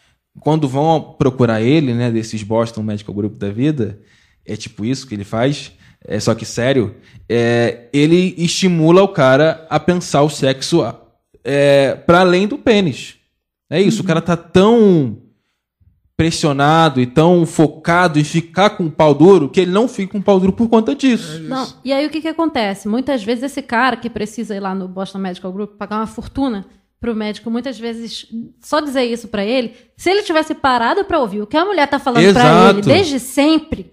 quando 0.40 0.68
vão 0.68 1.14
procurar 1.18 1.62
ele, 1.62 1.94
né, 1.94 2.10
desses 2.10 2.42
Boston 2.42 2.82
Medical 2.82 3.14
Group 3.14 3.36
da 3.36 3.50
vida, 3.50 3.98
é 4.44 4.56
tipo 4.56 4.84
isso 4.84 5.06
que 5.06 5.14
ele 5.14 5.24
faz, 5.24 5.72
é 6.04 6.20
só 6.20 6.34
que 6.34 6.44
sério, 6.44 6.94
é, 7.28 7.88
ele 7.92 8.34
estimula 8.38 9.02
o 9.02 9.08
cara 9.08 9.66
a 9.68 9.80
pensar 9.80 10.22
o 10.22 10.30
sexo 10.30 10.82
é, 11.42 11.94
para 11.94 12.20
além 12.20 12.46
do 12.46 12.58
pênis. 12.58 13.16
É 13.68 13.80
isso, 13.80 14.02
o 14.02 14.06
cara 14.06 14.20
tá 14.20 14.36
tão 14.36 15.18
pressionado 16.16 16.98
e 17.00 17.06
tão 17.06 17.44
focado 17.44 18.18
em 18.18 18.24
ficar 18.24 18.70
com 18.70 18.86
o 18.86 18.90
pau 18.90 19.12
duro 19.12 19.50
que 19.50 19.60
ele 19.60 19.70
não 19.70 19.86
fica 19.86 20.12
com 20.12 20.18
o 20.18 20.22
pau 20.22 20.40
duro 20.40 20.52
por 20.52 20.68
conta 20.68 20.94
disso. 20.94 21.42
Não, 21.42 21.66
e 21.84 21.92
aí 21.92 22.06
o 22.06 22.10
que, 22.10 22.22
que 22.22 22.28
acontece? 22.28 22.88
Muitas 22.88 23.22
vezes 23.22 23.44
esse 23.44 23.60
cara 23.60 23.96
que 23.96 24.08
precisa 24.08 24.54
ir 24.54 24.60
lá 24.60 24.74
no 24.74 24.88
Boston 24.88 25.18
Medical 25.18 25.52
Group 25.52 25.76
pagar 25.76 25.98
uma 25.98 26.06
fortuna 26.06 26.64
pro 27.06 27.14
médico, 27.14 27.48
muitas 27.50 27.78
vezes 27.78 28.26
só 28.60 28.80
dizer 28.80 29.04
isso 29.04 29.28
pra 29.28 29.44
ele, 29.44 29.74
se 29.96 30.10
ele 30.10 30.22
tivesse 30.22 30.54
parado 30.56 31.04
pra 31.04 31.20
ouvir 31.20 31.40
o 31.40 31.46
que 31.46 31.56
a 31.56 31.64
mulher 31.64 31.86
tá 31.86 31.98
falando 32.00 32.32
pra 32.32 32.42
Exato. 32.42 32.78
ele 32.78 32.82
desde 32.82 33.20
sempre, 33.20 33.92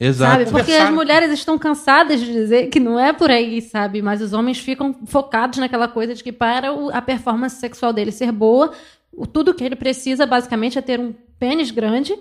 Exato. 0.00 0.32
sabe? 0.44 0.50
Porque 0.50 0.72
as 0.72 0.90
mulheres 0.90 1.30
estão 1.30 1.58
cansadas 1.58 2.20
de 2.20 2.32
dizer 2.32 2.68
que 2.70 2.80
não 2.80 2.98
é 2.98 3.12
por 3.12 3.30
aí, 3.30 3.60
sabe? 3.60 4.00
Mas 4.00 4.22
os 4.22 4.32
homens 4.32 4.58
ficam 4.58 4.94
focados 5.06 5.58
naquela 5.58 5.88
coisa 5.88 6.14
de 6.14 6.24
que 6.24 6.32
para 6.32 6.68
a 6.92 7.02
performance 7.02 7.56
sexual 7.56 7.92
dele 7.92 8.10
ser 8.12 8.32
boa, 8.32 8.72
o- 9.12 9.26
tudo 9.26 9.52
que 9.52 9.62
ele 9.64 9.76
precisa 9.76 10.24
basicamente 10.24 10.78
é 10.78 10.82
ter 10.82 10.98
um 10.98 11.12
pênis 11.38 11.70
grande, 11.70 12.16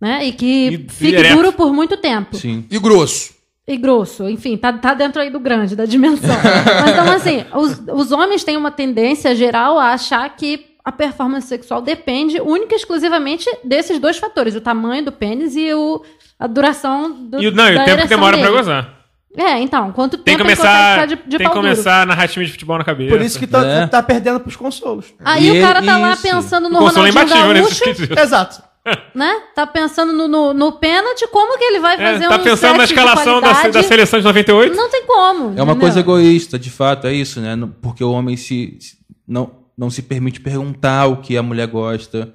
né? 0.00 0.24
E 0.24 0.32
que 0.32 0.68
E 0.68 0.78
fique 0.88 1.16
direto. 1.16 1.34
duro 1.36 1.52
por 1.52 1.72
muito 1.72 1.96
tempo. 1.96 2.36
Sim. 2.36 2.64
E 2.70 2.78
grosso. 2.78 3.34
E 3.66 3.76
grosso, 3.78 4.28
enfim, 4.28 4.56
tá, 4.58 4.72
tá 4.74 4.92
dentro 4.92 5.22
aí 5.22 5.30
do 5.30 5.40
grande, 5.40 5.74
da 5.74 5.86
dimensão. 5.86 6.36
Mas 6.82 6.90
então, 6.92 7.10
assim, 7.12 7.44
os, 7.54 7.80
os 7.94 8.12
homens 8.12 8.44
têm 8.44 8.56
uma 8.58 8.70
tendência 8.70 9.34
geral 9.34 9.78
a 9.78 9.92
achar 9.92 10.28
que 10.36 10.66
a 10.84 10.92
performance 10.92 11.46
sexual 11.46 11.80
depende 11.80 12.38
única 12.42 12.74
e 12.74 12.76
exclusivamente 12.76 13.48
desses 13.64 13.98
dois 13.98 14.18
fatores, 14.18 14.54
o 14.54 14.60
tamanho 14.60 15.02
do 15.06 15.10
pênis 15.12 15.56
e 15.56 15.72
o, 15.72 16.04
a 16.38 16.46
duração 16.46 17.10
do 17.10 17.42
E, 17.42 17.48
o- 17.48 17.52
não, 17.52 17.70
e 17.70 17.74
o 17.76 17.84
tempo 17.86 18.02
que 18.02 18.08
demora 18.08 18.36
pra 18.36 18.46
dele. 18.46 18.58
gozar. 18.58 18.94
É, 19.36 19.58
então, 19.58 19.90
quanto 19.92 20.18
Tem 20.18 20.36
que 20.36 20.42
tempo 20.44 20.48
ele 20.48 20.56
começar, 20.56 21.06
de, 21.06 21.16
de 21.16 21.20
tem 21.22 21.38
que 21.38 21.44
pau 21.44 21.54
duro? 21.54 21.66
começar 21.70 22.02
a 22.02 22.06
narrar 22.06 22.28
time 22.28 22.44
de 22.44 22.52
futebol 22.52 22.76
na 22.78 22.84
cabeça. 22.84 23.16
Por 23.16 23.24
isso 23.24 23.38
que 23.38 23.46
tá, 23.46 23.66
É. 23.66 23.86
tá 23.86 24.00
perdendo 24.02 24.38
pros 24.40 24.54
consolos. 24.56 25.06
Aí 25.24 25.48
E 25.48 25.58
o 25.58 25.62
cara 25.62 25.82
tá 25.82 25.96
lá 25.98 26.12
isso. 26.12 26.22
pensando 26.22 26.66
O 26.66 26.70
no 26.70 26.78
console 26.80 27.08
é 27.08 27.12
Ronaldinho 27.12 27.40
Gaúcho, 27.46 27.62
nesse 27.62 27.82
quesito. 27.82 28.20
Exato. 28.20 28.62
né? 29.14 29.42
Tá 29.54 29.66
pensando 29.66 30.12
no, 30.12 30.28
no, 30.28 30.52
no 30.54 30.72
pênalti, 30.72 31.26
como 31.28 31.56
que 31.58 31.64
ele 31.64 31.80
vai 31.80 31.94
É, 31.94 32.12
fazer 32.12 32.28
tá 32.28 32.36
um 32.36 32.42
pensando 32.44 32.76
na 32.78 32.84
escalação 32.84 33.40
da, 33.40 33.68
da 33.68 33.82
seleção 33.82 34.18
de 34.18 34.24
98? 34.24 34.74
Não 34.76 34.90
tem 34.90 35.04
como. 35.06 35.40
É 35.40 35.62
uma 35.62 35.72
entendeu? 35.72 35.76
coisa 35.76 36.00
egoísta, 36.00 36.58
de 36.58 36.70
fato, 36.70 37.06
é 37.06 37.12
isso, 37.14 37.40
né? 37.40 37.56
Porque 37.80 38.02
o 38.04 38.10
homem 38.10 38.36
se, 38.36 38.76
se- 38.80 38.96
não, 39.26 39.50
não 39.76 39.88
se 39.90 40.02
permite 40.02 40.40
perguntar 40.40 41.06
o 41.06 41.16
que 41.18 41.36
a 41.36 41.42
mulher 41.42 41.66
gosta, 41.66 42.34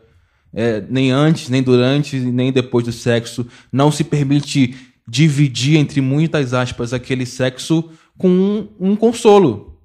é, 0.54 0.84
nem 0.90 1.12
antes, 1.12 1.50
nem 1.50 1.62
durante, 1.62 2.18
nem 2.18 2.52
depois 2.52 2.86
do 2.86 2.92
sexo. 2.92 3.46
Não 3.72 3.92
se 3.92 4.04
permite 4.04 4.76
dividir, 5.08 5.78
entre 5.78 6.02
muitas 6.02 6.54
aspas, 6.54 6.94
aquele 6.94 7.26
sexo 7.26 7.90
com 8.18 8.28
um, 8.30 8.68
um 8.80 8.96
consolo. 8.96 9.78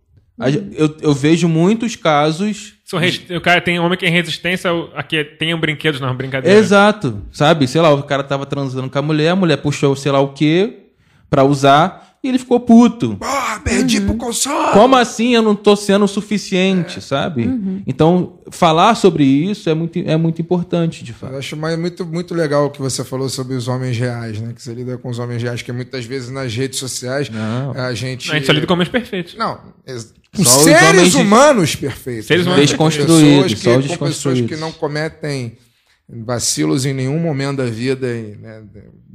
Gen- 0.47 0.71
Eu, 0.73 0.97
eu 1.01 1.13
vejo 1.13 1.47
muitos 1.49 1.95
casos. 1.97 2.74
São 2.85 3.01
O 3.35 3.41
cara 3.41 3.63
tem 3.63 3.81
homem 3.81 3.97
que 3.97 4.05
tem 4.05 4.13
resistência 4.13 4.71
a 4.95 5.03
que 5.03 5.25
tenham 5.25 5.59
brinquedos 5.59 6.01
na 6.01 6.13
brincadeira. 6.13 6.59
Exato, 6.59 7.23
sabe? 7.33 7.67
Sei 7.67 7.81
lá, 7.81 7.93
o 7.95 8.03
cara 8.03 8.23
tava 8.23 8.45
transando 8.45 8.91
com 8.91 8.99
a 8.99 9.03
mulher, 9.03 9.31
a 9.31 9.37
mulher 9.37 9.57
puxou 9.57 9.97
sei 9.97 10.13
lá 10.13 10.21
o 10.21 10.35
quê 10.35 10.81
pra 11.31 11.43
usar. 11.45 12.14
E 12.25 12.29
ele 12.29 12.39
ficou 12.39 12.59
puto. 12.59 13.17
Ah, 13.21 13.61
perdi 13.63 14.01
pro 14.01 14.15
console. 14.17 14.73
Como 14.73 14.97
assim 14.97 15.35
eu 15.35 15.43
não 15.43 15.55
tô 15.55 15.77
sendo 15.77 16.07
o 16.07 16.09
suficiente, 16.09 17.01
sabe? 17.03 17.47
Então, 17.87 18.39
falar 18.51 18.95
sobre 18.95 19.23
isso 19.25 19.69
é 19.69 19.75
muito, 19.75 19.99
é 19.99 20.17
muito 20.17 20.41
importante, 20.41 21.05
de 21.05 21.11
Eu 21.11 21.17
fato. 21.17 21.37
acho 21.37 21.57
mais, 21.57 21.79
muito, 21.79 22.05
muito 22.07 22.35
legal 22.35 22.65
o 22.67 22.71
que 22.71 22.81
você 22.81 23.05
falou 23.05 23.29
sobre 23.29 23.55
os 23.55 23.69
homens 23.69 23.97
reais, 23.99 24.41
né? 24.41 24.53
Que 24.55 24.63
você 24.63 24.73
lida 24.73 24.97
com 24.97 25.11
os 25.11 25.19
homens 25.19 25.43
reais, 25.43 25.61
que 25.63 25.71
muitas 25.71 26.05
vezes 26.07 26.31
nas 26.31 26.53
redes 26.55 26.79
sociais 26.79 27.29
Não. 27.29 27.73
a 27.73 27.93
gente. 27.95 28.31
A 28.31 28.35
gente 28.35 28.47
só 28.47 28.53
lida 28.53 28.67
com 28.67 28.73
homens 28.73 28.89
perfeitos. 28.89 29.35
Não, 29.37 29.61
ex- 29.87 30.15
com 30.35 30.43
Só 30.43 30.57
os 30.59 30.65
seres 30.65 31.13
de- 31.13 31.17
humanos 31.19 31.77
perfeitos. 31.77 32.27
Seres 32.27 32.47
humanos 32.47 32.67
Desconstruídos, 32.69 33.55
Pessoas 33.55 33.55
que, 33.55 33.57
só 33.63 33.71
os 33.71 33.87
com 33.87 34.07
pessoas 34.07 34.11
desconstruídos. 34.15 34.51
que 34.51 34.57
não 34.61 34.73
cometem 34.73 35.53
vacilos 36.09 36.85
em 36.85 36.93
nenhum 36.93 37.19
momento 37.19 37.59
da 37.59 37.67
vida 37.67 38.07
e 38.09 38.37
né, 38.37 38.63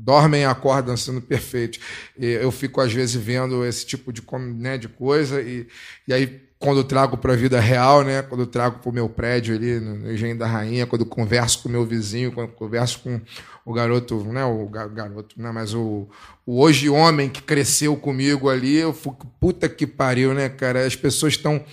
dormem 0.09 0.41
e 0.41 0.45
acordam 0.45 0.97
sendo 0.97 1.21
perfeitos. 1.21 1.79
E 2.17 2.25
eu 2.25 2.51
fico, 2.51 2.81
às 2.81 2.91
vezes, 2.91 3.15
vendo 3.15 3.63
esse 3.63 3.85
tipo 3.85 4.11
de, 4.11 4.23
né, 4.57 4.75
de 4.77 4.87
coisa 4.87 5.39
e, 5.39 5.67
e 6.07 6.13
aí 6.13 6.49
quando 6.57 6.83
trago 6.83 7.15
para 7.15 7.31
a 7.31 7.35
vida 7.37 7.57
real, 7.57 8.03
né? 8.03 8.21
Quando 8.21 8.45
trago 8.45 8.79
para 8.79 8.89
o 8.89 8.93
meu 8.93 9.07
prédio 9.07 9.55
ali 9.55 9.79
no, 9.79 10.11
Engenho 10.11 10.37
da 10.37 10.45
Rainha, 10.45 10.85
quando 10.85 11.05
converso 11.05 11.63
com 11.63 11.69
o 11.69 11.71
meu 11.71 11.85
vizinho, 11.85 12.33
quando 12.33 12.49
converso 12.49 12.99
com 12.99 13.21
o 13.65 13.71
garoto, 13.71 14.21
né? 14.25 14.43
O 14.43 14.67
ga- 14.67 14.87
garoto, 14.87 15.41
né? 15.41 15.51
Mas 15.53 15.73
o, 15.73 16.09
o 16.45 16.59
hoje 16.59 16.89
homem 16.89 17.29
que 17.29 17.41
cresceu 17.41 17.95
comigo 17.95 18.49
ali, 18.49 18.75
eu 18.75 18.91
fico, 18.91 19.25
puta 19.39 19.69
que 19.69 19.87
pariu, 19.87 20.33
né, 20.33 20.49
cara? 20.49 20.85
As 20.85 20.97
pessoas 20.97 21.33
estão 21.33 21.63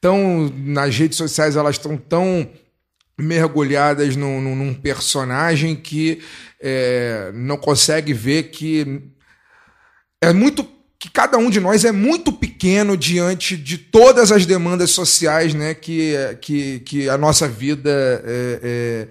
tão 0.00 0.48
nas 0.54 0.96
redes 0.96 1.18
sociais, 1.18 1.56
elas 1.56 1.74
estão 1.74 1.96
tão 1.96 2.48
mergulhadas 3.18 4.14
num, 4.16 4.40
num- 4.40 4.74
personagem 4.74 5.74
que 5.74 6.22
é, 6.60 7.30
não 7.34 7.56
consegue 7.56 8.12
ver 8.12 8.44
que 8.44 9.02
é 10.22 10.32
muito 10.32 10.66
que 11.00 11.08
cada 11.08 11.38
um 11.38 11.48
de 11.48 11.60
nós 11.60 11.84
é 11.84 11.92
muito 11.92 12.32
pequeno 12.32 12.96
diante 12.96 13.56
de 13.56 13.78
todas 13.78 14.32
as 14.32 14.44
demandas 14.44 14.90
sociais 14.90 15.54
né, 15.54 15.72
que, 15.72 16.14
que, 16.40 16.80
que 16.80 17.08
a 17.08 17.16
nossa 17.16 17.46
vida 17.46 17.90
é, 18.24 18.60
é, 18.62 19.08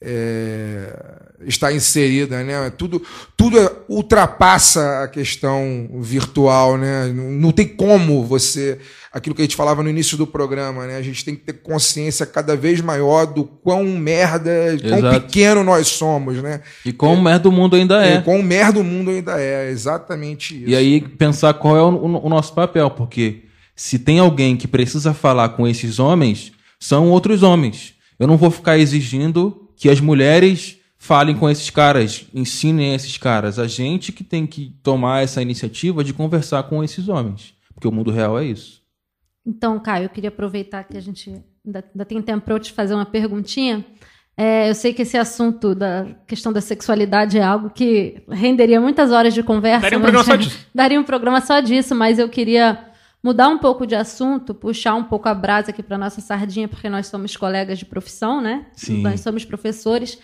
é, 0.00 1.46
está 1.46 1.70
inserida. 1.72 2.42
Né? 2.42 2.70
Tudo, 2.70 3.02
tudo 3.36 3.58
é- 3.58 3.70
ultrapassa 3.86 5.02
a 5.02 5.08
questão 5.08 5.90
virtual. 6.00 6.78
Né? 6.78 7.08
Não 7.08 7.52
tem 7.52 7.68
como 7.68 8.24
você. 8.24 8.78
Aquilo 9.16 9.34
que 9.34 9.40
a 9.40 9.44
gente 9.44 9.56
falava 9.56 9.82
no 9.82 9.88
início 9.88 10.14
do 10.18 10.26
programa, 10.26 10.86
né? 10.86 10.96
a 10.98 11.02
gente 11.02 11.24
tem 11.24 11.34
que 11.34 11.40
ter 11.40 11.54
consciência 11.54 12.26
cada 12.26 12.54
vez 12.54 12.82
maior 12.82 13.24
do 13.26 13.44
quão 13.44 13.82
merda, 13.84 14.50
quão 14.86 14.98
Exato. 14.98 15.20
pequeno 15.22 15.64
nós 15.64 15.88
somos. 15.88 16.42
Né? 16.42 16.60
E 16.84 16.92
como 16.92 17.22
merda 17.22 17.48
o 17.48 17.52
mundo 17.52 17.76
ainda 17.76 18.06
E 18.06 18.12
é. 18.14 18.20
quão 18.20 18.42
merda 18.42 18.78
o 18.78 18.84
mundo 18.84 19.10
ainda 19.10 19.40
é. 19.40 19.70
Exatamente 19.70 20.54
isso. 20.60 20.68
E 20.68 20.76
aí 20.76 21.00
pensar 21.00 21.54
qual 21.54 21.76
é 21.76 21.82
o, 21.82 21.88
o- 21.88 22.26
o 22.26 22.28
nosso 22.28 22.52
papel, 22.52 22.90
porque 22.90 23.44
se 23.74 23.98
tem 23.98 24.18
alguém 24.18 24.54
que 24.54 24.68
precisa 24.68 25.14
falar 25.14 25.48
com 25.50 25.66
esses 25.66 25.98
homens, 25.98 26.52
são 26.78 27.08
outros 27.10 27.42
homens. 27.42 27.94
Eu 28.18 28.26
não 28.26 28.36
vou 28.36 28.50
ficar 28.50 28.76
exigindo 28.78 29.68
que 29.76 29.88
as 29.88 29.98
mulheres 30.00 30.76
falem 30.98 31.34
com 31.36 31.48
esses 31.48 31.70
caras, 31.70 32.26
ensinem 32.34 32.94
esses 32.94 33.16
caras. 33.16 33.58
A 33.58 33.66
gente 33.66 34.12
que 34.12 34.22
tem 34.24 34.46
que 34.46 34.74
tomar 34.82 35.22
essa 35.22 35.40
iniciativa 35.40 36.02
de 36.04 36.12
conversar 36.12 36.64
com 36.64 36.82
esses 36.84 37.08
homens, 37.08 37.54
porque 37.74 37.88
o 37.88 37.92
mundo 37.92 38.10
real 38.10 38.38
é 38.38 38.44
isso. 38.44 38.84
Então, 39.46 39.78
Caio, 39.78 40.06
eu 40.06 40.08
queria 40.08 40.28
aproveitar 40.28 40.84
que 40.84 40.96
a 40.96 41.00
gente 41.00 41.30
ainda, 41.64 41.84
ainda 41.92 42.04
tem 42.04 42.20
tempo 42.20 42.44
para 42.44 42.54
eu 42.54 42.58
te 42.58 42.72
fazer 42.72 42.94
uma 42.94 43.06
perguntinha. 43.06 43.84
É, 44.36 44.68
eu 44.68 44.74
sei 44.74 44.92
que 44.92 45.02
esse 45.02 45.16
assunto 45.16 45.74
da 45.74 46.06
questão 46.26 46.52
da 46.52 46.60
sexualidade 46.60 47.38
é 47.38 47.42
algo 47.42 47.70
que 47.70 48.22
renderia 48.28 48.80
muitas 48.80 49.10
horas 49.12 49.32
de 49.32 49.42
conversa. 49.42 49.82
Daria 49.82 49.98
um 49.98 50.02
mas- 50.02 50.10
programa 50.10 50.24
só 50.24 50.36
disso. 50.36 50.66
Daria 50.74 51.00
um 51.00 51.04
programa 51.04 51.40
só 51.40 51.60
disso, 51.60 51.94
mas 51.94 52.18
eu 52.18 52.28
queria 52.28 52.78
mudar 53.22 53.48
um 53.48 53.58
pouco 53.58 53.86
de 53.86 53.94
assunto, 53.94 54.54
puxar 54.54 54.94
um 54.94 55.04
pouco 55.04 55.28
a 55.28 55.34
brasa 55.34 55.70
aqui 55.70 55.82
para 55.82 55.96
nossa 55.96 56.20
sardinha, 56.20 56.68
porque 56.68 56.88
nós 56.88 57.06
somos 57.06 57.36
colegas 57.36 57.78
de 57.78 57.84
profissão, 57.86 58.40
né? 58.40 58.66
Sim. 58.74 59.00
Nós 59.02 59.20
somos 59.20 59.44
professores. 59.44 60.18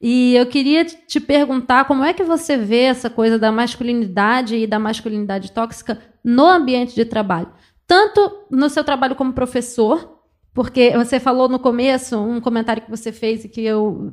E 0.00 0.34
eu 0.34 0.46
queria 0.46 0.84
te 0.84 1.20
perguntar 1.20 1.84
como 1.84 2.02
é 2.02 2.12
que 2.12 2.24
você 2.24 2.56
vê 2.56 2.80
essa 2.82 3.08
coisa 3.08 3.38
da 3.38 3.52
masculinidade 3.52 4.56
e 4.56 4.66
da 4.66 4.78
masculinidade 4.78 5.52
tóxica 5.52 5.98
no 6.24 6.44
ambiente 6.44 6.94
de 6.94 7.04
trabalho. 7.04 7.48
Tanto 7.92 8.46
no 8.50 8.70
seu 8.70 8.82
trabalho 8.82 9.14
como 9.14 9.34
professor, 9.34 10.18
porque 10.54 10.96
você 10.96 11.20
falou 11.20 11.46
no 11.46 11.58
começo, 11.58 12.18
um 12.18 12.40
comentário 12.40 12.80
que 12.80 12.90
você 12.90 13.12
fez 13.12 13.44
e 13.44 13.50
que 13.50 13.60
eu 13.60 14.10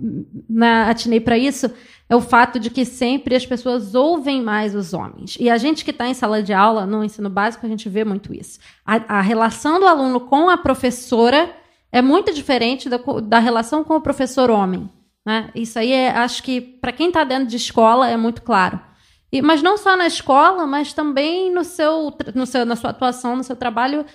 né, 0.50 0.84
atinei 0.84 1.22
para 1.22 1.38
isso, 1.38 1.72
é 2.10 2.14
o 2.14 2.20
fato 2.20 2.60
de 2.60 2.70
que 2.70 2.84
sempre 2.84 3.38
as 3.38 3.46
pessoas 3.46 3.96
ouvem 3.96 4.42
mais 4.42 4.76
os 4.76 4.94
homens. 4.94 5.38
E 5.40 5.50
a 5.50 5.58
gente 5.58 5.86
que 5.86 5.92
está 5.92 6.06
em 6.10 6.14
sala 6.14 6.44
de 6.44 6.52
aula, 6.52 6.86
no 6.86 7.06
ensino 7.06 7.30
básico, 7.30 7.66
a 7.66 7.70
gente 7.70 7.88
vê 7.88 8.04
muito 8.04 8.34
isso. 8.34 8.60
A, 8.86 9.20
a 9.20 9.22
relação 9.22 9.80
do 9.80 9.88
aluno 9.88 10.20
com 10.20 10.50
a 10.50 10.58
professora 10.58 11.50
é 11.90 12.02
muito 12.02 12.34
diferente 12.34 12.90
da, 12.90 13.00
da 13.24 13.40
relação 13.40 13.82
com 13.86 13.96
o 13.96 14.02
professor 14.02 14.52
homem. 14.52 14.90
Né? 15.26 15.52
Isso 15.56 15.80
aí, 15.80 15.94
é, 15.94 16.10
acho 16.10 16.44
que, 16.44 16.60
para 16.60 16.92
quem 16.92 17.08
está 17.08 17.24
dentro 17.24 17.48
de 17.48 17.56
escola, 17.56 18.10
é 18.10 18.18
muito 18.18 18.42
claro. 18.42 18.89
E, 19.32 19.42
mas 19.42 19.62
não 19.62 19.78
só 19.78 19.96
na 19.96 20.08
escola, 20.08 20.66
mas 20.66 20.92
também 20.94 21.54
no 21.54 21.64
seu, 21.64 22.12
no 22.34 22.46
seu, 22.46 22.66
na 22.66 22.76
sua 22.76 22.90
atuação, 22.90 23.36
no 23.36 23.44
seu 23.44 23.56
trabalho 23.56 24.06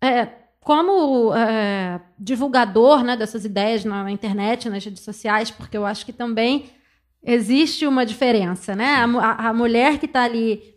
é, 0.00 0.28
como 0.60 1.34
é, 1.34 2.00
divulgador 2.18 3.02
né, 3.02 3.16
dessas 3.16 3.44
ideias 3.44 3.84
na, 3.84 4.10
internet, 4.10 4.68
nas 4.68 4.84
redes 4.84 5.02
sociais, 5.02 5.50
porque 5.50 5.76
eu 5.76 5.86
acho 5.86 6.04
que 6.04 6.12
também 6.12 6.66
existe 7.22 7.86
uma 7.86 8.04
diferença. 8.04 8.76
Né? 8.76 8.94
A- 8.94 9.48
a 9.48 9.54
mulher 9.54 9.98
que 9.98 10.06
está 10.06 10.24
ali 10.24 10.74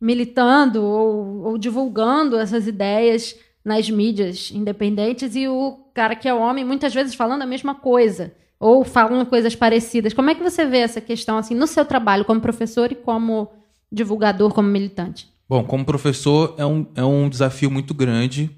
militando 0.00 0.82
ou, 0.84 1.42
ou 1.44 1.58
divulgando 1.58 2.38
essas 2.38 2.66
ideias 2.66 3.36
nas 3.64 3.88
mídias 3.88 4.50
independentes 4.52 5.36
e 5.36 5.46
o 5.48 5.78
cara 5.94 6.16
que 6.16 6.28
é 6.28 6.34
homem 6.34 6.64
muitas 6.64 6.92
vezes 6.92 7.14
falando 7.14 7.42
a 7.42 7.46
mesma 7.46 7.74
coisa 7.74 8.32
ou 8.62 8.84
falando 8.84 9.26
coisas 9.26 9.56
parecidas. 9.56 10.14
Como 10.14 10.30
é 10.30 10.36
que 10.36 10.42
você 10.42 10.64
vê 10.64 10.78
essa 10.78 11.00
questão 11.00 11.36
assim 11.36 11.52
no 11.52 11.66
seu 11.66 11.84
trabalho 11.84 12.24
como 12.24 12.40
professor 12.40 12.92
e 12.92 12.94
como 12.94 13.50
divulgador, 13.90 14.54
como 14.54 14.68
militante? 14.68 15.28
Bom, 15.48 15.64
como 15.64 15.84
professor 15.84 16.54
é 16.56 16.64
um, 16.64 16.86
é 16.94 17.04
um 17.04 17.28
desafio 17.28 17.68
muito 17.68 17.92
grande. 17.92 18.48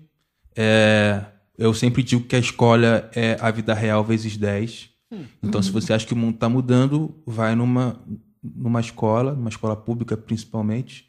É, 0.55 1.25
eu 1.57 1.73
sempre 1.73 2.03
digo 2.03 2.25
que 2.25 2.37
a 2.37 2.39
escola 2.39 3.11
é 3.15 3.39
a 3.41 3.51
vida 3.51 3.73
real 3.73 4.05
vezes 4.05 4.37
10. 4.37 4.91
Então, 5.43 5.63
se 5.63 5.71
você 5.71 5.93
acha 5.93 6.05
que 6.05 6.13
o 6.13 6.17
mundo 6.17 6.35
está 6.35 6.49
mudando, 6.49 7.15
vai 7.25 7.55
numa, 7.55 7.99
numa 8.43 8.81
escola, 8.81 9.33
numa 9.33 9.49
escola 9.49 9.75
pública 9.75 10.17
principalmente, 10.17 11.07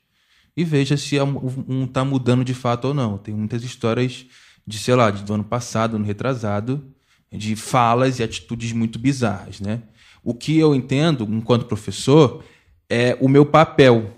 e 0.55 0.63
veja 0.63 0.95
se 0.95 1.19
um 1.19 1.84
está 1.84 2.05
mudando 2.05 2.45
de 2.45 2.53
fato 2.53 2.85
ou 2.85 2.93
não. 2.93 3.17
Tem 3.17 3.34
muitas 3.34 3.63
histórias 3.63 4.26
de, 4.65 4.77
sei 4.77 4.95
lá, 4.95 5.11
do 5.11 5.34
ano 5.34 5.43
passado, 5.43 5.97
ano 5.97 6.05
retrasado, 6.05 6.94
de 7.38 7.56
falas 7.56 8.20
e 8.20 8.24
atitudes 8.24 8.72
muito 8.72 8.98
bizarras, 8.98 9.60
né? 9.60 9.82
O 10.24 10.34
que 10.34 10.57
eu 10.57 10.74
entendo, 10.74 11.28
enquanto 11.30 11.66
professor, 11.66 12.44
é 12.90 13.18
o 13.22 13.28
meu 13.28 13.45
papel, 13.45 14.12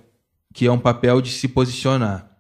que 0.54 0.66
é 0.66 0.72
um 0.72 0.80
papel 0.80 1.22
de 1.22 1.32
se 1.32 1.48
posicionar. 1.48 2.32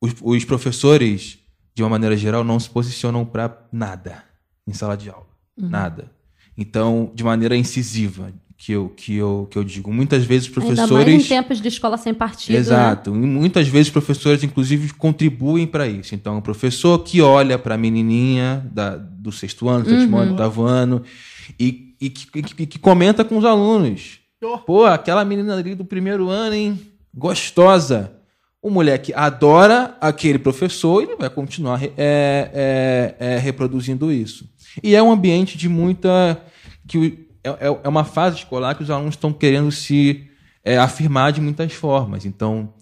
Os, 0.00 0.14
os 0.20 0.44
professores, 0.44 1.38
de 1.74 1.82
uma 1.82 1.88
maneira 1.88 2.16
geral, 2.16 2.42
não 2.42 2.58
se 2.58 2.68
posicionam 2.68 3.24
para 3.24 3.66
nada 3.72 4.24
em 4.66 4.72
sala 4.72 4.96
de 4.96 5.08
aula. 5.08 5.28
Nada. 5.56 6.10
Então, 6.56 7.10
de 7.14 7.22
maneira 7.22 7.56
incisiva, 7.56 8.32
que 8.64 8.70
eu, 8.72 8.88
que 8.90 9.16
eu, 9.16 9.48
que 9.50 9.58
eu 9.58 9.64
digo. 9.64 9.92
Muitas 9.92 10.24
vezes 10.24 10.48
os 10.48 10.56
Ainda 10.56 10.66
mais 10.76 10.78
em 10.78 10.86
professores. 10.94 11.28
tempos 11.28 11.60
de 11.60 11.66
escola 11.66 11.96
sem 11.96 12.14
partido. 12.14 12.52
né? 12.54 12.60
Exato. 12.60 13.10
E 13.10 13.14
muitas 13.18 13.66
vezes 13.66 13.88
os 13.88 13.92
professores, 13.92 14.44
inclusive, 14.44 14.92
contribuem 14.94 15.66
para 15.66 15.88
isso. 15.88 16.14
Então, 16.14 16.38
o 16.38 16.42
professor 16.42 17.00
que 17.00 17.20
olha 17.20 17.58
para 17.58 17.74
a 17.74 17.78
menininha 17.78 18.64
da, 18.72 18.94
do 18.96 19.32
sexto 19.32 19.68
ano, 19.68 19.84
sétimo 19.84 20.16
ano, 20.16 20.30
oitavo 20.32 20.62
ano, 20.62 21.02
e, 21.58 21.96
e 22.00 22.08
que, 22.08 22.42
que- 22.42 22.66
que 22.66 22.78
comenta 22.78 23.24
com 23.24 23.36
os 23.36 23.44
alunos. 23.44 24.20
Pô, 24.64 24.84
aquela 24.86 25.24
menina 25.24 25.56
ali 25.56 25.74
do 25.74 25.84
primeiro 25.84 26.28
ano, 26.28 26.54
hein? 26.54 26.80
Gostosa. 27.12 28.12
O 28.62 28.70
moleque 28.70 29.12
adora 29.14 29.96
aquele 30.00 30.38
professor 30.38 31.00
e 31.02 31.06
ele 31.06 31.16
vai 31.16 31.28
continuar 31.28 31.82
é, 31.82 31.90
é, 31.96 33.14
é, 33.18 33.38
reproduzindo 33.38 34.12
isso. 34.12 34.48
E 34.82 34.94
é 34.94 35.02
um 35.02 35.10
ambiente 35.10 35.58
de 35.58 35.68
muita. 35.68 36.40
que 36.86 37.26
é, 37.44 37.50
é- 37.50 37.80
é 37.84 37.88
uma 37.88 38.04
fase 38.04 38.38
escolar 38.38 38.74
que 38.74 38.82
os 38.82 38.90
alunos 38.90 39.14
estão 39.14 39.32
querendo 39.32 39.70
se 39.70 40.28
é, 40.64 40.78
afirmar 40.78 41.32
de 41.32 41.40
muitas 41.40 41.72
formas. 41.72 42.24
Então, 42.24 42.72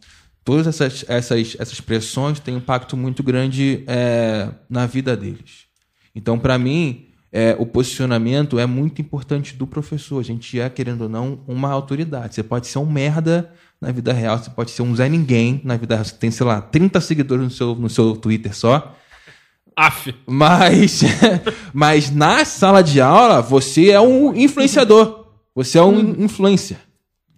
todas 0.45 0.67
essas, 0.67 1.05
essas, 1.09 1.57
essas 1.59 1.81
pressões 1.81 2.41
têm 2.41 2.55
um 2.55 2.59
impacto 2.59 2.97
muito 2.97 3.23
grande 3.23 3.85
é, 3.87 4.49
na 4.69 4.87
vida 4.87 5.17
deles. 5.17 5.67
Então, 6.15 6.39
para 6.39 6.59
mim, 6.59 7.07
é, 7.33 7.55
o 7.59 7.65
posicionamento 7.65 8.59
é 8.59 8.67
muito 8.67 9.01
importante 9.01 9.55
do 9.55 9.67
professor. 9.67 10.19
A 10.19 10.25
gente 10.25 10.59
é, 10.59 10.69
querendo 10.69 11.03
ou 11.03 11.09
não, 11.09 11.41
uma 11.47 11.71
autoridade. 11.71 12.35
Você 12.35 12.43
pode 12.43 12.67
ser 12.67 12.79
um 12.79 12.87
merda 12.87 13.51
na 13.81 13.91
vida 13.93 14.13
real, 14.13 14.37
você 14.37 14.51
pode 14.51 14.73
ser 14.73 14.83
um 14.83 14.95
Zé 14.95 15.09
Ninguém 15.09 15.61
na 15.65 15.77
vida 15.77 15.95
real. 15.95 16.05
Você 16.05 16.15
tem, 16.17 16.31
sei 16.31 16.45
lá, 16.45 16.61
30 16.61 17.01
seguidores 17.01 17.45
no 17.45 17.51
seu, 17.51 17.75
no 17.75 17.89
seu 17.89 18.17
Twitter 18.17 18.55
só. 18.55 18.97
Af. 19.81 20.15
Mas, 20.27 21.03
mas 21.73 22.11
na 22.11 22.45
sala 22.45 22.83
de 22.83 23.01
aula, 23.01 23.41
você 23.41 23.91
é 23.91 24.01
um 24.01 24.35
influenciador. 24.37 25.25
Você 25.55 25.79
é 25.79 25.83
um 25.83 26.23
influencer. 26.23 26.77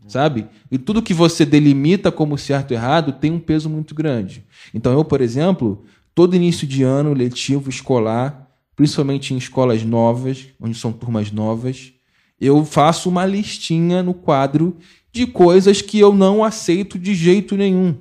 sabe? 0.09 0.47
E 0.70 0.77
tudo 0.77 1.02
que 1.02 1.14
você 1.14 1.47
delimita 1.47 2.10
como 2.10 2.36
certo 2.36 2.73
e 2.73 2.74
errado 2.74 3.12
tem 3.12 3.31
um 3.31 3.39
peso 3.39 3.70
muito 3.70 3.94
grande. 3.94 4.44
Então 4.74 4.93
eu, 4.93 5.05
por 5.05 5.20
exemplo, 5.20 5.85
todo 6.14 6.35
início 6.35 6.66
de 6.66 6.82
ano 6.82 7.14
letivo 7.14 7.70
escolar, 7.70 8.48
principalmente 8.74 9.32
em 9.32 9.36
escolas 9.36 9.85
novas, 9.85 10.48
onde 10.60 10.77
são 10.77 10.93
turmas 10.93 11.31
novas, 11.31 11.93
eu 12.40 12.64
faço 12.64 13.09
uma 13.09 13.24
listinha 13.24 14.02
no 14.02 14.12
quadro 14.12 14.77
de 15.12 15.28
coisas 15.28 15.81
que 15.81 15.98
eu 16.01 16.12
não 16.12 16.43
aceito 16.43 16.98
de 16.98 17.14
jeito 17.14 17.56
nenhum. 17.56 17.94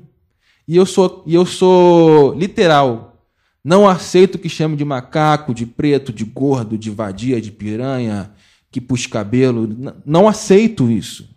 E 0.68 0.76
eu 0.76 0.85
sou, 0.85 1.23
e 1.27 1.35
eu 1.35 1.45
sou 1.45 2.34
literal. 2.34 3.10
Não 3.63 3.88
aceito 3.88 4.39
que 4.39 4.49
chame 4.49 4.75
de 4.75 4.83
macaco, 4.83 5.53
de 5.53 5.65
preto, 5.65 6.11
de 6.11 6.25
gordo, 6.25 6.77
de 6.77 6.89
vadia, 6.89 7.39
de 7.39 7.51
piranha, 7.51 8.31
que 8.71 8.81
puxa 8.81 9.07
cabelo. 9.09 9.93
Não 10.05 10.27
aceito 10.27 10.89
isso. 10.89 11.29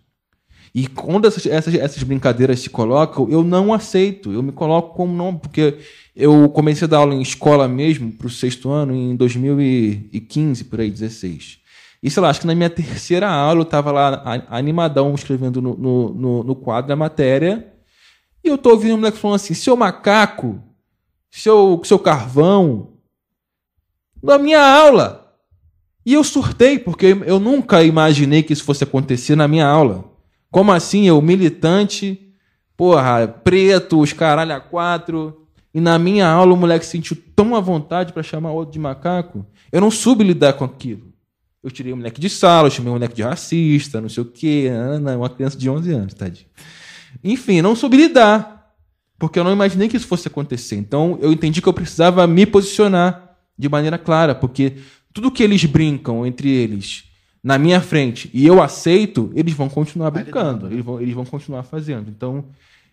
E 0.75 0.89
quando 0.89 1.27
essas, 1.27 1.47
essas, 1.47 1.75
essas 1.75 2.03
brincadeiras 2.03 2.59
se 2.59 2.69
colocam, 2.69 3.29
eu 3.31 3.45
não 3.45 3.73
aceito. 3.73 4.33
Eu 4.33 4.43
me 4.43 4.51
coloco 4.51 4.97
como 4.97 5.15
não, 5.15 5.37
porque 5.37 5.79
eu 6.17 6.49
comecei 6.49 6.87
a 6.87 6.89
dar 6.89 6.99
aula 6.99 7.15
em 7.15 7.23
escola 7.23 7.69
mesmo, 7.69 8.11
para 8.11 8.27
o 8.27 8.31
sexto 8.31 8.71
ano, 8.71 8.93
em 8.93 9.15
2015, 9.15 10.65
por 10.65 10.81
aí, 10.81 10.91
16. 10.91 11.59
E 12.03 12.11
sei 12.11 12.23
lá, 12.23 12.29
acho 12.29 12.41
que 12.41 12.47
na 12.47 12.55
minha 12.55 12.69
terceira 12.69 13.31
aula 13.31 13.61
eu 13.61 13.65
estava 13.65 13.93
lá 13.93 14.45
animadão 14.49 15.15
escrevendo 15.15 15.63
no, 15.63 15.77
no, 15.77 16.15
no, 16.15 16.45
no 16.45 16.57
quadro 16.57 16.93
a 16.93 16.97
matéria. 16.97 17.73
E 18.43 18.49
eu 18.49 18.59
tô 18.59 18.71
ouvindo 18.71 18.95
um 18.95 18.99
moleque 18.99 19.17
falando 19.17 19.37
assim: 19.37 19.55
seu 19.55 19.77
macaco, 19.77 20.61
seu, 21.37 21.81
seu 21.85 21.99
carvão, 21.99 22.93
na 24.23 24.39
minha 24.39 24.65
aula. 24.65 25.37
E 26.07 26.15
eu 26.15 26.23
surtei, 26.23 26.79
porque 26.79 27.07
eu 27.27 27.41
nunca 27.41 27.83
imaginei 27.83 28.43
que 28.43 28.53
isso 28.53 28.63
fosse 28.63 28.85
acontecer 28.85 29.35
na 29.35 29.49
minha 29.49 29.67
aula. 29.67 30.05
Como 30.49 30.71
assim? 30.71 31.09
Eu, 31.09 31.21
militante, 31.21 32.33
porra, 32.77 33.27
preto, 33.27 34.01
os 34.01 34.13
caralho 34.13 34.55
a 34.55 34.61
quatro. 34.61 35.47
E 35.75 35.81
na 35.81 35.99
minha 35.99 36.29
aula 36.29 36.55
o 36.55 36.57
moleque 36.57 36.87
sentiu 36.87 37.17
tão 37.35 37.57
à 37.57 37.61
vontade 37.61 38.13
para 38.13 38.23
chamar 38.23 38.53
o 38.53 38.55
outro 38.55 38.73
de 38.73 38.79
macaco. 38.79 39.45
Eu 39.73 39.81
não 39.81 39.91
soube 39.91 40.23
lidar 40.23 40.53
com 40.53 40.65
aquilo. 40.65 41.13
Eu 41.65 41.71
tirei 41.71 41.93
o 41.93 41.97
moleque 41.97 42.21
de 42.21 42.31
sala, 42.31 42.69
eu 42.69 42.71
chamei 42.71 42.91
o 42.91 42.95
moleque 42.95 43.15
de 43.15 43.23
racista, 43.23 44.01
não 44.01 44.09
sei 44.09 44.23
o 44.23 44.27
quê. 44.27 44.71
Não, 45.01 45.19
uma 45.19 45.31
criança 45.31 45.59
de 45.59 45.69
11 45.69 45.93
anos, 45.93 46.15
tadinho. 46.15 46.47
Enfim, 47.25 47.61
não 47.61 47.75
soube 47.75 47.97
lidar. 47.97 48.54
Porque 49.19 49.39
eu 49.39 49.45
não 49.45 49.53
imaginei 49.53 49.89
que 49.89 49.97
isso 49.97 50.07
fosse 50.07 50.29
acontecer. 50.29 50.77
Então 50.77 51.19
eu 51.21 51.33
entendi 51.33 51.63
que 51.63 51.69
eu 51.69 51.73
precisava 51.73 52.27
me 52.27 52.45
posicionar 52.47 53.37
de 53.59 53.69
maneira 53.69 53.97
clara. 53.99 54.35
Porque 54.35 54.75
tudo 55.13 55.31
que 55.31 55.43
eles 55.43 55.65
brincam 55.65 56.27
entre 56.27 56.51
eles 56.51 57.05
na 57.43 57.59
minha 57.59 57.81
frente 57.81 58.31
e 58.33 58.47
eu 58.47 58.63
aceito, 58.63 59.31
eles 59.35 59.55
vão 59.55 59.69
continuar 59.69 60.11
brincando. 60.11 60.67
Eles 60.67 60.85
vão, 60.85 61.01
eles 61.01 61.15
vão 61.15 61.25
continuar 61.25 61.63
fazendo. 61.63 62.09
Então 62.11 62.47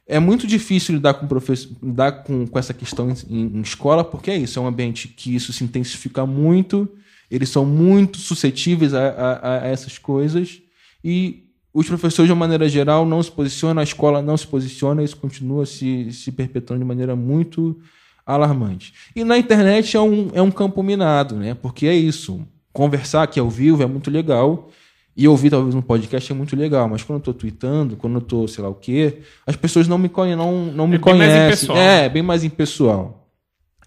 é 0.07 0.19
muito 0.19 0.45
difícil 0.45 0.95
lidar 0.95 1.13
com 1.15 1.27
professor, 1.27 1.71
lidar 1.81 2.11
com, 2.23 2.45
com 2.45 2.59
essa 2.59 2.73
questão 2.73 3.09
em, 3.29 3.43
em- 3.57 3.61
escola, 3.61 4.03
porque 4.03 4.29
é 4.29 4.37
isso, 4.37 4.59
é 4.59 4.61
um 4.61 4.67
ambiente 4.67 5.07
que 5.07 5.33
isso 5.33 5.53
se 5.53 5.63
intensifica 5.63 6.25
muito, 6.25 6.89
eles 7.29 7.47
são 7.49 7.65
muito 7.65 8.17
suscetíveis 8.17 8.93
a, 8.93 9.07
a- 9.09 9.57
a 9.63 9.67
essas 9.67 9.97
coisas, 9.97 10.59
e 11.03 11.43
os 11.73 11.87
professores, 11.87 12.27
de 12.27 12.33
uma 12.33 12.39
maneira 12.39 12.67
geral, 12.67 13.05
não 13.05 13.21
se 13.23 13.31
posicionam, 13.31 13.79
a 13.79 13.83
escola 13.83 14.21
não 14.21 14.35
se 14.35 14.45
posiciona, 14.45 15.03
isso 15.03 15.17
continua 15.17 15.65
se, 15.65 16.11
se 16.11 16.31
perpetuando 16.31 16.83
de 16.83 16.87
maneira 16.87 17.15
muito 17.15 17.79
alarmante. 18.25 18.93
E 19.15 19.23
na 19.23 19.37
internet 19.37 19.95
é 19.95 20.01
um, 20.01 20.29
é 20.33 20.41
um 20.41 20.51
campo 20.51 20.83
minado, 20.83 21.35
né? 21.35 21.53
porque 21.53 21.87
é 21.87 21.95
isso, 21.95 22.45
conversar 22.73 23.23
aqui 23.23 23.39
ao 23.39 23.49
vivo 23.49 23.83
é 23.83 23.85
muito 23.85 24.11
legal, 24.11 24.69
e 25.15 25.27
ouvir 25.27 25.49
talvez 25.49 25.75
um 25.75 25.81
podcast 25.81 26.31
é 26.31 26.35
muito 26.35 26.55
legal, 26.55 26.87
mas 26.87 27.03
quando 27.03 27.19
eu 27.19 27.23
tô 27.23 27.33
tweetando, 27.33 27.97
quando 27.97 28.15
eu 28.15 28.21
tô 28.21 28.47
sei 28.47 28.63
lá 28.63 28.69
o 28.69 28.75
quê, 28.75 29.19
as 29.45 29.55
pessoas 29.55 29.87
não 29.87 29.97
me, 29.97 30.07
conhe 30.07 30.35
não, 30.35 30.65
não 30.65 30.87
me 30.87 30.95
É 30.95 30.99
conhecem. 30.99 31.75
É, 31.77 32.07
bem 32.07 32.23
mais 32.23 32.43
impessoal. 32.43 33.29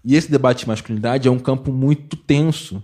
E 0.03 0.15
esse 0.15 0.29
debate 0.29 0.59
de 0.59 0.67
masculinidade 0.67 1.27
é 1.27 1.31
um 1.31 1.39
campo 1.39 1.71
muito 1.71 2.15
tenso, 2.15 2.81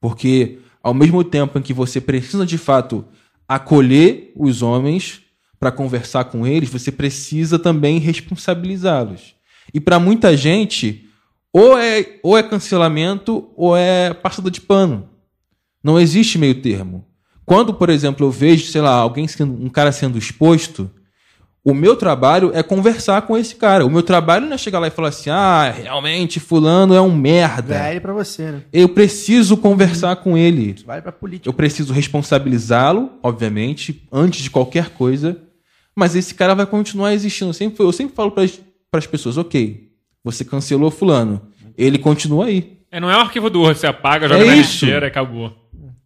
porque 0.00 0.58
ao 0.82 0.92
mesmo 0.92 1.22
tempo 1.22 1.58
em 1.58 1.62
que 1.62 1.72
você 1.72 2.00
precisa 2.00 2.44
de 2.44 2.58
fato 2.58 3.04
acolher 3.48 4.32
os 4.36 4.62
homens 4.62 5.22
para 5.58 5.72
conversar 5.72 6.24
com 6.24 6.46
eles, 6.46 6.68
você 6.68 6.92
precisa 6.92 7.58
também 7.58 7.98
responsabilizá-los. 7.98 9.34
E 9.72 9.80
para 9.80 9.98
muita 9.98 10.36
gente, 10.36 11.08
ou 11.52 11.78
é, 11.78 12.18
ou 12.22 12.36
é 12.36 12.42
cancelamento 12.42 13.48
ou 13.56 13.76
é 13.76 14.12
passada 14.12 14.50
de 14.50 14.60
pano. 14.60 15.08
Não 15.82 15.98
existe 15.98 16.38
meio 16.38 16.60
termo. 16.60 17.06
Quando, 17.44 17.72
por 17.72 17.88
exemplo, 17.88 18.26
eu 18.26 18.30
vejo, 18.30 18.66
sei 18.66 18.80
lá, 18.80 18.90
alguém 18.90 19.26
sendo, 19.26 19.64
um 19.64 19.68
cara 19.68 19.92
sendo 19.92 20.18
exposto, 20.18 20.90
o 21.68 21.74
meu 21.74 21.96
trabalho 21.96 22.52
é 22.54 22.62
conversar 22.62 23.22
com 23.22 23.36
esse 23.36 23.56
cara. 23.56 23.84
O 23.84 23.90
meu 23.90 24.00
trabalho 24.02 24.46
não 24.46 24.54
é 24.54 24.58
chegar 24.58 24.78
lá 24.78 24.86
e 24.86 24.90
falar 24.92 25.08
assim: 25.08 25.30
"Ah, 25.30 25.68
realmente 25.76 26.38
fulano 26.38 26.94
é 26.94 27.00
um 27.00 27.12
merda". 27.14 27.76
Vale 27.76 27.98
pra 27.98 28.12
você, 28.12 28.52
né? 28.52 28.62
Eu 28.72 28.88
preciso 28.88 29.56
conversar 29.56 30.14
com 30.16 30.38
ele. 30.38 30.74
Isso 30.76 30.86
vale 30.86 31.02
pra 31.02 31.10
política. 31.10 31.48
Eu 31.48 31.52
preciso 31.52 31.92
responsabilizá-lo, 31.92 33.10
obviamente, 33.22 34.06
antes 34.12 34.42
de 34.44 34.50
qualquer 34.50 34.90
coisa. 34.90 35.36
Mas 35.96 36.14
esse 36.14 36.34
cara 36.34 36.54
vai 36.54 36.66
continuar 36.66 37.12
existindo. 37.14 37.50
Eu 37.50 37.54
sempre, 37.54 37.82
eu 37.84 37.92
sempre 37.92 38.14
falo 38.14 38.30
para 38.30 38.44
as 38.94 39.06
pessoas: 39.06 39.36
ok, 39.36 39.88
você 40.22 40.44
cancelou 40.44 40.90
Fulano. 40.90 41.42
Ele 41.76 41.98
continua 41.98 42.46
aí. 42.46 42.78
É, 42.92 43.00
não 43.00 43.10
é 43.10 43.16
o 43.16 43.20
arquivo 43.20 43.50
do 43.50 43.60
Word, 43.62 43.78
você 43.78 43.86
apaga, 43.88 44.28
joga 44.28 44.40
É 44.42 44.46
na 44.46 44.54
isso. 44.56 44.84
lixeira 44.84 45.06
e 45.06 45.08
acabou. 45.08 45.52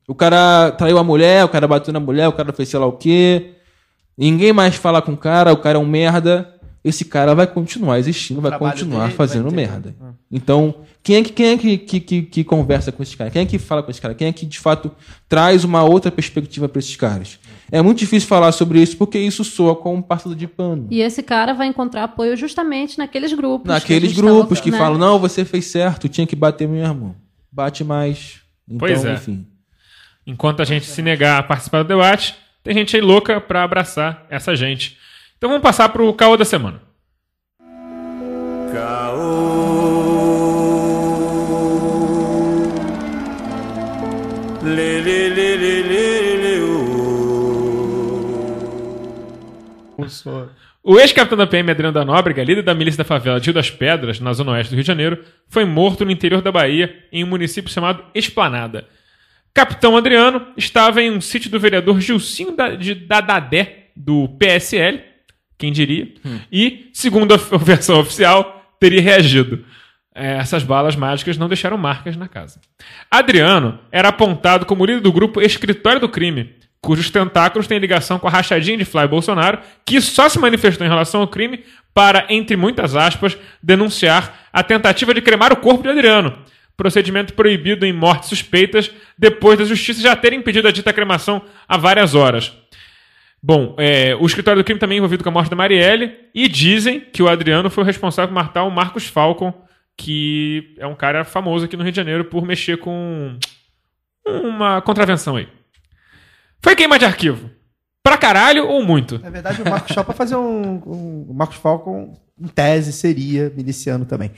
O 0.09 0.15
cara 0.15 0.73
traiu 0.73 0.99
a 0.99 1.05
mulher, 1.05 1.45
o 1.45 1.49
cara 1.49 1.69
bateu 1.69 1.93
na 1.93 2.01
mulher, 2.01 2.27
o 2.27 2.33
cara 2.33 2.53
fez 2.53 2.69
sei 2.69 2.81
lá 2.81 2.87
o 2.87 2.93
quê. 2.93 3.51
Ninguém 4.21 4.53
mais 4.53 4.75
fala 4.77 5.01
com 5.01 5.13
o 5.13 5.17
cara, 5.17 5.53
o 5.53 5.57
cara 5.57 5.79
é 5.79 5.81
um 5.81 5.87
merda. 5.87 6.55
Esse 6.83 7.05
cara 7.05 7.35
vai 7.35 7.47
continuar 7.47 7.99
existindo, 7.99 8.41
vai 8.41 8.59
continuar 8.59 9.05
dele 9.05 9.15
fazendo 9.15 9.43
vai 9.45 9.51
ter- 9.51 9.57
merda. 9.57 9.95
Então, 10.31 10.77
quem 11.03 11.17
é, 11.17 11.23
que, 11.23 11.31
quem 11.31 11.47
é 11.49 11.57
que, 11.59 11.77
que, 11.79 12.01
que, 12.01 12.23
que 12.23 12.45
conversa 12.45 12.91
com 12.91 13.03
esse 13.03 13.15
cara? 13.15 13.31
Quem 13.31 13.43
é 13.43 13.45
que 13.47 13.59
fala 13.59 13.83
com 13.83 13.91
esse 13.91 14.01
cara? 14.01 14.15
Quem 14.15 14.29
é 14.29 14.33
que, 14.33 14.47
de 14.47 14.59
fato, 14.59 14.91
traz 15.29 15.63
uma 15.63 15.83
outra 15.85 16.11
perspectiva 16.11 16.69
para 16.71 16.79
esses 16.79 16.97
caras? 16.97 17.39
É 17.71 17.83
muito 17.83 17.99
difícil 17.99 18.27
falar 18.27 18.51
sobre 18.53 18.81
isso 18.81 18.97
porque 18.97 19.19
isso 19.19 19.45
soa 19.45 19.77
como 19.77 19.97
um 19.99 20.03
passado 20.03 20.35
de 20.35 20.47
pano. 20.47 20.87
E 20.91 21.03
esse 21.03 21.23
cara 21.23 21.53
vai 21.53 21.67
encontrar 21.67 22.05
apoio 22.05 22.35
justamente 22.35 22.97
naqueles 22.97 23.33
grupos. 23.35 23.67
que 23.67 23.73
Naqueles 23.75 24.11
gente 24.13 24.23
tá 24.23 24.27
grupos 24.27 24.59
que 24.61 24.71
né? 24.71 24.79
falam, 24.79 24.99
não, 24.99 25.19
você 25.19 25.45
fez 25.45 25.67
certo, 25.67 26.09
tinha 26.09 26.27
que 26.27 26.35
bater 26.37 26.67
mesmo. 26.67 27.15
Bate 27.53 27.85
mais. 27.85 28.41
Então, 28.67 28.79
Pois 28.89 29.05
é. 29.05 29.13
enfim. 29.15 29.47
Enquanto 30.27 30.63
a 30.63 30.65
gente 30.65 30.87
se 30.87 31.03
negar 31.03 31.41
a 31.41 31.43
participar 31.43 31.83
do 31.83 31.89
debate, 31.89 32.35
tem 32.63 32.75
gente 32.75 32.97
aí 32.97 33.03
louca 33.03 33.41
pra 33.41 33.63
abraçar 33.63 34.27
essa 34.31 34.55
gente. 34.55 34.99
Então 35.37 35.49
vamos 35.49 35.63
passar 35.63 35.89
pro 35.89 36.13
caô 36.15 36.37
da 36.37 36.45
semana. 36.45 36.81
O 50.83 50.99
ex-capitão 50.99 51.37
da 51.37 51.47
PM, 51.47 51.71
Adriano 51.71 51.93
da 51.93 52.05
Nóbrega, 52.05 52.43
líder 52.43 52.63
da 52.63 52.75
milícia 52.75 52.99
da 52.99 53.05
favela 53.05 53.39
Rio 53.39 53.53
das 53.53 53.71
Pedras, 53.71 54.19
na 54.21 54.33
zona 54.33 54.53
oeste 54.53 54.71
do 54.71 54.77
Rio 54.77 54.83
de 54.83 54.87
Janeiro, 54.87 55.25
foi 55.49 55.65
morto 55.65 56.05
no 56.05 56.11
interior 56.11 56.41
da 56.41 56.51
Bahia, 56.51 57.05
em 57.13 57.23
um 57.23 57.27
município 57.27 57.71
chamado 57.71 58.05
Esplanada. 58.15 58.87
Capitão 59.53 59.97
Adriano 59.97 60.47
estava 60.57 61.03
em 61.03 61.11
um 61.11 61.21
sítio 61.21 61.51
do 61.51 61.59
vereador 61.59 62.01
Gilcinho 62.01 62.53
da, 62.53 62.75
de, 62.75 62.95
da 62.95 63.21
Dadé, 63.21 63.89
do 63.97 64.29
PSL, 64.39 65.03
quem 65.59 65.73
diria, 65.73 66.13
e, 66.51 66.89
segundo 66.93 67.35
a 67.35 67.37
versão 67.59 68.01
oficial, 68.01 68.75
teria 68.79 69.03
reagido. 69.03 69.65
É, 70.15 70.39
essas 70.39 70.63
balas 70.63 70.97
mágicas 70.97 71.37
não 71.37 71.49
deixaram 71.49 71.77
marcas 71.77 72.17
na 72.17 72.27
casa. 72.27 72.61
Adriano 73.11 73.79
era 73.93 74.09
apontado 74.09 74.67
como 74.67 74.85
líder 74.85 75.01
do 75.01 75.13
grupo 75.13 75.41
Escritório 75.41 76.01
do 76.01 76.09
Crime, 76.09 76.55
cujos 76.81 77.11
tentáculos 77.11 77.67
têm 77.67 77.79
ligação 77.79 78.19
com 78.19 78.27
a 78.27 78.31
rachadinha 78.31 78.79
de 78.79 78.85
Flávio 78.85 79.11
Bolsonaro, 79.11 79.59
que 79.85 80.01
só 80.01 80.29
se 80.29 80.39
manifestou 80.39 80.87
em 80.87 80.91
relação 80.91 81.21
ao 81.21 81.29
crime 81.29 81.63
para, 81.93 82.27
entre 82.29 82.57
muitas 82.57 82.97
aspas, 82.97 83.37
denunciar 83.63 84.49
a 84.53 84.63
tentativa 84.63 85.13
de 85.13 85.21
cremar 85.21 85.53
o 85.53 85.57
corpo 85.57 85.83
de 85.83 85.91
Adriano, 85.91 86.39
procedimento 86.81 87.35
proibido 87.35 87.85
em 87.85 87.93
mortes 87.93 88.31
suspeitas, 88.31 88.91
depois 89.19 89.59
da 89.59 89.67
justiça 89.67 90.01
já 90.01 90.17
ter 90.17 90.33
impedido 90.33 90.67
a 90.67 90.71
dita 90.73 90.95
cremação 90.95 91.43
há 91.69 91.77
várias 91.77 92.15
horas. 92.15 92.55
Bom, 93.43 93.75
é, 93.79 94.17
o 94.17 94.25
escritório 94.25 94.63
do 94.63 94.65
crime 94.65 94.81
também 94.81 94.97
é 94.97 94.99
envolvido 94.99 95.23
com 95.23 95.29
a 95.29 95.33
morte 95.33 95.51
da 95.51 95.57
Marielle 95.57 96.15
e 96.35 96.49
dizem 96.49 97.01
que 97.01 97.23
o 97.23 97.29
Adriano 97.29 97.69
foi 97.69 97.85
o 97.85 97.87
responsável 97.87 98.29
por 98.29 98.35
matar 98.35 98.65
o 98.65 98.71
Marcos 98.71 99.07
Falcon, 99.07 99.53
que 99.95 100.75
é 100.79 100.87
um 100.87 100.95
cara 100.95 101.23
famoso 101.23 101.67
aqui 101.67 101.77
no 101.77 101.83
Rio 101.83 101.93
de 101.93 101.97
Janeiro 101.97 102.25
por 102.25 102.47
mexer 102.47 102.79
com 102.79 103.37
uma 104.27 104.81
contravenção 104.81 105.37
aí. 105.37 105.47
Foi 106.63 106.75
queima 106.75 106.99
de 106.99 107.05
arquivo. 107.05 107.51
Pra 108.03 108.17
caralho 108.17 108.67
ou 108.67 108.83
muito? 108.83 109.19
Na 109.19 109.29
verdade, 109.29 109.61
o 109.61 109.69
Marcos 109.69 109.93
pra 109.95 110.05
fazer 110.15 110.37
um, 110.37 110.77
um- 110.87 111.27
O 111.29 111.35
Marcos 111.35 111.59
Falcon, 111.59 112.19
em 112.41 112.49
tese, 112.49 112.93
seria 112.95 113.51
miliciano 113.55 114.07
também. 114.07 114.31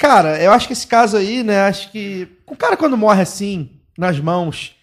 Cara, 0.00 0.42
eu 0.42 0.50
acho 0.50 0.66
que 0.66 0.72
esse 0.72 0.86
caso 0.86 1.18
aí, 1.18 1.42
né? 1.42 1.60
Acho 1.60 1.92
que. 1.92 2.26
O 2.46 2.56
cara, 2.56 2.74
quando 2.74 2.96
morre 2.96 3.20
assim, 3.20 3.82
nas 3.98 4.18
mãos, 4.18 4.74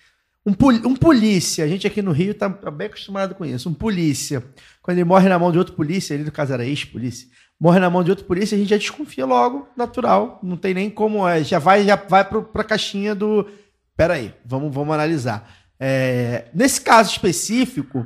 Um, 0.45 0.51
um 0.85 0.95
polícia, 0.95 1.65
a 1.65 1.67
gente 1.67 1.87
aqui 1.87 2.03
no 2.03 2.11
Rio 2.11 2.35
tá 2.35 2.47
bem 2.47 2.85
acostumado 2.85 3.33
com 3.33 3.43
isso. 3.43 3.67
Um 3.67 3.73
polícia, 3.73 4.43
quando 4.81 4.97
ele 4.99 5.05
morre 5.05 5.27
na 5.27 5.39
mão 5.39 5.51
de 5.51 5.57
outro 5.57 5.73
polícia, 5.73 6.13
ele 6.13 6.23
no 6.23 6.31
caso 6.31 6.53
era 6.53 6.63
ex-polícia, 6.65 7.27
morre 7.59 7.79
na 7.79 7.89
mão 7.89 8.03
de 8.03 8.11
outro 8.11 8.25
polícia, 8.25 8.55
a 8.55 8.59
gente 8.59 8.69
já 8.69 8.77
desconfia 8.77 9.25
logo, 9.25 9.67
natural. 9.75 10.39
Não 10.43 10.55
tem 10.55 10.75
nem 10.75 10.87
como. 10.89 11.27
é, 11.27 11.43
já 11.43 11.57
vai, 11.57 11.83
já 11.83 11.95
vai 11.95 12.23
pro, 12.23 12.43
pra 12.43 12.63
caixinha 12.63 13.15
do. 13.15 13.47
Peraí, 13.95 14.35
vamos, 14.45 14.71
vamos 14.73 14.93
analisar. 14.93 15.51
É, 15.79 16.45
nesse 16.53 16.79
caso 16.79 17.09
específico, 17.09 18.05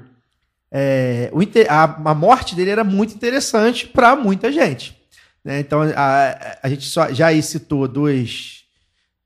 é, 0.72 1.30
a, 1.70 1.84
a 2.12 2.16
morte 2.16 2.56
dele 2.56 2.72
era 2.72 2.86
muito 2.86 3.14
interessante 3.14 3.86
para 3.86 4.16
muita 4.16 4.50
gente. 4.50 5.01
Né? 5.43 5.59
Então, 5.59 5.81
a, 5.95 6.57
a 6.63 6.69
gente 6.69 6.85
só, 6.85 7.11
já 7.11 7.27
aí 7.27 7.41
citou 7.41 7.88
dois, 7.88 8.61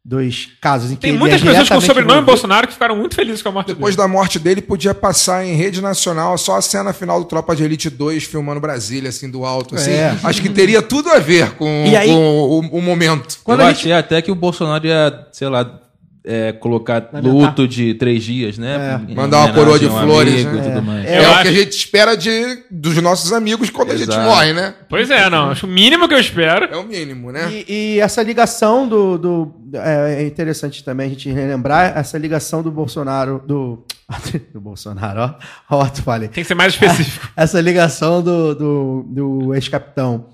dois 0.04 0.50
casos 0.62 0.92
em 0.92 0.96
que 0.96 1.02
Tem 1.02 1.10
ele 1.12 1.20
muitas 1.20 1.42
é 1.42 1.44
pessoas 1.44 1.58
com 1.58 1.64
diretamente 1.64 1.86
sobrenome 1.88 2.12
envolvido. 2.14 2.32
Bolsonaro 2.32 2.68
que 2.68 2.74
ficaram 2.74 2.96
muito 2.96 3.16
felizes 3.16 3.42
com 3.42 3.50
a 3.50 3.52
morte 3.52 3.68
Depois 3.68 3.96
dele. 3.96 4.08
da 4.08 4.14
morte 4.14 4.40
dele, 4.40 4.62
podia 4.62 4.94
passar 4.94 5.46
em 5.46 5.56
rede 5.56 5.82
nacional 5.82 6.38
só 6.38 6.58
a 6.58 6.62
cena 6.62 6.94
final 6.94 7.20
do 7.20 7.26
Tropa 7.26 7.56
de 7.56 7.64
Elite 7.64 7.90
2 7.90 8.24
filmando 8.24 8.60
Brasília, 8.62 9.10
assim, 9.10 9.30
do 9.30 9.44
alto. 9.46 9.76
Assim. 9.76 9.92
É. 9.92 10.16
Acho 10.24 10.42
que 10.42 10.50
teria 10.50 10.82
tudo 10.82 11.10
a 11.10 11.20
ver 11.20 11.52
com, 11.56 11.84
aí- 11.98 12.08
com 12.10 12.16
o, 12.16 12.60
o 12.60 12.82
momento. 12.82 13.40
Quando 13.44 13.62
eu 13.62 13.68
gente- 13.68 13.78
achei 13.80 13.92
até 13.94 14.22
que 14.22 14.32
o 14.32 14.36
Bolsonaro 14.36 14.86
ia, 14.86 15.28
sei 15.32 15.50
lá, 15.50 15.82
é, 16.26 16.52
colocar 16.54 17.10
Lamentar. 17.14 17.32
luto 17.50 17.68
de 17.68 17.94
três 17.94 18.24
dias, 18.24 18.58
né? 18.58 19.02
Em 19.08 19.14
Mandar 19.16 19.46
uma 19.46 19.54
coroa 19.54 19.78
de 19.78 19.86
um 19.86 19.92
flores, 20.00 20.34
amigo 20.46 20.52
né? 20.52 20.58
e 20.60 20.70
tudo 20.70 20.82
mais. 20.82 21.06
É, 21.06 21.20
Eu 21.20 21.24
o 21.24 21.32
acho- 21.34 21.42
que 21.44 21.48
a 21.48 21.52
gente 21.52 21.72
espera 21.72 22.16
de, 22.18 22.64
dos 22.72 22.96
nossos 23.02 23.32
amigos 23.32 23.70
quando 23.70 23.92
a 23.92 23.96
gente 23.96 24.10
Exato. 24.10 24.28
morre, 24.28 24.54
né? 24.54 24.74
Pois 24.90 25.10
é, 25.12 25.30
não. 25.30 25.52
Acho 25.52 25.66
o 25.66 25.70
mínimo 25.70 26.08
que 26.08 26.14
eu 26.14 26.20
espero. 26.20 26.66
É 26.66 26.78
o 26.78 26.84
mínimo, 26.84 27.32
né? 27.32 27.50
E, 27.52 27.96
e 27.96 28.00
essa 28.00 28.22
ligação 28.24 28.88
do. 28.88 29.18
do- 29.18 29.56
é, 29.78 30.24
é 30.24 30.28
interessante 30.28 30.84
também 30.84 31.08
a 31.08 31.10
gente 31.10 31.30
relembrar 31.30 31.98
essa 31.98 32.18
ligação 32.18 32.64
do 32.64 32.72
Bolsonaro. 32.72 33.44
Do, 33.46 33.84
do 34.54 34.60
Bolsonaro, 34.62 35.36
ó. 35.70 35.78
Ó, 35.82 35.86
tu 35.88 36.02
falei. 36.02 36.28
Tem 36.28 36.44
que 36.44 36.48
ser 36.48 36.56
mais 36.56 36.74
específico. 36.74 37.28
Essa 37.36 37.60
ligação 37.62 38.22
do, 38.24 38.56
do, 38.56 39.06
do 39.10 39.56
ex-capitão 39.56 40.28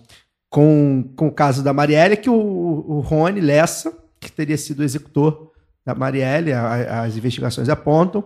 com, 0.49 1.11
com 1.15 1.27
o 1.27 1.31
caso 1.31 1.63
da 1.63 1.73
Marielle, 1.73 2.17
que 2.17 2.29
o, 2.29 2.33
o 2.35 2.99
Rony 2.99 3.39
Lessa, 3.39 3.93
que 4.19 4.31
teria 4.31 4.57
sido 4.57 4.83
executor 4.83 5.50
da 5.85 5.95
Marielle, 5.95 6.53
a- 6.53 7.01
as 7.03 7.15
investigações 7.17 7.69
apontam, 7.69 8.23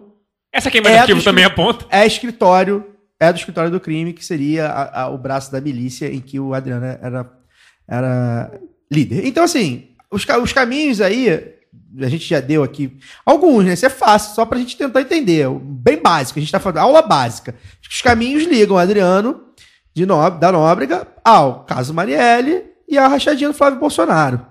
Essa 0.53 0.72
queima 0.72 0.90
de 0.90 0.95
É, 0.95 0.99
arquivo 0.99 1.22
também 1.23 1.44
aponta. 1.44 1.86
é 1.90 2.06
escritório, 2.07 2.86
é 3.19 3.32
do 3.32 3.38
escritório 3.38 3.69
do 3.72 3.80
crime, 3.80 4.14
que 4.14 4.23
seria 4.26 4.68
a- 4.68 5.02
a- 5.03 5.10
o 5.10 5.18
braço 5.18 5.52
da 5.52 5.60
milícia 5.60 6.07
em 6.14 6.22
que 6.22 6.40
o 6.40 6.53
Adriano 6.53 6.86
era, 6.86 7.30
era 7.88 8.52
líder. 8.91 9.26
Então, 9.26 9.44
assim, 9.44 9.90
os, 10.11 10.26
os 10.41 10.53
caminhos 10.53 11.02
aí, 11.02 11.56
a 12.02 12.07
gente 12.07 12.26
já 12.27 12.40
deu 12.40 12.64
aqui 12.64 12.98
alguns, 13.26 13.65
né? 13.65 13.73
Isso 13.73 13.86
é 13.86 13.90
fácil, 13.90 14.34
só 14.36 14.45
pra 14.45 14.57
gente 14.60 14.77
tentar 14.77 15.02
entender. 15.02 15.45
Bem 15.61 16.02
básico, 16.02 16.40
a 16.40 16.41
gente 16.41 16.52
tá 16.52 16.60
falando, 16.60 16.77
aula 16.80 17.02
básica. 17.02 17.53
Os 17.90 18.02
caminhos 18.02 18.44
ligam 18.45 18.76
o 18.77 18.80
Adriano 18.80 19.41
de 19.94 20.06
Nó- 20.06 20.30
da 20.30 20.52
Nóbrega 20.52 21.07
ao 21.23 21.64
caso 21.65 21.94
Marielle 21.94 22.64
e 22.88 22.98
a 22.98 23.07
rachadinha 23.07 23.49
do 23.49 23.53
Flávio 23.56 23.80
Bolsonaro. 23.80 24.45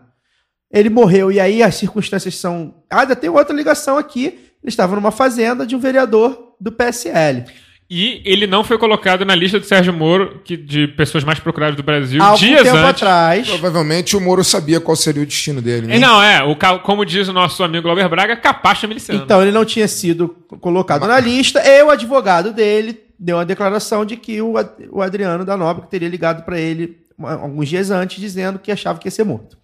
Ele 0.75 0.91
morreu 0.91 1.31
e 1.31 1.39
aí 1.39 1.63
as 1.63 1.75
circunstâncias 1.77 2.35
são. 2.37 2.75
Ah, 2.91 3.03
ainda 3.03 3.15
tem 3.17 3.31
outra 3.31 3.55
ligação 3.55 3.97
aqui. 3.97 4.27
Ele 4.63 4.71
estava 4.71 4.95
numa 4.97 5.11
fazenda 5.11 5.67
de 5.67 5.77
um 5.77 5.79
vereador 5.79 6.55
do 6.61 6.73
PSL. 6.73 7.45
E 7.89 8.23
ele 8.25 8.47
não 8.47 8.65
foi 8.65 8.79
colocado 8.79 9.27
na 9.27 9.35
lista 9.35 9.61
do 9.61 9.67
Sérgio 9.67 9.93
Moro, 9.93 10.41
que, 10.43 10.57
de 10.57 10.89
pessoas 10.89 11.23
mais 11.23 11.39
procuradas 11.39 11.77
do 11.77 11.83
Brasil, 11.83 12.21
Há 12.21 12.29
algum 12.29 12.39
dias 12.39 12.63
tempo 12.63 12.77
antes. 12.79 13.03
atrás. 13.03 13.47
Provavelmente 13.47 14.17
o 14.17 14.21
Moro 14.21 14.43
sabia 14.43 14.81
qual 14.81 14.97
seria 14.97 15.23
o 15.23 15.27
destino 15.27 15.61
dele, 15.61 15.87
né? 15.87 15.97
E 15.97 15.99
não, 15.99 16.21
é, 16.23 16.43
o, 16.43 16.57
ca- 16.57 16.79
como 16.79 17.05
diz 17.05 17.29
o 17.29 17.33
nosso 17.33 17.63
amigo 17.63 17.83
Glauber 17.83 18.09
Braga, 18.09 18.37
capacha 18.37 18.87
miliciano. 18.87 19.23
Então 19.23 19.43
ele 19.43 19.53
não 19.53 19.67
tinha 19.67 19.87
sido 19.87 20.29
colocado 20.61 21.07
na 21.07 21.21
lista. 21.21 21.61
E 21.63 21.83
o 21.83 21.91
advogado 21.91 22.53
dele 22.55 23.01
deu 23.21 23.37
uma 23.37 23.45
declaração 23.45 24.05
de 24.05 24.17
que 24.17 24.41
o, 24.41 24.57
Ad- 24.57 24.89
o 24.91 25.03
Adriano 25.03 25.45
da 25.45 25.55
Nóbrega 25.57 25.87
teria 25.89 26.09
ligado 26.09 26.43
para 26.43 26.59
ele 26.59 26.97
uma- 27.19 27.35
alguns 27.35 27.69
dias 27.69 27.91
antes, 27.91 28.19
dizendo 28.19 28.59
que 28.59 28.73
achava 28.73 28.99
que 28.99 29.07
ia 29.09 29.13
ser 29.13 29.25
morto. 29.25 29.59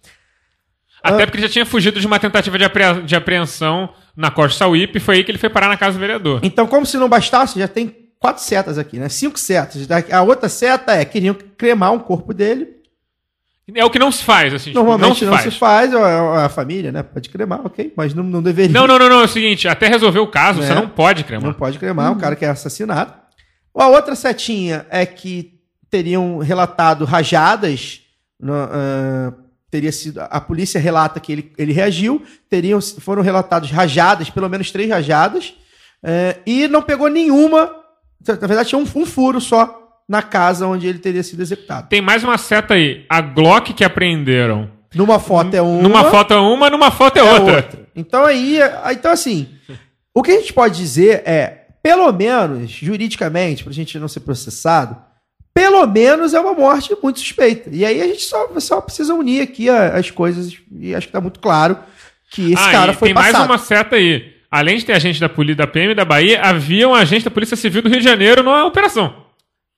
Até 1.03 1.25
porque 1.25 1.37
ele 1.39 1.47
já 1.47 1.53
tinha 1.53 1.65
fugido 1.65 1.99
de 1.99 2.05
uma 2.07 2.19
tentativa 2.19 2.57
de, 2.57 2.63
apre- 2.63 3.01
de 3.03 3.15
apreensão 3.15 3.89
na 4.15 4.29
Costa 4.29 4.59
Sauípe, 4.59 4.97
e 4.97 5.01
foi 5.01 5.15
aí 5.17 5.23
que 5.23 5.31
ele 5.31 5.37
foi 5.37 5.49
parar 5.49 5.67
na 5.67 5.77
casa 5.77 5.97
do 5.97 5.99
vereador. 6.01 6.39
Então, 6.43 6.67
como 6.67 6.85
se 6.85 6.97
não 6.97 7.09
bastasse, 7.09 7.57
já 7.59 7.67
tem 7.67 7.95
quatro 8.19 8.43
setas 8.43 8.77
aqui, 8.77 8.97
né? 8.99 9.09
Cinco 9.09 9.39
setas. 9.39 9.87
A 10.11 10.21
outra 10.21 10.47
seta 10.49 10.93
é 10.93 11.03
queriam 11.05 11.35
cremar 11.57 11.91
um 11.91 11.99
corpo 11.99 12.33
dele. 12.33 12.67
É 13.73 13.85
o 13.85 13.89
que 13.89 13.97
não 13.99 14.11
se 14.11 14.23
faz, 14.23 14.53
assim. 14.53 14.71
tipo, 14.71 14.79
Normalmente 14.79 15.23
não 15.23 15.31
se 15.37 15.43
faz. 15.43 15.53
se 15.53 15.59
faz, 15.59 15.95
a, 15.95 16.45
a 16.45 16.49
família, 16.49 16.91
né? 16.91 17.01
Pode 17.03 17.29
cremar, 17.29 17.61
ok, 17.65 17.93
mas 17.95 18.13
não, 18.13 18.21
não 18.23 18.43
deveria. 18.43 18.73
Não, 18.77 18.85
não, 18.85 18.99
não, 18.99 19.07
não. 19.09 19.21
É 19.21 19.23
o 19.23 19.27
seguinte, 19.29 19.67
até 19.67 19.87
resolver 19.87 20.19
o 20.19 20.27
caso, 20.27 20.61
É. 20.61 20.67
você 20.67 20.73
não 20.73 20.89
pode 20.89 21.23
cremar. 21.23 21.45
Não 21.47 21.53
pode 21.53 21.79
cremar 21.79 22.11
um 22.11 22.17
cara 22.17 22.35
que 22.35 22.43
é 22.43 22.49
assassinado. 22.49 23.13
A 23.73 23.87
outra 23.87 24.13
setinha 24.13 24.85
é 24.89 25.05
que 25.05 25.53
teriam 25.89 26.37
relatado 26.39 27.05
rajadas. 27.05 28.01
no- 28.39 28.53
ah, 28.53 29.33
teria 29.71 29.91
sido. 29.91 30.19
A 30.21 30.39
polícia 30.41 30.79
relata 30.79 31.19
que 31.19 31.31
ele, 31.31 31.51
ele 31.57 31.71
reagiu. 31.73 32.21
Teriam, 32.49 32.79
foram 32.81 33.23
relatados 33.23 33.71
rajadas, 33.71 34.29
pelo 34.29 34.49
menos 34.49 34.69
três 34.69 34.89
rajadas. 34.89 35.53
eh, 36.03 36.37
e 36.45 36.67
não 36.67 36.81
pegou 36.81 37.07
nenhuma. 37.07 37.71
Na 38.27 38.35
verdade, 38.47 38.69
tinha 38.69 38.77
um, 38.79 38.85
um 38.95 39.05
furo 39.05 39.39
só 39.41 39.79
na 40.07 40.21
casa 40.21 40.67
onde 40.67 40.85
ele 40.87 40.99
teria 40.99 41.23
sido 41.23 41.41
executado. 41.41 41.87
Tem 41.87 42.01
mais 42.01 42.23
uma 42.23 42.37
seta 42.37 42.73
aí. 42.73 43.05
A 43.09 43.21
Glock 43.21 43.73
que 43.73 43.83
apreenderam. 43.83 44.69
Numa 44.93 45.19
foto 45.19 45.53
é 45.55 45.61
uma. 45.61 45.81
Numa 45.81 46.03
foto 46.11 46.33
é 46.33 46.37
uma, 46.37 46.69
numa 46.69 46.91
foto 46.91 47.17
é, 47.17 47.21
é 47.21 47.23
outra. 47.33 47.55
outra. 47.55 47.79
Então 47.95 48.25
aí, 48.25 48.61
aí- 48.83 48.95
então 48.95 49.09
assim, 49.11 49.47
o 50.13 50.21
que 50.21 50.31
a 50.31 50.39
gente 50.39 50.51
pode 50.53 50.75
dizer 50.77 51.23
é, 51.25 51.65
pelo 51.81 52.11
menos 52.11 52.69
juridicamente, 52.69 53.63
pra 53.63 53.71
gente 53.71 53.97
não 53.97 54.07
ser 54.09 54.19
processado, 54.19 54.97
pelo 55.53 55.85
menos 55.85 56.33
é 56.33 56.39
uma 56.39 56.53
morte 56.53 56.95
muito 57.01 57.19
suspeita. 57.19 57.69
E 57.71 57.85
aí 57.85 58.01
a 58.01 58.07
gente 58.07 58.23
só, 58.23 58.47
só 58.59 58.81
precisa 58.81 59.13
unir 59.13 59.41
aqui 59.41 59.69
as 59.69 60.09
coisas 60.09 60.53
e 60.79 60.95
acho 60.95 61.07
que 61.07 61.13
tá 61.13 61.21
muito 61.21 61.39
claro 61.39 61.77
que 62.29 62.53
esse 62.53 62.63
ah, 62.63 62.71
cara 62.71 62.93
foi 62.93 63.09
tem 63.09 63.15
passado. 63.15 63.33
mais 63.33 63.45
uma 63.45 63.57
seta 63.57 63.95
aí. 63.97 64.33
Além 64.49 64.77
de 64.77 64.85
ter 64.85 64.93
agente 64.93 65.19
da 65.19 65.29
polícia 65.29 65.57
da 65.57 65.67
PM 65.67 65.93
da 65.93 66.03
Bahia, 66.03 66.41
havia 66.41 66.87
um 66.87 66.93
agente 66.93 67.23
da 67.23 67.31
Polícia 67.31 67.55
Civil 67.55 67.81
do 67.81 67.89
Rio 67.89 67.99
de 67.99 68.03
Janeiro 68.03 68.43
na 68.43 68.65
operação. 68.65 69.20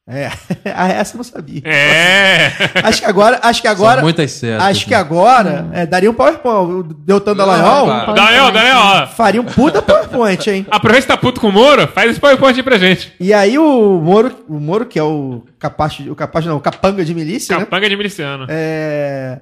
É, 0.05 0.29
ah, 0.75 0.89
essa 0.89 1.13
eu 1.13 1.17
não 1.17 1.23
sabia. 1.23 1.61
É. 1.63 2.51
Acho 2.83 3.01
que 3.01 3.05
agora, 3.07 3.39
acho 3.41 3.61
que 3.61 3.67
agora, 3.69 3.95
São 3.95 4.03
muitas 4.03 4.31
setas. 4.31 4.61
acho 4.63 4.83
que 4.85 4.91
né? 4.91 4.97
agora 4.97 5.69
é, 5.71 5.85
daria 5.85 6.11
um 6.11 6.13
PowerPoint. 6.13 6.71
O 6.71 6.83
Deltan 6.83 7.33
Dallagnol 7.35 7.85
claro. 7.85 8.13
Daniel, 8.13 8.51
Daniel, 8.51 8.77
ó. 8.77 9.07
faria 9.07 9.41
um 9.41 9.45
puta 9.45 9.81
PowerPoint, 9.81 10.49
hein? 10.49 10.65
Aproveita 10.71 11.07
que 11.07 11.13
tá 11.13 11.17
puto 11.17 11.39
com 11.39 11.47
o 11.47 11.51
Moro, 11.53 11.87
faz 11.87 12.11
esse 12.11 12.19
PowerPoint 12.19 12.57
aí 12.57 12.63
pra 12.63 12.77
gente. 12.77 13.13
E 13.17 13.33
aí 13.33 13.57
o 13.57 14.01
Moro, 14.01 14.35
o 14.49 14.59
Moro 14.59 14.85
que 14.85 14.99
é 14.99 15.03
o 15.03 15.43
capaz, 15.57 15.97
o 16.01 16.15
capaz 16.15 16.45
não, 16.45 16.57
o 16.57 16.61
capanga 16.61 17.05
de 17.05 17.13
milícia, 17.13 17.57
né? 17.57 17.63
Capanga 17.63 17.89
de 17.89 17.95
miliciano. 17.95 18.45
É, 18.49 19.39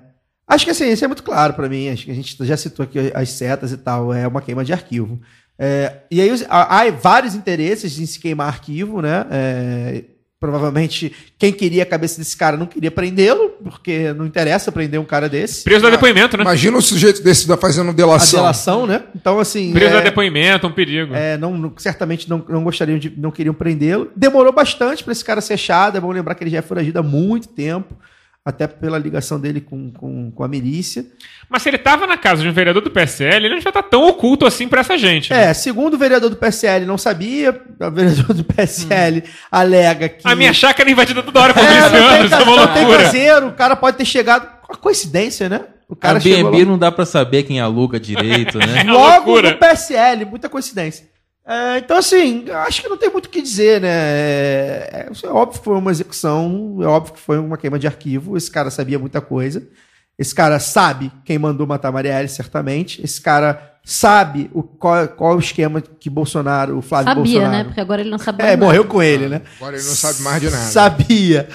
Acho 0.48 0.66
que 0.66 0.72
assim, 0.72 0.92
isso 0.92 1.04
é 1.04 1.08
muito 1.08 1.24
claro 1.24 1.54
pra 1.54 1.70
mim. 1.70 1.90
Acho 1.90 2.06
que 2.06 2.12
a 2.12 2.16
gente 2.16 2.36
já 2.46 2.58
citou 2.58 2.84
aqui 2.84 3.12
as 3.16 3.30
setas 3.30 3.72
e 3.72 3.78
tal. 3.78 4.14
É 4.14 4.28
uma 4.28 4.42
queima 4.42 4.66
de 4.66 4.74
arquivo. 4.74 5.20
É, 5.58 5.94
E 6.12 6.20
aí 6.22 6.30
há 6.50 6.84
vários 6.92 7.36
interesses 7.36 7.98
em 7.98 8.06
se 8.06 8.20
queimar 8.20 8.48
arquivo, 8.50 9.02
né? 9.02 9.26
É, 9.32 10.04
Provavelmente 10.42 11.14
quem 11.38 11.54
queria 11.54 11.84
a 11.84 11.86
cabeça 11.86 12.18
desse 12.18 12.36
cara 12.36 12.58
não 12.58 12.66
queria 12.66 12.90
prendê-lo, 12.90 13.50
porque 13.64 14.12
não 14.14 14.26
interessa 14.26 14.72
prender 14.72 15.00
um 15.00 15.06
cara 15.06 15.30
desse. 15.30 15.64
Preso 15.64 15.84
dá 15.84 15.92
depoimento, 15.92 16.36
né? 16.36 16.42
Imagina 16.42 16.76
o 16.80 16.82
sujeito 16.82 17.22
desse 17.24 17.48
da 17.48 17.56
fazendo 17.56 17.92
A 17.92 17.94
delação. 17.94 18.40
delação, 18.40 18.88
né? 18.88 19.04
Então, 19.16 19.40
assim. 19.40 19.72
Preso 19.72 19.98
é- 19.98 20.02
depoimento, 20.02 20.66
um 20.66 20.72
perigo. 20.72 21.14
é, 21.14 21.38
não, 21.38 21.56
não- 21.56 21.72
certamente 21.78 22.28
não, 22.28 22.44
não 22.50 22.64
gostariam 22.64 22.98
de. 22.98 23.14
não 23.16 23.30
queriam 23.30 23.54
prendê-lo. 23.54 24.10
Demorou 24.16 24.52
bastante 24.52 25.04
para 25.04 25.12
esse 25.12 25.24
cara 25.24 25.42
ser 25.42 25.54
achado. 25.54 25.96
É 25.96 26.02
bom 26.02 26.12
lembrar 26.12 26.34
que 26.34 26.44
ele 26.44 26.50
já 26.50 26.58
é 26.58 26.62
foragido 26.64 26.98
há 26.98 27.04
muito 27.04 27.48
tempo, 27.48 27.96
até 28.44 28.66
pela 28.66 28.98
ligação 28.98 29.40
dele 29.40 29.62
com, 29.62 29.92
com, 29.92 30.32
com 30.32 30.44
a 30.44 30.48
milícia. 30.48 31.06
Mas 31.48 31.62
se 31.62 31.70
ele 31.70 31.78
tava 31.78 32.08
na 32.08 32.18
casa 32.18 32.42
de 32.42 32.50
um 32.50 32.54
vereador 32.54 32.82
do 32.82 32.90
PSL, 32.90 33.36
ele 33.36 33.50
não 33.50 33.58
devia 33.58 33.70
estar 33.70 33.84
tão 33.84 34.08
oculto 34.08 34.46
assim 34.48 34.68
pra 34.68 34.82
essa 34.82 34.98
gente. 34.98 35.32
né? 35.32 35.46
É, 35.46 35.54
segundo 35.54 35.94
o 35.94 35.98
vereador 35.98 36.30
do 36.30 36.36
PSL 36.36 36.86
não 36.86 36.98
sabia, 36.98 37.62
o 37.80 37.92
vereador 37.92 38.34
do 38.34 38.44
PSL 38.44 39.24
alega 39.52 40.10
que. 40.10 40.28
A 40.28 40.36
minha 40.36 40.54
chácara 40.54 40.90
é 40.90 40.92
invadida 40.92 41.22
toda 41.22 41.40
hora 41.40 41.54
por 41.54 41.64
é, 41.64 41.68
milicianos, 41.68 42.32
isso 42.32 42.36
é 42.36 42.44
uma 42.44 42.56
não 42.56 42.74
tem 42.74 42.84
loucura. 42.86 43.04
caseiro, 43.04 43.48
o 43.48 43.54
cara 43.54 43.76
pode 43.76 43.98
ter 43.98 44.06
chegado. 44.06 44.62
Uma 44.68 44.78
coincidência, 44.78 45.50
né? 45.50 45.66
O 45.88 45.96
cara 45.96 46.18
a 46.18 46.22
chegou 46.22 46.52
BNB 46.52 46.66
não 46.66 46.80
dá 46.80 46.90
pra 46.90 47.06
saber 47.06 47.44
quem 47.44 47.60
aluga 47.60 48.00
direito, 48.00 48.58
né? 48.58 48.82
É 48.88 48.92
logo 48.92 49.32
loucura. 49.32 49.52
no 49.52 49.58
PSL, 49.58 50.26
muita 50.26 50.48
coincidência. 50.48 51.11
É, 51.46 51.80
então, 51.80 51.98
assim, 51.98 52.46
acho 52.50 52.82
que 52.82 52.88
não 52.88 52.98
tem 52.98 53.10
muito 53.10 53.26
o 53.26 53.30
que 53.30 53.42
dizer, 53.42 53.82
né? 53.82 53.90
É, 53.90 55.10
é 55.24 55.28
óbvio 55.30 55.60
que 55.60 55.66
foi 55.66 55.76
uma 55.76 55.92
execução, 55.92 56.78
é 56.82 56.86
óbvio 56.86 57.14
que 57.14 57.20
foi 57.20 57.40
uma 57.40 57.58
queima 57.58 57.80
de 57.80 57.88
arquivo. 57.88 58.38
Esse 58.38 58.50
cara 58.50 58.70
sabia 58.70 59.00
muita 59.00 59.20
coisa. 59.22 59.68
Esse 60.20 60.36
cara 60.36 60.60
sabe 60.60 61.12
quem 61.26 61.40
mandou 61.40 61.66
matar 61.66 61.88
a 61.90 61.92
Marielle, 61.92 62.30
certamente. 62.30 63.04
Esse 63.04 63.20
cara 63.20 63.70
sabe 63.84 64.52
o, 64.54 64.62
qual, 64.62 65.08
qual 65.08 65.34
é 65.34 65.36
o 65.36 65.40
esquema 65.40 65.82
que 65.82 66.10
Bolsonaro, 66.12 66.78
o 66.78 66.82
Flávio 66.82 67.08
Sabia, 67.08 67.24
Bolsonaro. 67.24 67.52
né? 67.58 67.64
Porque 67.64 67.82
agora 67.82 68.02
ele 68.02 68.12
não 68.12 68.20
sabe 68.20 68.44
É, 68.44 68.56
morreu 68.56 68.86
com 68.86 69.02
ele, 69.02 69.28
né? 69.28 69.42
Agora 69.58 69.76
ele 69.76 69.84
não 69.86 69.96
sabe 69.96 70.22
mais 70.22 70.40
de 70.40 70.50
nada. 70.52 70.64
Sabia 70.64 71.50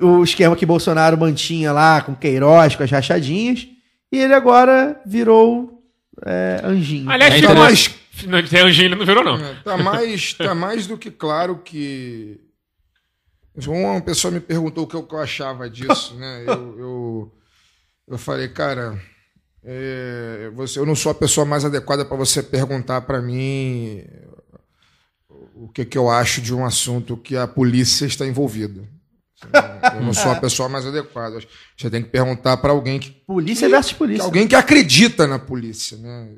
o 0.00 0.24
esquema 0.24 0.56
que 0.56 0.66
Bolsonaro 0.66 1.16
mantinha 1.16 1.70
lá 1.72 2.00
com 2.00 2.12
Queiroz, 2.14 2.74
com 2.74 2.82
as 2.82 2.90
rachadinhas. 2.90 3.68
E 4.10 4.18
ele 4.18 4.34
agora 4.34 5.00
virou 5.06 5.80
é, 6.26 6.60
anjinho. 6.64 7.08
Aliás, 7.08 7.32
É 7.32 7.36
fica 7.36 7.48
Fica 7.50 7.60
uma- 7.60 7.68
hoje 8.64 8.84
ele 8.84 8.94
não 8.94 9.06
virou, 9.06 9.24
não. 9.24 9.36
É, 9.36 9.54
tá, 9.62 9.76
mais, 9.76 10.34
tá 10.34 10.54
mais 10.54 10.86
do 10.86 10.98
que 10.98 11.10
claro 11.10 11.58
que. 11.58 12.40
Uma 13.66 14.00
pessoa 14.00 14.32
me 14.32 14.40
perguntou 14.40 14.84
o 14.84 14.86
que 14.86 14.94
eu, 14.94 15.02
que 15.02 15.14
eu 15.14 15.20
achava 15.20 15.68
disso, 15.68 16.14
né? 16.14 16.44
Eu, 16.46 16.78
eu, 16.78 17.32
eu 18.08 18.18
falei, 18.18 18.48
cara, 18.48 18.98
é, 19.62 20.50
você, 20.54 20.78
eu 20.78 20.86
não 20.86 20.96
sou 20.96 21.12
a 21.12 21.14
pessoa 21.14 21.44
mais 21.44 21.64
adequada 21.64 22.04
para 22.04 22.16
você 22.16 22.42
perguntar 22.42 23.02
para 23.02 23.20
mim 23.20 24.02
o 25.54 25.68
que, 25.68 25.84
que 25.84 25.98
eu 25.98 26.10
acho 26.10 26.40
de 26.40 26.54
um 26.54 26.64
assunto 26.64 27.16
que 27.16 27.36
a 27.36 27.46
polícia 27.46 28.06
está 28.06 28.26
envolvida. 28.26 28.88
Eu 29.94 30.02
não 30.02 30.14
sou 30.14 30.30
a 30.30 30.36
pessoa 30.36 30.68
mais 30.68 30.86
adequada. 30.86 31.38
Você 31.76 31.90
tem 31.90 32.02
que 32.02 32.08
perguntar 32.08 32.56
para 32.56 32.72
alguém 32.72 32.98
que 32.98 33.10
Polícia 33.10 33.68
versus 33.68 33.92
que 33.92 33.98
polícia. 33.98 34.24
alguém 34.24 34.46
que 34.46 34.54
acredita 34.54 35.26
na 35.26 35.38
polícia. 35.38 35.96
Né? 35.98 36.28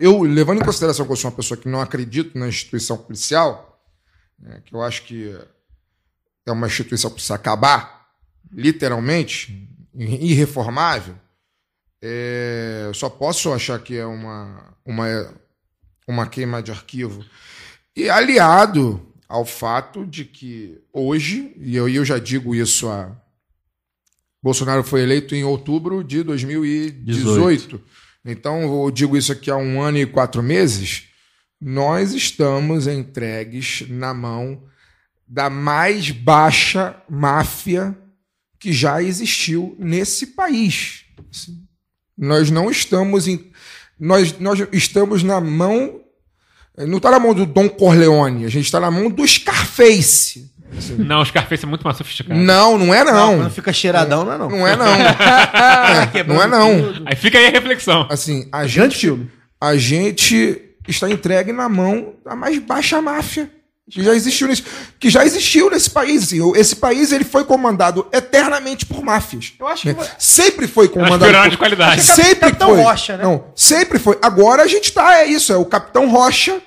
Eu, 0.00 0.22
levando 0.22 0.60
em 0.60 0.64
consideração 0.64 1.04
que 1.04 1.12
eu 1.12 1.16
sou 1.16 1.30
uma 1.30 1.36
pessoa 1.36 1.58
que 1.58 1.68
não 1.68 1.80
acredito 1.80 2.38
na 2.38 2.48
instituição 2.48 2.96
policial, 2.96 3.82
né, 4.38 4.62
que 4.64 4.74
eu 4.74 4.82
acho 4.82 5.04
que 5.04 5.36
é 6.46 6.52
uma 6.52 6.66
instituição 6.66 7.10
que 7.10 7.14
precisa 7.14 7.34
acabar, 7.34 8.08
literalmente, 8.52 9.68
irreformável, 9.94 11.14
é, 12.02 12.84
eu 12.86 12.94
só 12.94 13.08
posso 13.08 13.52
achar 13.52 13.78
que 13.78 13.96
é 13.96 14.04
uma, 14.04 14.76
uma, 14.84 15.34
uma 16.06 16.26
queima 16.26 16.62
de 16.62 16.70
arquivo. 16.70 17.24
E 17.96 18.10
aliado 18.10 19.00
ao 19.28 19.44
fato 19.44 20.04
de 20.04 20.24
que 20.24 20.82
hoje, 20.92 21.54
e 21.56 21.74
eu, 21.74 21.88
eu 21.88 22.04
já 22.04 22.18
digo 22.18 22.54
isso 22.54 22.88
a. 22.88 23.10
Bolsonaro 24.42 24.84
foi 24.84 25.00
eleito 25.00 25.34
em 25.34 25.42
outubro 25.44 26.04
de 26.04 26.22
2018. 26.22 27.80
Então, 28.24 28.62
eu 28.62 28.90
digo 28.90 29.16
isso 29.16 29.32
aqui 29.32 29.50
há 29.50 29.56
um 29.56 29.82
ano 29.82 29.98
e 29.98 30.06
quatro 30.06 30.42
meses. 30.42 31.08
Nós 31.60 32.12
estamos 32.12 32.86
entregues 32.86 33.84
na 33.88 34.14
mão 34.14 34.62
da 35.26 35.50
mais 35.50 36.10
baixa 36.10 36.96
máfia 37.08 37.96
que 38.58 38.72
já 38.72 39.02
existiu 39.02 39.76
nesse 39.78 40.28
país. 40.28 41.04
Nós 42.16 42.50
não 42.50 42.70
estamos 42.70 43.28
em. 43.28 43.50
Nós, 43.98 44.38
nós 44.38 44.66
estamos 44.72 45.22
na 45.22 45.40
mão. 45.40 46.00
Não 46.76 46.96
está 46.96 47.10
na 47.10 47.20
mão 47.20 47.34
do 47.34 47.46
Dom 47.46 47.68
Corleone, 47.68 48.44
a 48.44 48.48
gente 48.48 48.64
está 48.64 48.80
na 48.80 48.90
mão 48.90 49.08
do 49.08 49.26
Scarface. 49.26 50.52
Não, 50.98 51.20
o 51.20 51.24
Scarface 51.24 51.64
é 51.64 51.68
muito 51.68 51.82
mais 51.82 51.96
sofisticado. 51.96 52.38
Não, 52.38 52.76
não 52.78 52.92
é 52.94 53.04
Não, 53.04 53.12
não. 53.12 53.36
quando 53.38 53.50
fica 53.50 53.72
cheiradão, 53.72 54.24
não 54.24 54.32
é 54.32 54.38
não. 54.38 54.48
Não 54.50 54.68
é 54.68 54.76
não. 54.76 54.86
É, 56.14 56.24
não 56.24 56.42
é 56.42 56.46
não. 56.46 57.02
Aí 57.06 57.16
fica 57.16 57.38
aí 57.38 57.46
a 57.46 57.50
reflexão. 57.50 58.06
Assim, 58.10 58.48
a 58.52 58.66
gente, 58.66 58.96
filme. 58.98 59.30
a 59.60 59.76
gente 59.76 60.70
está 60.88 61.08
entregue 61.10 61.52
na 61.52 61.68
mão 61.68 62.14
da 62.24 62.34
mais 62.36 62.58
baixa 62.58 63.00
máfia 63.00 63.50
que 63.90 64.02
já 64.02 64.14
existiu 64.14 64.48
nesse, 64.48 64.64
que 64.98 65.10
já 65.10 65.24
existiu 65.26 65.70
nesse 65.70 65.90
país. 65.90 66.22
assim. 66.24 66.40
O- 66.40 66.56
Esse 66.56 66.76
país 66.76 67.12
ele 67.12 67.24
foi 67.24 67.44
comandado 67.44 68.06
eternamente 68.12 68.86
por 68.86 69.02
máfias. 69.02 69.52
Eu 69.60 69.66
acho 69.68 69.82
que 69.82 69.92
né? 69.92 70.08
Sempre 70.18 70.66
foi 70.66 70.88
comandado 70.88 71.32
por 71.32 71.50
de 71.50 71.56
qualidade. 71.58 72.00
Acho 72.00 72.14
que 72.14 72.22
Sempre 72.22 72.40
Capitão 72.40 72.68
foi. 72.70 72.82
Rocha, 72.82 73.16
né? 73.18 73.24
Não, 73.24 73.44
sempre 73.54 73.98
foi. 73.98 74.18
Agora 74.22 74.62
a 74.62 74.66
gente 74.66 74.90
tá 74.92 75.18
é 75.18 75.26
isso, 75.26 75.52
é 75.52 75.56
o 75.56 75.66
Capitão 75.66 76.08
Rocha, 76.08 76.60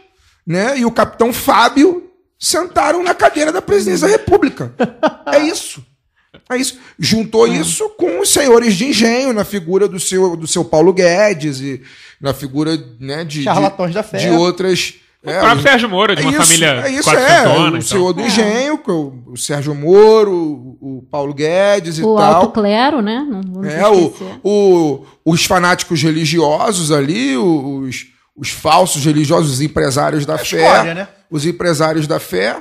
né? 0.46 0.78
E 0.78 0.86
o 0.86 0.92
Capitão 0.92 1.34
Fábio 1.34 2.04
sentaram 2.40 3.04
na 3.04 3.14
cadeira 3.14 3.52
da 3.52 3.62
presidência 3.62 4.08
da 4.08 4.12
República. 4.14 4.74
É 5.32 5.40
isso. 5.40 5.84
É 6.50 6.56
isso. 6.58 6.78
Juntou 6.98 7.48
isso 7.48 7.90
com 7.98 8.20
os 8.22 8.30
senhores 8.30 8.76
de 8.76 8.86
engenho 8.86 9.34
na 9.34 9.44
figura 9.44 9.88
do 9.88 10.00
seu, 10.00 10.36
do 10.38 10.48
seu 10.48 10.64
Paulo 10.64 10.94
Guedes 10.94 11.60
e 11.60 11.82
na 12.22 12.34
figura 12.34 12.78
né, 13.00 13.24
de, 13.26 13.44
Charlatões 13.44 13.90
de, 13.90 13.96
da 13.96 14.04
fé. 14.04 14.18
de 14.18 14.30
outras. 14.30 14.96
O 15.24 15.30
próprio 15.30 15.62
Sérgio 15.64 15.90
Moro, 15.90 16.16
de 16.16 16.22
uma 16.22 16.32
isso, 16.32 16.42
família 16.44 16.84
é 16.86 16.92
isso, 16.92 17.10
é. 17.10 17.48
O 17.48 17.68
então. 17.68 17.82
senhor 17.82 18.14
do 18.14 18.22
engenho, 18.22 18.78
que 18.78 18.90
é 18.90 18.94
o, 18.94 19.24
o 19.28 19.36
Sérgio 19.38 19.76
Moro, 19.76 20.32
o, 20.32 21.00
o 21.00 21.02
Paulo 21.12 21.34
Guedes 21.34 21.98
e 21.98 22.04
O 22.04 22.16
tal. 22.16 22.36
alto 22.36 22.52
clero, 22.54 23.02
né? 23.02 23.26
Não 23.30 23.42
vamos 23.42 23.68
É, 23.68 23.86
o, 23.88 24.14
o- 24.44 25.06
os 25.26 25.44
fanáticos 25.44 26.02
religiosos 26.02 26.92
ali, 26.92 27.36
os, 27.36 28.06
os 28.38 28.50
falsos 28.52 29.04
religiosos, 29.04 29.54
os 29.54 29.62
empresários 29.62 30.26
da 30.26 30.38
fé. 30.38 30.58
escória, 30.62 30.94
né? 30.94 31.08
Os 31.30 31.46
empresários 31.46 32.08
da 32.08 32.20
fé. 32.20 32.58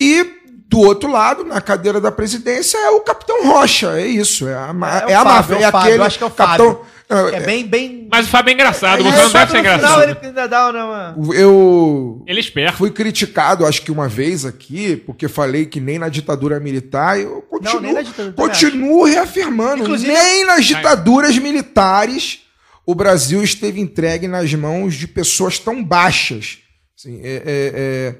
E 0.00 0.26
do 0.68 0.80
outro 0.80 1.10
lado, 1.10 1.44
na 1.44 1.60
cadeira 1.60 2.00
da 2.00 2.10
presidência, 2.10 2.76
é 2.78 2.90
o 2.90 3.00
Capitão 3.00 3.46
Rocha. 3.46 3.98
É 4.00 4.06
isso. 4.06 4.48
É 4.48 4.54
a, 4.56 4.72
ma- 4.72 5.04
É 5.06 5.12
é 5.12 5.14
a 5.14 5.22
Fábio, 5.22 5.24
máfia. 5.24 5.54
é 5.54 5.56
o 5.56 5.60
É 5.60 5.70
Fábio, 5.70 5.78
aquele. 5.80 5.98
eu 6.02 6.04
acho 6.04 6.18
que 6.18 6.24
é 6.24 6.26
o 6.26 6.30
Capitão, 6.30 6.80
É 7.08 7.40
bem, 7.40 7.66
bem... 7.66 8.08
Mas 8.10 8.26
o 8.26 8.30
Fábio 8.30 8.50
é 8.50 8.54
engraçado, 8.54 9.00
É 9.00 9.02
você 9.04 9.22
não 9.22 9.30
deve 9.30 9.30
ser 9.30 9.40
no 9.40 9.46
final 9.46 9.60
engraçado. 9.76 10.02
ele 10.02 10.18
ainda 10.22 10.46
dá 10.48 10.70
uma... 10.70 11.14
Eu 11.34 12.22
Ele 12.26 12.38
é 12.38 12.40
esperto. 12.40 12.76
fui 12.78 12.90
criticado, 12.90 13.64
acho 13.66 13.82
que 13.82 13.92
uma 13.92 14.08
vez 14.08 14.44
aqui, 14.44 14.96
porque 14.96 15.28
falei 15.28 15.66
que 15.66 15.80
nem 15.80 15.98
na 15.98 16.08
ditadura 16.08 16.58
militar, 16.58 17.20
eu 17.20 17.42
continuo, 17.42 17.80
nem 17.80 17.92
na 17.92 18.02
ditadura, 18.02 18.34
continuo 18.34 19.04
reafirmando, 19.04 19.82
Inclusive- 19.84 20.12
nem 20.12 20.46
nas 20.46 20.64
ditaduras 20.64 21.36
militares 21.38 22.40
o 22.86 22.94
Brasil 22.94 23.42
esteve 23.42 23.80
entregue 23.80 24.26
nas 24.26 24.52
mãos 24.54 24.94
de 24.94 25.06
pessoas 25.06 25.58
tão 25.58 25.82
baixas. 25.84 26.58
Assim, 27.04 27.20
é- 27.22 27.42
é- 27.44 27.72
é, 27.74 28.14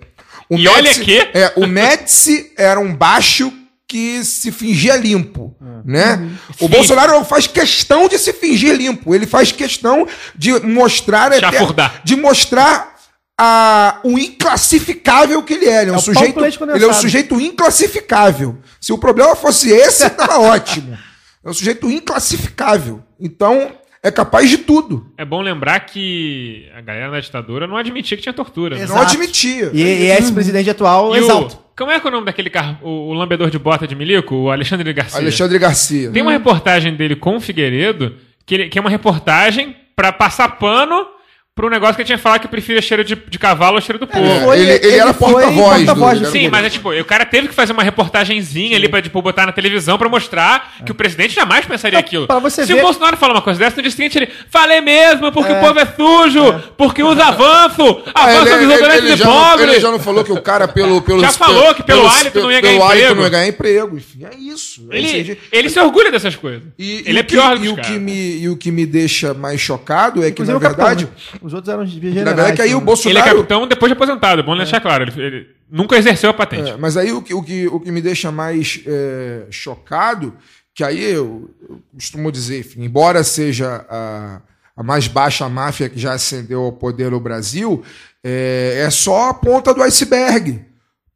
o 0.51 0.59
E 0.59 0.69
olha 0.69 0.93
que- 0.95 1.19
é, 1.33 1.53
o 1.57 1.67
Médici 1.67 2.53
era 2.57 2.79
um 2.79 2.95
baixo 2.95 3.51
que 3.89 4.23
se 4.25 4.51
fingia 4.53 4.97
limpo, 4.97 5.57
né? 5.85 6.31
O 6.61 6.65
Sim. 6.65 6.69
Bolsonaro 6.69 7.25
faz 7.25 7.47
questão 7.47 8.09
de 8.09 8.19
se 8.19 8.33
fingir 8.33 8.75
limpo. 8.75 9.15
Ele 9.15 9.27
faz 9.27 9.53
questão 9.53 10.07
de 10.37 10.53
mostrar 10.61 11.33
Chafurdar. 11.39 12.01
de 12.05 12.17
mostrar 12.17 12.95
a, 13.41 14.01
o 14.05 14.19
inclassificável 14.19 15.43
que 15.43 15.55
ele 15.55 15.67
é. 15.67 15.83
Ele 15.83 15.91
é 15.91 15.93
um, 15.93 15.97
É 15.97 16.01
sujeito, 16.01 16.35
condensado. 16.35 16.71
ele 16.77 16.85
é 16.85 16.89
um 16.89 16.93
sujeito 16.93 17.41
inclassificável. 17.41 18.59
Se 18.81 18.93
o 18.93 18.99
problema 18.99 19.35
fosse 19.37 19.71
esse, 19.71 20.09
tava 20.11 20.39
ótimo. 20.41 20.97
É 21.47 21.51
um 21.51 21.53
sujeito 21.53 21.91
inclassificável. 21.91 23.03
Então, 23.21 23.71
é 24.05 24.11
capaz 24.11 24.49
de 24.49 24.59
tudo. 24.59 25.07
É 25.19 25.25
bom 25.25 25.41
lembrar 25.41 25.81
que 25.81 26.69
a 26.77 26.81
galera 26.81 27.11
da 27.11 27.19
ditadura 27.21 27.67
não 27.67 27.77
admitia 27.77 28.17
que 28.17 28.23
tinha 28.23 28.33
tortura. 28.33 28.77
né? 28.77 28.87
Não 28.87 29.01
admitia. 29.01 29.71
E, 29.73 29.81
e 29.83 30.07
esse 30.11 30.33
presidente 30.33 30.69
atual, 30.71 31.17
E 31.17 31.21
o, 31.21 31.25
exalto. 31.25 31.59
como 31.77 31.91
é 31.91 31.99
que 31.99 32.07
é 32.07 32.11
o 32.11 32.13
nome 32.13 32.27
daquele 32.27 32.51
car... 32.51 32.79
o, 32.83 33.09
o 33.09 33.13
lambedor 33.15 33.51
de 33.51 33.59
bota 33.59 33.87
de 33.89 33.95
milico? 33.97 34.35
O 34.37 34.51
Alexandre 34.51 34.93
Garcia. 34.93 35.19
Alexandre 35.21 35.59
Garcia. 35.59 36.11
Tem 36.11 36.23
uma 36.23 36.33
reportagem 36.33 36.95
dele 36.95 37.17
com 37.17 37.37
o 37.37 37.41
Figueiredo, 37.41 38.15
que, 38.47 38.55
ele- 38.55 38.69
que 38.69 38.79
é 38.79 38.81
uma 38.81 38.91
reportagem 38.91 39.75
pra 39.97 40.13
passar 40.13 40.49
pano 40.59 41.07
pra 41.55 41.67
um 41.67 41.71
negócio 41.71 41.95
que 41.95 42.03
ele 42.03 42.07
tinha 42.07 42.19
falado 42.19 42.41
que 42.41 42.49
preferia 42.49 42.83
cheiro 42.83 43.05
de, 43.05 43.15
de 43.15 43.39
cavalo 43.39 43.77
ou 43.77 43.81
cheiro 43.81 43.97
do 43.97 44.09
povo. 44.09 44.53
É, 44.53 44.59
ele, 44.59 44.73
ele 44.73 44.97
era 44.97 45.15
foi 45.15 45.31
porta-voz. 45.35 45.87
do 45.87 45.93
ele 46.11 46.21
era- 46.23 46.31
Sim, 46.33 46.49
mas 46.49 46.67
é 46.67 46.71
tipo, 46.71 46.91
o 46.91 47.05
cara 47.05 47.25
teve 47.25 47.47
que 47.47 47.55
fazer 47.55 47.73
uma 47.73 47.83
reportagenzinha 47.85 48.77
ali 48.77 48.89
pra 48.89 49.01
tipo, 49.01 49.23
botar 49.23 49.47
na 49.47 49.53
televisão 49.53 49.97
pra 49.97 50.09
mostrar 50.09 50.75
que 50.85 50.91
o 50.91 50.95
presidente 50.97 51.33
jamais 51.33 51.65
pensaria 51.65 51.97
Não, 51.99 52.05
aquilo. 52.05 52.27
Se 52.51 52.65
ver- 52.65 52.75
o 52.81 52.83
Bolsonaro 52.83 53.17
falar 53.17 53.35
uma 53.35 53.41
coisa 53.43 53.61
dessa, 53.61 53.77
no 53.77 53.83
dia 53.83 53.91
seguinte 53.93 54.19
ele 54.19 54.29
falei 54.51 54.81
mesmo, 54.81 55.31
porque 55.31 55.53
o 55.53 55.61
povo 55.61 55.79
é 55.79 55.87
sujo, 55.87 56.61
porque 56.77 57.05
usa 57.05 57.25
avanço, 57.27 58.03
Ah, 58.13 58.25
avanço 58.25 58.49
ele, 58.55 58.67
dos 58.67 58.81
ele- 58.81 58.97
ele 58.97 59.11
de 59.13 59.17
já 59.17 59.25
não, 59.25 59.33
pobre. 59.51 59.63
ele 59.65 59.81
já 59.81 59.91
não 59.93 60.01
falou 60.01 60.25
que 60.25 60.33
o 60.33 60.43
cara, 60.43 60.67
pelo. 60.67 61.03
pelo 61.03 61.21
Já 61.21 61.31
falou 61.31 61.73
que 61.73 61.85
pelo 61.85 62.05
hálito 62.09 62.41
não 62.41 62.51
ia 62.51 62.61
ganhar 62.61 62.81
pelo 62.81 62.91
emprego. 62.95 63.15
não 63.15 63.23
ia 63.23 63.29
ganhar 63.31 63.47
emprego. 63.47 63.97
Enfim, 63.97 64.25
é 64.25 64.37
isso. 64.37 64.89
É. 64.91 64.99
Ele, 64.99 65.39
ele 65.53 65.69
se 65.71 65.79
orgulha 65.79 66.11
dessas 66.11 66.35
coisas. 66.35 66.63
E, 66.77 67.05
ele 67.07 67.19
e 67.19 67.21
é 67.21 67.23
pior 67.23 67.57
do 67.57 67.65
e 67.65 67.69
que 67.69 67.69
o 67.69 67.73
os 67.75 67.77
que 67.81 67.87
caras. 67.87 68.01
me 68.01 68.39
E 68.41 68.49
o 68.49 68.57
que 68.57 68.73
me 68.73 68.85
deixa 68.85 69.33
mais 69.33 69.61
chocado 69.61 70.25
é 70.25 70.33
que, 70.33 70.43
na 70.43 70.59
verdade. 70.59 71.07
Os 71.45 71.53
outros 71.53 71.73
eram 71.73 71.85
de 71.85 71.97
Na 71.97 72.01
generais. 72.01 72.25
verdade, 72.25 72.53
é 72.53 72.57
que 72.57 72.63
aí 72.63 72.69
o 72.69 72.71
né? 72.71 72.75
Ele 72.77 72.83
é 72.83 72.87
Bolsonaro. 72.87 73.25
capitão 73.37 73.69
depois 73.69 73.91
de 73.91 73.93
aposentado, 73.93 74.41
é 74.41 74.45
bom 74.45 74.57
deixar 74.57 74.81
claro. 74.81 75.05
Ele, 75.05 75.23
ele 75.23 75.47
nunca 75.71 75.95
exerceu 75.95 76.31
a 76.31 76.35
patente. 76.35 76.71
É, 76.71 76.77
mas 76.79 76.97
aí 76.97 77.13
o 77.13 77.21
que, 77.21 77.35
o, 77.35 77.43
que, 77.43 77.69
o 77.69 77.79
que 77.79 77.93
me 77.93 78.01
deixa 78.01 78.33
mais 78.33 78.81
é, 78.87 79.47
chocado, 79.51 80.35
que 80.75 80.83
aí 80.83 81.05
eu, 81.05 81.51
eu 81.69 81.83
costumo 81.93 82.33
dizer, 82.33 82.61
enfim, 82.61 82.83
embora 82.85 83.23
seja 83.23 83.85
a, 83.91 84.41
a 84.75 84.83
mais 84.83 85.07
baixa 85.07 85.47
máfia 85.47 85.91
que 85.91 85.99
já 85.99 86.15
ascendeu 86.15 86.63
ao 86.63 86.73
poder 86.73 87.11
no 87.11 87.21
Brasil, 87.21 87.85
é, 88.25 88.83
é 88.87 88.89
só 88.89 89.29
a 89.29 89.35
ponta 89.35 89.75
do 89.75 89.83
iceberg. 89.83 90.65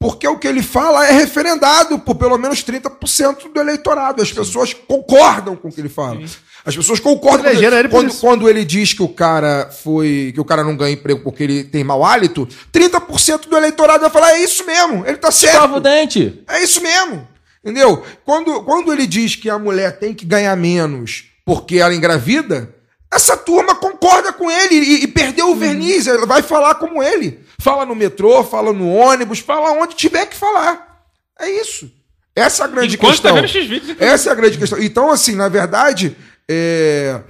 Porque 0.00 0.28
o 0.28 0.38
que 0.38 0.46
ele 0.46 0.62
fala 0.62 1.08
é 1.08 1.12
referendado 1.12 1.98
por 1.98 2.14
pelo 2.14 2.38
menos 2.38 2.62
30% 2.62 3.52
do 3.52 3.60
eleitorado. 3.60 4.22
As 4.22 4.30
pessoas 4.30 4.72
concordam 4.72 5.56
com 5.56 5.68
o 5.68 5.72
que 5.72 5.80
ele 5.80 5.88
fala. 5.88 6.20
As 6.68 6.76
pessoas 6.76 7.00
concordam 7.00 7.44
com 7.44 7.48
Elegeram 7.48 7.78
ele 7.78 7.88
quando, 7.88 8.12
quando 8.20 8.46
ele 8.46 8.62
diz 8.62 8.92
que 8.92 9.02
o 9.02 9.08
cara 9.08 9.70
foi. 9.70 10.32
que 10.34 10.40
o 10.40 10.44
cara 10.44 10.62
não 10.62 10.76
ganha 10.76 10.92
emprego 10.92 11.20
porque 11.20 11.42
ele 11.42 11.64
tem 11.64 11.82
mau 11.82 12.04
hálito, 12.04 12.46
30% 12.70 13.48
do 13.48 13.56
eleitorado 13.56 14.02
vai 14.02 14.10
falar: 14.10 14.32
é 14.32 14.40
isso 14.40 14.66
mesmo, 14.66 15.02
ele 15.06 15.16
tá 15.16 15.30
certo. 15.30 15.54
Escova 15.54 15.76
o 15.78 15.80
dente. 15.80 16.44
É 16.46 16.62
isso 16.62 16.82
mesmo. 16.82 17.26
Entendeu? 17.64 18.04
Quando, 18.22 18.62
quando 18.64 18.92
ele 18.92 19.06
diz 19.06 19.34
que 19.34 19.48
a 19.48 19.58
mulher 19.58 19.98
tem 19.98 20.12
que 20.12 20.26
ganhar 20.26 20.54
menos 20.56 21.24
porque 21.42 21.78
ela 21.78 21.94
engravida, 21.94 22.74
essa 23.10 23.34
turma 23.34 23.74
concorda 23.74 24.30
com 24.30 24.50
ele 24.50 24.74
e, 24.74 25.04
e 25.04 25.06
perdeu 25.08 25.50
o 25.50 25.56
verniz. 25.56 26.06
Ela 26.06 26.26
vai 26.26 26.42
falar 26.42 26.74
como 26.74 27.02
ele. 27.02 27.40
Fala 27.58 27.86
no 27.86 27.94
metrô, 27.94 28.44
fala 28.44 28.74
no 28.74 28.90
ônibus, 28.90 29.38
fala 29.38 29.70
onde 29.72 29.96
tiver 29.96 30.26
que 30.26 30.36
falar. 30.36 31.02
É 31.40 31.48
isso. 31.50 31.90
Essa 32.36 32.64
é 32.64 32.66
a 32.66 32.68
grande 32.68 32.94
Enquanto 32.94 33.22
tá 33.22 33.32
questão. 33.32 33.34
vendo 33.36 33.48
X-Vídeos, 33.48 33.90
então. 33.90 34.06
Essa 34.06 34.28
é 34.28 34.32
a 34.32 34.34
grande 34.34 34.58
questão. 34.58 34.78
Então, 34.78 35.10
assim, 35.10 35.34
na 35.34 35.48
verdade, 35.48 36.14
é, 36.48 37.20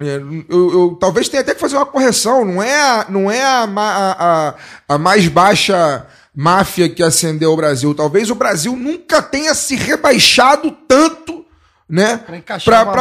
É, 0.00 0.14
eu, 0.16 0.46
eu- 0.72 0.96
talvez 1.00 1.28
tenha 1.28 1.40
até 1.40 1.54
que 1.54 1.60
fazer 1.60 1.74
uma 1.76 1.84
correção. 1.86 2.44
Não 2.44 2.62
é 2.62 2.80
a, 2.80 3.06
não 3.08 3.28
é 3.28 3.42
a, 3.42 3.64
a, 3.64 4.48
a- 4.48 4.54
a 4.90 4.98
mais 4.98 5.26
baixa 5.26 6.06
máfia 6.34 6.88
que 6.88 7.02
acendeu 7.02 7.52
o 7.52 7.56
Brasil. 7.56 7.92
Talvez 7.94 8.30
o 8.30 8.34
Brasil 8.36 8.76
nunca 8.76 9.20
tenha 9.20 9.52
se 9.56 9.74
rebaixado 9.74 10.70
tanto, 10.86 11.44
né? 11.88 12.18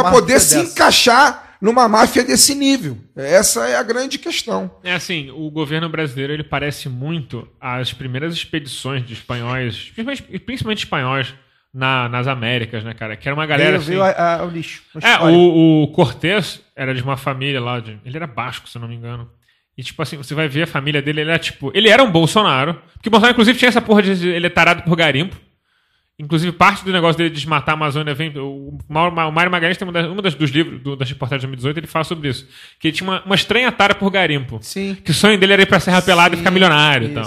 Máfia 0.06 0.12
poder 0.12 0.40
se 0.40 0.56
dessa. 0.56 0.72
encaixar 0.72 1.58
numa 1.62 1.88
máfia 1.88 2.24
desse 2.24 2.56
nível. 2.56 2.98
Essa 3.16 3.68
é 3.68 3.76
a 3.76 3.84
grande 3.84 4.18
questão. 4.18 4.72
É 4.84 4.96
assim, 4.96 5.30
o 5.30 5.52
governo 5.52 5.88
brasileiro 5.90 6.34
ele 6.34 6.44
parece 6.44 6.90
muito 6.90 7.48
às 7.62 7.94
primeiras 7.94 8.34
expedições 8.34 9.06
de 9.06 9.14
espanhóis, 9.14 9.92
principalmente, 9.94 10.40
principalmente 10.40 10.80
espanhóis, 10.84 11.34
na- 11.78 12.10
nas 12.10 12.28
Américas, 12.28 12.84
né, 12.84 12.94
cara? 12.94 13.16
Que 13.16 13.28
era 13.30 13.36
uma 13.36 13.46
galera 13.46 13.78
Veio, 13.78 13.82
assim. 13.82 13.92
veio 13.92 14.04
a- 14.04 14.36
a- 14.40 14.44
o 14.46 14.50
lixo. 14.50 14.82
É, 15.02 15.20
o, 15.24 15.84
o 15.84 15.88
Cortez 15.90 16.62
era 16.76 16.94
de 16.94 17.02
uma 17.04 17.16
família 17.16 17.62
lá, 17.62 17.80
de, 17.80 17.98
ele 18.04 18.18
era 18.18 18.26
basco, 18.28 18.68
se 18.68 18.78
eu 18.78 18.82
não 18.82 18.88
me 18.88 18.96
engano. 18.96 19.30
E, 19.78 19.84
tipo 19.84 20.02
assim, 20.02 20.18
você 20.18 20.34
vai 20.34 20.48
ver 20.48 20.64
a 20.64 20.68
família 20.68 21.02
dele, 21.04 21.22
ele 21.22 21.30
era 21.30 21.38
tipo. 21.38 21.72
Ele 21.76 21.88
era 21.88 22.04
um 22.04 22.10
Bolsonaro. 22.12 22.82
Porque 22.94 23.10
o 23.10 23.12
Bolsonaro, 23.12 23.34
inclusive, 23.34 23.60
tinha 23.60 23.70
essa 23.70 23.80
porra 23.82 24.02
de. 24.02 24.28
Ele 24.28 24.48
é 24.48 24.50
tarado 24.50 24.82
por 24.82 24.96
garimpo. 24.96 25.36
Inclusive, 26.20 26.52
parte 26.52 26.84
do 26.84 26.92
negócio 26.92 27.16
dele 27.16 27.30
de 27.30 27.36
desmatar 27.36 27.76
a 27.76 27.78
Amazônia 27.78 28.12
vem. 28.16 28.36
O 28.40 28.76
Mário 28.90 29.52
Magalhães 29.52 29.78
tem 29.78 29.88
uma 29.88 29.94
das, 29.94 30.08
uma 30.08 30.20
das 30.20 30.34
dos 30.34 30.50
livros, 30.50 30.82
do, 30.82 30.96
das 30.96 31.08
reportagens 31.08 31.42
de 31.44 31.48
2018, 31.58 31.78
ele 31.78 31.86
fala 31.86 32.04
sobre 32.04 32.28
isso. 32.30 32.48
Que 32.80 32.88
ele 32.88 32.98
tinha 32.98 33.08
uma, 33.08 33.22
uma 33.24 33.36
estranha 33.36 33.72
tara 33.72 33.94
por 33.94 34.10
garimpo. 34.10 34.58
Sim. 34.64 34.96
Que 35.06 35.12
o 35.12 35.14
sonho 35.14 35.38
dele 35.38 35.54
era 35.54 35.62
ir 35.62 35.68
pra 35.68 35.80
Serra 35.80 36.02
Pelada 36.02 36.34
e 36.34 36.40
ficar 36.40 36.50
milionário 36.50 37.10
e 37.10 37.14
tal. 37.14 37.26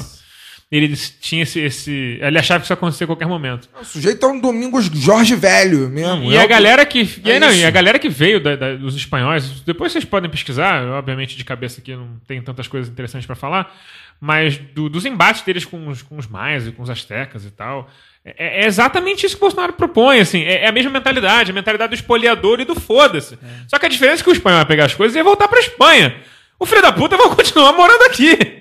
Ele 0.72 0.96
tinha 0.96 1.42
esse, 1.42 1.58
esse. 1.58 2.18
Ele 2.22 2.38
achava 2.38 2.60
que 2.60 2.64
isso 2.66 2.72
ia 2.72 2.74
acontecer 2.74 3.02
a 3.02 3.06
qualquer 3.08 3.26
momento. 3.26 3.68
O 3.80 3.84
sujeito 3.84 4.24
é 4.24 4.28
um 4.28 4.38
Domingos 4.38 4.86
Jorge 4.86 5.34
Velho 5.34 5.88
mesmo. 5.88 6.30
E 6.30 6.36
É 6.36 6.40
a 6.42 6.44
o- 6.44 6.48
galera 6.48 6.86
que. 6.86 7.00
E, 7.24 7.30
aí, 7.30 7.36
é 7.38 7.40
não, 7.40 7.52
e 7.52 7.64
a 7.64 7.70
galera 7.72 7.98
que 7.98 8.08
veio 8.08 8.38
da- 8.40 8.54
da- 8.54 8.76
dos 8.76 8.94
espanhóis, 8.94 9.62
depois 9.62 9.90
vocês 9.90 10.04
podem 10.04 10.30
pesquisar, 10.30 10.84
obviamente 10.92 11.36
de 11.36 11.44
cabeça 11.44 11.80
aqui 11.80 11.96
não 11.96 12.20
tem 12.24 12.40
tantas 12.40 12.68
coisas 12.68 12.88
interessantes 12.88 13.26
pra 13.26 13.34
falar, 13.34 13.74
mas 14.20 14.58
do- 14.58 14.88
dos 14.88 15.04
embates 15.04 15.42
deles 15.42 15.64
com 15.64 15.88
os, 15.88 16.02
com 16.02 16.16
os 16.16 16.28
maias 16.28 16.68
e 16.68 16.70
com 16.70 16.84
os 16.84 16.90
astecas 16.90 17.44
e 17.44 17.50
tal. 17.50 17.90
É, 18.24 18.62
é 18.62 18.66
exatamente 18.66 19.26
isso 19.26 19.34
que 19.34 19.42
o 19.42 19.46
Bolsonaro 19.46 19.72
propõe, 19.72 20.20
assim. 20.20 20.42
É, 20.44 20.66
é 20.66 20.68
a 20.68 20.72
mesma 20.72 20.92
mentalidade, 20.92 21.50
a 21.50 21.54
mentalidade 21.54 21.90
do 21.90 21.94
espoliador 21.96 22.60
e 22.60 22.64
do 22.64 22.76
foda-se. 22.78 23.36
Só 23.66 23.76
que 23.76 23.86
a 23.86 23.88
diferença 23.88 24.22
é 24.22 24.24
que 24.24 24.30
o 24.30 24.32
espanhol 24.32 24.58
vai 24.58 24.66
pegar 24.66 24.84
as 24.84 24.94
coisas 24.94 25.16
e 25.16 25.18
ia 25.18 25.24
voltar 25.24 25.48
pra 25.48 25.58
Espanha. 25.58 26.14
O 26.60 26.64
filho 26.66 26.82
da 26.82 26.92
puta 26.92 27.16
vai 27.16 27.28
continuar 27.34 27.72
morando 27.72 28.02
aqui. 28.02 28.60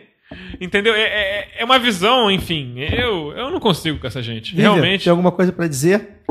Entendeu? 0.60 0.94
É, 0.94 1.02
é, 1.02 1.61
é 1.61 1.66
uma 1.66 1.80
visão, 1.80 2.30
enfim. 2.30 2.80
Eu, 2.80 3.32
eu 3.34 3.49
não 3.52 3.60
consigo 3.60 3.99
com 3.99 4.07
essa 4.07 4.22
gente. 4.22 4.52
Lívia, 4.52 4.72
Realmente. 4.72 5.03
Tem 5.06 5.11
alguma 5.11 5.32
coisa 5.32 5.52
pra 5.52 5.68
dizer? 5.68 6.22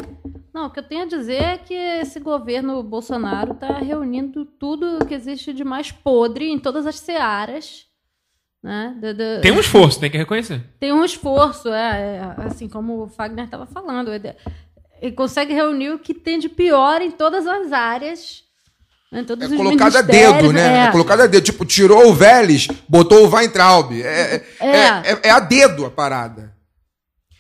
Não, 0.53 0.67
o 0.67 0.71
que 0.71 0.81
eu 0.81 0.83
tenho 0.83 1.03
a 1.03 1.07
dizer 1.07 1.43
é 1.43 1.59
que 1.59 1.75
esse 1.75 2.19
governo 2.19 2.83
Bolsonaro 2.83 3.53
está 3.53 3.79
reunindo 3.79 4.45
tudo 4.45 5.05
que 5.07 5.15
existe 5.15 5.53
de 5.53 5.63
mais 5.63 5.93
podre 5.93 6.49
em 6.51 6.59
todas 6.59 6.87
as 6.87 6.99
searas. 6.99 7.87
Né? 8.63 8.97
Do- 9.01 9.15
do- 9.15 9.41
Tem 9.41 9.53
um 9.53 9.61
esforço, 9.61 10.01
tem 10.01 10.11
que 10.11 10.19
reconhecer. 10.19 10.61
tem 10.81 10.93
um 10.93 11.05
esforço, 11.05 11.69
é, 11.69 12.17
é, 12.17 12.45
assim 12.45 12.69
como 12.69 13.05
o 13.05 13.09
Fagner 13.09 13.45
estava 13.45 13.67
falando. 13.67 14.13
Ele, 14.13 14.35
ele 15.01 15.13
consegue 15.13 15.55
reunir 15.55 15.91
o 15.91 15.99
que 16.01 16.13
tem 16.13 16.41
de 16.41 16.49
pior 16.49 17.01
em 17.01 17.13
todas 17.13 17.47
as 17.47 17.73
áreas. 17.73 18.43
Em 19.11 19.25
todos 19.25 19.51
É 19.51 19.57
colocado 19.57 19.97
a 19.97 20.03
dedo, 20.03 20.53
né? 20.53 20.85
É. 20.85 20.87
é. 20.89 20.91
colocado 20.91 21.21
a 21.23 21.27
dedo. 21.27 21.43
Tipo, 21.43 21.65
tirou 21.65 22.09
o 22.09 22.15
Vélez, 22.15 22.69
botou 22.89 23.27
o 23.27 23.31
Weintraub. 23.35 23.93
É, 24.03 24.43
É. 24.61 24.67
é- 24.69 25.03
é- 25.13 25.19
é 25.25 25.31
a 25.31 25.41
dedo 25.41 25.87
a 25.87 25.91
parada. 25.91 26.53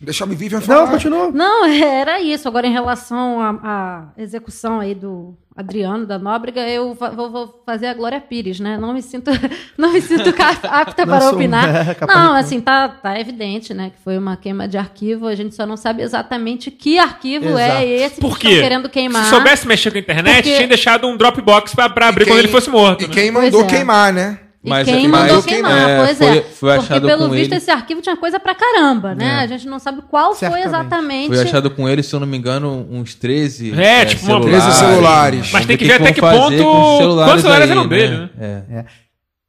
Deixa 0.00 0.24
a 0.24 0.26
Vivian 0.28 0.60
falar. 0.60 0.82
Não, 0.82 0.88
continua. 0.92 1.30
Não, 1.32 1.64
era 1.70 2.20
isso. 2.20 2.46
Agora, 2.46 2.66
em 2.66 2.72
relação 2.72 3.40
à, 3.40 3.50
à 3.64 4.02
execução 4.22 4.78
aí 4.78 4.94
do 4.94 5.36
Adriano, 5.56 6.06
da 6.06 6.20
Nóbrega, 6.20 6.60
eu 6.68 6.94
vou, 6.94 7.30
vou 7.32 7.62
fazer 7.66 7.88
a 7.88 7.94
Glória 7.94 8.20
Pires, 8.20 8.60
né? 8.60 8.78
Não 8.78 8.92
me 8.94 9.02
sinto, 9.02 9.28
não 9.76 9.92
me 9.92 10.00
sinto 10.00 10.32
apta 10.68 11.04
Não 11.04 11.18
para 11.18 11.30
opinar. 11.30 11.68
é, 11.68 11.96
não, 12.06 12.34
de- 12.34 12.38
assim, 12.38 12.60
tá, 12.60 12.88
tá 12.88 13.18
evidente, 13.18 13.74
né? 13.74 13.90
Que 13.90 14.00
foi 14.04 14.16
uma 14.16 14.36
queima 14.36 14.68
de 14.68 14.78
arquivo. 14.78 15.26
A 15.26 15.34
gente 15.34 15.52
só 15.56 15.66
não 15.66 15.76
sabe 15.76 16.00
exatamente 16.02 16.70
que 16.70 16.96
arquivo 16.96 17.46
Exato. 17.48 17.58
é 17.60 17.84
esse 17.86 18.20
Por 18.20 18.38
que 18.38 18.46
quê? 18.46 18.48
estão 18.52 18.62
querendo 18.68 18.88
queimar. 18.88 19.24
Se 19.24 19.30
soubesse 19.30 19.66
mexer 19.66 19.90
com 19.90 19.96
a 19.98 20.00
internet, 20.00 20.36
Porque- 20.44 20.56
tinha 20.56 20.68
deixado 20.68 21.08
um 21.08 21.16
Dropbox 21.16 21.74
pra, 21.74 21.88
pra 21.90 22.06
abrir 22.08 22.22
E 22.22 22.26
quando 22.26 22.36
quem- 22.36 22.44
ele 22.44 22.52
fosse 22.52 22.70
morto. 22.70 23.02
E 23.02 23.08
né? 23.08 23.12
quem 23.14 23.30
mandou 23.32 23.62
é. 23.62 23.66
queimar, 23.66 24.12
né? 24.12 24.38
E 24.64 24.68
Mas- 24.68 24.88
quem 24.88 25.06
mas- 25.06 25.20
mandou 25.22 25.38
é, 25.38 25.42
queimar, 25.46 26.04
pois 26.04 26.18
foi- 26.18 26.38
é. 26.38 26.42
foi 26.42 26.70
achado 26.72 27.00
Porque, 27.00 27.06
pelo 27.06 27.28
com 27.28 27.34
visto, 27.34 27.52
ele. 27.52 27.56
esse 27.58 27.70
arquivo 27.70 28.02
tinha 28.02 28.16
coisa 28.16 28.40
pra 28.40 28.56
caramba, 28.56 29.14
né? 29.14 29.24
É. 29.24 29.38
A 29.44 29.46
gente 29.46 29.68
não 29.68 29.78
sabe 29.78 30.02
qual 30.10 30.34
Certamente. 30.34 30.62
foi 30.64 30.68
exatamente. 30.68 31.28
Foi 31.28 31.40
achado 31.42 31.70
com 31.70 31.88
ele, 31.88 32.02
se 32.02 32.12
eu 32.12 32.18
não 32.18 32.26
me 32.26 32.36
engano, 32.36 32.84
uns 32.90 33.14
13. 33.14 33.72
É, 33.80 34.04
tipo, 34.04 34.26
uma- 34.26 34.40
13 34.40 34.72
celulares. 34.72 35.52
Mas 35.52 35.64
tem 35.64 35.76
que 35.76 35.84
o 35.84 35.86
ver 35.88 35.94
até 35.94 36.12
que 36.12 36.20
ponto- 36.20 36.34
quantos 36.34 36.98
celulares 36.98 37.44
eram 37.70 37.86
dele, 37.86 38.16
né? 38.36 38.64
É. 38.70 38.84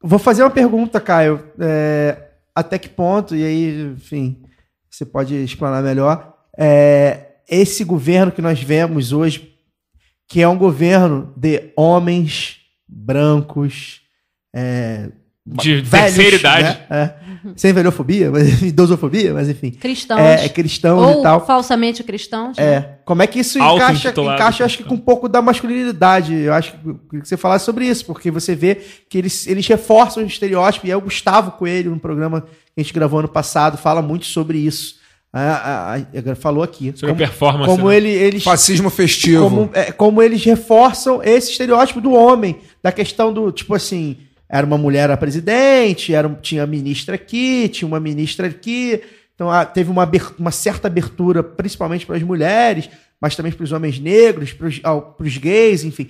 Vou 0.02 0.18
fazer 0.18 0.42
uma 0.44 0.50
pergunta, 0.50 1.00
Caio. 1.00 1.42
É, 1.58 2.16
até 2.54 2.78
que 2.78 2.88
ponto, 2.88 3.34
e 3.34 3.44
aí, 3.44 3.92
enfim, 3.96 4.40
você 4.88 5.04
pode 5.04 5.34
explanar 5.34 5.82
melhor. 5.82 6.34
É, 6.56 7.30
esse 7.50 7.82
governo 7.82 8.30
que 8.30 8.40
nós 8.40 8.62
vemos 8.62 9.12
hoje, 9.12 9.50
que 10.28 10.40
é 10.40 10.46
um 10.46 10.56
governo 10.56 11.34
de 11.36 11.72
homens 11.76 12.58
brancos, 12.88 14.02
é, 14.54 15.08
De 15.46 15.80
velhos, 15.80 15.90
terceira 15.90 16.36
idade. 16.36 16.64
né? 16.64 16.80
É. 16.90 17.14
sem 17.56 17.72
velhofobia, 17.72 18.30
mas 18.30 18.60
idosofobia, 18.62 19.32
mas 19.32 19.48
enfim. 19.48 19.70
Cristãos. 19.70 20.20
É, 20.20 20.44
é 20.44 20.48
cristãos 20.48 21.02
ou 21.02 21.20
e 21.20 21.22
tal. 21.22 21.46
falsamente 21.46 22.04
cristãos. 22.04 22.56
né? 22.56 22.64
É. 22.64 22.98
Como 23.04 23.22
é 23.22 23.26
que 23.26 23.40
isso 23.40 23.58
encaixa, 23.58 24.10
encaixa 24.10 24.64
acho 24.64 24.78
que 24.78 24.84
com 24.84 24.94
um 24.94 24.98
pouco 24.98 25.28
da 25.28 25.40
masculinidade? 25.40 26.34
Eu 26.34 26.52
acho 26.52 26.72
que 26.72 26.88
eu 26.88 26.94
queria 27.08 27.22
que 27.22 27.28
você 27.28 27.36
falasse 27.36 27.64
sobre 27.64 27.86
isso, 27.86 28.04
porque 28.04 28.30
você 28.30 28.54
vê 28.54 28.76
que 29.08 29.18
eles, 29.18 29.46
eles 29.46 29.66
reforçam 29.66 30.22
o 30.22 30.26
estereótipo, 30.26 30.86
e 30.86 30.90
é 30.90 30.96
o 30.96 31.00
Gustavo 31.00 31.52
Coelho, 31.52 31.90
no 31.90 31.98
programa 31.98 32.42
que 32.42 32.80
a 32.80 32.82
gente 32.82 32.92
gravou 32.92 33.18
ano 33.18 33.28
passado, 33.28 33.76
fala 33.78 34.02
muito 34.02 34.26
sobre 34.26 34.58
isso. 34.58 35.00
Ah, 35.32 35.96
ah, 35.96 36.06
ah, 36.32 36.34
falou 36.34 36.62
aqui. 36.62 36.92
Sobre 36.96 37.12
a 37.12 37.14
performance, 37.14 37.70
Como 37.70 37.88
né? 37.88 37.96
ele, 37.96 38.08
eles 38.08 38.42
Fascismo 38.42 38.90
festivo. 38.90 39.44
como, 39.44 39.70
é, 39.72 39.92
como 39.92 40.20
eles 40.20 40.44
reforçam 40.44 41.22
esse 41.22 41.52
estereótipo 41.52 42.00
do 42.00 42.12
homem, 42.12 42.58
da 42.82 42.90
questão 42.90 43.32
do, 43.32 43.52
tipo 43.52 43.72
assim, 43.74 44.16
era 44.50 44.66
uma 44.66 44.76
mulher 44.76 45.10
a 45.10 45.16
presidente, 45.16 46.12
era, 46.12 46.28
tinha 46.42 46.66
ministra 46.66 47.14
aqui, 47.14 47.68
tinha 47.68 47.86
uma 47.86 48.00
ministra 48.00 48.48
aqui, 48.48 49.00
então 49.34 49.48
ah, 49.48 49.64
teve 49.64 49.90
uma, 49.90 50.10
uma 50.36 50.50
certa 50.50 50.88
abertura, 50.88 51.42
principalmente 51.42 52.04
para 52.04 52.16
as 52.16 52.22
mulheres, 52.22 52.90
mas 53.20 53.36
também 53.36 53.52
para 53.52 53.62
os 53.62 53.70
homens 53.70 54.00
negros, 54.00 54.52
para 54.52 55.24
os 55.24 55.36
gays, 55.36 55.84
enfim. 55.84 56.08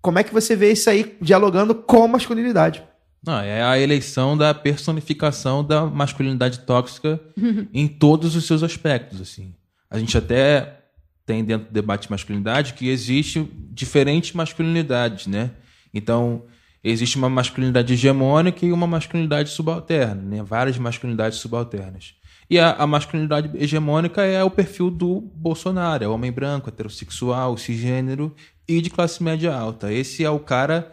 Como 0.00 0.18
é 0.18 0.24
que 0.24 0.32
você 0.32 0.56
vê 0.56 0.72
isso 0.72 0.88
aí 0.88 1.14
dialogando 1.20 1.74
com 1.74 2.08
masculinidade? 2.08 2.82
Não, 3.24 3.40
é 3.40 3.62
a 3.62 3.78
eleição 3.78 4.36
da 4.36 4.54
personificação 4.54 5.62
da 5.62 5.84
masculinidade 5.84 6.60
tóxica 6.60 7.20
em 7.72 7.86
todos 7.86 8.34
os 8.34 8.46
seus 8.46 8.62
aspectos, 8.62 9.20
assim. 9.20 9.54
A 9.90 9.98
gente 9.98 10.16
até 10.16 10.80
tem 11.26 11.44
dentro 11.44 11.68
do 11.68 11.72
debate 11.72 12.02
de 12.06 12.10
masculinidade 12.10 12.74
que 12.74 12.88
existe 12.88 13.46
diferentes 13.70 14.32
masculinidades, 14.32 15.26
né? 15.26 15.50
Então, 15.92 16.42
existe 16.84 17.16
uma 17.16 17.30
masculinidade 17.30 17.94
hegemônica 17.94 18.64
e 18.66 18.72
uma 18.72 18.86
masculinidade 18.86 19.48
subalterna, 19.50 20.22
né? 20.22 20.42
Várias 20.42 20.76
masculinidades 20.78 21.38
subalternas. 21.38 22.14
E 22.48 22.58
a, 22.58 22.72
a 22.72 22.86
masculinidade 22.86 23.50
hegemônica 23.54 24.22
é 24.22 24.44
o 24.44 24.50
perfil 24.50 24.90
do 24.90 25.20
Bolsonaro, 25.34 26.04
é 26.04 26.08
o 26.08 26.12
homem 26.12 26.30
branco, 26.30 26.68
heterossexual, 26.68 27.56
cisgênero 27.56 28.34
e 28.68 28.82
de 28.82 28.90
classe 28.90 29.22
média 29.22 29.54
alta. 29.54 29.90
Esse 29.90 30.24
é 30.24 30.30
o 30.30 30.38
cara 30.38 30.92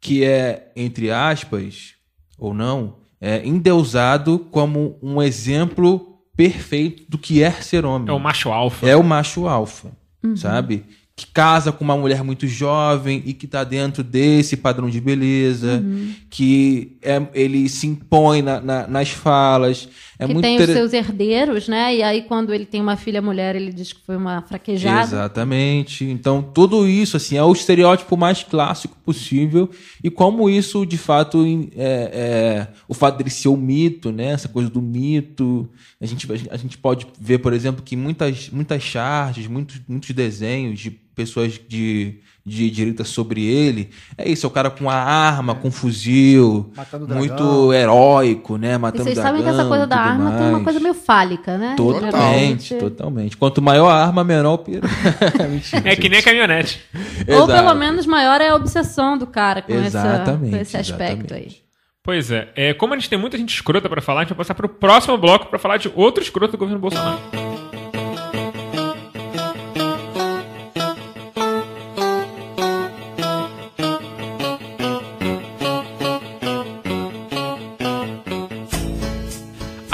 que 0.00 0.24
é, 0.24 0.72
entre 0.74 1.10
aspas, 1.10 1.94
ou 2.36 2.52
não, 2.52 2.96
é 3.20 3.46
endeusado 3.46 4.40
como 4.50 4.98
um 5.02 5.22
exemplo 5.22 6.18
perfeito 6.36 7.04
do 7.08 7.18
que 7.18 7.42
é 7.42 7.50
ser 7.50 7.84
homem. 7.84 8.08
É 8.08 8.12
o 8.12 8.18
macho 8.18 8.50
alfa. 8.50 8.88
É 8.88 8.96
o 8.96 9.02
macho 9.02 9.48
alfa, 9.48 9.90
sabe? 10.36 10.84
Que 11.18 11.26
casa 11.26 11.72
com 11.72 11.82
uma 11.82 11.96
mulher 11.96 12.22
muito 12.22 12.46
jovem 12.46 13.20
e 13.26 13.32
que 13.32 13.48
tá 13.48 13.64
dentro 13.64 14.04
desse 14.04 14.56
padrão 14.56 14.88
de 14.88 15.00
beleza, 15.00 15.82
que 16.30 16.96
é, 17.02 17.20
ele 17.34 17.68
se 17.68 17.88
impõe 17.88 18.40
na- 18.40 18.60
na- 18.60 18.86
nas 18.86 19.08
falas. 19.10 19.88
É 20.18 20.26
que 20.26 20.32
muito 20.32 20.44
tem 20.44 20.56
inter- 20.56 20.68
os 20.68 20.74
seus 20.74 20.92
herdeiros, 20.92 21.68
né? 21.68 21.94
E 21.94 22.02
aí, 22.02 22.22
quando 22.22 22.52
ele 22.52 22.66
tem 22.66 22.80
uma 22.80 22.96
filha 22.96 23.22
mulher, 23.22 23.54
ele 23.54 23.72
diz 23.72 23.92
que 23.92 24.00
foi 24.04 24.16
uma 24.16 24.42
fraquejada. 24.42 25.02
Exatamente. 25.04 26.04
Então, 26.04 26.42
tudo 26.42 26.88
isso 26.88 27.16
assim 27.16 27.36
é 27.36 27.44
o 27.44 27.52
estereótipo 27.52 28.16
mais 28.16 28.42
clássico 28.42 28.96
possível 29.04 29.70
e 30.02 30.10
como 30.10 30.50
isso, 30.50 30.84
de 30.84 30.98
fato, 30.98 31.44
é, 31.76 32.10
é, 32.12 32.66
o 32.88 32.94
fato 32.94 33.16
dele 33.16 33.30
ser 33.30 33.48
o 33.48 33.56
mito, 33.56 34.10
né? 34.10 34.30
Essa 34.30 34.48
coisa 34.48 34.68
do 34.68 34.82
mito. 34.82 35.68
A 36.00 36.06
gente, 36.06 36.26
a 36.50 36.56
gente 36.56 36.76
pode 36.76 37.06
ver, 37.20 37.38
por 37.38 37.52
exemplo, 37.52 37.82
que 37.82 37.94
muitas, 37.94 38.50
muitas 38.50 38.82
charges, 38.82 39.46
muitos, 39.46 39.80
muitos 39.86 40.10
desenhos 40.10 40.80
de 40.80 40.90
pessoas 40.90 41.60
de, 41.68 42.20
de 42.48 42.70
direita 42.70 43.04
sobre 43.04 43.44
ele. 43.44 43.90
É 44.16 44.28
isso, 44.28 44.46
é 44.46 44.48
o 44.48 44.50
cara 44.50 44.70
com 44.70 44.88
a 44.88 44.94
arma, 44.94 45.54
com 45.54 45.68
um 45.68 45.70
fuzil, 45.70 46.72
Matando 46.76 47.06
dragão. 47.06 47.24
muito 47.26 47.72
heróico, 47.72 48.56
né? 48.56 48.74
E 48.74 48.78
Matando 48.78 49.04
vocês 49.04 49.18
sabem 49.18 49.42
que 49.42 49.48
essa 49.48 49.56
dragão 49.56 49.68
coisa 49.68 49.84
e 49.84 49.88
da 49.88 49.96
arma 49.96 50.30
tem 50.32 50.40
uma 50.40 50.50
mais. 50.52 50.64
coisa 50.64 50.80
meio 50.80 50.94
fálica, 50.94 51.58
né? 51.58 51.74
Totalmente, 51.76 52.74
totalmente. 52.74 53.36
Quanto 53.36 53.60
maior 53.62 53.88
a 53.88 54.04
arma, 54.06 54.24
menor 54.24 54.54
o 54.54 54.58
piro. 54.58 54.88
Mentira, 55.50 55.82
É 55.92 55.94
que 55.96 56.08
nem 56.08 56.22
caminhonete. 56.22 56.80
Ou 57.28 57.46
pelo 57.46 57.74
menos 57.74 58.06
maior 58.06 58.40
é 58.40 58.48
a 58.48 58.54
obsessão 58.54 59.18
do 59.18 59.26
cara 59.26 59.62
com, 59.62 59.72
essa, 59.74 59.86
Exatamente, 59.98 60.50
com 60.50 60.56
esse 60.56 60.76
aspecto 60.76 61.24
exatamente. 61.34 61.34
aí. 61.34 61.68
Pois 62.02 62.30
é, 62.30 62.48
é, 62.56 62.72
como 62.72 62.94
a 62.94 62.96
gente 62.96 63.10
tem 63.10 63.18
muita 63.18 63.36
gente 63.36 63.52
escrota 63.54 63.86
pra 63.86 64.00
falar, 64.00 64.20
a 64.20 64.22
gente 64.22 64.30
vai 64.30 64.38
passar 64.38 64.54
pro 64.54 64.68
próximo 64.68 65.18
bloco 65.18 65.46
pra 65.46 65.58
falar 65.58 65.76
de 65.76 65.92
outro 65.94 66.22
escroto 66.22 66.52
do 66.52 66.58
governo 66.58 66.80
Bolsonaro. 66.80 67.18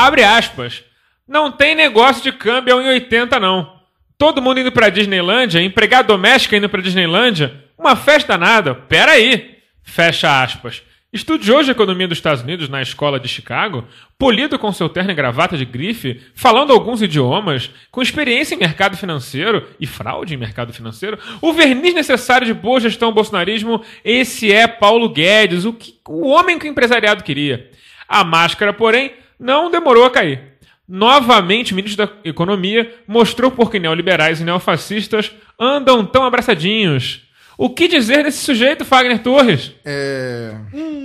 Abre 0.05 0.23
aspas. 0.23 0.85
Não 1.27 1.51
tem 1.51 1.75
negócio 1.75 2.23
de 2.23 2.31
câmbio 2.31 2.79
em 2.79 2.89
80, 2.89 3.41
não. 3.41 3.81
Todo 4.19 4.43
mundo 4.43 4.61
indo 4.61 4.71
pra 4.71 4.91
Disneylândia, 4.91 5.63
empregado 5.63 6.09
doméstico 6.09 6.55
indo 6.55 6.69
pra 6.69 6.83
Disneylândia, 6.83 7.65
uma 7.79 7.97
festa 7.97 8.37
nada. 8.37 8.75
Pera 8.75 9.13
aí. 9.13 9.57
Fecha 9.83 10.43
aspas. 10.43 10.83
Estudioso 11.11 11.65
de 11.65 11.71
economia 11.71 12.07
dos 12.07 12.19
Estados 12.19 12.43
Unidos 12.43 12.69
na 12.69 12.83
escola 12.83 13.19
de 13.19 13.29
Chicago, 13.29 13.89
polido 14.19 14.59
com 14.59 14.71
seu 14.73 14.91
terno 14.91 15.11
e 15.11 15.15
gravata 15.15 15.57
de 15.57 15.65
grife, 15.65 16.21
falando 16.35 16.75
alguns 16.75 17.01
idiomas, 17.01 17.71
com 17.91 18.03
experiência 18.03 18.55
em 18.55 18.59
mercado 18.59 18.99
financeiro 18.99 19.67
e 19.81 19.87
fraude 19.87 20.35
em 20.35 20.37
mercado 20.37 20.73
financeiro, 20.75 21.19
o 21.41 21.51
verniz 21.55 21.95
necessário 21.95 22.47
de 22.47 22.53
boa 22.53 22.79
gestão 22.79 23.09
ao 23.09 23.15
bolsonarismo, 23.15 23.83
esse 24.05 24.53
é 24.53 24.67
Paulo 24.67 25.09
Guedes, 25.09 25.65
o, 25.65 25.73
que, 25.73 25.95
o 26.07 26.29
homem 26.29 26.59
que 26.59 26.67
o 26.67 26.71
empresariado 26.71 27.25
queria. 27.25 27.71
A 28.07 28.23
máscara, 28.23 28.73
porém, 28.73 29.13
não 29.45 29.71
demorou 29.71 30.07
a 30.07 30.11
cair. 30.11 30.41
Novamente, 30.89 31.73
o 31.73 31.77
ministro 31.77 32.07
da 32.07 32.13
Economia 32.25 32.95
mostrou 33.07 33.51
por 33.51 33.71
que 33.71 33.79
neoliberais 33.79 34.41
e 34.41 34.45
neofascistas 34.45 35.33
andam 35.61 36.05
tão 36.05 36.25
abraçadinhos. 36.25 37.23
O 37.57 37.71
que 37.71 37.87
dizer 37.87 38.25
desse 38.25 38.39
sujeito, 38.39 38.85
Fagner 38.85 39.23
Torres? 39.23 39.73
É, 39.85 40.55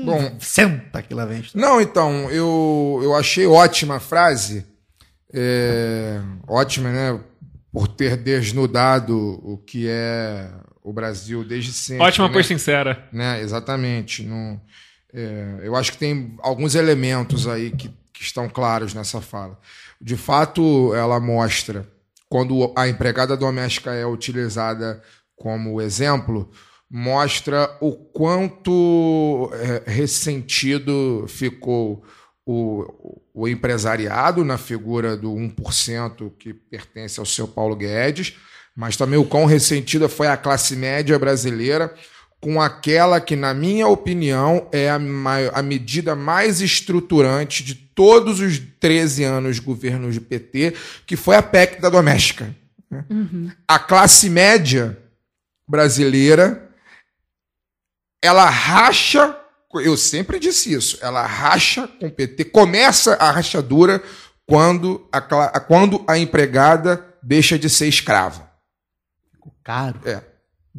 Bom, 0.04 0.38
Senta 0.40 1.02
que 1.02 1.14
lá 1.14 1.26
vem. 1.26 1.44
Não, 1.54 1.80
então, 1.80 2.32
eu, 2.32 3.00
eu 3.04 3.14
achei 3.14 3.46
ótima 3.46 3.98
a 3.98 4.00
frase. 4.00 4.66
É, 5.34 6.20
ótima, 6.48 6.90
né? 6.90 7.20
Por 7.72 7.88
ter 7.88 8.18
desnudado 8.18 9.16
o 9.44 9.58
que 9.58 9.86
é 9.88 10.50
o 10.82 10.92
Brasil 10.92 11.44
desde 11.44 11.72
sempre. 11.72 12.04
Ótima, 12.04 12.28
né? 12.28 12.34
pois 12.34 12.48
sincera. 12.48 13.08
né? 13.12 13.42
Exatamente. 13.42 14.24
Não, 14.24 14.60
é, 15.14 15.60
eu 15.62 15.76
acho 15.76 15.92
que 15.92 15.98
tem 15.98 16.36
alguns 16.42 16.74
elementos 16.76 17.48
aí 17.48 17.72
que, 17.72 17.92
que 18.20 18.26
estão 18.26 18.50
claros 18.50 18.94
nessa 18.94 19.22
fala. 19.22 19.58
De 20.02 20.18
fato, 20.18 20.94
ela 20.94 21.22
mostra 21.22 21.90
quando 22.28 22.74
a 22.76 22.86
empregada 22.86 23.38
doméstica 23.38 23.94
é 23.94 24.06
utilizada 24.06 25.02
como 25.38 25.82
exemplo, 25.82 26.52
mostra 26.92 27.78
o 27.80 27.94
quanto 27.94 29.50
é, 29.54 29.90
ressentido 29.90 31.26
ficou 31.30 32.04
o, 32.46 33.22
o 33.34 33.48
empresariado 33.48 34.44
na 34.44 34.58
figura 34.58 35.16
do 35.16 35.32
1% 35.32 36.34
que 36.38 36.54
pertence 36.54 37.22
ao 37.22 37.26
seu 37.26 37.48
Paulo 37.48 37.76
Guedes, 37.76 38.36
mas 38.76 38.98
também 38.98 39.18
o 39.18 39.26
quão 39.26 39.46
ressentida 39.46 40.10
foi 40.10 40.28
a 40.28 40.36
classe 40.36 40.76
média 40.76 41.18
brasileira 41.18 41.96
com 42.42 42.62
aquela 42.62 43.20
que, 43.20 43.36
na 43.36 43.54
minha 43.54 43.88
opinião, 43.88 44.68
é 44.72 44.90
a, 44.90 45.00
a 45.54 45.62
medida 45.62 46.16
mais 46.16 46.62
estruturante 46.62 47.64
de 47.64 47.76
todos 47.76 48.40
os 48.40 48.60
13 48.80 49.26
anos 49.26 49.58
de 49.58 49.62
governo 49.62 50.10
de 50.12 50.22
PT, 50.22 50.74
que 51.06 51.18
foi 51.18 51.36
a 51.36 51.44
PEC 51.44 51.82
da 51.82 51.90
doméstica. 51.90 52.56
né? 52.90 53.06
A 53.68 53.78
classe 53.78 54.30
média 54.30 54.98
brasileira, 55.68 56.70
ela 58.24 58.50
racha, 58.50 59.38
eu 59.74 59.98
sempre 59.98 60.40
disse 60.40 60.74
isso, 60.74 60.98
ela 61.02 61.26
racha 61.26 61.88
com 61.88 62.08
o 62.08 62.12
PT, 62.12 62.46
começa 62.46 63.16
a 63.16 63.32
rachadura 63.32 64.02
quando 64.48 65.08
a, 65.12 65.60
quando 65.60 66.04
a 66.08 66.18
empregada 66.18 67.06
deixa 67.22 67.60
de 67.60 67.70
ser 67.70 67.88
escrava. 67.88 68.50
Caro. 69.64 70.00
É. 70.06 70.29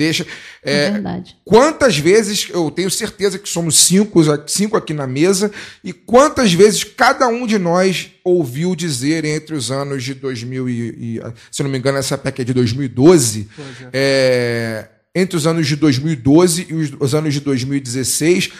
Deixa. 0.00 0.26
É, 0.64 0.86
é, 0.86 0.90
verdade. 0.92 1.36
Quantas 1.44 1.98
vezes, 1.98 2.48
eu 2.48 2.70
tenho 2.70 2.90
certeza 2.90 3.38
que 3.38 3.46
somos 3.46 3.78
cinco, 3.78 4.18
cinco 4.46 4.74
aqui 4.74 4.94
na 4.94 5.06
mesa, 5.06 5.52
e 5.84 5.92
quantas 5.92 6.54
vezes 6.54 6.82
cada 6.82 7.28
um 7.28 7.46
de 7.46 7.58
nós 7.58 8.12
ouviu 8.24 8.74
dizer 8.74 9.26
entre 9.26 9.54
os 9.54 9.70
anos 9.70 10.02
de 10.02 10.14
2000 10.14 10.68
e, 10.70 10.72
e, 11.18 11.22
se 11.52 11.62
não 11.62 11.68
me 11.68 11.76
engano, 11.76 11.98
essa 11.98 12.16
PEC 12.16 12.40
é 12.40 12.44
de 12.44 12.54
2012, 12.54 13.46
é, 13.92 14.88
entre 15.14 15.36
os 15.36 15.46
anos 15.46 15.66
de 15.66 15.76
2012 15.76 16.68
e 16.70 16.74
os, 16.74 16.92
os 16.98 17.14
anos 17.14 17.34
de 17.34 17.40
2016, 17.40 18.52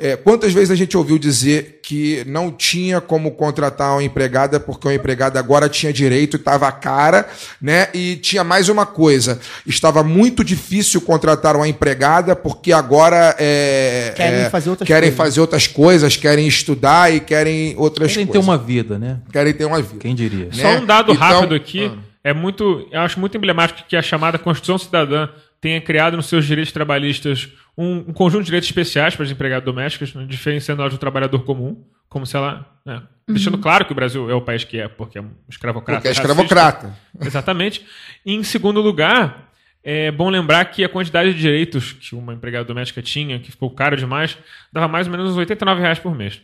é, 0.00 0.16
quantas 0.16 0.52
vezes 0.52 0.70
a 0.70 0.74
gente 0.74 0.96
ouviu 0.96 1.18
dizer 1.18 1.80
que 1.82 2.24
não 2.26 2.50
tinha 2.50 3.00
como 3.00 3.32
contratar 3.32 3.92
uma 3.92 4.02
empregada 4.02 4.58
porque 4.58 4.86
uma 4.88 4.94
empregada 4.94 5.38
agora 5.38 5.68
tinha 5.68 5.92
direito 5.92 6.36
e 6.36 6.38
estava 6.38 6.70
cara, 6.72 7.28
né? 7.60 7.88
E 7.92 8.16
tinha 8.16 8.42
mais 8.42 8.68
uma 8.68 8.86
coisa, 8.86 9.38
estava 9.66 10.02
muito 10.02 10.42
difícil 10.42 11.00
contratar 11.00 11.56
uma 11.56 11.68
empregada 11.68 12.34
porque 12.34 12.72
agora 12.72 13.34
é, 13.38 14.12
Querem 14.16 14.40
é, 14.40 14.50
fazer 14.50 14.70
outras 14.70 14.86
querem 14.86 15.10
coisas. 15.10 15.16
fazer 15.16 15.40
outras 15.40 15.66
coisas, 15.66 16.16
querem 16.16 16.46
estudar 16.48 17.12
e 17.14 17.20
querem 17.20 17.74
outras 17.76 18.12
Querem 18.12 18.26
ter 18.26 18.32
coisas. 18.32 18.48
uma 18.48 18.56
vida, 18.58 18.98
né? 18.98 19.18
Querem 19.32 19.52
ter 19.52 19.64
uma 19.64 19.80
vida. 19.82 19.98
Quem 20.00 20.14
diria? 20.14 20.46
Né? 20.46 20.52
Só 20.52 20.68
um 20.78 20.86
dado 20.86 21.12
Então- 21.12 21.22
rápido 21.28 21.54
aqui. 21.54 21.92
Ah. 21.94 22.10
É 22.22 22.34
muito. 22.34 22.86
Eu 22.92 23.00
acho 23.00 23.18
muito 23.18 23.34
emblemático 23.38 23.80
que 23.88 23.96
a 23.96 24.02
chamada 24.02 24.38
Constituição 24.38 24.76
Cidadã 24.76 25.28
tenha 25.60 25.80
criado 25.80 26.16
nos 26.16 26.26
seus 26.26 26.46
direitos 26.46 26.72
trabalhistas 26.72 27.48
um, 27.76 27.98
um 28.08 28.12
conjunto 28.12 28.40
de 28.42 28.46
direitos 28.46 28.68
especiais 28.68 29.14
para 29.14 29.24
as 29.24 29.30
empregadas 29.30 29.64
domésticas, 29.64 30.14
né, 30.14 30.24
diferenciando 30.28 30.82
ela 30.82 30.90
do 30.90 30.98
trabalhador 30.98 31.44
comum, 31.44 31.84
como 32.08 32.26
se 32.26 32.36
ela. 32.36 32.66
né, 32.84 33.02
Deixando 33.28 33.58
claro 33.58 33.84
que 33.84 33.92
o 33.92 33.94
Brasil 33.94 34.28
é 34.28 34.34
o 34.34 34.40
país 34.40 34.64
que 34.64 34.78
é, 34.78 34.88
porque 34.88 35.18
é 35.18 35.22
um 35.22 35.30
escravocrata. 35.48 36.00
Porque 36.00 36.08
é 36.08 36.10
racista. 36.10 36.26
escravocrata. 36.26 36.98
Exatamente. 37.20 37.86
E, 38.26 38.34
em 38.34 38.42
segundo 38.42 38.80
lugar, 38.80 39.50
é 39.84 40.10
bom 40.10 40.28
lembrar 40.28 40.64
que 40.64 40.82
a 40.82 40.88
quantidade 40.88 41.32
de 41.32 41.40
direitos 41.40 41.92
que 41.92 42.14
uma 42.14 42.34
empregada 42.34 42.64
doméstica 42.64 43.00
tinha, 43.00 43.38
que 43.38 43.50
ficou 43.50 43.70
caro 43.70 43.96
demais, 43.96 44.36
dava 44.72 44.88
mais 44.88 45.06
ou 45.06 45.12
menos 45.12 45.30
uns 45.30 45.36
89 45.36 45.80
reais 45.80 45.98
por 45.98 46.14
mês. 46.14 46.40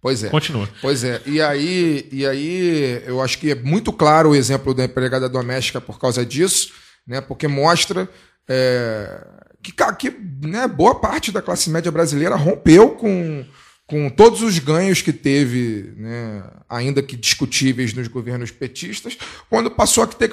Pois 0.00 0.24
é. 0.24 0.30
Continua. 0.30 0.66
Pois 0.80 1.04
é, 1.04 1.20
e 1.26 1.42
aí, 1.42 2.08
e 2.10 2.26
aí 2.26 3.02
eu 3.06 3.20
acho 3.20 3.38
que 3.38 3.50
é 3.50 3.54
muito 3.54 3.92
claro 3.92 4.30
o 4.30 4.34
exemplo 4.34 4.72
da 4.72 4.84
empregada 4.84 5.28
doméstica 5.28 5.78
por 5.78 5.98
causa 5.98 6.24
disso, 6.24 6.72
né? 7.06 7.20
Porque 7.20 7.46
mostra 7.46 8.08
é, 8.48 9.20
que, 9.62 9.72
que 9.98 10.16
né, 10.46 10.66
boa 10.66 10.94
parte 11.00 11.30
da 11.32 11.42
classe 11.42 11.70
média 11.70 11.90
brasileira 11.90 12.34
rompeu 12.36 12.90
com, 12.90 13.44
com 13.86 14.08
todos 14.10 14.42
os 14.42 14.58
ganhos 14.58 15.02
que 15.02 15.12
teve, 15.12 15.92
né, 15.96 16.42
ainda 16.68 17.02
que 17.02 17.16
discutíveis 17.16 17.92
nos 17.92 18.08
governos 18.08 18.50
petistas, 18.50 19.18
quando 19.48 19.70
passou 19.70 20.04
a 20.04 20.06
ter, 20.06 20.30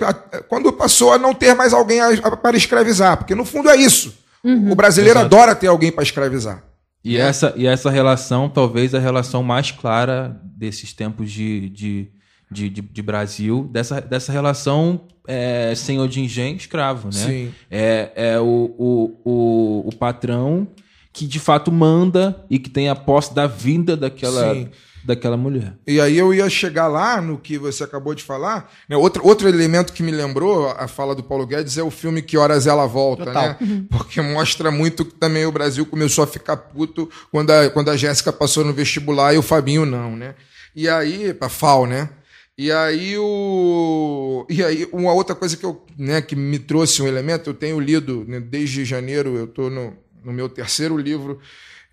quando 0.48 0.72
passou 0.74 1.12
a 1.14 1.18
não 1.18 1.34
ter 1.34 1.54
mais 1.56 1.74
alguém 1.74 2.00
a- 2.00 2.10
a- 2.10 2.38
para 2.38 2.56
escravizar, 2.58 3.18
porque 3.18 3.36
no 3.36 3.46
fundo 3.46 3.70
é 3.70 3.76
isso. 3.76 4.18
O 4.44 4.76
brasileiro 4.76 5.20
Exato. 5.20 5.36
adora 5.36 5.56
ter 5.56 5.68
alguém 5.68 5.92
para 5.92 6.04
escravizar. 6.04 6.64
E, 7.04 7.18
essa, 7.18 7.54
e 7.58 7.66
essa 7.68 7.90
relação, 7.90 8.50
talvez 8.50 8.94
a 8.94 9.00
relação 9.00 9.42
mais 9.44 9.72
clara 9.72 10.40
desses 10.44 10.94
tempos 10.94 11.32
de, 11.32 11.70
de, 11.70 12.12
de, 12.50 12.70
de, 12.70 12.82
de 12.82 13.02
Brasil, 13.02 13.70
dessa, 13.72 14.00
dessa 14.00 14.32
relação 14.32 15.02
é, 15.28 15.74
senhor 15.76 16.08
de 16.08 16.22
engenho 16.22 16.56
escravo, 16.56 17.08
né? 17.08 17.26
Sim. 17.26 17.54
É, 17.70 18.12
é 18.16 18.40
o, 18.40 18.74
o, 18.78 19.22
o, 19.26 19.88
o 19.90 19.96
patrão 19.96 20.68
que 21.12 21.26
de 21.26 21.40
fato 21.40 21.72
manda 21.72 22.46
e 22.50 22.60
que 22.60 22.70
tem 22.70 22.90
a 22.90 22.96
posse 22.96 23.34
da 23.34 23.48
vinda 23.48 23.98
daquela, 23.98 24.54
Sim. 24.54 24.70
daquela 25.04 25.36
mulher. 25.36 25.74
E 25.88 26.00
aí 26.00 26.16
eu 26.16 26.32
ia 26.32 26.48
chegar 26.48 26.88
lá 26.88 27.20
no 27.20 27.40
que 27.40 27.58
você 27.58 27.84
acabou 27.84 28.14
de 28.14 28.24
falar. 28.24 28.72
Né? 28.88 28.96
Outro, 28.96 29.26
outro 29.26 29.50
elemento 29.50 29.94
que 29.94 30.04
me 30.04 30.12
lembrou 30.12 30.70
a 30.70 30.88
fala 30.88 31.16
do 31.16 31.24
Paulo 31.24 31.48
Guedes 31.48 31.76
é 31.76 31.82
o 31.82 31.90
filme 31.90 32.22
Que 32.22 32.38
Horas 32.38 32.68
Ela 32.68 32.86
Volta, 32.86 33.26
Total. 33.26 33.58
né? 33.60 33.84
Porque 33.90 34.22
mostra 34.22 34.70
muito 34.70 35.04
que 35.04 35.16
também 35.16 35.44
o 35.46 35.52
Brasil 35.52 35.86
começou 35.88 36.24
a 36.24 36.28
ficar 36.28 36.56
puto 36.56 37.10
quando 37.32 37.50
a, 37.50 37.68
quando 37.72 37.90
a 37.90 37.98
Jéssica 37.98 38.32
passou 38.32 38.64
no 38.64 38.72
vestibular 38.72 39.34
e 39.34 39.40
o 39.40 39.44
Fabinho 39.44 39.88
não, 39.88 40.16
né? 40.16 40.36
E 40.76 40.88
aí, 40.88 41.36
a 41.42 41.50
FAO, 41.50 41.88
né? 41.88 42.10
E 42.58 42.72
aí 42.72 43.16
o 43.18 44.46
e 44.50 44.64
aí 44.64 44.88
uma 44.92 45.14
outra 45.14 45.36
coisa 45.36 45.56
que 45.56 45.64
eu, 45.64 45.86
né, 45.98 46.22
que 46.22 46.36
me 46.36 46.58
trouxe 46.58 47.02
um 47.02 47.08
elemento, 47.08 47.50
eu 47.50 47.54
tenho 47.54 47.80
lido 47.80 48.26
né, 48.28 48.40
desde 48.40 48.84
janeiro, 48.84 49.36
eu 49.36 49.46
estou 49.46 49.70
no, 49.70 49.94
no 50.24 50.34
meu 50.34 50.50
terceiro 50.50 50.98
livro 50.98 51.40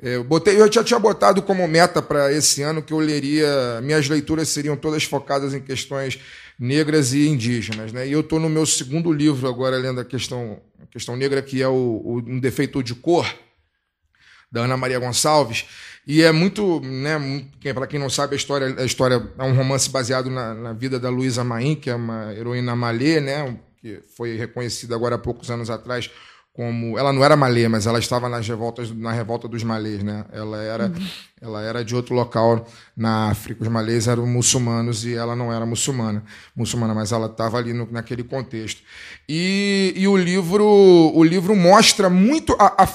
É, 0.03 0.17
eu, 0.17 0.25
botei, 0.25 0.61
eu 0.61 0.71
já 0.71 0.83
tinha 0.85 0.99
botado 0.99 1.41
como 1.43 1.67
meta 1.69 2.03
para 2.03 2.33
esse 2.33 2.63
ano 2.63 2.83
que 2.83 2.93
eu 2.93 2.99
leria, 2.99 3.81
minhas 3.83 4.09
leituras 4.09 4.49
seriam 4.49 4.77
todas 4.77 5.05
focadas 5.05 5.55
em 5.55 5.61
questões 5.61 6.19
negras 6.59 7.13
e 7.15 7.27
indígenas. 7.29 7.93
Né? 7.93 8.09
E 8.09 8.13
eu 8.13 8.21
estou 8.21 8.41
no 8.41 8.49
meu 8.49 8.67
segundo 8.67 9.13
livro 9.13 9.49
agora, 9.49 9.77
lendo 9.79 10.01
a 10.01 10.05
questão, 10.05 10.61
a 10.83 10.87
questão 10.87 11.17
negra, 11.17 11.41
que 11.43 11.63
é 11.63 11.69
o, 11.69 11.73
o 12.05 12.19
Um 12.27 12.41
Defeito 12.41 12.83
de 12.83 12.95
Cor, 12.95 13.27
da 14.55 14.63
Ana 14.63 14.77
Maria 14.77 15.01
Gonçalves. 15.01 15.67
E 16.07 16.23
é 16.23 16.31
muito, 16.31 16.81
né, 16.81 17.19
para 17.75 17.89
quem 17.89 17.99
não 17.99 18.09
sabe, 18.09 18.35
a 18.35 18.37
história, 18.37 18.75
a 18.79 18.85
história 18.85 19.21
é 19.37 19.43
um 19.43 19.55
romance 19.55 19.91
baseado 19.91 20.31
na, 20.31 20.55
na 20.55 20.73
vida 20.73 21.01
da 21.01 21.11
Luísa 21.11 21.43
Maim, 21.43 21.75
que 21.75 21.91
é 21.91 21.95
uma 21.95 22.33
heroína 22.33 22.77
malê, 22.77 23.21
né, 23.21 23.59
que 23.81 24.01
foi 24.17 24.37
reconhecida 24.37 24.95
agora 24.95 25.17
há 25.17 25.19
poucos 25.19 25.51
anos 25.51 25.71
atrás 25.71 26.09
como 26.55 26.97
ela 26.97 27.13
não 27.13 27.25
era 27.25 27.35
malê, 27.35 27.67
mas 27.67 27.85
ela 27.85 27.99
estava 27.99 28.29
nas 28.29 28.47
revoltas 28.47 28.89
na 28.93 29.11
revolta 29.11 29.49
dos 29.49 29.65
malês, 29.65 30.05
né? 30.05 30.25
Ela 30.33 30.63
era 30.63 30.87
uhum. 30.87 31.07
ela 31.43 31.61
era 31.61 31.85
de 31.85 31.97
outro 31.97 32.15
local 32.15 32.65
na 32.97 33.29
África. 33.29 33.65
Os 33.65 33.69
malês 33.69 34.07
eram 34.07 34.25
muçulmanos 34.25 35.05
e 35.05 35.15
ela 35.15 35.35
não 35.35 35.53
era 35.53 35.67
muçulmana, 35.67 36.23
muçulmana, 36.55 36.95
mas 36.95 37.11
ela 37.11 37.27
estava 37.27 37.59
ali 37.59 37.73
no, 37.73 37.91
naquele 37.91 38.23
contexto. 38.23 38.83
E, 39.29 39.95
e 39.97 40.07
o 40.07 40.17
livro 40.17 40.65
o 40.65 41.25
livro 41.25 41.57
mostra 41.57 42.09
muito 42.09 42.55
a, 42.57 42.85
a, 42.85 42.89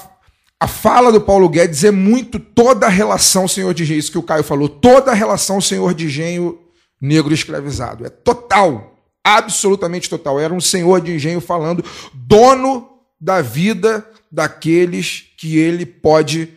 a 0.60 0.68
fala 0.68 1.10
do 1.10 1.22
Paulo 1.22 1.48
Guedes 1.48 1.84
é 1.84 1.90
muito 1.90 2.38
toda 2.38 2.84
a 2.84 2.90
relação 2.90 3.48
senhor 3.48 3.72
de 3.72 3.82
engenho, 3.82 3.98
isso 3.98 4.12
que 4.12 4.18
o 4.18 4.22
Caio 4.22 4.44
falou, 4.44 4.68
toda 4.68 5.10
a 5.10 5.14
relação 5.14 5.58
senhor 5.58 5.94
de 5.94 6.04
engenho 6.04 6.58
negro 7.00 7.32
escravizado. 7.32 8.04
É 8.04 8.10
total, 8.10 8.94
absolutamente 9.24 10.10
total. 10.10 10.38
Era 10.38 10.52
um 10.52 10.60
senhor 10.60 11.00
de 11.00 11.14
engenho 11.14 11.40
falando, 11.40 11.82
dono 12.12 12.90
da 13.18 13.40
vida 13.40 14.06
daqueles 14.30 15.24
que 15.38 15.56
ele 15.56 15.86
pode 15.86 16.50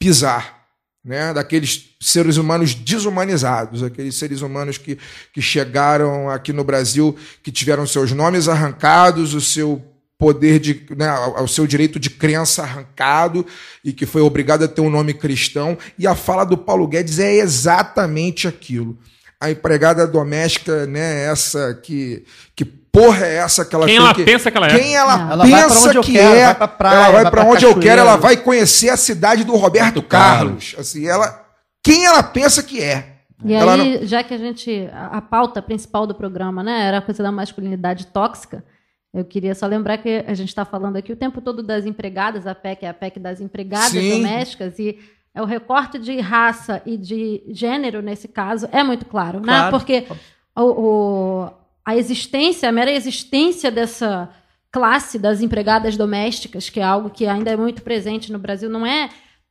pisar, 0.00 0.64
né? 1.04 1.34
daqueles 1.34 1.96
seres 2.00 2.38
humanos 2.38 2.74
desumanizados, 2.74 3.82
aqueles 3.82 4.14
seres 4.14 4.40
humanos 4.40 4.78
que, 4.78 4.98
que 5.34 5.42
chegaram 5.42 6.30
aqui 6.30 6.52
no 6.52 6.64
Brasil, 6.64 7.14
que 7.42 7.52
tiveram 7.52 7.86
seus 7.86 8.10
nomes 8.12 8.48
arrancados, 8.48 9.34
o 9.34 9.40
seu 9.40 9.84
poder 10.18 10.58
de, 10.58 10.84
né, 10.96 11.10
o 11.40 11.46
seu 11.46 11.66
direito 11.66 11.98
de 11.98 12.10
crença 12.10 12.62
arrancado 12.62 13.46
e 13.84 13.92
que 13.92 14.04
foi 14.04 14.20
obrigado 14.20 14.64
a 14.64 14.68
ter 14.68 14.80
um 14.80 14.90
nome 14.90 15.14
cristão. 15.14 15.78
E 15.98 16.06
a 16.06 16.14
fala 16.14 16.44
do 16.44 16.58
Paulo 16.58 16.88
Guedes 16.88 17.18
é 17.18 17.36
exatamente 17.36 18.48
aquilo. 18.48 18.98
A 19.40 19.50
empregada 19.50 20.06
doméstica, 20.06 20.86
né, 20.86 21.24
essa 21.26 21.72
que, 21.74 22.24
que 22.56 22.64
porra 22.64 23.24
é 23.24 23.36
essa 23.36 23.64
que 23.64 23.74
ela 23.74 23.86
Quem 23.86 23.96
tem 23.96 24.04
ela 24.04 24.14
que... 24.14 24.24
pensa 24.24 24.50
que 24.50 24.56
ela 24.56 24.66
é? 24.66 24.78
Quem 24.78 24.96
ela, 24.96 25.32
Ela 25.32 25.44
pensa 25.44 25.88
onde 25.88 25.96
eu 25.98 26.02
que 26.02 26.12
quero, 26.12 26.34
é? 26.34 26.44
vai 26.46 26.54
pra 26.56 26.68
praia, 26.68 26.94
ela 26.96 27.04
vai 27.04 27.12
vai 27.12 27.30
para 27.30 27.40
pra 27.42 27.50
onde 27.50 27.64
eu 27.64 27.78
quero, 27.78 28.00
ela 28.00 28.16
vai 28.16 28.36
conhecer 28.36 28.90
a 28.90 28.96
cidade 28.96 29.44
do 29.44 29.54
Roberto 29.54 30.02
Carlos. 30.02 30.74
Assim, 30.76 31.06
ela 31.06 31.46
quem 31.82 32.04
ela 32.04 32.22
pensa 32.22 32.62
que 32.62 32.82
é? 32.82 33.14
E 33.44 33.54
Ela 33.54 33.74
aí, 33.74 34.04
já 34.06 34.22
que 34.22 34.34
a 34.34 34.38
gente. 34.38 34.88
A, 34.92 35.18
a 35.18 35.22
pauta 35.22 35.62
principal 35.62 36.06
do 36.06 36.14
programa, 36.14 36.62
né, 36.62 36.86
era 36.86 36.98
a 36.98 37.02
coisa 37.02 37.22
da 37.22 37.30
masculinidade 37.30 38.08
tóxica, 38.08 38.64
eu 39.12 39.24
queria 39.24 39.54
só 39.54 39.66
lembrar 39.66 39.98
que 39.98 40.24
a 40.26 40.34
gente 40.34 40.48
está 40.48 40.64
falando 40.64 40.96
aqui 40.96 41.12
o 41.12 41.16
tempo 41.16 41.40
todo 41.40 41.62
das 41.62 41.86
empregadas, 41.86 42.46
a 42.46 42.54
PEC 42.54 42.84
é 42.84 42.88
a 42.88 42.94
PEC 42.94 43.18
das 43.18 43.40
empregadas 43.40 43.90
Sim. 43.90 44.10
domésticas, 44.10 44.78
e 44.78 44.98
é 45.34 45.40
o 45.42 45.44
recorte 45.46 45.98
de 45.98 46.18
raça 46.20 46.82
e 46.84 46.96
de 46.96 47.42
gênero, 47.48 48.02
nesse 48.02 48.28
caso, 48.28 48.68
é 48.72 48.82
muito 48.82 49.06
claro, 49.06 49.38
né? 49.40 49.46
Claro. 49.46 49.70
Porque 49.78 50.04
o, 50.56 50.62
o- 50.62 51.50
a 51.84 51.96
existência, 51.96 52.68
a 52.68 52.72
mera 52.72 52.90
existência 52.92 53.70
dessa 53.70 54.28
classe 54.70 55.18
das 55.18 55.40
empregadas 55.40 55.96
domésticas, 55.96 56.68
que 56.68 56.78
é 56.80 56.82
algo 56.82 57.08
que 57.08 57.26
ainda 57.26 57.50
é 57.50 57.56
muito 57.56 57.82
presente 57.82 58.30
no 58.30 58.38
Brasil, 58.38 58.68
não 58.68 58.84
é 58.84 59.08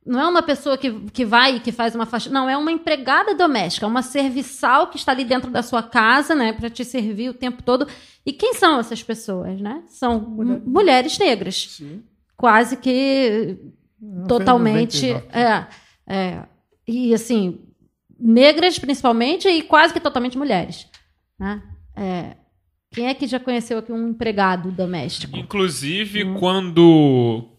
não 0.08 0.20
é 0.22 0.28
uma 0.28 0.42
pessoa 0.42 0.78
que, 0.78 0.92
que 1.12 1.26
vai 1.26 1.58
e 1.58 1.60
que 1.60 1.72
faz 1.72 1.94
uma 1.94 2.06
faxina. 2.06 2.40
Não, 2.40 2.50
é 2.50 2.56
uma 2.58 2.72
empregada 2.72 3.36
doméstica, 3.36 3.86
uma 3.86 4.02
serviçal 4.02 4.88
que 4.88 4.98
está 4.98 5.12
ali 5.12 5.26
dentro 5.26 5.52
da 5.52 5.62
sua 5.62 5.84
casa, 5.84 6.34
né, 6.34 6.54
para 6.54 6.70
te 6.70 6.84
servir 6.86 7.30
o 7.30 7.34
tempo 7.34 7.62
todo. 7.62 7.86
E 8.26 8.32
quem 8.34 8.54
são 8.54 8.80
essas 8.80 9.04
pessoas, 9.04 9.60
né? 9.60 9.84
São 9.88 10.20
mu- 10.20 10.62
mulheres 10.66 11.18
negras. 11.18 11.82
Quase 12.36 12.78
que 12.78 13.58
totalmente. 14.28 15.08
99. 15.14 15.28
É, 15.34 15.68
é. 16.08 16.44
E 16.88 17.14
assim, 17.14 17.60
negras 18.20 18.80
principalmente 18.80 19.48
e 19.48 19.62
quase 19.62 19.94
que 19.94 20.00
totalmente 20.00 20.38
mulheres. 20.38 20.88
Né? 21.40 21.62
É, 21.96 22.36
quem 22.92 23.08
é 23.08 23.14
que 23.14 23.28
já 23.28 23.40
conheceu 23.40 23.80
aqui 23.80 23.92
um 23.92 24.08
empregado 24.10 24.72
doméstico? 24.72 25.38
Inclusive, 25.38 26.34
quando 26.40 27.50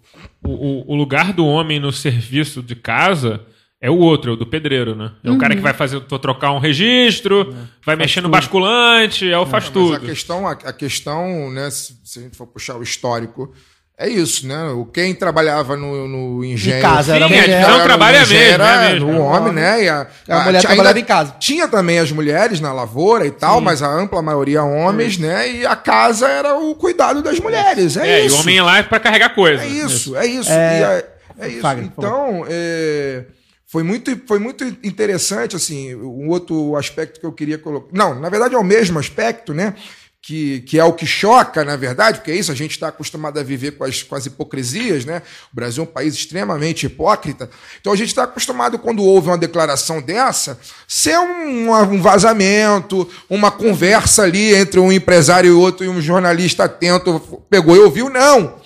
o, 0.42 0.50
o- 0.50 0.92
o 0.92 0.94
lugar 0.96 1.32
do 1.32 1.44
homem 1.46 1.78
no 1.80 1.92
serviço 1.92 2.62
de 2.62 2.74
casa 2.76 3.40
é 3.80 3.88
o 3.90 3.96
outro, 3.96 4.30
é 4.30 4.34
o 4.34 4.36
do 4.36 4.44
pedreiro, 4.46 4.94
né? 4.96 5.12
É 5.22 5.30
o 5.30 5.38
cara 5.38 5.54
que 5.54 5.60
vai 5.62 5.72
fazer, 5.72 6.00
trocar 6.00 6.50
um 6.52 6.58
registro, 6.58 7.54
vai 7.84 7.94
mexer 7.94 8.20
no 8.20 8.28
basculante, 8.28 9.30
é 9.30 9.38
o 9.38 9.46
faz 9.46 9.64
Mas 9.64 9.72
tudo. 9.72 9.94
a 9.94 10.00
questão, 10.00 10.46
a, 10.48 10.52
a 10.52 10.72
questão, 10.72 11.50
né, 11.52 11.70
se, 11.70 11.96
se 12.04 12.18
a 12.18 12.22
gente 12.22 12.36
for 12.36 12.46
puxar 12.48 12.76
o 12.76 12.82
histórico, 12.82 13.52
é 14.00 14.08
isso, 14.08 14.46
né? 14.46 14.70
O 14.70 14.84
quem 14.86 15.12
trabalhava 15.14 15.76
no, 15.76 16.06
no 16.06 16.44
engenho. 16.44 16.80
casa 16.80 17.16
era 17.16 17.26
Sim, 17.26 17.34
a 17.34 17.36
mulher. 17.40 17.56
divisão 17.58 17.78
no 17.78 17.84
trabalho 17.84 18.16
é 18.16 18.20
a 18.20 18.22
engenho, 18.22 18.40
mesma, 18.50 18.64
é 18.64 18.68
a 18.68 18.72
era 18.82 18.92
mesma. 18.92 19.10
O 19.10 19.20
homem, 19.22 19.52
né? 19.52 19.82
E 19.84 19.88
a, 19.88 20.06
A 20.28 20.44
mulher 20.44 20.60
tinha- 20.60 20.68
trabalhava 20.68 20.98
em 21.00 21.04
casa. 21.04 21.34
Tinha 21.40 21.66
também 21.66 21.98
as 21.98 22.12
mulheres 22.12 22.60
na 22.60 22.72
lavoura 22.72 23.26
e 23.26 23.30
tal, 23.32 23.60
mas 23.60 23.82
a 23.82 23.88
ampla 23.88 24.22
maioria 24.22 24.62
homens, 24.62 25.18
né? 25.18 25.50
E 25.50 25.66
a 25.66 25.74
casa 25.74 26.28
era 26.28 26.54
o 26.56 26.74
cuidado 26.76 27.22
das 27.22 27.40
mulheres. 27.40 27.96
É, 27.96 28.06
É, 28.20 28.22
e 28.22 28.26
isso. 28.26 28.36
o 28.36 28.40
homem 28.40 28.54
ia 28.54 28.62
lá 28.64 28.82
pra 28.84 29.00
carregar 29.00 29.34
coisa. 29.34 29.64
É 29.64 29.66
isso, 29.66 30.16
é 30.16 30.26
isso. 30.26 30.50
É, 30.52 30.54
E 30.78 30.82
é, 30.84 31.08
é 31.40 31.48
isso. 31.48 31.60
Fagner, 31.60 31.86
então, 31.86 32.44
é, 32.48 33.24
foi, 33.66 33.82
muito, 33.82 34.16
foi 34.28 34.38
muito 34.38 34.64
interessante, 34.84 35.56
assim, 35.56 35.94
um 35.96 36.28
outro 36.28 36.76
aspecto 36.76 37.18
que 37.18 37.26
eu 37.26 37.32
queria 37.32 37.58
colocar. 37.58 37.88
Não, 37.92 38.14
na 38.18 38.28
verdade 38.30 38.54
é 38.54 38.58
o 38.58 38.64
mesmo 38.64 38.98
aspecto, 38.98 39.52
né? 39.52 39.74
Que, 40.20 40.60
que 40.62 40.78
é 40.78 40.84
o 40.84 40.92
que 40.92 41.06
choca, 41.06 41.64
na 41.64 41.74
verdade, 41.76 42.18
porque 42.18 42.32
é 42.32 42.36
isso, 42.36 42.52
a 42.52 42.54
gente 42.54 42.72
está 42.72 42.88
acostumado 42.88 43.38
a 43.38 43.42
viver 43.42 43.72
com 43.72 43.84
as, 43.84 44.02
com 44.02 44.14
as 44.14 44.26
hipocrisias, 44.26 45.04
né? 45.04 45.22
O 45.50 45.56
Brasil 45.56 45.82
é 45.82 45.86
um 45.86 45.90
país 45.90 46.12
extremamente 46.12 46.84
hipócrita. 46.84 47.48
Então 47.80 47.92
a 47.92 47.96
gente 47.96 48.08
está 48.08 48.24
acostumado, 48.24 48.78
quando 48.78 49.02
houve 49.02 49.28
uma 49.28 49.38
declaração 49.38 50.02
dessa, 50.02 50.58
ser 50.86 51.18
um, 51.18 51.72
um 51.72 52.02
vazamento, 52.02 53.08
uma 53.30 53.50
conversa 53.50 54.24
ali 54.24 54.54
entre 54.54 54.78
um 54.80 54.92
empresário 54.92 55.48
e 55.48 55.52
outro, 55.52 55.86
e 55.86 55.88
um 55.88 56.00
jornalista 56.00 56.64
atento 56.64 57.42
pegou 57.48 57.76
e 57.76 57.80
ouviu. 57.80 58.10
Não! 58.10 58.58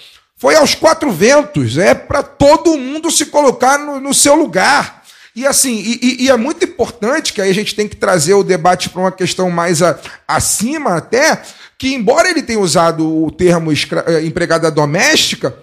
Foi 0.43 0.57
aos 0.57 0.75
quatro 0.75 1.13
ventos, 1.13 1.79
é 1.79 1.95
para 1.95 2.21
todo 2.21 2.77
mundo 2.77 3.13
se 3.13 3.27
colocar 3.27 3.79
no, 3.79 4.01
no 4.01 4.13
seu 4.13 4.35
lugar. 4.35 5.02
E 5.35 5.47
assim, 5.47 5.75
e, 5.77 6.25
e- 6.25 6.31
é 6.31 6.37
muito 6.37 6.63
importante 6.65 7.33
que 7.33 7.41
aí 7.41 7.51
a 7.51 7.55
gente 7.55 7.75
tem 7.75 7.89
que 7.89 7.97
trazer 7.97 8.35
o 8.35 8.43
debate 8.45 8.91
para 8.91 9.01
uma 9.01 9.13
questão 9.13 9.49
mais 9.51 9.81
a- 9.83 9.99
acima 10.29 10.97
até, 10.97 11.41
que 11.79 11.95
embora 11.95 12.29
ele 12.29 12.43
tenha 12.43 12.61
usado 12.61 13.25
o 13.25 13.31
termo 13.31 13.73
escra- 13.73 14.05
eh, 14.07 14.25
empregada 14.27 14.71
doméstica, 14.71 15.57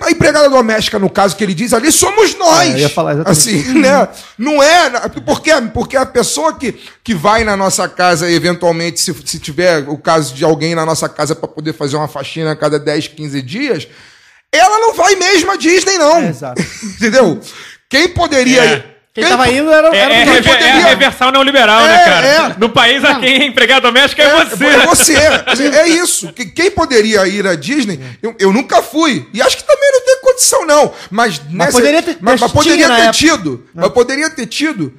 a 0.00 0.10
empregada 0.10 0.48
doméstica, 0.48 0.98
no 0.98 1.10
caso 1.10 1.36
que 1.36 1.44
ele 1.44 1.52
diz 1.52 1.74
ali, 1.74 1.92
somos 1.92 2.34
nós. 2.36 2.74
É, 2.84 2.88
assim, 3.30 3.60
né? 3.80 4.08
Não 4.38 4.62
é. 4.62 4.88
Porque, 5.26 5.50
porque 5.74 5.96
a 5.96 6.06
pessoa 6.06 6.54
que, 6.56 6.72
que 7.02 7.12
vai 7.14 7.44
na 7.44 7.54
nossa 7.56 7.86
casa, 7.88 8.30
eventualmente, 8.30 8.98
se, 9.00 9.12
se 9.26 9.38
tiver 9.38 9.86
o 9.88 9.98
caso 9.98 10.32
de 10.34 10.42
alguém 10.44 10.74
na 10.74 10.86
nossa 10.86 11.06
casa 11.08 11.34
para 11.34 11.48
poder 11.48 11.74
fazer 11.74 11.96
uma 11.96 12.08
faxina 12.08 12.52
a 12.52 12.56
cada 12.56 12.78
10, 12.78 13.08
15 13.08 13.42
dias, 13.42 13.86
ela 14.50 14.78
não 14.78 14.94
vai 14.94 15.16
mesmo 15.16 15.50
à 15.50 15.56
Disney, 15.56 15.98
não. 15.98 16.18
É, 16.18 16.28
exato. 16.28 16.62
Entendeu? 16.82 17.38
Quem 17.98 18.08
poderia. 18.08 18.62
É. 18.64 18.84
Quem 19.14 19.22
tava 19.24 19.48
indo 19.48 19.70
era, 19.70 19.94
É, 19.94 19.96
era 19.96 20.14
é, 20.14 20.22
o 20.24 20.26
rever- 20.32 20.62
é 20.62 20.88
reversal 20.88 21.30
neoliberal, 21.30 21.84
né, 21.84 21.94
É, 21.94 22.04
cara? 22.04 22.26
é. 22.26 22.54
No 22.58 22.68
país, 22.68 23.04
a 23.04 23.14
quem 23.20 23.42
é 23.42 23.46
empregado 23.46 23.84
doméstico 23.84 24.20
é, 24.20 24.44
você. 24.44 24.64
É 24.66 24.86
você. 24.86 25.14
É 25.68 25.86
isso. 25.88 26.32
Que- 26.32 26.46
Quem 26.46 26.68
poderia 26.72 27.24
ir 27.28 27.46
à 27.46 27.54
Disney, 27.54 28.00
eu, 28.20 28.34
eu 28.40 28.52
nunca 28.52 28.82
fui. 28.82 29.28
E 29.32 29.40
acho 29.40 29.56
que 29.56 29.62
também 29.64 29.88
não 29.92 30.00
tem 30.04 30.20
condição, 30.20 30.66
não. 30.66 30.92
Mas, 31.12 31.40
nessa- 31.48 31.70
poderia 31.70 32.02
ter- 32.02 32.16
mas, 32.20 32.40
mas 32.40 32.50
poderia 32.50 32.88
ter 32.88 33.12
tido. 33.12 33.64
Mas 33.72 33.88
poderia 33.92 34.30
ter 34.30 34.46
tido. 34.46 34.92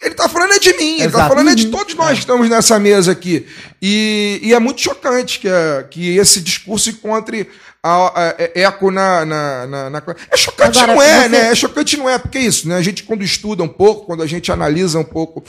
Ele 0.00 0.14
tá 0.14 0.28
falando 0.30 0.52
é 0.54 0.58
de 0.60 0.72
mim, 0.74 0.94
ele 1.00 1.10
tá 1.10 1.18
Exato. 1.18 1.28
falando 1.28 1.50
é 1.50 1.54
de 1.54 1.64
Uhum. 1.66 1.70
todos 1.72 1.94
nós 1.94 2.12
que 2.12 2.18
estamos 2.20 2.48
nessa 2.48 2.78
mesa 2.78 3.12
aqui. 3.12 3.46
E, 3.82 4.40
e 4.44 4.54
é 4.54 4.58
muito 4.60 4.80
chocante 4.80 5.40
que, 5.40 5.48
a- 5.48 5.84
que 5.90 6.16
esse 6.16 6.40
discurso 6.40 6.88
encontre 6.88 7.50
a- 7.82 8.20
a- 8.22 8.34
é- 8.38 8.62
eco 8.62 8.90
na, 8.90 9.24
na, 9.24 9.66
na- 9.66 9.90
na- 9.90 10.02
É 10.30 10.36
chocante 10.36 10.78
Agora, 10.78 10.94
não 10.94 11.02
é, 11.02 11.22
você- 11.22 11.28
né? 11.28 11.50
É 11.50 11.54
chocante 11.54 11.96
não 11.96 12.08
é, 12.08 12.18
porque 12.18 12.38
é 12.38 12.42
isso, 12.42 12.68
né? 12.68 12.76
A 12.76 12.82
gente, 12.82 13.02
quando 13.04 13.22
estuda 13.22 13.62
um 13.62 13.68
pouco, 13.68 14.06
quando 14.06 14.22
a 14.22 14.26
gente 14.26 14.50
analisa 14.50 14.98
um 14.98 15.04
pouco 15.04 15.42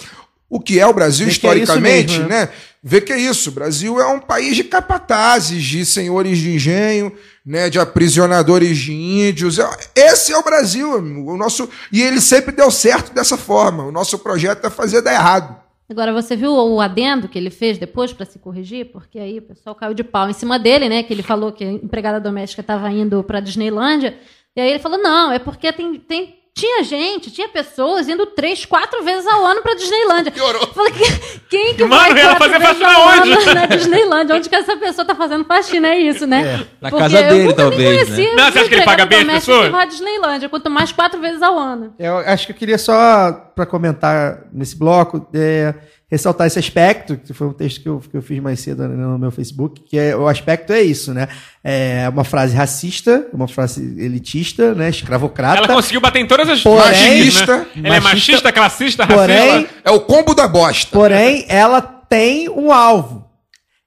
o 0.50 0.60
que 0.60 0.80
é 0.80 0.86
o 0.88 0.94
Brasil 0.94 1.26
Vê 1.26 1.32
é 1.32 1.34
historicamente, 1.34 2.14
mesmo, 2.18 2.28
né? 2.30 2.50
Vê 2.82 3.02
que 3.02 3.12
é 3.14 3.20
isso. 3.20 3.50
O 3.50 3.54
Brasil 3.54 4.00
é 4.00 4.08
um 4.08 4.20
país 4.20 4.56
de 4.56 4.64
capatazes, 4.64 5.62
de 5.64 5.86
senhores 5.86 6.38
de 6.38 6.52
engenho, 6.56 7.12
né? 7.46 7.70
De 7.70 7.78
aprisionadores 7.80 8.78
de 8.78 8.94
índios. 8.94 9.60
É- 9.60 9.70
Esse 9.96 10.32
é 10.32 10.38
o 10.38 10.44
Brasil, 10.44 10.96
amigo. 10.98 11.34
o 11.34 11.38
nosso 11.38 11.70
e 11.92 12.02
ele 12.02 12.22
sempre 12.22 12.52
deu 12.56 12.72
certo 12.72 13.14
dessa 13.14 13.38
forma. 13.38 13.84
O 13.84 13.92
nosso 13.92 14.18
projeto 14.18 14.66
é 14.66 14.70
fazer 14.70 15.02
dar 15.02 15.14
errado. 15.14 15.56
Agora, 15.90 16.14
você 16.14 16.36
viu 16.36 16.53
o 16.53 16.80
adendo 16.80 17.28
que 17.28 17.38
ele 17.38 17.49
fez 17.49 17.80
depois 17.80 18.14
para 18.14 18.26
se 18.26 18.38
corrigir? 18.38 18.91
Porque 18.91 19.18
aí 19.18 19.40
o 19.40 19.41
pessoal 19.41 19.76
caiu 19.76 19.94
de 19.94 20.03
pau 20.03 20.30
em 20.30 20.34
cima 20.34 20.60
dele, 20.60 20.88
né? 20.88 21.02
Que 21.02 21.11
ele 21.11 21.24
falou 21.24 21.52
que 21.52 21.64
a 21.64 21.72
empregada 21.72 22.20
doméstica 22.20 22.61
estava 22.61 22.91
indo 22.91 23.24
para 23.24 23.40
Disneylândia. 23.40 24.16
E 24.56 24.61
aí 24.61 24.70
ele 24.70 24.80
falou: 24.80 24.99
não, 24.99 25.32
é 25.32 25.40
porque 25.40 25.74
tem, 25.74 25.95
tem, 25.99 26.39
tinha 26.56 26.84
gente, 26.84 27.32
tinha 27.32 27.48
pessoas 27.48 28.10
indo 28.10 28.26
três, 28.26 28.66
quatro 28.66 29.02
vezes 29.04 29.26
ao 29.26 29.46
ano 29.46 29.62
pra 29.62 29.76
Disneylândia. 29.76 30.32
Piorou. 30.32 30.62
Eu 30.62 30.68
falei, 30.74 30.92
"Que- 30.92 31.40
quem 31.50 31.76
que 31.76 31.84
Mano, 31.86 32.14
vai 32.14 32.22
ela 32.22 32.36
vezes 32.36 32.62
faxina 32.62 32.94
ao 32.94 33.08
onde? 33.08 33.32
ano 33.32 33.54
na 33.54 33.66
Disneylândia? 33.68 34.36
Onde 34.36 34.50
que 34.50 34.56
essa 34.56 34.76
pessoa 34.78 35.06
tá 35.06 35.16
fazendo 35.16 35.46
faxina? 35.46 35.88
É 35.90 36.00
isso, 36.00 36.28
né? 36.28 36.66
Na 36.82 36.90
Porque 36.90 37.04
casa 37.04 37.20
eu 37.22 37.30
dele, 37.30 37.54
talvez, 37.54 38.04
conhecia 38.04 38.30
né? 38.36 38.36
Não, 38.44 38.52
você 38.52 38.60
acha 38.60 38.70
que 38.70 38.76
ele 38.76 38.84
paga 38.86 39.06
bem 39.06 39.20
as 39.22 39.28
pessoas? 39.46 39.74
à 39.74 39.86
Disneylândia, 39.86 40.50
quanto 40.50 40.70
mais 40.70 40.92
quatro 40.92 41.22
vezes 41.22 41.42
ao 41.42 41.58
ano. 41.58 41.94
Eu 41.98 42.18
acho 42.18 42.46
que 42.46 42.52
eu 42.52 42.58
queria 42.58 42.78
só, 42.78 43.32
para 43.56 43.66
comentar 43.66 44.44
nesse 44.52 44.78
bloco, 44.78 45.26
é, 45.34 45.74
ressaltar 46.11 46.48
esse 46.48 46.57
aspecto, 46.57 47.18
que 47.18 47.34
foi 47.34 47.45
um 47.48 47.53
texto 47.53 47.81
que 47.81 47.88
eu, 47.88 47.99
que 47.99 48.18
eu 48.18 48.22
fiz 48.22 48.40
mais 48.41 48.60
cedo 48.60 48.88
no 48.88 49.19
meu 49.19 49.30
Facebook, 49.30 49.81
que 49.81 49.98
é, 49.98 50.15
o 50.15 50.27
aspecto 50.27 50.73
é 50.73 50.81
isso, 50.81 51.14
né? 51.14 51.27
É 51.64 52.10
uma 52.10 52.23
frase 52.23 52.56
racista, 52.56 53.27
uma 53.31 53.48
frase 53.48 53.81
elitista, 53.99 54.73
né? 54.73 54.90
Escravocrata. 54.90 55.57
Ela 55.60 55.68
conseguiu 55.68 56.02
bater 56.02 56.19
em 56.19 56.26
todas 56.26 56.49
as 56.49 56.61
Porém- 56.64 56.81
machistas, 56.84 57.48
né? 57.48 57.65
Ela 57.84 57.95
é 57.95 57.99
Machista- 57.99 58.10
machista, 58.10 58.52
classista, 58.52 59.07
Porém- 59.07 59.49
racista. 59.52 59.73
É 59.86 59.91
o 59.91 59.99
combo 59.99 60.34
da 60.34 60.48
bosta. 60.48 60.90
Porém, 60.91 61.45
ela 61.48 61.80
tem 61.81 62.49
um 62.49 62.73
alvo. 62.73 63.27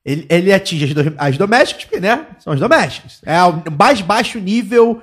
Ele, 0.04 0.26
ele 0.28 0.52
atinge 0.52 0.84
as, 0.84 0.94
do- 0.94 1.14
as 1.18 1.36
domésticas, 1.38 1.84
porque, 1.84 2.00
né? 2.00 2.26
São 2.38 2.52
as 2.52 2.60
domésticas. 2.60 3.20
É 3.26 3.42
o 3.42 3.62
mais 3.76 4.00
baixo 4.00 4.38
nível 4.38 5.02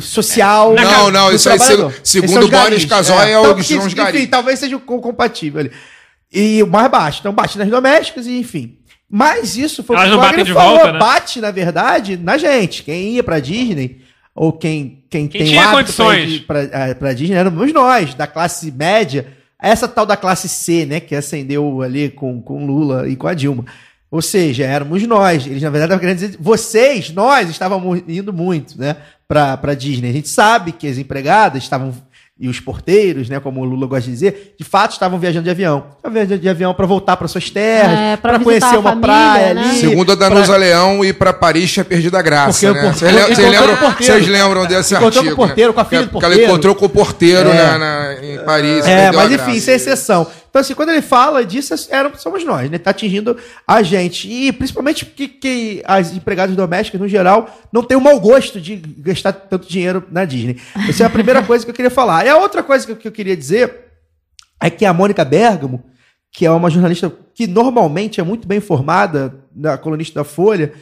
social. 0.00 0.74
Na 0.74 0.82
Não, 0.82 1.10
não, 1.10 1.32
isso 1.32 1.48
aí, 1.48 1.58
segundo 2.02 2.48
Boris 2.48 2.50
garis. 2.50 2.84
Casoy, 2.84 3.30
é 3.30 3.38
o- 3.38 3.42
Então, 3.42 3.62
são 3.62 3.78
os 3.78 3.86
enfim, 3.86 3.94
garis. 3.96 4.26
talvez 4.28 4.58
seja 4.58 4.78
co- 4.78 5.00
compatível 5.00 5.60
ali. 5.60 5.70
E 6.38 6.62
o 6.62 6.66
mais 6.66 6.90
baixo. 6.90 7.20
Então, 7.20 7.32
bate 7.32 7.56
nas 7.58 7.68
domésticas 7.68 8.26
e, 8.26 8.38
enfim. 8.38 8.76
Mas 9.08 9.56
isso 9.56 9.82
foi 9.82 9.96
Elas 9.96 10.08
o 10.08 10.12
que 10.12 10.16
o 10.16 10.20
Wagner 10.20 10.46
falou. 10.52 10.76
volta, 10.76 10.92
né? 10.92 10.98
Bate, 10.98 11.40
na 11.40 11.50
verdade, 11.50 12.16
na 12.16 12.36
gente. 12.36 12.82
Quem 12.82 13.14
ia 13.14 13.22
pra 13.24 13.40
Disney, 13.40 14.02
ou 14.34 14.52
quem, 14.52 15.04
quem, 15.08 15.28
Quem 15.28 15.40
tem 15.42 15.50
tinha 15.50 15.60
o 15.60 15.76
hábito 15.76 15.94
pra 15.94 16.04
condições. 16.04 16.32
ir 16.34 16.40
pra, 16.40 16.62
eh, 16.62 16.94
pra 16.94 17.12
Disney, 17.12 17.36
éramos 17.36 17.72
nós, 17.72 18.14
da 18.14 18.26
classe 18.26 18.70
média. 18.70 19.28
Essa 19.62 19.88
tal 19.88 20.04
da 20.04 20.16
classe 20.16 20.48
C, 20.48 20.84
né, 20.84 21.00
que 21.00 21.14
ascendeu 21.14 21.80
ali 21.80 22.10
com, 22.10 22.42
com 22.42 22.66
Lula 22.66 23.08
e 23.08 23.16
com 23.16 23.26
a 23.26 23.32
Dilma. 23.32 23.64
Ou 24.10 24.20
seja, 24.20 24.64
éramos 24.64 25.02
nós. 25.06 25.46
Eles, 25.46 25.62
na 25.62 25.70
verdade, 25.70 25.92
estavam 25.94 26.00
querendo 26.00 26.18
dizer, 26.18 26.36
vocês, 26.38 27.10
nós, 27.10 27.48
estávamos 27.48 28.02
indo 28.06 28.32
muito, 28.32 28.78
né, 28.78 28.96
pra, 29.26 29.56
pra 29.56 29.72
Disney. 29.74 30.10
A 30.10 30.12
gente 30.12 30.28
sabe 30.28 30.72
que 30.72 30.86
as 30.86 30.98
empregadas 30.98 31.62
estavam, 31.62 31.94
e 32.38 32.48
os 32.50 32.60
porteiros, 32.60 33.30
né, 33.30 33.40
como 33.40 33.62
o 33.62 33.64
Lula 33.64 33.86
gosta 33.86 34.04
de 34.04 34.10
dizer, 34.10 34.54
de 34.58 34.64
fato 34.64 34.92
estavam 34.92 35.18
viajando 35.18 35.44
de 35.44 35.50
avião. 35.50 35.86
Estavam 35.96 36.12
viajando 36.12 36.38
de 36.38 36.48
avião 36.50 36.74
para 36.74 36.84
voltar 36.84 37.16
para 37.16 37.26
suas 37.28 37.48
terras, 37.48 37.98
É, 37.98 38.16
pra 38.18 38.32
para 38.34 38.44
conhecer 38.44 38.66
a 38.66 38.78
uma 38.78 38.90
família, 38.90 39.00
praia 39.00 39.54
né? 39.54 39.60
ali. 39.70 39.78
Segundo 39.80 40.12
a 40.12 40.14
Danusa 40.14 40.54
Leão, 40.54 41.02
ir 41.02 41.14
pra 41.14 41.32
Paris 41.32 41.72
tinha 41.72 41.82
perdido 41.84 42.14
a 42.14 42.20
graça, 42.20 42.70
né? 42.74 42.78
o 42.78 42.84
por- 42.84 42.92
Vocês 42.94 43.10
lem- 43.14 43.22
vocês 43.24 43.38
encontrou 43.38 43.50
lembram, 43.60 43.76
com 43.76 43.84
o 43.84 43.88
porteiro. 43.88 44.12
vocês 44.14 44.28
lembram 44.28 44.66
desse 44.66 44.94
Encontrou 44.94 45.10
com 45.12 45.16
o 45.16 45.18
artigo, 45.22 45.36
porteiro, 45.36 45.70
né? 45.70 45.74
com 45.74 45.80
a 45.80 45.84
filha 45.86 46.02
do 46.02 46.08
Porque 46.10 46.24
Ela 46.26 46.34
porteiro. 46.34 46.52
encontrou 46.52 46.74
com 46.74 46.84
o 46.84 46.88
porteiro 46.90 47.48
É. 47.48 47.54
na, 47.54 47.78
na- 47.78 48.14
em 48.22 48.38
Paris. 48.44 48.86
É, 48.86 49.12
mas 49.12 49.32
enfim, 49.32 49.52
isso 49.52 49.70
é 49.70 49.74
exceção. 49.74 50.26
Então, 50.56 50.62
assim, 50.62 50.74
quando 50.74 50.88
ele 50.88 51.02
fala 51.02 51.44
disso, 51.44 51.74
era, 51.90 52.16
somos 52.16 52.42
nós, 52.42 52.70
né? 52.70 52.78
Tá 52.78 52.88
atingindo 52.88 53.36
a 53.68 53.82
gente. 53.82 54.26
E 54.26 54.50
principalmente 54.52 55.04
porque 55.04 55.28
que 55.28 55.82
as 55.84 56.14
empregadas 56.14 56.56
domésticas, 56.56 56.98
no 56.98 57.06
geral, 57.06 57.54
não 57.70 57.82
têm 57.82 57.94
o 57.94 58.00
mau 58.00 58.18
gosto 58.18 58.58
de 58.58 58.76
gastar 58.76 59.34
tanto 59.34 59.68
dinheiro 59.68 60.06
na 60.10 60.24
Disney. 60.24 60.58
Essa 60.88 61.02
é 61.02 61.06
a 61.06 61.10
primeira 61.10 61.42
coisa 61.44 61.62
que 61.62 61.70
eu 61.70 61.74
queria 61.74 61.90
falar. 61.90 62.24
E 62.24 62.30
a 62.30 62.38
outra 62.38 62.62
coisa 62.62 62.86
que 62.86 62.92
eu, 62.92 62.96
que 62.96 63.06
eu 63.06 63.12
queria 63.12 63.36
dizer 63.36 63.70
é 64.58 64.70
que 64.70 64.86
a 64.86 64.94
Mônica 64.94 65.22
Bergamo, 65.26 65.84
que 66.32 66.46
é 66.46 66.50
uma 66.50 66.70
jornalista 66.70 67.12
que 67.34 67.46
normalmente 67.46 68.18
é 68.18 68.24
muito 68.24 68.48
bem 68.48 68.56
informada, 68.56 69.34
da 69.54 69.76
colunista 69.76 70.20
da 70.20 70.24
Folha, 70.24 70.72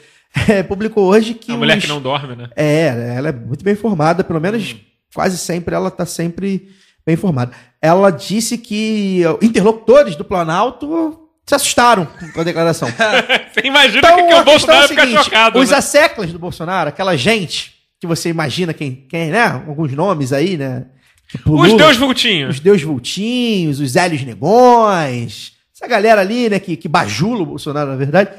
eh, 0.49 0.63
publicou 0.63 1.07
hoje 1.09 1.35
que. 1.35 1.51
A 1.51 1.57
mulher 1.57 1.79
os- 1.79 1.83
que 1.83 1.89
não 1.91 2.01
dorme, 2.01 2.37
né? 2.37 2.49
é, 2.55 3.15
ela 3.17 3.31
é 3.31 3.33
muito 3.33 3.65
bem 3.65 3.73
informada, 3.73 4.23
pelo 4.23 4.41
menos 4.41 4.77
quase 5.13 5.37
sempre 5.37 5.75
ela 5.75 5.89
está 5.89 6.07
sempre 6.07 6.69
bem 7.05 7.15
informada. 7.15 7.51
Ela 7.85 8.11
disse 8.11 8.57
que 8.57 9.21
interlocutores 9.43 10.17
do 10.17 10.25
Planalto 10.25 11.21
se 11.45 11.55
assustaram 11.55 12.09
com 12.33 12.41
a 12.41 12.43
declaração. 12.43 12.89
Você 13.53 13.67
imagina 13.67 13.99
Então, 13.99 14.17
que, 14.17 14.23
que 14.23 14.35
o 14.35 14.43
Bolsonaro 14.43 14.85
é 14.85 14.89
fica 14.89 15.03
seguinte, 15.03 15.25
chocado. 15.25 15.59
Os 15.59 15.69
né? 15.69 15.77
asseclas 15.77 16.33
do 16.33 16.39
Bolsonaro, 16.39 16.89
aquela 16.89 17.15
gente 17.15 17.75
que 18.01 18.07
você 18.07 18.31
imagina 18.31 18.73
quem, 18.73 19.05
quem 19.07 19.31
né? 19.31 19.63
Alguns 19.67 19.93
nomes 19.93 20.33
aí, 20.33 20.57
né? 20.57 20.87
Tipo 21.31 21.61
Os 21.61 21.69
Lula, 21.69 21.77
Deus 21.77 21.99
vultinhos. 21.99 22.55
os 22.55 22.61
Deus 22.61 22.83
Vultinhos, 22.83 23.81
os 23.81 23.97
Hélios 23.97 24.23
Negões, 24.23 25.53
essa 25.77 25.87
galera 25.87 26.23
ali, 26.23 26.49
né, 26.49 26.59
que, 26.59 26.79
que 26.79 26.89
bajula 26.89 27.43
o 27.43 27.47
Bolsonaro, 27.47 27.91
na 27.91 27.97
verdade, 27.97 28.31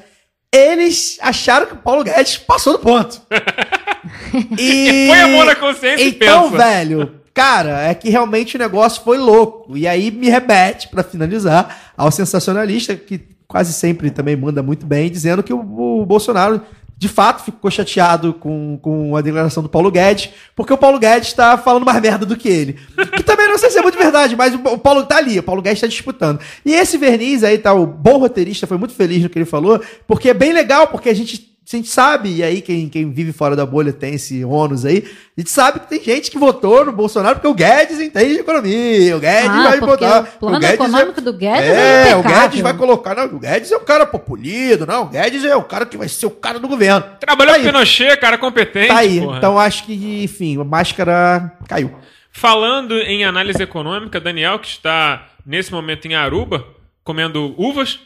eles 0.52 1.20
acharam 1.22 1.68
que 1.68 1.74
o 1.74 1.78
Paulo 1.78 2.04
Guedes 2.04 2.38
passou 2.38 2.74
do 2.74 2.80
ponto. 2.80 3.22
e... 4.58 5.06
Põe 5.08 5.22
a 5.22 5.28
mão 5.28 5.46
na 5.46 5.56
consciência 5.56 6.04
e 6.04 6.10
Então, 6.10 6.50
pensa. 6.50 6.64
velho, 6.64 7.22
cara, 7.36 7.82
é 7.82 7.94
que 7.94 8.10
realmente 8.10 8.56
o 8.56 8.60
negócio 8.60 9.04
foi 9.04 9.18
louco. 9.18 9.78
E 9.78 9.86
aí 9.86 10.10
me 10.10 10.30
remete, 10.30 10.88
pra 10.88 11.04
finalizar, 11.04 11.94
ao 11.98 12.10
sensacionalista, 12.10 12.96
que 12.96 13.20
quase 13.46 13.74
sempre 13.74 14.10
também 14.10 14.38
manda 14.38 14.64
muito 14.64 14.86
bem, 14.86 15.12
dizendo 15.12 15.44
que 15.44 15.54
o, 15.54 15.60
o 15.60 16.06
Bolsonaro, 16.06 16.62
de 16.98 17.10
fato, 17.10 17.44
ficou 17.44 17.70
chateado 17.70 18.34
com, 18.34 18.80
com 18.82 19.18
a 19.18 19.22
declaração 19.22 19.62
do 19.62 19.68
Paulo 19.68 19.92
Guedes, 19.92 20.30
porque 20.56 20.72
o 20.72 20.78
Paulo 20.78 20.98
Guedes 20.98 21.34
tá 21.34 21.58
falando 21.58 21.86
mais 21.86 22.02
merda 22.02 22.26
do 22.26 22.38
que 22.38 22.48
ele. 22.48 22.80
Que 23.18 23.22
também 23.22 23.50
não 23.50 23.58
sei 23.58 23.70
se 23.70 23.78
é 23.78 23.82
muito 23.82 23.98
verdade, 23.98 24.34
mas 24.34 24.56
o, 24.56 24.58
o 24.58 24.78
Paulo 24.78 25.06
tá 25.06 25.18
ali, 25.18 25.38
o 25.38 25.44
Paulo 25.44 25.62
Guedes 25.62 25.82
tá 25.82 25.88
disputando. 25.88 26.40
E 26.66 26.72
esse 26.72 26.98
verniz 26.98 27.44
aí, 27.44 27.58
tá, 27.58 27.74
o 27.74 27.86
bom 27.86 28.18
roteirista 28.18 28.66
foi 28.66 28.78
muito 28.78 28.94
feliz 28.94 29.22
no 29.22 29.30
que 29.30 29.38
ele 29.38 29.46
falou, 29.46 29.82
porque 30.08 30.30
é 30.30 30.34
bem 30.34 30.54
legal, 30.54 30.88
porque 30.88 31.10
a 31.10 31.14
gente 31.14 31.55
a 31.74 31.76
gente 31.78 31.90
sabe, 31.90 32.30
e 32.36 32.44
aí 32.44 32.62
quem, 32.62 32.88
quem 32.88 33.12
vive 33.12 33.32
fora 33.34 33.56
da 33.56 33.66
bolha 33.66 33.92
tem 33.92 34.14
esse 34.14 34.44
ônus 34.46 34.86
aí, 34.86 35.04
a 35.36 35.42
gente 35.42 35.50
sabe 35.50 35.80
que 35.80 35.88
tem 35.90 36.04
gente 36.04 36.30
que 36.30 36.38
votou 36.38 36.86
no 36.86 36.92
Bolsonaro 36.92 37.36
porque 37.36 37.48
o 37.48 37.54
Guedes 37.54 38.00
entende 38.00 38.34
de 38.36 38.40
economia, 38.42 39.18
o 39.18 39.20
Guedes 39.20 39.50
Ah, 39.50 39.70
vai 39.70 39.80
botar... 39.80 40.22
o 40.22 40.40
plano 40.40 40.60
Guedes 40.60 40.76
econômico 40.76 41.22
do 41.22 41.34
Guedes 41.34 41.70
é, 41.70 42.12
é 42.12 42.16
o. 42.16 42.22
Guedes 42.22 42.62
vai 42.62 42.74
colocar, 42.78 43.16
não, 43.16 43.26
o 43.26 43.40
Guedes 43.40 43.72
é 43.72 43.78
o 43.78 43.82
cara 43.82 44.06
populido, 44.06 44.86
não, 44.86 45.04
o 45.04 45.10
Guedes 45.10 45.44
é 45.44 45.56
o 45.56 45.64
cara 45.64 45.86
que 45.86 45.98
vai 45.98 46.08
ser 46.08 46.28
o 46.28 46.32
cara 46.32 46.60
do 46.60 46.68
governo. 46.68 47.04
Trabalhou 47.20 47.54
Tá 47.56 47.60
com 47.60 47.66
aí. 47.66 47.72
Pinochet, 47.72 48.18
cara 48.18 48.38
competente. 48.38 48.88
Tá 48.90 48.98
aí, 48.98 49.20
porra. 49.22 49.38
então 49.38 49.58
acho 49.58 49.86
que, 49.86 50.24
enfim, 50.24 50.60
a 50.60 50.64
máscara 50.64 51.52
caiu. 51.68 51.96
Falando 52.32 53.00
em 53.00 53.24
análise 53.24 53.64
econômica, 53.64 54.20
Daniel, 54.20 54.60
que 54.60 54.68
está 54.68 55.26
nesse 55.46 55.72
momento 55.72 56.06
em 56.06 56.16
Aruba, 56.16 56.66
comendo 57.04 57.56
uvas, 57.58 58.00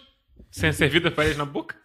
sendo 0.51 0.73
servida 0.73 1.09
para 1.09 1.25
ele 1.25 1.35
na 1.35 1.45
boca, 1.45 1.75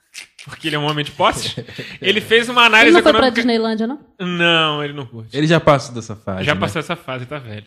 porque 0.45 0.69
ele 0.69 0.77
é 0.77 0.79
um 0.79 0.85
homem 0.85 1.05
de 1.05 1.11
posse, 1.11 1.65
ele 2.01 2.21
fez 2.21 2.49
uma 2.49 2.63
Ele 2.63 2.67
análise 2.67 2.95
não 2.95 3.03
foi 3.03 3.13
pra. 3.13 3.31
Disneylândia, 3.31 3.87
não? 3.87 4.01
Não, 4.21 4.85
ele 4.85 4.93
não 4.93 5.07
curte. 5.07 5.37
Ele 5.37 5.47
já 5.47 5.59
passa 5.59 5.93
dessa 5.93 6.15
fase. 6.15 6.45
Já 6.45 6.55
né? 6.55 6.61
passou 6.61 6.81
essa 6.81 6.95
fase, 6.95 7.27
tá 7.27 7.39
velho. 7.39 7.67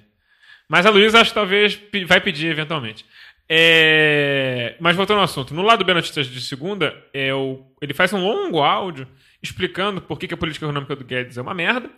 Mas 0.70 0.86
a 0.86 0.90
Luísa 0.90 1.20
acho 1.20 1.32
que 1.32 1.36
talvez 1.36 1.80
vai 2.06 2.22
pedir 2.22 2.48
eventualmente. 2.48 3.06
É, 3.50 4.76
Mas 4.80 4.96
voltando 4.96 5.20
ao 5.20 5.24
assunto, 5.24 5.54
no 5.54 5.62
lado 5.62 5.86
B 5.86 5.94
Notícias 5.94 6.28
de 6.28 6.42
segunda, 6.42 6.94
é 7.14 7.34
o... 7.34 7.66
ele 7.82 7.94
faz 7.94 8.12
um 8.12 8.20
longo 8.20 8.62
áudio 8.62 9.08
explicando 9.42 10.02
por 10.02 10.20
que 10.20 10.28
que 10.28 10.34
a 10.34 10.38
política 10.38 10.66
econômica 10.66 10.96
do 10.96 11.06
Guedes 11.06 11.38
é 11.38 11.42
uma 11.42 11.54
merda. 11.54 11.90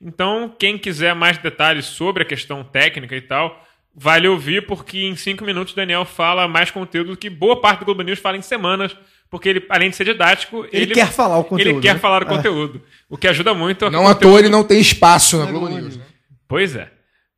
Então, 0.00 0.54
quem 0.58 0.76
quiser 0.76 1.14
mais 1.14 1.38
detalhes 1.38 1.86
sobre 1.86 2.22
a 2.22 2.26
questão 2.26 2.62
técnica 2.62 3.16
e 3.16 3.22
tal, 3.22 3.66
vale 3.94 4.28
ouvir, 4.28 4.66
porque 4.66 5.04
em 5.04 5.16
cinco 5.16 5.44
minutos 5.44 5.72
o 5.72 5.76
Daniel 5.76 6.04
fala 6.04 6.46
mais 6.46 6.70
conteúdo 6.70 7.12
do 7.12 7.16
que 7.16 7.30
boa 7.30 7.60
parte 7.60 7.80
do 7.80 7.84
Globo 7.86 8.02
News 8.02 8.18
fala 8.18 8.36
em 8.36 8.42
semanas, 8.42 8.94
porque 9.30 9.48
ele, 9.48 9.64
além 9.68 9.90
de 9.90 9.96
ser 9.96 10.04
didático, 10.04 10.66
Ele 10.72 10.94
quer 10.94 11.08
falar 11.08 11.38
o 11.38 11.44
conteúdo, 11.44 11.70
Ele 11.70 11.80
quer 11.80 11.94
né? 11.94 12.00
falar 12.00 12.22
o 12.22 12.26
É. 12.26 12.28
conteúdo. 12.36 12.82
O 13.10 13.16
que 13.16 13.28
ajuda 13.28 13.52
muito. 13.54 13.90
Não 13.90 14.06
à 14.08 14.14
toa 14.14 14.38
ele 14.38 14.48
não 14.48 14.64
tem 14.64 14.80
espaço 14.80 15.38
na 15.38 15.46
Globo 15.46 15.68
News. 15.68 15.96
né? 15.96 16.02
Pois 16.46 16.74
é. 16.76 16.88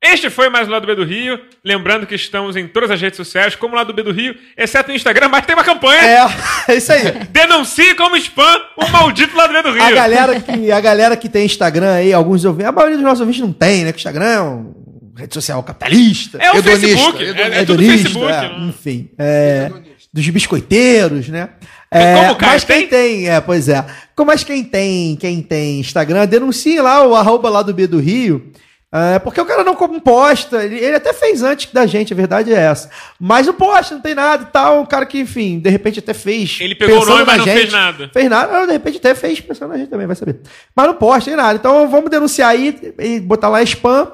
Este 0.02 0.30
foi 0.30 0.48
mais 0.48 0.66
o 0.66 0.70
Lado 0.70 0.86
B 0.86 0.94
do 0.94 1.04
Rio. 1.04 1.38
Lembrando 1.62 2.06
que 2.06 2.14
estamos 2.14 2.56
em 2.56 2.66
todas 2.66 2.90
as 2.90 2.98
redes 2.98 3.18
sociais, 3.18 3.54
como 3.54 3.74
o 3.74 3.76
Lado 3.76 3.92
B 3.92 4.02
do 4.02 4.12
Rio, 4.12 4.34
exceto 4.56 4.88
no 4.88 4.94
Instagram, 4.96 5.28
mas 5.28 5.44
tem 5.44 5.54
uma 5.54 5.62
campanha. 5.64 6.00
É, 6.02 6.72
é 6.72 6.76
isso 6.76 6.90
aí. 6.90 7.02
Denuncie 7.30 7.94
como 7.94 8.16
spam 8.16 8.62
o 8.78 8.88
maldito 8.88 9.36
Lado 9.36 9.52
B 9.52 9.62
do 9.62 9.72
Rio. 9.72 9.82
A 9.82 9.90
galera, 9.90 10.40
que, 10.40 10.72
a 10.72 10.80
galera 10.80 11.16
que 11.18 11.28
tem 11.28 11.44
Instagram 11.44 11.92
aí, 11.92 12.14
alguns 12.14 12.44
ouvintes, 12.46 12.68
a 12.68 12.72
maioria 12.72 12.96
dos 12.96 13.04
nossos 13.04 13.20
ouvintes 13.20 13.42
não 13.42 13.52
tem, 13.52 13.84
né? 13.84 13.92
Que 13.92 13.98
o 13.98 14.00
Instagram 14.00 14.24
é 14.26 14.40
uma 14.40 14.74
rede 15.18 15.34
social 15.34 15.62
capitalista. 15.62 16.38
É 16.40 16.50
o 16.50 16.56
Hedonista, 16.56 16.86
Facebook. 16.86 17.22
hedonista. 17.22 17.42
É, 17.42 17.60
é 17.60 17.64
tudo 17.66 17.82
hedonista, 17.82 18.08
Facebook. 18.08 18.32
é, 18.32 18.40
né? 18.40 18.66
enfim. 18.68 19.10
é, 19.18 19.70
dos 20.12 20.28
biscoiteiros, 20.30 21.28
né? 21.28 21.50
É, 21.92 22.14
como 22.20 22.32
o 22.32 22.36
Caio 22.36 22.52
mas 22.52 22.64
quem 22.64 22.86
tem, 22.86 23.28
é, 23.28 23.40
pois 23.40 23.68
é. 23.68 23.84
Como 24.14 24.30
mas 24.30 24.44
quem 24.44 24.62
tem, 24.62 25.16
quem 25.16 25.42
tem 25.42 25.80
Instagram, 25.80 26.26
denuncie 26.26 26.80
lá 26.80 27.04
o 27.06 27.16
arroba 27.16 27.48
lá 27.50 27.62
do 27.62 27.74
B 27.74 27.86
do 27.88 27.98
Rio. 27.98 28.52
é, 28.92 29.18
porque 29.18 29.40
o 29.40 29.44
cara 29.44 29.64
não 29.64 29.74
posta, 29.74 30.64
ele, 30.64 30.76
ele 30.78 30.96
até 30.96 31.12
fez 31.12 31.42
antes 31.42 31.72
da 31.72 31.86
gente, 31.86 32.12
a 32.12 32.16
verdade 32.16 32.52
é 32.52 32.58
essa. 32.58 32.88
Mas 33.18 33.46
não 33.46 33.54
posta, 33.54 33.94
não 33.94 34.02
tem 34.02 34.14
nada 34.14 34.44
e 34.44 34.52
tal. 34.52 34.82
Um 34.82 34.86
cara 34.86 35.04
que, 35.06 35.18
enfim, 35.18 35.58
de 35.58 35.68
repente 35.70 35.98
até 35.98 36.14
fez. 36.14 36.58
Ele 36.60 36.74
pegou 36.76 37.02
o 37.02 37.06
nome, 37.06 37.24
mas 37.24 37.38
não 37.38 37.44
fez 37.44 37.72
nada. 37.72 38.10
Fez 38.12 38.28
nada, 38.30 38.52
não, 38.52 38.66
de 38.66 38.72
repente 38.72 38.98
até 38.98 39.14
fez 39.14 39.40
pensando 39.40 39.70
na 39.70 39.78
gente 39.78 39.90
também, 39.90 40.06
vai 40.06 40.14
saber. 40.16 40.40
Mas 40.76 40.86
não 40.86 40.94
posta, 40.94 41.28
nem 41.30 41.36
nada. 41.36 41.54
Então 41.54 41.88
vamos 41.88 42.08
denunciar 42.10 42.50
aí 42.50 42.94
e 43.00 43.18
botar 43.20 43.48
lá 43.48 43.62
spam. 43.62 44.12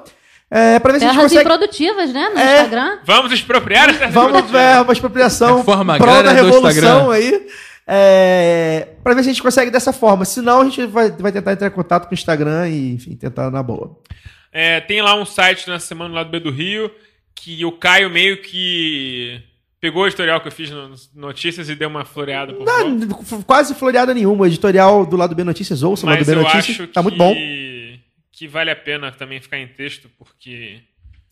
É, 0.49 0.79
pra 0.79 0.93
ver 0.93 1.01
se 1.01 1.05
a 1.05 1.09
gente 1.09 1.17
Terras 1.17 1.33
consegue. 1.33 1.45
improdutivas, 1.45 2.13
né? 2.13 2.29
No 2.33 2.39
É. 2.41 2.55
Instagram. 2.55 2.99
Vamos 3.05 3.33
expropriar 3.33 3.91
as 3.91 3.99
terras 3.99 4.15
Vamos 4.15 4.49
ver 4.51 4.81
uma 4.81 4.93
expropriação 4.93 5.57
Reforma 5.59 5.97
prol 5.99 6.07
da 6.07 6.19
agrária 6.21 6.41
do 6.43 6.47
revolução 6.47 7.11
aí. 7.11 7.47
É, 7.87 8.89
pra 9.03 9.15
ver 9.15 9.23
se 9.23 9.29
a 9.31 9.33
gente 9.33 9.43
consegue 9.43 9.71
dessa 9.71 9.93
forma. 9.93 10.25
Senão, 10.25 10.63
a 10.63 10.65
gente 10.65 10.85
vai, 10.87 11.11
vai 11.11 11.31
tentar 11.33 11.53
entrar 11.53 11.69
em 11.69 11.73
contato 11.73 12.05
com 12.07 12.11
o 12.11 12.15
Instagram 12.15 12.69
e, 12.69 12.93
enfim, 12.95 13.15
tentar 13.17 13.51
na 13.51 13.63
boa. 13.63 13.99
É, 14.53 14.81
tem 14.81 15.01
lá 15.03 15.15
um 15.15 15.25
site 15.27 15.69
na 15.69 15.79
semana 15.79 16.15
lá 16.15 16.25
do 16.25 16.31
B 16.31 16.41
do 16.41 16.51
Rio 16.51 16.91
que 17.35 17.65
o 17.65 17.73
Caio 17.73 18.09
meio 18.11 18.41
que 18.43 19.41
pegou 19.81 20.03
o 20.03 20.07
editorial 20.07 20.41
que 20.41 20.49
eu 20.49 20.53
fiz 20.53 20.71
nas 20.71 21.11
notícias 21.15 21.69
e 21.69 21.75
deu 21.75 21.89
uma 21.89 22.05
floreada 22.05 22.53
por. 22.55 22.65
Não, 22.65 23.09
quase 23.45 23.75
floreada 23.75 24.13
nenhuma. 24.15 24.43
O 24.43 24.47
editorial 24.47 25.05
do 25.07 25.17
lado 25.17 25.35
B 25.35 25.45
Notícias, 25.45 25.83
ouça 25.83 26.07
o 26.07 26.09
lado 26.11 26.25
B 26.25 26.35
Notícias. 26.35 26.65
acho 26.81 26.87
Tá 26.89 27.01
que, 27.01 27.03
muito 27.03 27.19
bom. 27.19 27.35
que 28.33 28.49
vale 28.49 28.71
a 28.71 28.77
pena 28.77 29.13
também 29.13 29.41
ficar 29.41 29.59
em 29.59 29.69
texto, 29.69 30.09
porque 30.19 30.81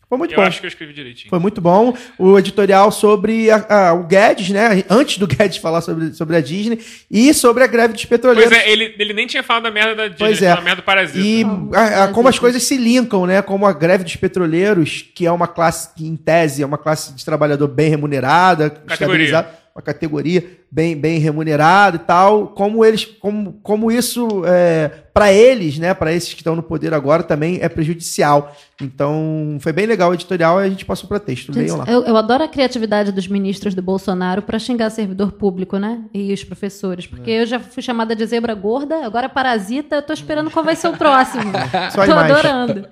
Foi 0.07 0.17
muito 0.19 0.33
eu 0.33 0.37
bom. 0.37 0.43
acho 0.43 0.59
que 0.59 0.65
eu 0.65 0.69
escrevi 0.69 0.93
direitinho. 0.93 1.29
Foi 1.29 1.39
muito 1.39 1.59
bom. 1.59 1.95
O 2.19 2.37
editorial 2.37 2.91
sobre 2.91 3.49
a- 3.49 3.65
a- 3.89 3.93
o 3.93 4.03
Guedes, 4.03 4.49
né? 4.49 4.83
Antes 4.89 5.17
do 5.17 5.25
Guedes 5.25 5.57
falar 5.57 5.81
sobre, 5.81 6.13
sobre 6.13 6.35
a 6.35 6.41
Disney 6.41 6.79
e 7.09 7.33
sobre 7.33 7.63
a 7.63 7.67
greve 7.67 7.93
dos 7.93 8.05
petroleiros. 8.05 8.49
Pois 8.53 8.63
é, 8.65 8.69
ele, 8.71 8.93
ele 8.99 9.13
nem 9.13 9.25
tinha 9.25 9.41
falado 9.41 9.63
da 9.63 9.71
merda 9.71 9.95
da 9.95 10.07
Disney, 10.07 10.17
Pois 10.27 10.41
é. 10.41 10.53
merda 10.61 10.75
do 10.77 10.83
Parasita. 10.83 11.17
E 11.19 11.43
a- 11.73 12.03
a- 12.03 12.07
como 12.09 12.27
as 12.29 12.37
coisas 12.37 12.61
se 12.63 12.77
linkam, 12.77 13.25
né? 13.25 13.41
Como 13.41 13.65
a 13.65 13.73
greve 13.73 14.03
dos 14.03 14.15
petroleiros, 14.15 15.03
que 15.13 15.25
é 15.25 15.31
uma 15.31 15.47
classe 15.47 15.89
que, 15.95 16.05
em 16.05 16.15
tese, 16.15 16.61
é 16.61 16.65
uma 16.65 16.77
classe 16.77 17.13
de 17.13 17.25
trabalhador 17.25 17.67
bem 17.67 17.89
remunerada, 17.89 18.81
estabilizada, 18.87 19.49
uma 19.75 19.81
categoria 19.81 20.41
bem, 20.71 20.95
bem 20.95 21.19
remunerada 21.19 21.97
e 21.97 21.99
tal. 21.99 22.47
Como 22.47 22.85
eles, 22.85 23.03
como, 23.03 23.59
como 23.61 23.91
isso, 23.91 24.41
é, 24.45 24.89
para 25.13 25.33
eles, 25.33 25.77
né? 25.77 25.93
Para 25.93 26.13
esses 26.13 26.33
que 26.33 26.39
estão 26.39 26.55
no 26.55 26.63
poder 26.63 26.93
agora, 26.93 27.21
também 27.21 27.59
é 27.61 27.67
prejudicial. 27.67 28.55
Então, 28.81 29.57
foi 29.59 29.73
bem 29.73 29.85
legal 29.85 30.11
o 30.11 30.13
editorial 30.13 30.61
e 30.61 30.65
a 30.65 30.69
gente 30.69 30.85
passou 30.85 31.09
para 31.09 31.19
texto. 31.19 31.51
Gente, 31.51 31.71
lá. 31.71 31.83
eu, 31.89 32.03
eu 32.05 32.15
adoro 32.15 32.45
a 32.45 32.47
criatividade 32.47 33.11
dos 33.11 33.27
ministros 33.27 33.75
do 33.75 33.81
Bolsonaro 33.81 34.41
pra 34.41 34.57
xingar 34.57 34.89
servidor 34.89 35.33
público, 35.33 35.77
né? 35.77 36.03
E 36.13 36.31
os 36.31 36.43
professores. 36.45 37.05
Porque 37.05 37.31
É. 37.31 37.41
eu 37.41 37.45
já 37.45 37.59
fui 37.59 37.83
chamada 37.83 38.15
de 38.15 38.25
zebra 38.25 38.53
gorda, 38.53 39.05
agora 39.05 39.27
parasita, 39.27 39.97
eu 39.97 40.01
tô 40.01 40.13
esperando 40.13 40.49
qual 40.49 40.63
vai 40.63 40.77
ser 40.77 40.87
o 40.87 40.93
próximo. 40.95 41.51
Só 41.91 42.05
tô 42.05 42.13
adorando. 42.13 42.87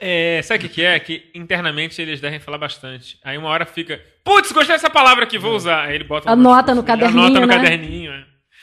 É, 0.00 0.40
sabe 0.42 0.58
o 0.64 0.68
que, 0.68 0.74
que 0.76 0.82
é? 0.82 0.98
Que 0.98 1.30
internamente 1.34 2.00
eles 2.00 2.20
devem 2.20 2.40
falar 2.40 2.56
bastante. 2.58 3.18
Aí 3.22 3.36
uma 3.36 3.48
hora 3.50 3.66
fica, 3.66 4.00
putz, 4.24 4.50
gostei 4.50 4.74
dessa 4.74 4.88
palavra 4.88 5.24
aqui, 5.24 5.36
vou 5.38 5.54
usar. 5.54 5.82
Aí 5.84 5.94
ele 5.96 6.04
bota 6.04 6.30
Anota 6.30 6.74
no 6.74 6.80
ele 6.80 6.86
caderninho, 6.86 7.26
Anota 7.26 7.40
no 7.40 7.46
né? 7.46 7.54
caderninho, 7.56 8.10
é. 8.12 8.18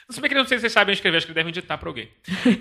Não 0.09 0.13
sei 0.13 0.21
bem 0.21 0.29
que 0.29 0.35
não 0.35 0.45
sei 0.47 0.57
se 0.57 0.61
vocês 0.61 0.73
sabem 0.73 0.93
escrever, 0.93 1.17
acho 1.17 1.27
que 1.27 1.33
devem 1.33 1.51
digitar 1.53 1.77
pra 1.77 1.89
alguém. 1.89 2.09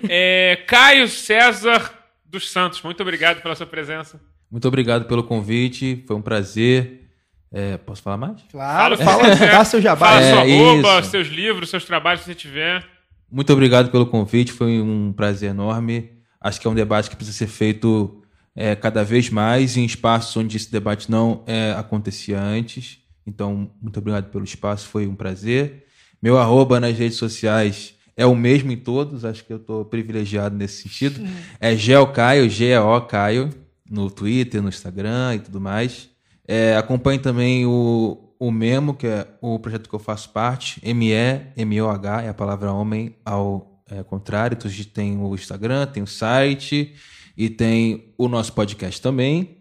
É, 0.07 0.63
Caio 0.67 1.07
César 1.07 1.91
dos 2.25 2.51
Santos, 2.51 2.81
muito 2.81 3.01
obrigado 3.01 3.41
pela 3.41 3.55
sua 3.55 3.65
presença. 3.65 4.19
Muito 4.51 4.67
obrigado 4.67 5.05
pelo 5.05 5.23
convite, 5.23 6.03
foi 6.05 6.15
um 6.15 6.21
prazer. 6.21 7.05
É, 7.51 7.77
posso 7.77 8.01
falar 8.03 8.17
mais? 8.17 8.41
Claro, 8.51 8.97
Fala 8.97 9.29
que 9.31 9.35
fala, 9.37 9.51
dá 9.57 9.63
seu 9.65 9.81
jabá. 9.81 10.07
Fala 10.07 10.21
É, 10.21 10.31
sua 10.33 10.43
roupa, 10.43 10.99
isso. 10.99 11.09
seus 11.11 11.27
livros, 11.29 11.69
seus 11.69 11.85
trabalhos, 11.85 12.21
se 12.21 12.27
você 12.27 12.35
tiver. 12.35 12.85
Muito 13.31 13.51
obrigado 13.51 13.89
pelo 13.89 14.05
convite, 14.05 14.51
foi 14.51 14.79
um 14.81 15.11
prazer 15.13 15.49
enorme. 15.49 16.11
Acho 16.39 16.59
que 16.61 16.67
é 16.67 16.69
um 16.69 16.75
debate 16.75 17.09
que 17.09 17.15
precisa 17.15 17.37
ser 17.37 17.47
feito 17.47 18.21
é, 18.59 18.75
cada 18.75 19.03
vez 19.03 19.29
mais 19.29 19.77
em 19.77 19.85
espaços 19.85 20.35
onde 20.35 20.57
esse 20.57 20.71
debate 20.71 21.11
não 21.11 21.43
é, 21.45 21.73
acontecia 21.77 22.41
antes. 22.41 22.97
Então, 23.25 23.69
muito 23.79 23.99
obrigado 23.99 24.31
pelo 24.31 24.43
espaço, 24.43 24.87
foi 24.87 25.05
um 25.05 25.13
prazer. 25.13 25.85
Meu 26.19 26.39
arroba 26.39 26.79
nas 26.79 26.97
redes 26.97 27.19
sociais 27.19 27.93
é 28.15 28.25
o 28.25 28.35
mesmo 28.35 28.71
em 28.71 28.77
todos, 28.77 29.23
acho 29.23 29.45
que 29.45 29.53
eu 29.53 29.57
estou 29.57 29.85
privilegiado 29.85 30.55
nesse 30.57 30.81
sentido. 30.81 31.21
É 31.59 31.75
Geocaio, 31.75 32.49
G-E-O 32.49 33.01
Caio, 33.01 33.51
no 33.87 34.09
Twitter, 34.09 34.59
no 34.59 34.69
Instagram 34.69 35.35
e 35.35 35.39
tudo 35.39 35.61
mais. 35.61 36.09
É, 36.47 36.75
acompanhe 36.77 37.19
também 37.19 37.63
o, 37.67 38.33
o 38.39 38.49
Memo, 38.49 38.95
que 38.95 39.05
é 39.05 39.27
o 39.39 39.59
projeto 39.59 39.87
que 39.87 39.93
eu 39.93 39.99
faço 39.99 40.31
parte, 40.31 40.81
M-E-M-O-H, 40.83 42.23
é 42.23 42.29
a 42.29 42.33
palavra 42.33 42.73
homem 42.73 43.15
ao 43.23 43.83
é, 43.87 44.01
contrário. 44.01 44.55
Então, 44.55 44.67
a 44.67 44.73
gente 44.73 44.89
tem 44.89 45.15
o 45.15 45.35
Instagram, 45.35 45.85
tem 45.85 46.01
o 46.01 46.07
site 46.07 46.95
e 47.37 47.49
tem 47.49 48.13
o 48.17 48.27
nosso 48.27 48.53
podcast 48.53 49.01
também. 49.01 49.57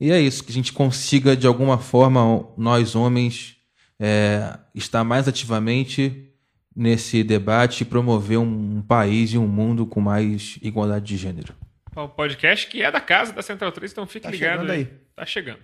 E 0.00 0.10
é 0.10 0.20
isso, 0.20 0.42
que 0.42 0.50
a 0.50 0.54
gente 0.54 0.72
consiga, 0.72 1.36
de 1.36 1.46
alguma 1.46 1.78
forma, 1.78 2.48
nós 2.56 2.94
homens, 2.94 3.56
é, 4.00 4.58
estar 4.74 5.04
mais 5.04 5.28
ativamente 5.28 6.32
nesse 6.74 7.22
debate 7.22 7.80
e 7.82 7.84
promover 7.84 8.38
um, 8.38 8.78
um 8.78 8.82
país 8.82 9.32
e 9.32 9.38
um 9.38 9.46
mundo 9.46 9.86
com 9.86 10.00
mais 10.00 10.58
igualdade 10.60 11.06
de 11.06 11.16
gênero. 11.16 11.54
O 11.94 12.08
podcast 12.08 12.66
que 12.66 12.82
é 12.82 12.90
da 12.90 13.00
casa 13.00 13.32
da 13.32 13.40
Central 13.40 13.72
3, 13.72 13.92
então 13.92 14.06
fique 14.06 14.24
Tá 14.24 14.30
ligado 14.30 14.50
chegando 14.52 14.70
aí. 14.70 14.78
aí. 14.80 14.88
Tá 15.14 15.24
chegando. 15.24 15.60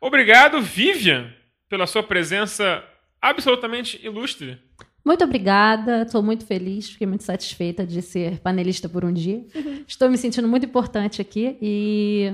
Obrigado, 0.00 0.62
Vivian, 0.62 1.30
pela 1.68 1.86
sua 1.86 2.02
presença 2.02 2.82
absolutamente 3.20 4.00
ilustre. 4.02 4.58
Muito 5.04 5.22
obrigada, 5.22 6.02
estou 6.02 6.22
muito 6.22 6.46
feliz, 6.46 6.90
fiquei 6.90 7.06
muito 7.06 7.24
satisfeita 7.24 7.86
de 7.86 8.00
ser 8.00 8.40
panelista 8.40 8.88
por 8.88 9.04
um 9.04 9.12
dia. 9.12 9.44
Estou 9.86 10.08
me 10.08 10.16
sentindo 10.16 10.48
muito 10.48 10.64
importante 10.64 11.20
aqui 11.20 11.58
e 11.60 12.32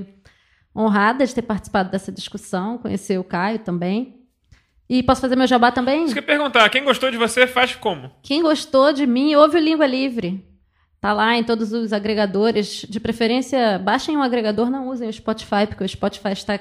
honrada 0.76 1.26
de 1.26 1.34
ter 1.34 1.42
participado 1.42 1.90
dessa 1.90 2.12
discussão, 2.12 2.78
conhecer 2.78 3.18
o 3.18 3.24
Caio 3.24 3.58
também. 3.58 4.20
E 4.88 5.02
posso 5.02 5.20
fazer 5.20 5.36
meu 5.36 5.46
jabá 5.46 5.70
também? 5.72 6.06
Você 6.06 6.14
quer 6.14 6.22
perguntar, 6.22 6.68
quem 6.68 6.84
gostou 6.84 7.10
de 7.10 7.16
você 7.16 7.46
faz 7.46 7.74
como? 7.74 8.10
Quem 8.22 8.42
gostou 8.42 8.92
de 8.92 9.06
mim, 9.06 9.34
ouve 9.34 9.56
o 9.56 9.60
Língua 9.60 9.86
Livre. 9.86 10.44
Tá 11.00 11.12
lá 11.12 11.36
em 11.36 11.42
todos 11.42 11.72
os 11.72 11.92
agregadores. 11.92 12.84
De 12.88 13.00
preferência, 13.00 13.78
baixem 13.78 14.16
um 14.16 14.22
agregador, 14.22 14.70
não 14.70 14.88
usem 14.88 15.08
o 15.08 15.12
Spotify, 15.12 15.66
porque 15.66 15.82
o 15.82 15.88
Spotify 15.88 16.32
está 16.32 16.58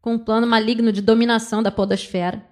com 0.00 0.14
um 0.14 0.18
plano 0.18 0.46
maligno 0.46 0.92
de 0.92 1.02
dominação 1.02 1.62
da 1.62 1.70
podosfera. 1.70 2.44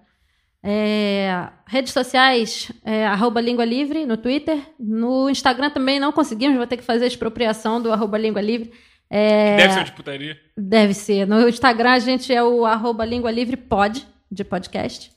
É, 0.66 1.50
redes 1.66 1.92
sociais, 1.92 2.72
é, 2.82 3.04
arroba 3.04 3.38
Língua 3.38 3.66
Livre 3.66 4.06
no 4.06 4.16
Twitter. 4.16 4.58
No 4.80 5.28
Instagram 5.28 5.68
também 5.68 6.00
não 6.00 6.10
conseguimos, 6.10 6.56
vou 6.56 6.66
ter 6.66 6.78
que 6.78 6.82
fazer 6.82 7.04
a 7.04 7.08
expropriação 7.08 7.82
do 7.82 7.92
arroba 7.92 8.16
Língua 8.16 8.40
Livre. 8.40 8.72
É, 9.10 9.58
Deve 9.58 9.72
ser 9.72 9.78
uma 9.78 9.84
disputaria. 9.84 10.40
Deve 10.56 10.94
ser. 10.94 11.26
No 11.26 11.46
Instagram 11.46 11.90
a 11.90 11.98
gente 11.98 12.32
é 12.32 12.42
o 12.42 12.64
arroba 12.64 13.04
Língua 13.04 13.30
Livre 13.30 13.58
Pod, 13.58 14.06
de 14.30 14.42
podcast. 14.42 15.12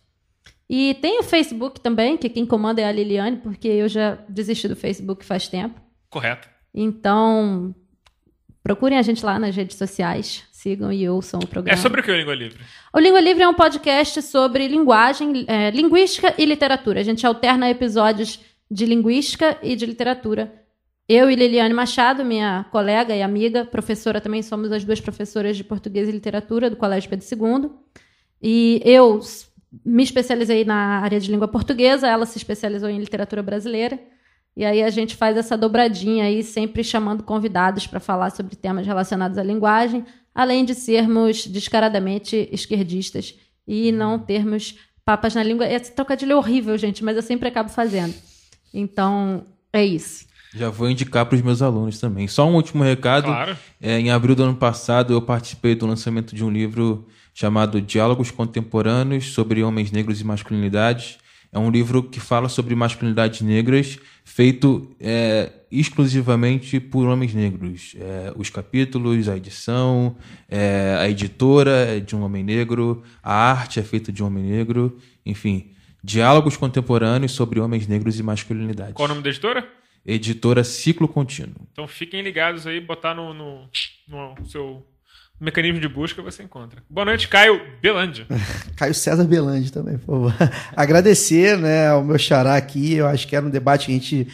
E 0.69 0.95
tem 0.95 1.19
o 1.19 1.23
Facebook 1.23 1.79
também, 1.79 2.17
que 2.17 2.27
quem 2.27 2.45
comanda 2.45 2.81
é 2.81 2.85
a 2.85 2.91
Liliane, 2.91 3.37
porque 3.37 3.69
eu 3.69 3.87
já 3.87 4.15
desisti 4.27 4.67
do 4.67 4.75
Facebook 4.75 5.23
faz 5.23 5.47
tempo. 5.47 5.79
Correto. 6.09 6.49
Então, 6.73 7.73
procurem 8.67 8.97
a 8.97 9.01
gente 9.01 9.25
lá 9.25 9.39
nas 9.39 9.55
redes 9.55 9.77
sociais, 9.77 10.43
sigam 10.51 10.91
e 10.91 11.07
ouçam 11.07 11.39
o 11.39 11.43
É 11.45 11.47
programa. 11.47 11.77
sobre 11.77 12.01
o 12.01 12.03
que 12.03 12.11
o 12.11 12.15
Língua 12.17 12.35
Livre? 12.35 12.59
O 12.93 12.99
Língua 12.99 13.21
Livre 13.21 13.41
é 13.41 13.47
um 13.47 13.53
podcast 13.53 14.21
sobre 14.21 14.67
linguagem, 14.67 15.45
é, 15.47 15.71
linguística 15.71 16.33
e 16.37 16.43
literatura. 16.45 16.99
A 16.99 17.03
gente 17.03 17.25
alterna 17.25 17.69
episódios 17.69 18.41
de 18.69 18.85
linguística 18.85 19.57
e 19.63 19.73
de 19.73 19.85
literatura. 19.85 20.53
Eu 21.07 21.31
e 21.31 21.35
Liliane 21.35 21.73
Machado, 21.73 22.25
minha 22.25 22.65
colega 22.69 23.15
e 23.15 23.21
amiga, 23.21 23.63
professora 23.63 24.19
também, 24.19 24.43
somos 24.43 24.69
as 24.73 24.83
duas 24.83 24.99
professoras 24.99 25.55
de 25.55 25.63
português 25.63 26.09
e 26.09 26.11
literatura 26.11 26.69
do 26.69 26.75
Colégio 26.75 27.09
Pedro 27.09 27.25
II. 27.25 27.69
E 28.41 28.81
eu 28.83 29.21
me 29.85 30.03
especializei 30.03 30.65
na 30.65 30.99
área 30.99 31.21
de 31.21 31.31
língua 31.31 31.47
portuguesa, 31.47 32.05
ela 32.05 32.25
se 32.25 32.37
especializou 32.37 32.89
em 32.89 32.99
literatura 32.99 33.41
brasileira. 33.41 33.97
E 34.57 34.65
aí 34.65 34.81
a 34.81 34.89
gente 34.89 35.15
faz 35.15 35.37
essa 35.37 35.55
dobradinha 35.55 36.25
aí, 36.25 36.41
sempre 36.41 36.83
chamando 36.83 37.21
convidados 37.21 37.85
para 37.85 37.99
falar 37.99 38.31
sobre 38.31 38.55
temas 38.55 38.87
relacionados 38.87 39.37
à 39.37 39.43
linguagem, 39.43 40.03
além 40.33 40.65
de 40.65 40.73
sermos 40.73 41.45
descaradamente 41.45 42.49
esquerdistas 42.51 43.35
e 43.67 43.91
não 43.91 44.17
termos 44.17 44.75
papas 45.05 45.35
na 45.35 45.43
língua. 45.43 45.71
Esse 45.71 45.91
trocadilho 45.91 46.31
é 46.31 46.35
horrível, 46.35 46.75
gente, 46.75 47.03
mas 47.03 47.15
eu 47.15 47.21
sempre 47.21 47.47
acabo 47.47 47.69
fazendo. 47.69 48.15
Então, 48.73 49.45
é 49.71 49.85
isso. 49.85 50.25
Já 50.55 50.71
vou 50.71 50.89
indicar 50.89 51.27
para 51.27 51.35
os 51.35 51.41
meus 51.43 51.61
alunos 51.61 51.99
também. 51.99 52.27
Só 52.27 52.49
um 52.49 52.55
último 52.55 52.83
recado. 52.83 53.25
Claro. 53.25 53.55
É, 53.79 53.99
em 53.99 54.09
abril 54.09 54.33
do 54.33 54.41
ano 54.41 54.55
passado, 54.55 55.13
eu 55.13 55.21
participei 55.21 55.75
do 55.75 55.85
lançamento 55.85 56.35
de 56.35 56.43
um 56.43 56.49
livro 56.49 57.07
chamado 57.31 57.79
Diálogos 57.79 58.31
Contemporâneos 58.31 59.33
sobre 59.33 59.61
Homens 59.61 59.91
Negros 59.91 60.19
e 60.19 60.23
Masculinidades. 60.23 61.19
É 61.51 61.57
um 61.59 61.71
livro 61.71 62.03
que 62.03 62.19
fala 62.19 62.49
sobre 62.49 62.75
masculinidades 62.75 63.41
negras, 63.41 63.97
feito 64.23 64.95
é, 64.99 65.51
exclusivamente 65.71 66.79
por 66.79 67.07
homens 67.07 67.33
negros. 67.33 67.95
É, 67.99 68.33
os 68.35 68.49
capítulos, 68.49 69.29
a 69.29 69.37
edição, 69.37 70.17
é, 70.49 70.97
a 70.99 71.09
editora 71.09 71.71
é 71.71 71.99
de 71.99 72.15
um 72.15 72.23
homem 72.23 72.43
negro, 72.43 73.03
a 73.23 73.33
arte 73.33 73.79
é 73.79 73.83
feita 73.83 74.11
de 74.11 74.21
um 74.23 74.27
homem 74.27 74.43
negro, 74.43 74.97
enfim. 75.25 75.71
Diálogos 76.03 76.55
contemporâneos 76.55 77.31
sobre 77.31 77.59
homens 77.59 77.87
negros 77.87 78.19
e 78.19 78.23
masculinidades. 78.23 78.93
Qual 78.93 79.05
o 79.05 79.09
nome 79.09 79.21
da 79.21 79.29
editora? 79.29 79.67
Editora 80.05 80.63
Ciclo 80.63 81.07
Contínuo. 81.07 81.67
Então 81.71 81.87
fiquem 81.87 82.21
ligados 82.21 82.65
aí, 82.65 82.79
botar 82.79 83.13
no, 83.13 83.33
no, 83.33 83.69
no 84.07 84.45
seu 84.45 84.85
mecanismo 85.39 85.79
de 85.79 85.87
busca 85.87 86.21
você 86.21 86.43
encontra. 86.43 86.81
Boa 86.89 87.05
noite, 87.05 87.27
Caio 87.27 87.61
Belândia. 87.81 88.25
Caio 88.75 88.93
César 88.93 89.23
Belandi 89.25 89.71
também, 89.71 89.97
por 89.97 90.05
favor. 90.31 90.33
Agradecer 90.75 91.57
né, 91.57 91.87
ao 91.89 92.03
meu 92.03 92.17
xará 92.17 92.55
aqui. 92.55 92.93
Eu 92.95 93.07
acho 93.07 93.27
que 93.27 93.35
era 93.35 93.45
um 93.45 93.49
debate 93.49 93.85
que 93.87 93.91
a 93.91 93.95
gente, 93.95 94.27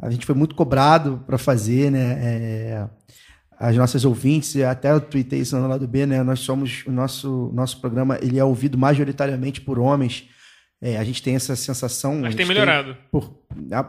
a 0.00 0.10
gente 0.10 0.26
foi 0.26 0.34
muito 0.34 0.54
cobrado 0.54 1.22
para 1.26 1.38
fazer, 1.38 1.90
né? 1.90 2.18
É, 2.22 2.86
as 3.58 3.76
nossas 3.76 4.06
ouvintes, 4.06 4.56
até 4.62 4.90
eu 4.90 5.00
tuitei 5.02 5.40
isso 5.40 5.54
no 5.58 5.68
lado 5.68 5.86
B, 5.86 6.06
né? 6.06 6.22
Nós 6.22 6.40
somos, 6.40 6.82
o 6.86 6.90
nosso, 6.90 7.50
nosso 7.54 7.78
programa 7.80 8.18
ele 8.22 8.38
é 8.38 8.44
ouvido 8.44 8.78
majoritariamente 8.78 9.60
por 9.60 9.78
homens. 9.78 10.28
É, 10.80 10.96
a 10.96 11.04
gente 11.04 11.22
tem 11.22 11.34
essa 11.36 11.54
sensação. 11.54 12.20
Mas 12.20 12.34
tem 12.34 12.46
melhorado. 12.46 12.96
por- 13.12 13.38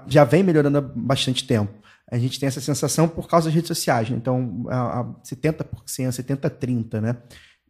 já 0.07 0.25
vem 0.25 0.43
melhorando 0.43 0.77
há 0.77 0.81
bastante 0.81 1.45
tempo. 1.45 1.71
A 2.11 2.17
gente 2.19 2.39
tem 2.39 2.47
essa 2.47 2.59
sensação 2.61 3.07
por 3.07 3.27
causa 3.27 3.45
das 3.47 3.55
redes 3.55 3.69
sociais. 3.69 4.09
né? 4.09 4.17
Então, 4.17 4.65
a, 4.69 4.99
a 4.99 5.03
70%, 5.23 5.63
70-30%, 6.11 6.99
né? 7.01 7.15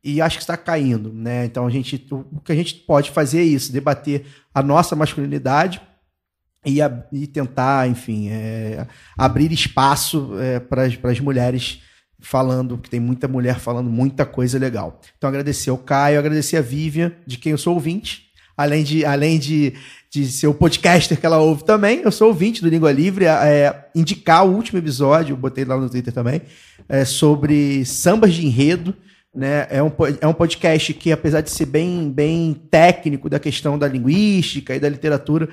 E 0.03 0.19
acho 0.19 0.37
que 0.37 0.43
está 0.43 0.57
caindo, 0.57 1.13
né? 1.13 1.45
Então, 1.45 1.67
a 1.67 1.69
gente, 1.69 2.07
o, 2.11 2.39
que 2.41 2.51
a 2.51 2.55
gente 2.55 2.73
pode 2.73 3.11
fazer 3.11 3.41
é 3.41 3.43
isso, 3.43 3.71
debater 3.71 4.25
a 4.53 4.63
nossa 4.63 4.95
masculinidade 4.95 5.79
e, 6.65 6.81
a- 6.81 7.05
e 7.11 7.27
tentar, 7.27 7.87
enfim, 7.87 8.29
é, 8.29 8.87
abrir 9.15 9.51
espaço 9.51 10.31
para 10.67 11.11
as 11.11 11.19
mulheres 11.19 11.81
falando, 12.19 12.77
que 12.79 12.89
tem 12.89 12.99
muita 12.99 13.27
mulher 13.27 13.59
falando 13.59 13.89
muita 13.91 14.25
coisa 14.25 14.57
legal. 14.57 14.99
Então, 15.17 15.27
agradecer 15.29 15.69
ao 15.69 15.77
Caio, 15.77 16.17
agradecer 16.19 16.57
a 16.57 16.61
Vivian, 16.61 17.11
de 17.27 17.37
quem 17.37 17.51
eu 17.51 17.57
sou 17.57 17.73
ouvinte, 17.75 18.30
além 18.61 18.83
de, 18.83 19.05
além 19.05 19.39
de, 19.39 19.73
de 20.09 20.25
ser 20.27 20.47
o 20.47 20.53
podcaster 20.53 21.19
que 21.19 21.25
ela 21.25 21.39
ouve 21.39 21.63
também, 21.63 22.01
eu 22.01 22.11
sou 22.11 22.29
ouvinte 22.29 22.61
do 22.61 22.69
Língua 22.69 22.91
Livre, 22.91 23.25
é, 23.25 23.87
indicar 23.95 24.45
o 24.45 24.53
último 24.53 24.79
episódio, 24.79 25.33
eu 25.33 25.37
botei 25.37 25.65
lá 25.65 25.77
no 25.77 25.89
Twitter 25.89 26.13
também, 26.13 26.41
é, 26.87 27.05
sobre 27.05 27.85
sambas 27.85 28.33
de 28.33 28.45
enredo, 28.45 28.95
né? 29.33 29.65
É 29.69 29.81
um, 29.81 29.91
é 30.19 30.27
um 30.27 30.33
podcast 30.33 30.93
que, 30.93 31.11
apesar 31.11 31.41
de 31.41 31.49
ser 31.49 31.65
bem, 31.65 32.11
bem 32.11 32.53
técnico 32.69 33.29
da 33.29 33.39
questão 33.39 33.79
da 33.79 33.87
linguística 33.87 34.75
e 34.75 34.79
da 34.79 34.89
literatura, 34.89 35.47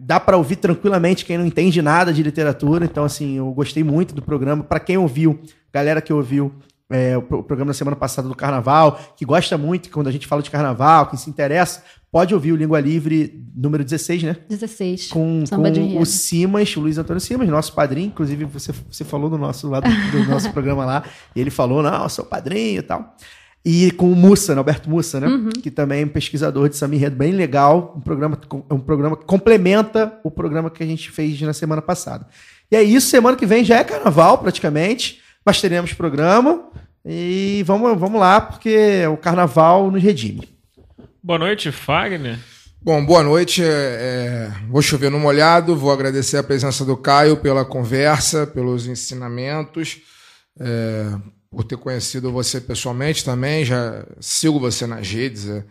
dá 0.00 0.18
para 0.20 0.36
ouvir 0.36 0.56
tranquilamente 0.56 1.24
quem 1.24 1.36
não 1.36 1.44
entende 1.44 1.82
nada 1.82 2.12
de 2.12 2.22
literatura. 2.22 2.84
Então, 2.84 3.04
assim, 3.04 3.36
eu 3.36 3.50
gostei 3.50 3.82
muito 3.82 4.14
do 4.14 4.22
programa. 4.22 4.62
Para 4.62 4.80
quem 4.80 4.96
ouviu, 4.96 5.40
galera 5.72 6.00
que 6.00 6.12
ouviu 6.12 6.52
é, 6.88 7.16
o 7.16 7.22
programa 7.22 7.70
da 7.70 7.74
semana 7.74 7.96
passada 7.96 8.28
do 8.28 8.34
Carnaval, 8.34 9.14
que 9.16 9.24
gosta 9.24 9.58
muito 9.58 9.90
quando 9.90 10.06
a 10.06 10.12
gente 10.12 10.26
fala 10.26 10.42
de 10.42 10.50
Carnaval, 10.50 11.06
que 11.06 11.16
se 11.16 11.28
interessa, 11.28 11.82
pode 12.16 12.32
ouvir 12.32 12.50
o 12.52 12.56
Língua 12.56 12.80
Livre 12.80 13.44
número 13.54 13.84
16, 13.84 14.22
né? 14.22 14.36
16. 14.48 15.08
com, 15.08 15.44
com 15.50 16.00
o 16.00 16.06
Simas, 16.06 16.74
o 16.74 16.80
Luiz 16.80 16.96
Antônio 16.96 17.20
Simas, 17.20 17.46
nosso 17.46 17.74
padrinho. 17.74 18.06
Inclusive, 18.06 18.46
você, 18.46 18.72
você 18.90 19.04
falou 19.04 19.28
do 19.28 19.36
nosso, 19.36 19.68
lá 19.68 19.80
do, 19.80 20.24
nosso 20.26 20.50
programa 20.50 20.86
lá. 20.86 21.04
E 21.34 21.40
ele 21.42 21.50
falou: 21.50 21.82
não, 21.82 22.08
sou 22.08 22.24
padrinho 22.24 22.78
e 22.78 22.82
tal. 22.82 23.14
E 23.62 23.90
com 23.90 24.10
o 24.10 24.16
Mussa, 24.16 24.54
né, 24.54 24.58
Alberto 24.60 24.88
Mussa, 24.88 25.20
né? 25.20 25.28
Que 25.62 25.70
também 25.70 26.00
é 26.00 26.06
um 26.06 26.08
pesquisador 26.08 26.70
de 26.70 26.76
samba 26.78 26.94
enredo 26.94 27.16
bem 27.16 27.32
legal. 27.32 27.92
Um 27.94 28.00
programa, 28.00 28.40
é 28.70 28.72
um 28.72 28.80
programa 28.80 29.14
que 29.14 29.26
complementa 29.26 30.18
o 30.24 30.30
programa 30.30 30.70
que 30.70 30.82
a 30.82 30.86
gente 30.86 31.10
fez 31.10 31.38
na 31.42 31.52
semana 31.52 31.82
passada. 31.82 32.26
E 32.70 32.76
é 32.76 32.82
isso, 32.82 33.10
semana 33.10 33.36
que 33.36 33.44
vem 33.44 33.62
já 33.62 33.76
é 33.76 33.84
carnaval, 33.84 34.38
praticamente. 34.38 35.20
Mas 35.44 35.60
teremos 35.60 35.92
programa. 35.92 36.70
E 37.04 37.62
vamos, 37.66 38.00
vamos 38.00 38.18
lá, 38.18 38.40
porque 38.40 39.06
o 39.06 39.18
carnaval 39.18 39.90
nos 39.90 40.02
redime. 40.02 40.55
Boa 41.26 41.40
noite, 41.40 41.72
Fagner. 41.72 42.38
Bom, 42.80 43.04
boa 43.04 43.20
noite. 43.20 43.60
é, 43.60 43.66
é, 43.66 44.52
vou 44.68 44.80
chover 44.80 45.10
no 45.10 45.18
molhado. 45.18 45.74
Vou 45.74 45.90
agradecer 45.90 46.36
a 46.36 46.42
presença 46.42 46.84
do 46.84 46.96
Caio 46.96 47.38
pela 47.38 47.64
conversa, 47.64 48.46
pelos 48.46 48.86
ensinamentos, 48.86 50.02
é, 50.56 51.10
por 51.50 51.64
ter 51.64 51.78
conhecido 51.78 52.30
você 52.30 52.60
pessoalmente 52.60 53.24
também. 53.24 53.64
Já 53.64 54.06
sigo 54.20 54.60
você 54.60 54.86
nas 54.86 55.10
redes 55.10 55.48
há 55.48 55.64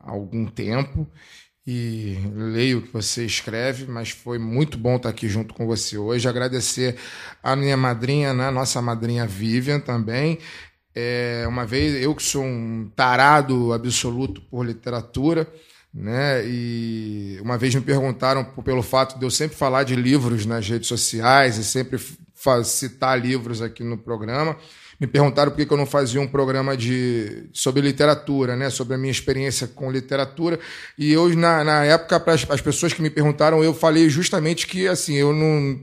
algum 0.00 0.46
tempo 0.46 1.06
e 1.66 2.16
leio 2.34 2.78
o 2.78 2.82
que 2.82 2.92
você 2.94 3.26
escreve, 3.26 3.84
mas 3.84 4.08
foi 4.08 4.38
muito 4.38 4.78
bom 4.78 4.96
estar 4.96 5.10
aqui 5.10 5.28
junto 5.28 5.52
com 5.52 5.66
você 5.66 5.98
hoje. 5.98 6.26
Agradecer 6.26 6.96
a 7.42 7.54
minha 7.54 7.76
madrinha, 7.76 8.32
né, 8.32 8.50
nossa 8.50 8.80
madrinha 8.80 9.26
Vivian 9.26 9.78
também. 9.78 10.38
É, 10.94 11.44
uma 11.48 11.64
vez, 11.64 12.02
eu 12.02 12.14
que 12.14 12.22
sou 12.22 12.44
um 12.44 12.90
tarado 12.94 13.72
absoluto 13.72 14.40
por 14.42 14.64
literatura, 14.64 15.48
né? 15.92 16.42
E 16.46 17.38
uma 17.42 17.58
vez 17.58 17.74
me 17.74 17.80
perguntaram 17.80 18.44
pelo 18.44 18.82
fato 18.82 19.18
de 19.18 19.24
eu 19.24 19.30
sempre 19.30 19.56
falar 19.56 19.84
de 19.84 19.94
livros 19.94 20.46
nas 20.46 20.68
redes 20.68 20.88
sociais 20.88 21.56
e 21.56 21.64
sempre 21.64 21.98
citar 22.64 23.18
livros 23.20 23.62
aqui 23.62 23.84
no 23.84 23.96
programa. 23.96 24.56
Me 25.02 25.06
perguntaram 25.06 25.50
por 25.50 25.56
que 25.56 25.66
que 25.66 25.72
eu 25.72 25.76
não 25.76 25.84
fazia 25.84 26.20
um 26.20 26.28
programa 26.28 26.76
de, 26.76 27.48
sobre 27.52 27.82
literatura, 27.82 28.54
né? 28.54 28.70
sobre 28.70 28.94
a 28.94 28.98
minha 28.98 29.10
experiência 29.10 29.66
com 29.66 29.90
literatura. 29.90 30.60
E 30.96 31.12
eu, 31.12 31.28
na, 31.34 31.64
na 31.64 31.84
época, 31.84 32.20
para 32.20 32.34
as 32.34 32.60
pessoas 32.60 32.92
que 32.92 33.02
me 33.02 33.10
perguntaram, 33.10 33.64
eu 33.64 33.74
falei 33.74 34.08
justamente 34.08 34.66
que 34.66 34.86
assim, 34.86 35.14
eu 35.14 35.32
não. 35.32 35.80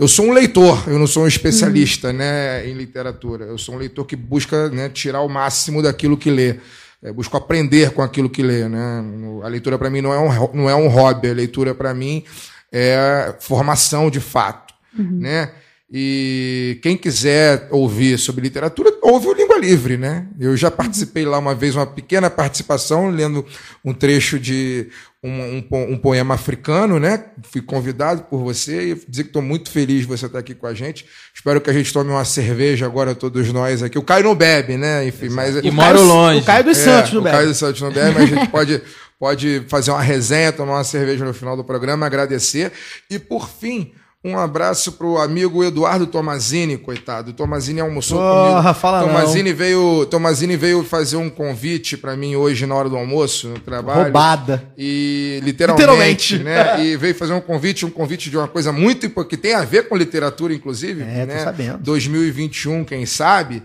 Eu 0.00 0.08
sou 0.08 0.24
um 0.24 0.32
leitor, 0.32 0.88
eu 0.88 0.98
não 0.98 1.06
sou 1.06 1.24
um 1.24 1.26
especialista 1.26 2.10
né, 2.10 2.66
em 2.66 2.72
literatura. 2.72 3.44
Eu 3.44 3.58
sou 3.58 3.74
um 3.74 3.78
leitor 3.78 4.06
que 4.06 4.16
busca 4.16 4.70
né, 4.70 4.88
tirar 4.88 5.20
o 5.20 5.28
máximo 5.28 5.82
daquilo 5.82 6.16
que 6.16 6.30
lê. 6.30 6.56
É, 7.02 7.12
busco 7.12 7.36
aprender 7.36 7.90
com 7.90 8.00
aquilo 8.00 8.30
que 8.30 8.42
lê. 8.42 8.66
Né? 8.66 9.04
A 9.44 9.48
leitura, 9.48 9.78
para 9.78 9.90
mim, 9.90 10.00
não 10.00 10.10
é, 10.10 10.18
um, 10.18 10.54
não 10.54 10.70
é 10.70 10.74
um 10.74 10.88
hobby. 10.88 11.28
A 11.28 11.34
leitura, 11.34 11.74
para 11.74 11.92
mim, 11.92 12.24
é 12.72 13.34
formação 13.40 14.08
de 14.08 14.20
fato. 14.20 14.72
Né? 14.96 15.50
E 15.92 16.78
quem 16.82 16.96
quiser 16.96 17.68
ouvir 17.70 18.16
sobre 18.16 18.40
literatura, 18.40 18.96
ouve 19.02 19.26
o 19.26 19.34
Língua 19.34 19.58
Livre, 19.58 19.96
né? 19.96 20.28
Eu 20.38 20.56
já 20.56 20.70
participei 20.70 21.24
lá 21.24 21.36
uma 21.36 21.52
vez, 21.52 21.74
uma 21.74 21.86
pequena 21.86 22.30
participação, 22.30 23.10
lendo 23.10 23.44
um 23.84 23.92
trecho 23.92 24.38
de 24.38 24.88
um, 25.22 25.58
um 25.72 25.92
um 25.92 25.98
poema 25.98 26.34
africano, 26.34 26.98
né? 26.98 27.26
Fui 27.42 27.60
convidado 27.60 28.22
por 28.22 28.42
você 28.42 28.92
e 28.92 28.94
dizer 29.06 29.24
que 29.24 29.28
estou 29.28 29.42
muito 29.42 29.70
feliz 29.70 30.02
de 30.02 30.06
você 30.06 30.26
estar 30.26 30.38
aqui 30.38 30.54
com 30.54 30.66
a 30.66 30.72
gente. 30.72 31.04
Espero 31.34 31.60
que 31.60 31.68
a 31.68 31.72
gente 31.72 31.92
tome 31.92 32.10
uma 32.10 32.24
cerveja 32.24 32.86
agora, 32.86 33.14
todos 33.14 33.52
nós 33.52 33.82
aqui. 33.82 33.98
O 33.98 34.02
Caio 34.02 34.24
não 34.24 34.34
bebe, 34.34 34.78
né? 34.78 35.06
Enfim, 35.06 35.28
mas 35.28 35.56
E 35.56 35.70
moro 35.70 36.02
longe. 36.02 36.40
O 36.40 36.44
Caio 36.44 36.64
dos 36.64 36.78
é, 36.78 36.84
Santos, 36.84 37.12
no 37.12 37.20
o 37.20 37.24
Caio 37.24 37.48
dos 37.48 37.58
Santos 37.58 37.82
não 37.82 37.92
bebe, 37.92 38.14
mas 38.14 38.32
a 38.32 38.34
gente 38.34 38.48
pode, 38.50 38.82
pode 39.18 39.62
fazer 39.68 39.90
uma 39.90 40.02
resenha, 40.02 40.52
tomar 40.52 40.74
uma 40.74 40.84
cerveja 40.84 41.24
no 41.24 41.34
final 41.34 41.54
do 41.54 41.64
programa, 41.64 42.06
agradecer. 42.06 42.72
E, 43.10 43.18
por 43.18 43.46
fim, 43.46 43.92
um 44.22 44.36
abraço 44.38 44.92
pro 44.92 45.16
amigo 45.16 45.64
Eduardo 45.64 46.06
Tomazini, 46.06 46.76
coitado. 46.76 47.32
Tomazini 47.32 47.80
almoçou 47.80 48.18
Porra, 48.18 48.60
comigo. 48.60 48.74
fala 48.74 49.00
não. 49.00 49.08
Tomazini 49.08 49.52
veio, 49.52 50.04
Tomazini 50.10 50.56
veio 50.56 50.84
fazer 50.84 51.16
um 51.16 51.30
convite 51.30 51.96
para 51.96 52.14
mim 52.16 52.36
hoje 52.36 52.66
na 52.66 52.74
hora 52.74 52.88
do 52.90 52.96
almoço, 52.98 53.48
no 53.48 53.58
trabalho. 53.60 54.02
Roubada. 54.04 54.62
E 54.76 55.40
literalmente, 55.42 56.36
Literalmente. 56.36 56.38
né? 56.38 56.84
E 56.84 56.96
veio 56.98 57.14
fazer 57.14 57.32
um 57.32 57.40
convite, 57.40 57.86
um 57.86 57.90
convite 57.90 58.28
de 58.28 58.36
uma 58.36 58.46
coisa 58.46 58.70
muito 58.72 59.08
que 59.24 59.36
tem 59.38 59.54
a 59.54 59.64
ver 59.64 59.88
com 59.88 59.96
literatura, 59.96 60.52
inclusive. 60.52 61.02
É, 61.02 61.24
tô 61.26 61.32
né? 61.32 61.38
sabendo. 61.44 61.78
2021, 61.78 62.84
quem 62.84 63.06
sabe. 63.06 63.62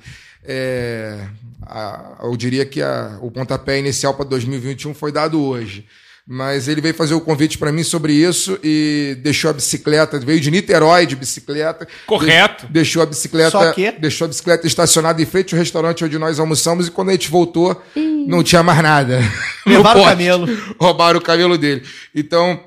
É, 0.48 1.19
a- 1.65 2.19
eu 2.23 2.38
diria 2.38 2.65
que 2.65 2.82
a- 2.82 3.18
o 3.22 3.30
pontapé 3.30 3.77
inicial 3.80 4.14
para 4.14 4.23
2021 4.26 4.94
foi 4.94 5.11
dado 5.11 5.41
hoje. 5.44 5.86
Mas 6.27 6.68
ele 6.68 6.81
veio 6.81 6.95
fazer 6.95 7.14
o 7.14 7.22
convite 7.22 7.56
para 7.56 7.72
mim 7.72 7.84
sobre 7.84 8.11
isso 8.11 8.57
e 8.64 9.15
deixou 9.22 9.52
a 9.52 9.53
bicicleta, 9.53 10.18
veio 10.19 10.39
de 10.39 10.49
Niterói 10.49 11.06
de 11.06 11.15
bicicleta. 11.15 11.88
Correto. 12.07 12.65
De- 12.65 12.73
deixou 12.73 13.03
a 13.03 13.06
bicicleta, 13.06 13.52
Só 13.52 13.72
que? 13.73 13.91
deixou 13.91 14.26
a 14.26 14.27
bicicleta 14.30 14.65
estacionada 14.65 15.22
em 15.22 15.26
frente 15.26 15.53
ao 15.53 15.60
restaurante 15.60 16.03
onde 16.03 16.18
nós 16.18 16.39
almoçamos 16.39 16.88
e 16.88 16.91
quando 16.91 17.10
a 17.10 17.11
gente 17.11 17.30
voltou, 17.30 17.80
não 18.27 18.41
tinha 18.41 18.64
mais 18.64 18.81
nada. 18.81 19.19
Levaram 19.68 20.02
o 20.02 20.06
camelo. 20.10 20.47
Roubaram 20.80 21.19
o 21.19 21.22
camelo 21.22 21.60
dele. 21.60 21.84
Então, 22.15 22.60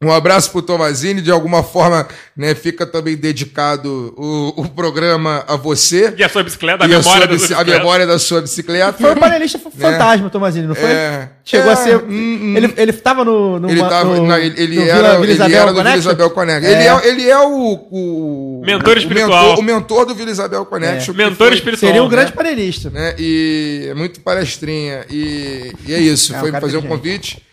um 0.00 0.12
abraço 0.12 0.52
pro 0.52 0.62
Tomazini, 0.62 1.20
de 1.20 1.30
alguma 1.30 1.62
forma, 1.62 2.06
né, 2.36 2.54
fica 2.54 2.86
também 2.86 3.16
dedicado 3.16 4.14
o, 4.16 4.52
o 4.62 4.68
programa 4.68 5.44
a 5.48 5.56
você. 5.56 6.14
E 6.16 6.22
a 6.22 6.28
sua 6.28 6.44
bicicleta, 6.44 6.84
a 6.84 6.86
a, 6.86 6.88
memória 6.88 7.02
sua 7.02 7.20
da 7.20 7.26
bici- 7.26 7.46
sua 7.48 7.56
a 7.56 7.58
bicicleta. 7.64 7.78
memória 7.84 8.06
da 8.06 8.18
sua 8.18 8.40
bicicleta. 8.40 8.92
Foi 8.92 9.12
o 9.12 9.16
panelista 9.16 9.58
fantasma, 9.58 10.30
Tomazini, 10.30 10.68
não 10.68 10.74
foi? 10.76 10.88
É. 10.88 11.28
Chegou 11.44 11.70
É, 11.70 11.72
a 11.72 11.76
ser. 11.76 11.96
hum, 11.96 12.04
hum. 12.08 12.54
Ele, 12.56 12.74
ele 12.76 12.92
tava 12.92 13.24
no. 13.24 13.58
no 13.58 13.68
Ele, 13.70 13.80
tava, 13.80 14.04
no, 14.04 14.26
não, 14.26 14.36
ele, 14.38 14.62
ele 14.62 14.76
no 14.76 14.82
era, 14.82 14.96
Vila- 15.18 15.26
Vila 15.26 15.44
ele 15.46 15.54
era 15.56 15.72
do 15.72 15.82
Vila? 15.82 15.96
Isabel 15.96 16.30
Connection. 16.30 16.68
É. 16.70 16.72
Ele, 16.74 16.86
é, 16.88 17.08
ele 17.08 17.30
é 17.30 17.38
o, 17.38 17.72
o- 17.90 18.62
Mentor 18.64 18.94
o 18.94 18.98
espiritual. 18.98 19.42
mentor- 19.46 19.58
O 19.58 19.62
mentor, 19.62 20.06
do 20.06 20.14
Vila 20.14 20.30
Isabel 20.30 20.64
Connection. 20.66 21.14
Mentor 21.14 21.48
foi- 21.48 21.54
espiritual. 21.56 21.88
Seria 21.88 22.02
um 22.02 22.08
né? 22.08 22.10
grande 22.10 22.32
panelista. 22.32 22.90
né? 22.90 23.14
E 23.18 23.86
é 23.90 23.94
muito 23.94 24.20
palestrinha. 24.20 25.04
E, 25.10 25.72
e 25.86 25.92
é 25.94 25.98
isso. 25.98 26.34
É, 26.34 26.36
um 26.36 26.40
Foi 26.40 26.52
fazer 26.52 26.76
um 26.76 26.80
inteligente. 26.80 26.88
convite. 26.88 27.47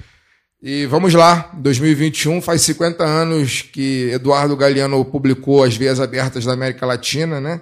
E 0.61 0.85
vamos 0.87 1.13
lá, 1.13 1.51
2021 1.55 2.41
faz 2.41 2.61
50 2.61 3.03
anos 3.03 3.61
que 3.61 4.09
Eduardo 4.11 4.55
Galeano 4.57 5.03
publicou 5.05 5.63
As 5.63 5.75
Vias 5.75 5.99
Abertas 5.99 6.45
da 6.45 6.53
América 6.53 6.85
Latina, 6.85 7.39
né? 7.39 7.61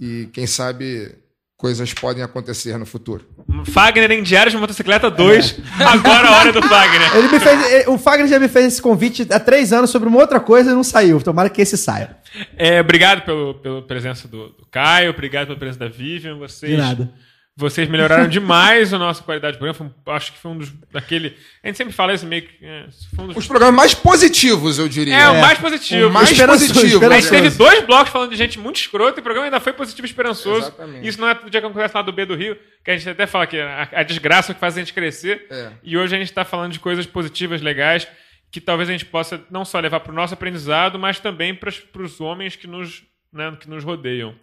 E 0.00 0.28
quem 0.32 0.46
sabe 0.46 1.14
coisas 1.56 1.94
podem 1.94 2.22
acontecer 2.22 2.76
no 2.76 2.84
futuro. 2.84 3.24
Fagner 3.66 4.10
em 4.10 4.22
Diários 4.22 4.52
de 4.52 4.58
Motocicleta 4.60 5.08
2. 5.10 5.56
Agora 5.80 6.28
a 6.28 6.38
hora 6.40 6.52
do 6.52 6.60
Fagner. 6.62 7.16
Ele 7.16 7.28
me 7.28 7.38
fez, 7.40 7.72
ele- 7.72 7.88
o 7.88 7.96
Fagner 7.96 8.26
já 8.26 8.38
me 8.40 8.48
fez 8.48 8.66
esse 8.66 8.82
convite 8.82 9.26
há 9.30 9.38
três 9.38 9.72
anos 9.72 9.90
sobre 9.90 10.08
uma 10.08 10.18
outra 10.18 10.40
coisa 10.40 10.72
e 10.72 10.74
não 10.74 10.82
saiu. 10.82 11.20
Tomara 11.22 11.48
que 11.48 11.62
esse 11.62 11.78
saia. 11.78 12.16
É, 12.56 12.80
obrigado 12.80 13.24
pelo, 13.24 13.54
pela 13.54 13.80
presença 13.82 14.26
do, 14.26 14.48
do 14.48 14.66
Caio, 14.70 15.10
obrigado 15.10 15.46
pela 15.46 15.58
presença 15.58 15.78
da 15.78 15.88
Vivian. 15.88 16.36
Vocês 16.36 16.72
De 16.72 16.76
nada. 16.78 17.12
Vocês 17.56 17.88
melhoraram 17.88 18.26
demais 18.28 18.92
a 18.92 18.98
nossa 18.98 19.22
qualidade 19.22 19.52
de 19.52 19.58
programa. 19.60 19.94
Foi 20.04 20.14
acho 20.14 20.32
que 20.32 20.38
foi 20.38 20.50
um 20.50 20.58
dos. 20.58 20.72
daquele. 20.90 21.36
A 21.62 21.68
gente 21.68 21.76
sempre 21.76 21.92
fala 21.92 22.12
isso 22.12 22.26
meio 22.26 22.42
que. 22.42 22.52
É, 22.60 22.86
foi 23.14 23.24
um 23.24 23.28
dos- 23.28 23.36
Os 23.36 23.46
programas 23.46 23.76
mais 23.76 23.94
positivos, 23.94 24.76
eu 24.80 24.88
diria. 24.88 25.14
é, 25.14 25.30
o 25.30 25.40
mais 25.40 25.58
positivo. 25.60 26.08
O 26.08 26.12
mais 26.12 26.30
Esperançoso, 26.32 26.74
positivo. 26.74 27.06
A 27.06 27.20
gente 27.20 27.30
teve 27.30 27.50
dois 27.50 27.84
blocos 27.86 28.12
falando 28.12 28.30
de 28.32 28.36
gente 28.36 28.58
muito 28.58 28.76
escrota 28.80 29.18
e 29.18 29.20
o 29.20 29.22
programa 29.22 29.46
ainda 29.46 29.60
foi 29.60 29.72
positivo 29.72 30.04
e 30.04 30.10
esperançoso. 30.10 30.66
Exatamente. 30.66 31.06
Isso 31.06 31.20
não 31.20 31.28
é 31.28 31.34
do 31.34 31.48
dia 31.48 31.60
que 31.60 31.66
acontece 31.66 31.94
lá 31.94 32.02
do 32.02 32.12
B 32.12 32.24
do 32.26 32.34
Rio, 32.34 32.56
que 32.84 32.90
a 32.90 32.96
gente 32.96 33.08
até 33.08 33.24
fala 33.24 33.46
que 33.46 33.60
a, 33.60 33.88
a 33.92 34.02
desgraça 34.02 34.50
é 34.50 34.54
que 34.54 34.60
faz 34.60 34.76
a 34.76 34.80
gente 34.80 34.92
crescer. 34.92 35.46
É. 35.48 35.70
E 35.84 35.96
hoje 35.96 36.12
a 36.14 36.18
gente 36.18 36.30
está 36.30 36.44
falando 36.44 36.72
de 36.72 36.80
coisas 36.80 37.06
positivas, 37.06 37.62
legais, 37.62 38.08
que 38.50 38.60
talvez 38.60 38.88
a 38.88 38.92
gente 38.92 39.04
possa 39.04 39.40
não 39.48 39.64
só 39.64 39.78
levar 39.78 40.00
para 40.00 40.10
o 40.10 40.14
nosso 40.14 40.34
aprendizado, 40.34 40.98
mas 40.98 41.20
também 41.20 41.54
para 41.54 41.70
os 42.02 42.20
homens 42.20 42.56
que 42.56 42.66
nos, 42.66 43.04
né, 43.32 43.56
que 43.60 43.70
nos 43.70 43.84
rodeiam. 43.84 44.34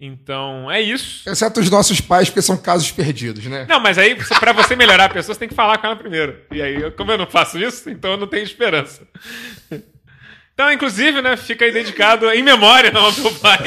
Então, 0.00 0.70
é 0.70 0.80
isso. 0.80 1.28
Exceto 1.28 1.60
os 1.60 1.68
nossos 1.68 2.00
pais, 2.00 2.30
porque 2.30 2.40
são 2.40 2.56
casos 2.56 2.90
perdidos, 2.90 3.44
né? 3.44 3.66
Não, 3.68 3.78
mas 3.78 3.98
aí, 3.98 4.14
para 4.38 4.52
você 4.52 4.74
melhorar 4.74 5.04
a 5.04 5.08
pessoa, 5.10 5.34
você 5.34 5.40
tem 5.40 5.48
que 5.48 5.54
falar 5.54 5.76
com 5.76 5.86
ela 5.88 5.96
primeiro. 5.96 6.36
E 6.50 6.62
aí, 6.62 6.80
eu- 6.80 6.92
como 6.92 7.12
eu 7.12 7.18
não 7.18 7.26
faço 7.26 7.58
isso, 7.58 7.90
então 7.90 8.12
eu 8.12 8.16
não 8.16 8.26
tenho 8.26 8.42
esperança. 8.42 9.02
Então, 10.54 10.70
inclusive, 10.72 11.22
né, 11.22 11.36
fica 11.38 11.64
aí 11.64 11.72
dedicado 11.72 12.30
em 12.30 12.42
memória 12.42 12.90
ao 12.94 13.10
meu 13.12 13.32
pai, 13.36 13.58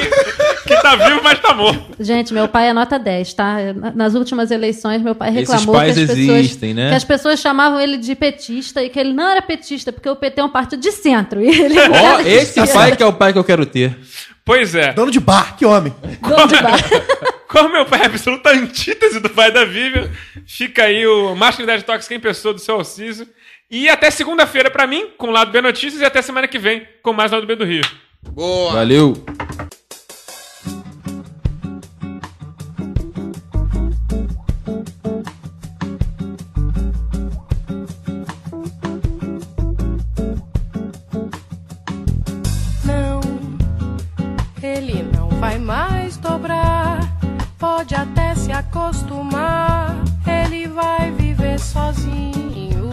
que 0.64 0.76
tá 0.80 0.94
vivo, 0.94 1.20
mas 1.24 1.40
tá 1.40 1.52
morto. 1.52 1.96
Gente, 1.98 2.32
meu 2.32 2.46
pai 2.46 2.68
é 2.68 2.72
nota 2.72 2.98
10, 3.00 3.34
tá? 3.34 3.56
Nas 3.96 4.14
últimas 4.14 4.50
eleições, 4.52 5.02
meu 5.02 5.14
pai 5.14 5.30
Esses 5.30 5.40
reclamou 5.40 5.74
pais 5.74 5.94
que 5.94 6.02
as 6.02 6.08
pessoas, 6.08 6.38
existem, 6.38 6.74
né? 6.74 6.90
que 6.90 6.94
as 6.94 7.04
pessoas 7.04 7.40
chamavam 7.40 7.80
ele 7.80 7.96
de 7.96 8.14
petista 8.14 8.80
e 8.82 8.88
que 8.88 8.98
ele 9.00 9.12
não 9.12 9.28
era 9.28 9.42
petista, 9.42 9.92
porque 9.92 10.08
o 10.08 10.14
PT 10.14 10.40
é 10.40 10.44
um 10.44 10.48
partido 10.50 10.80
de 10.80 10.92
centro. 10.92 11.40
E 11.42 11.48
ele 11.48 11.74
Ó, 11.80 12.20
esse 12.20 12.64
pai 12.72 12.94
que 12.96 13.02
é 13.02 13.06
o 13.06 13.12
pai 13.12 13.32
que 13.32 13.38
eu 13.40 13.44
quero 13.44 13.66
ter. 13.66 13.96
Pois 14.44 14.74
é. 14.74 14.92
Dono 14.92 15.10
de 15.10 15.20
bar, 15.20 15.56
que 15.56 15.64
homem. 15.64 15.94
Dono 16.20 16.46
de 16.46 16.60
bar. 16.60 16.78
Como 17.48 17.68
meu 17.68 17.86
pai 17.86 18.02
é 18.02 18.06
absoluta 18.06 18.50
antítese 18.50 19.20
do 19.20 19.30
pai 19.30 19.52
da 19.52 19.64
Vivian, 19.64 20.10
fica 20.44 20.84
aí 20.84 21.06
o 21.06 21.36
Masculinidade 21.36 21.84
Tóxica 21.84 22.14
em 22.14 22.20
pessoa 22.20 22.52
do 22.52 22.60
seu 22.60 22.74
Alciso. 22.74 23.28
E 23.70 23.88
até 23.88 24.10
segunda-feira 24.10 24.70
pra 24.70 24.86
mim, 24.86 25.10
com 25.16 25.28
o 25.28 25.30
Lado 25.30 25.52
B 25.52 25.60
Notícias, 25.60 26.02
e 26.02 26.04
até 26.04 26.20
semana 26.20 26.48
que 26.48 26.58
vem, 26.58 26.86
com 27.02 27.12
mais 27.12 27.30
Lado 27.30 27.46
B 27.46 27.54
do 27.54 27.64
Rio. 27.64 27.84
Boa. 28.22 28.72
Valeu. 28.72 29.24
Acostumar. 48.54 49.96
Ele 50.26 50.66
vai 50.68 51.10
viver 51.12 51.58
sozinho. 51.58 52.90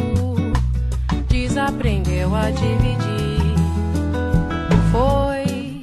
Desaprendeu 1.27 2.35
a 2.35 2.49
dividir. 2.51 3.55
Foi 4.91 5.81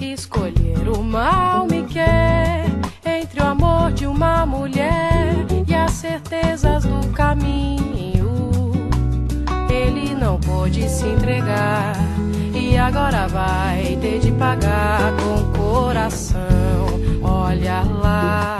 escolher 0.00 0.88
o 0.88 1.02
mal 1.02 1.66
me 1.66 1.84
quer 1.84 2.66
entre 3.04 3.40
o 3.40 3.46
amor 3.46 3.92
de 3.92 4.06
uma 4.06 4.44
mulher 4.44 5.34
e 5.66 5.74
as 5.74 5.92
certezas 5.92 6.84
do 6.84 7.06
caminho. 7.12 8.72
Ele 9.68 10.14
não 10.14 10.38
pôde 10.40 10.88
se 10.88 11.06
entregar 11.06 11.94
e 12.54 12.76
agora 12.76 13.28
vai 13.28 13.96
ter 14.00 14.18
de 14.18 14.32
pagar 14.32 15.12
com 15.16 15.40
o 15.40 15.52
coração. 15.52 16.40
Olha 17.22 17.82
lá, 17.82 18.59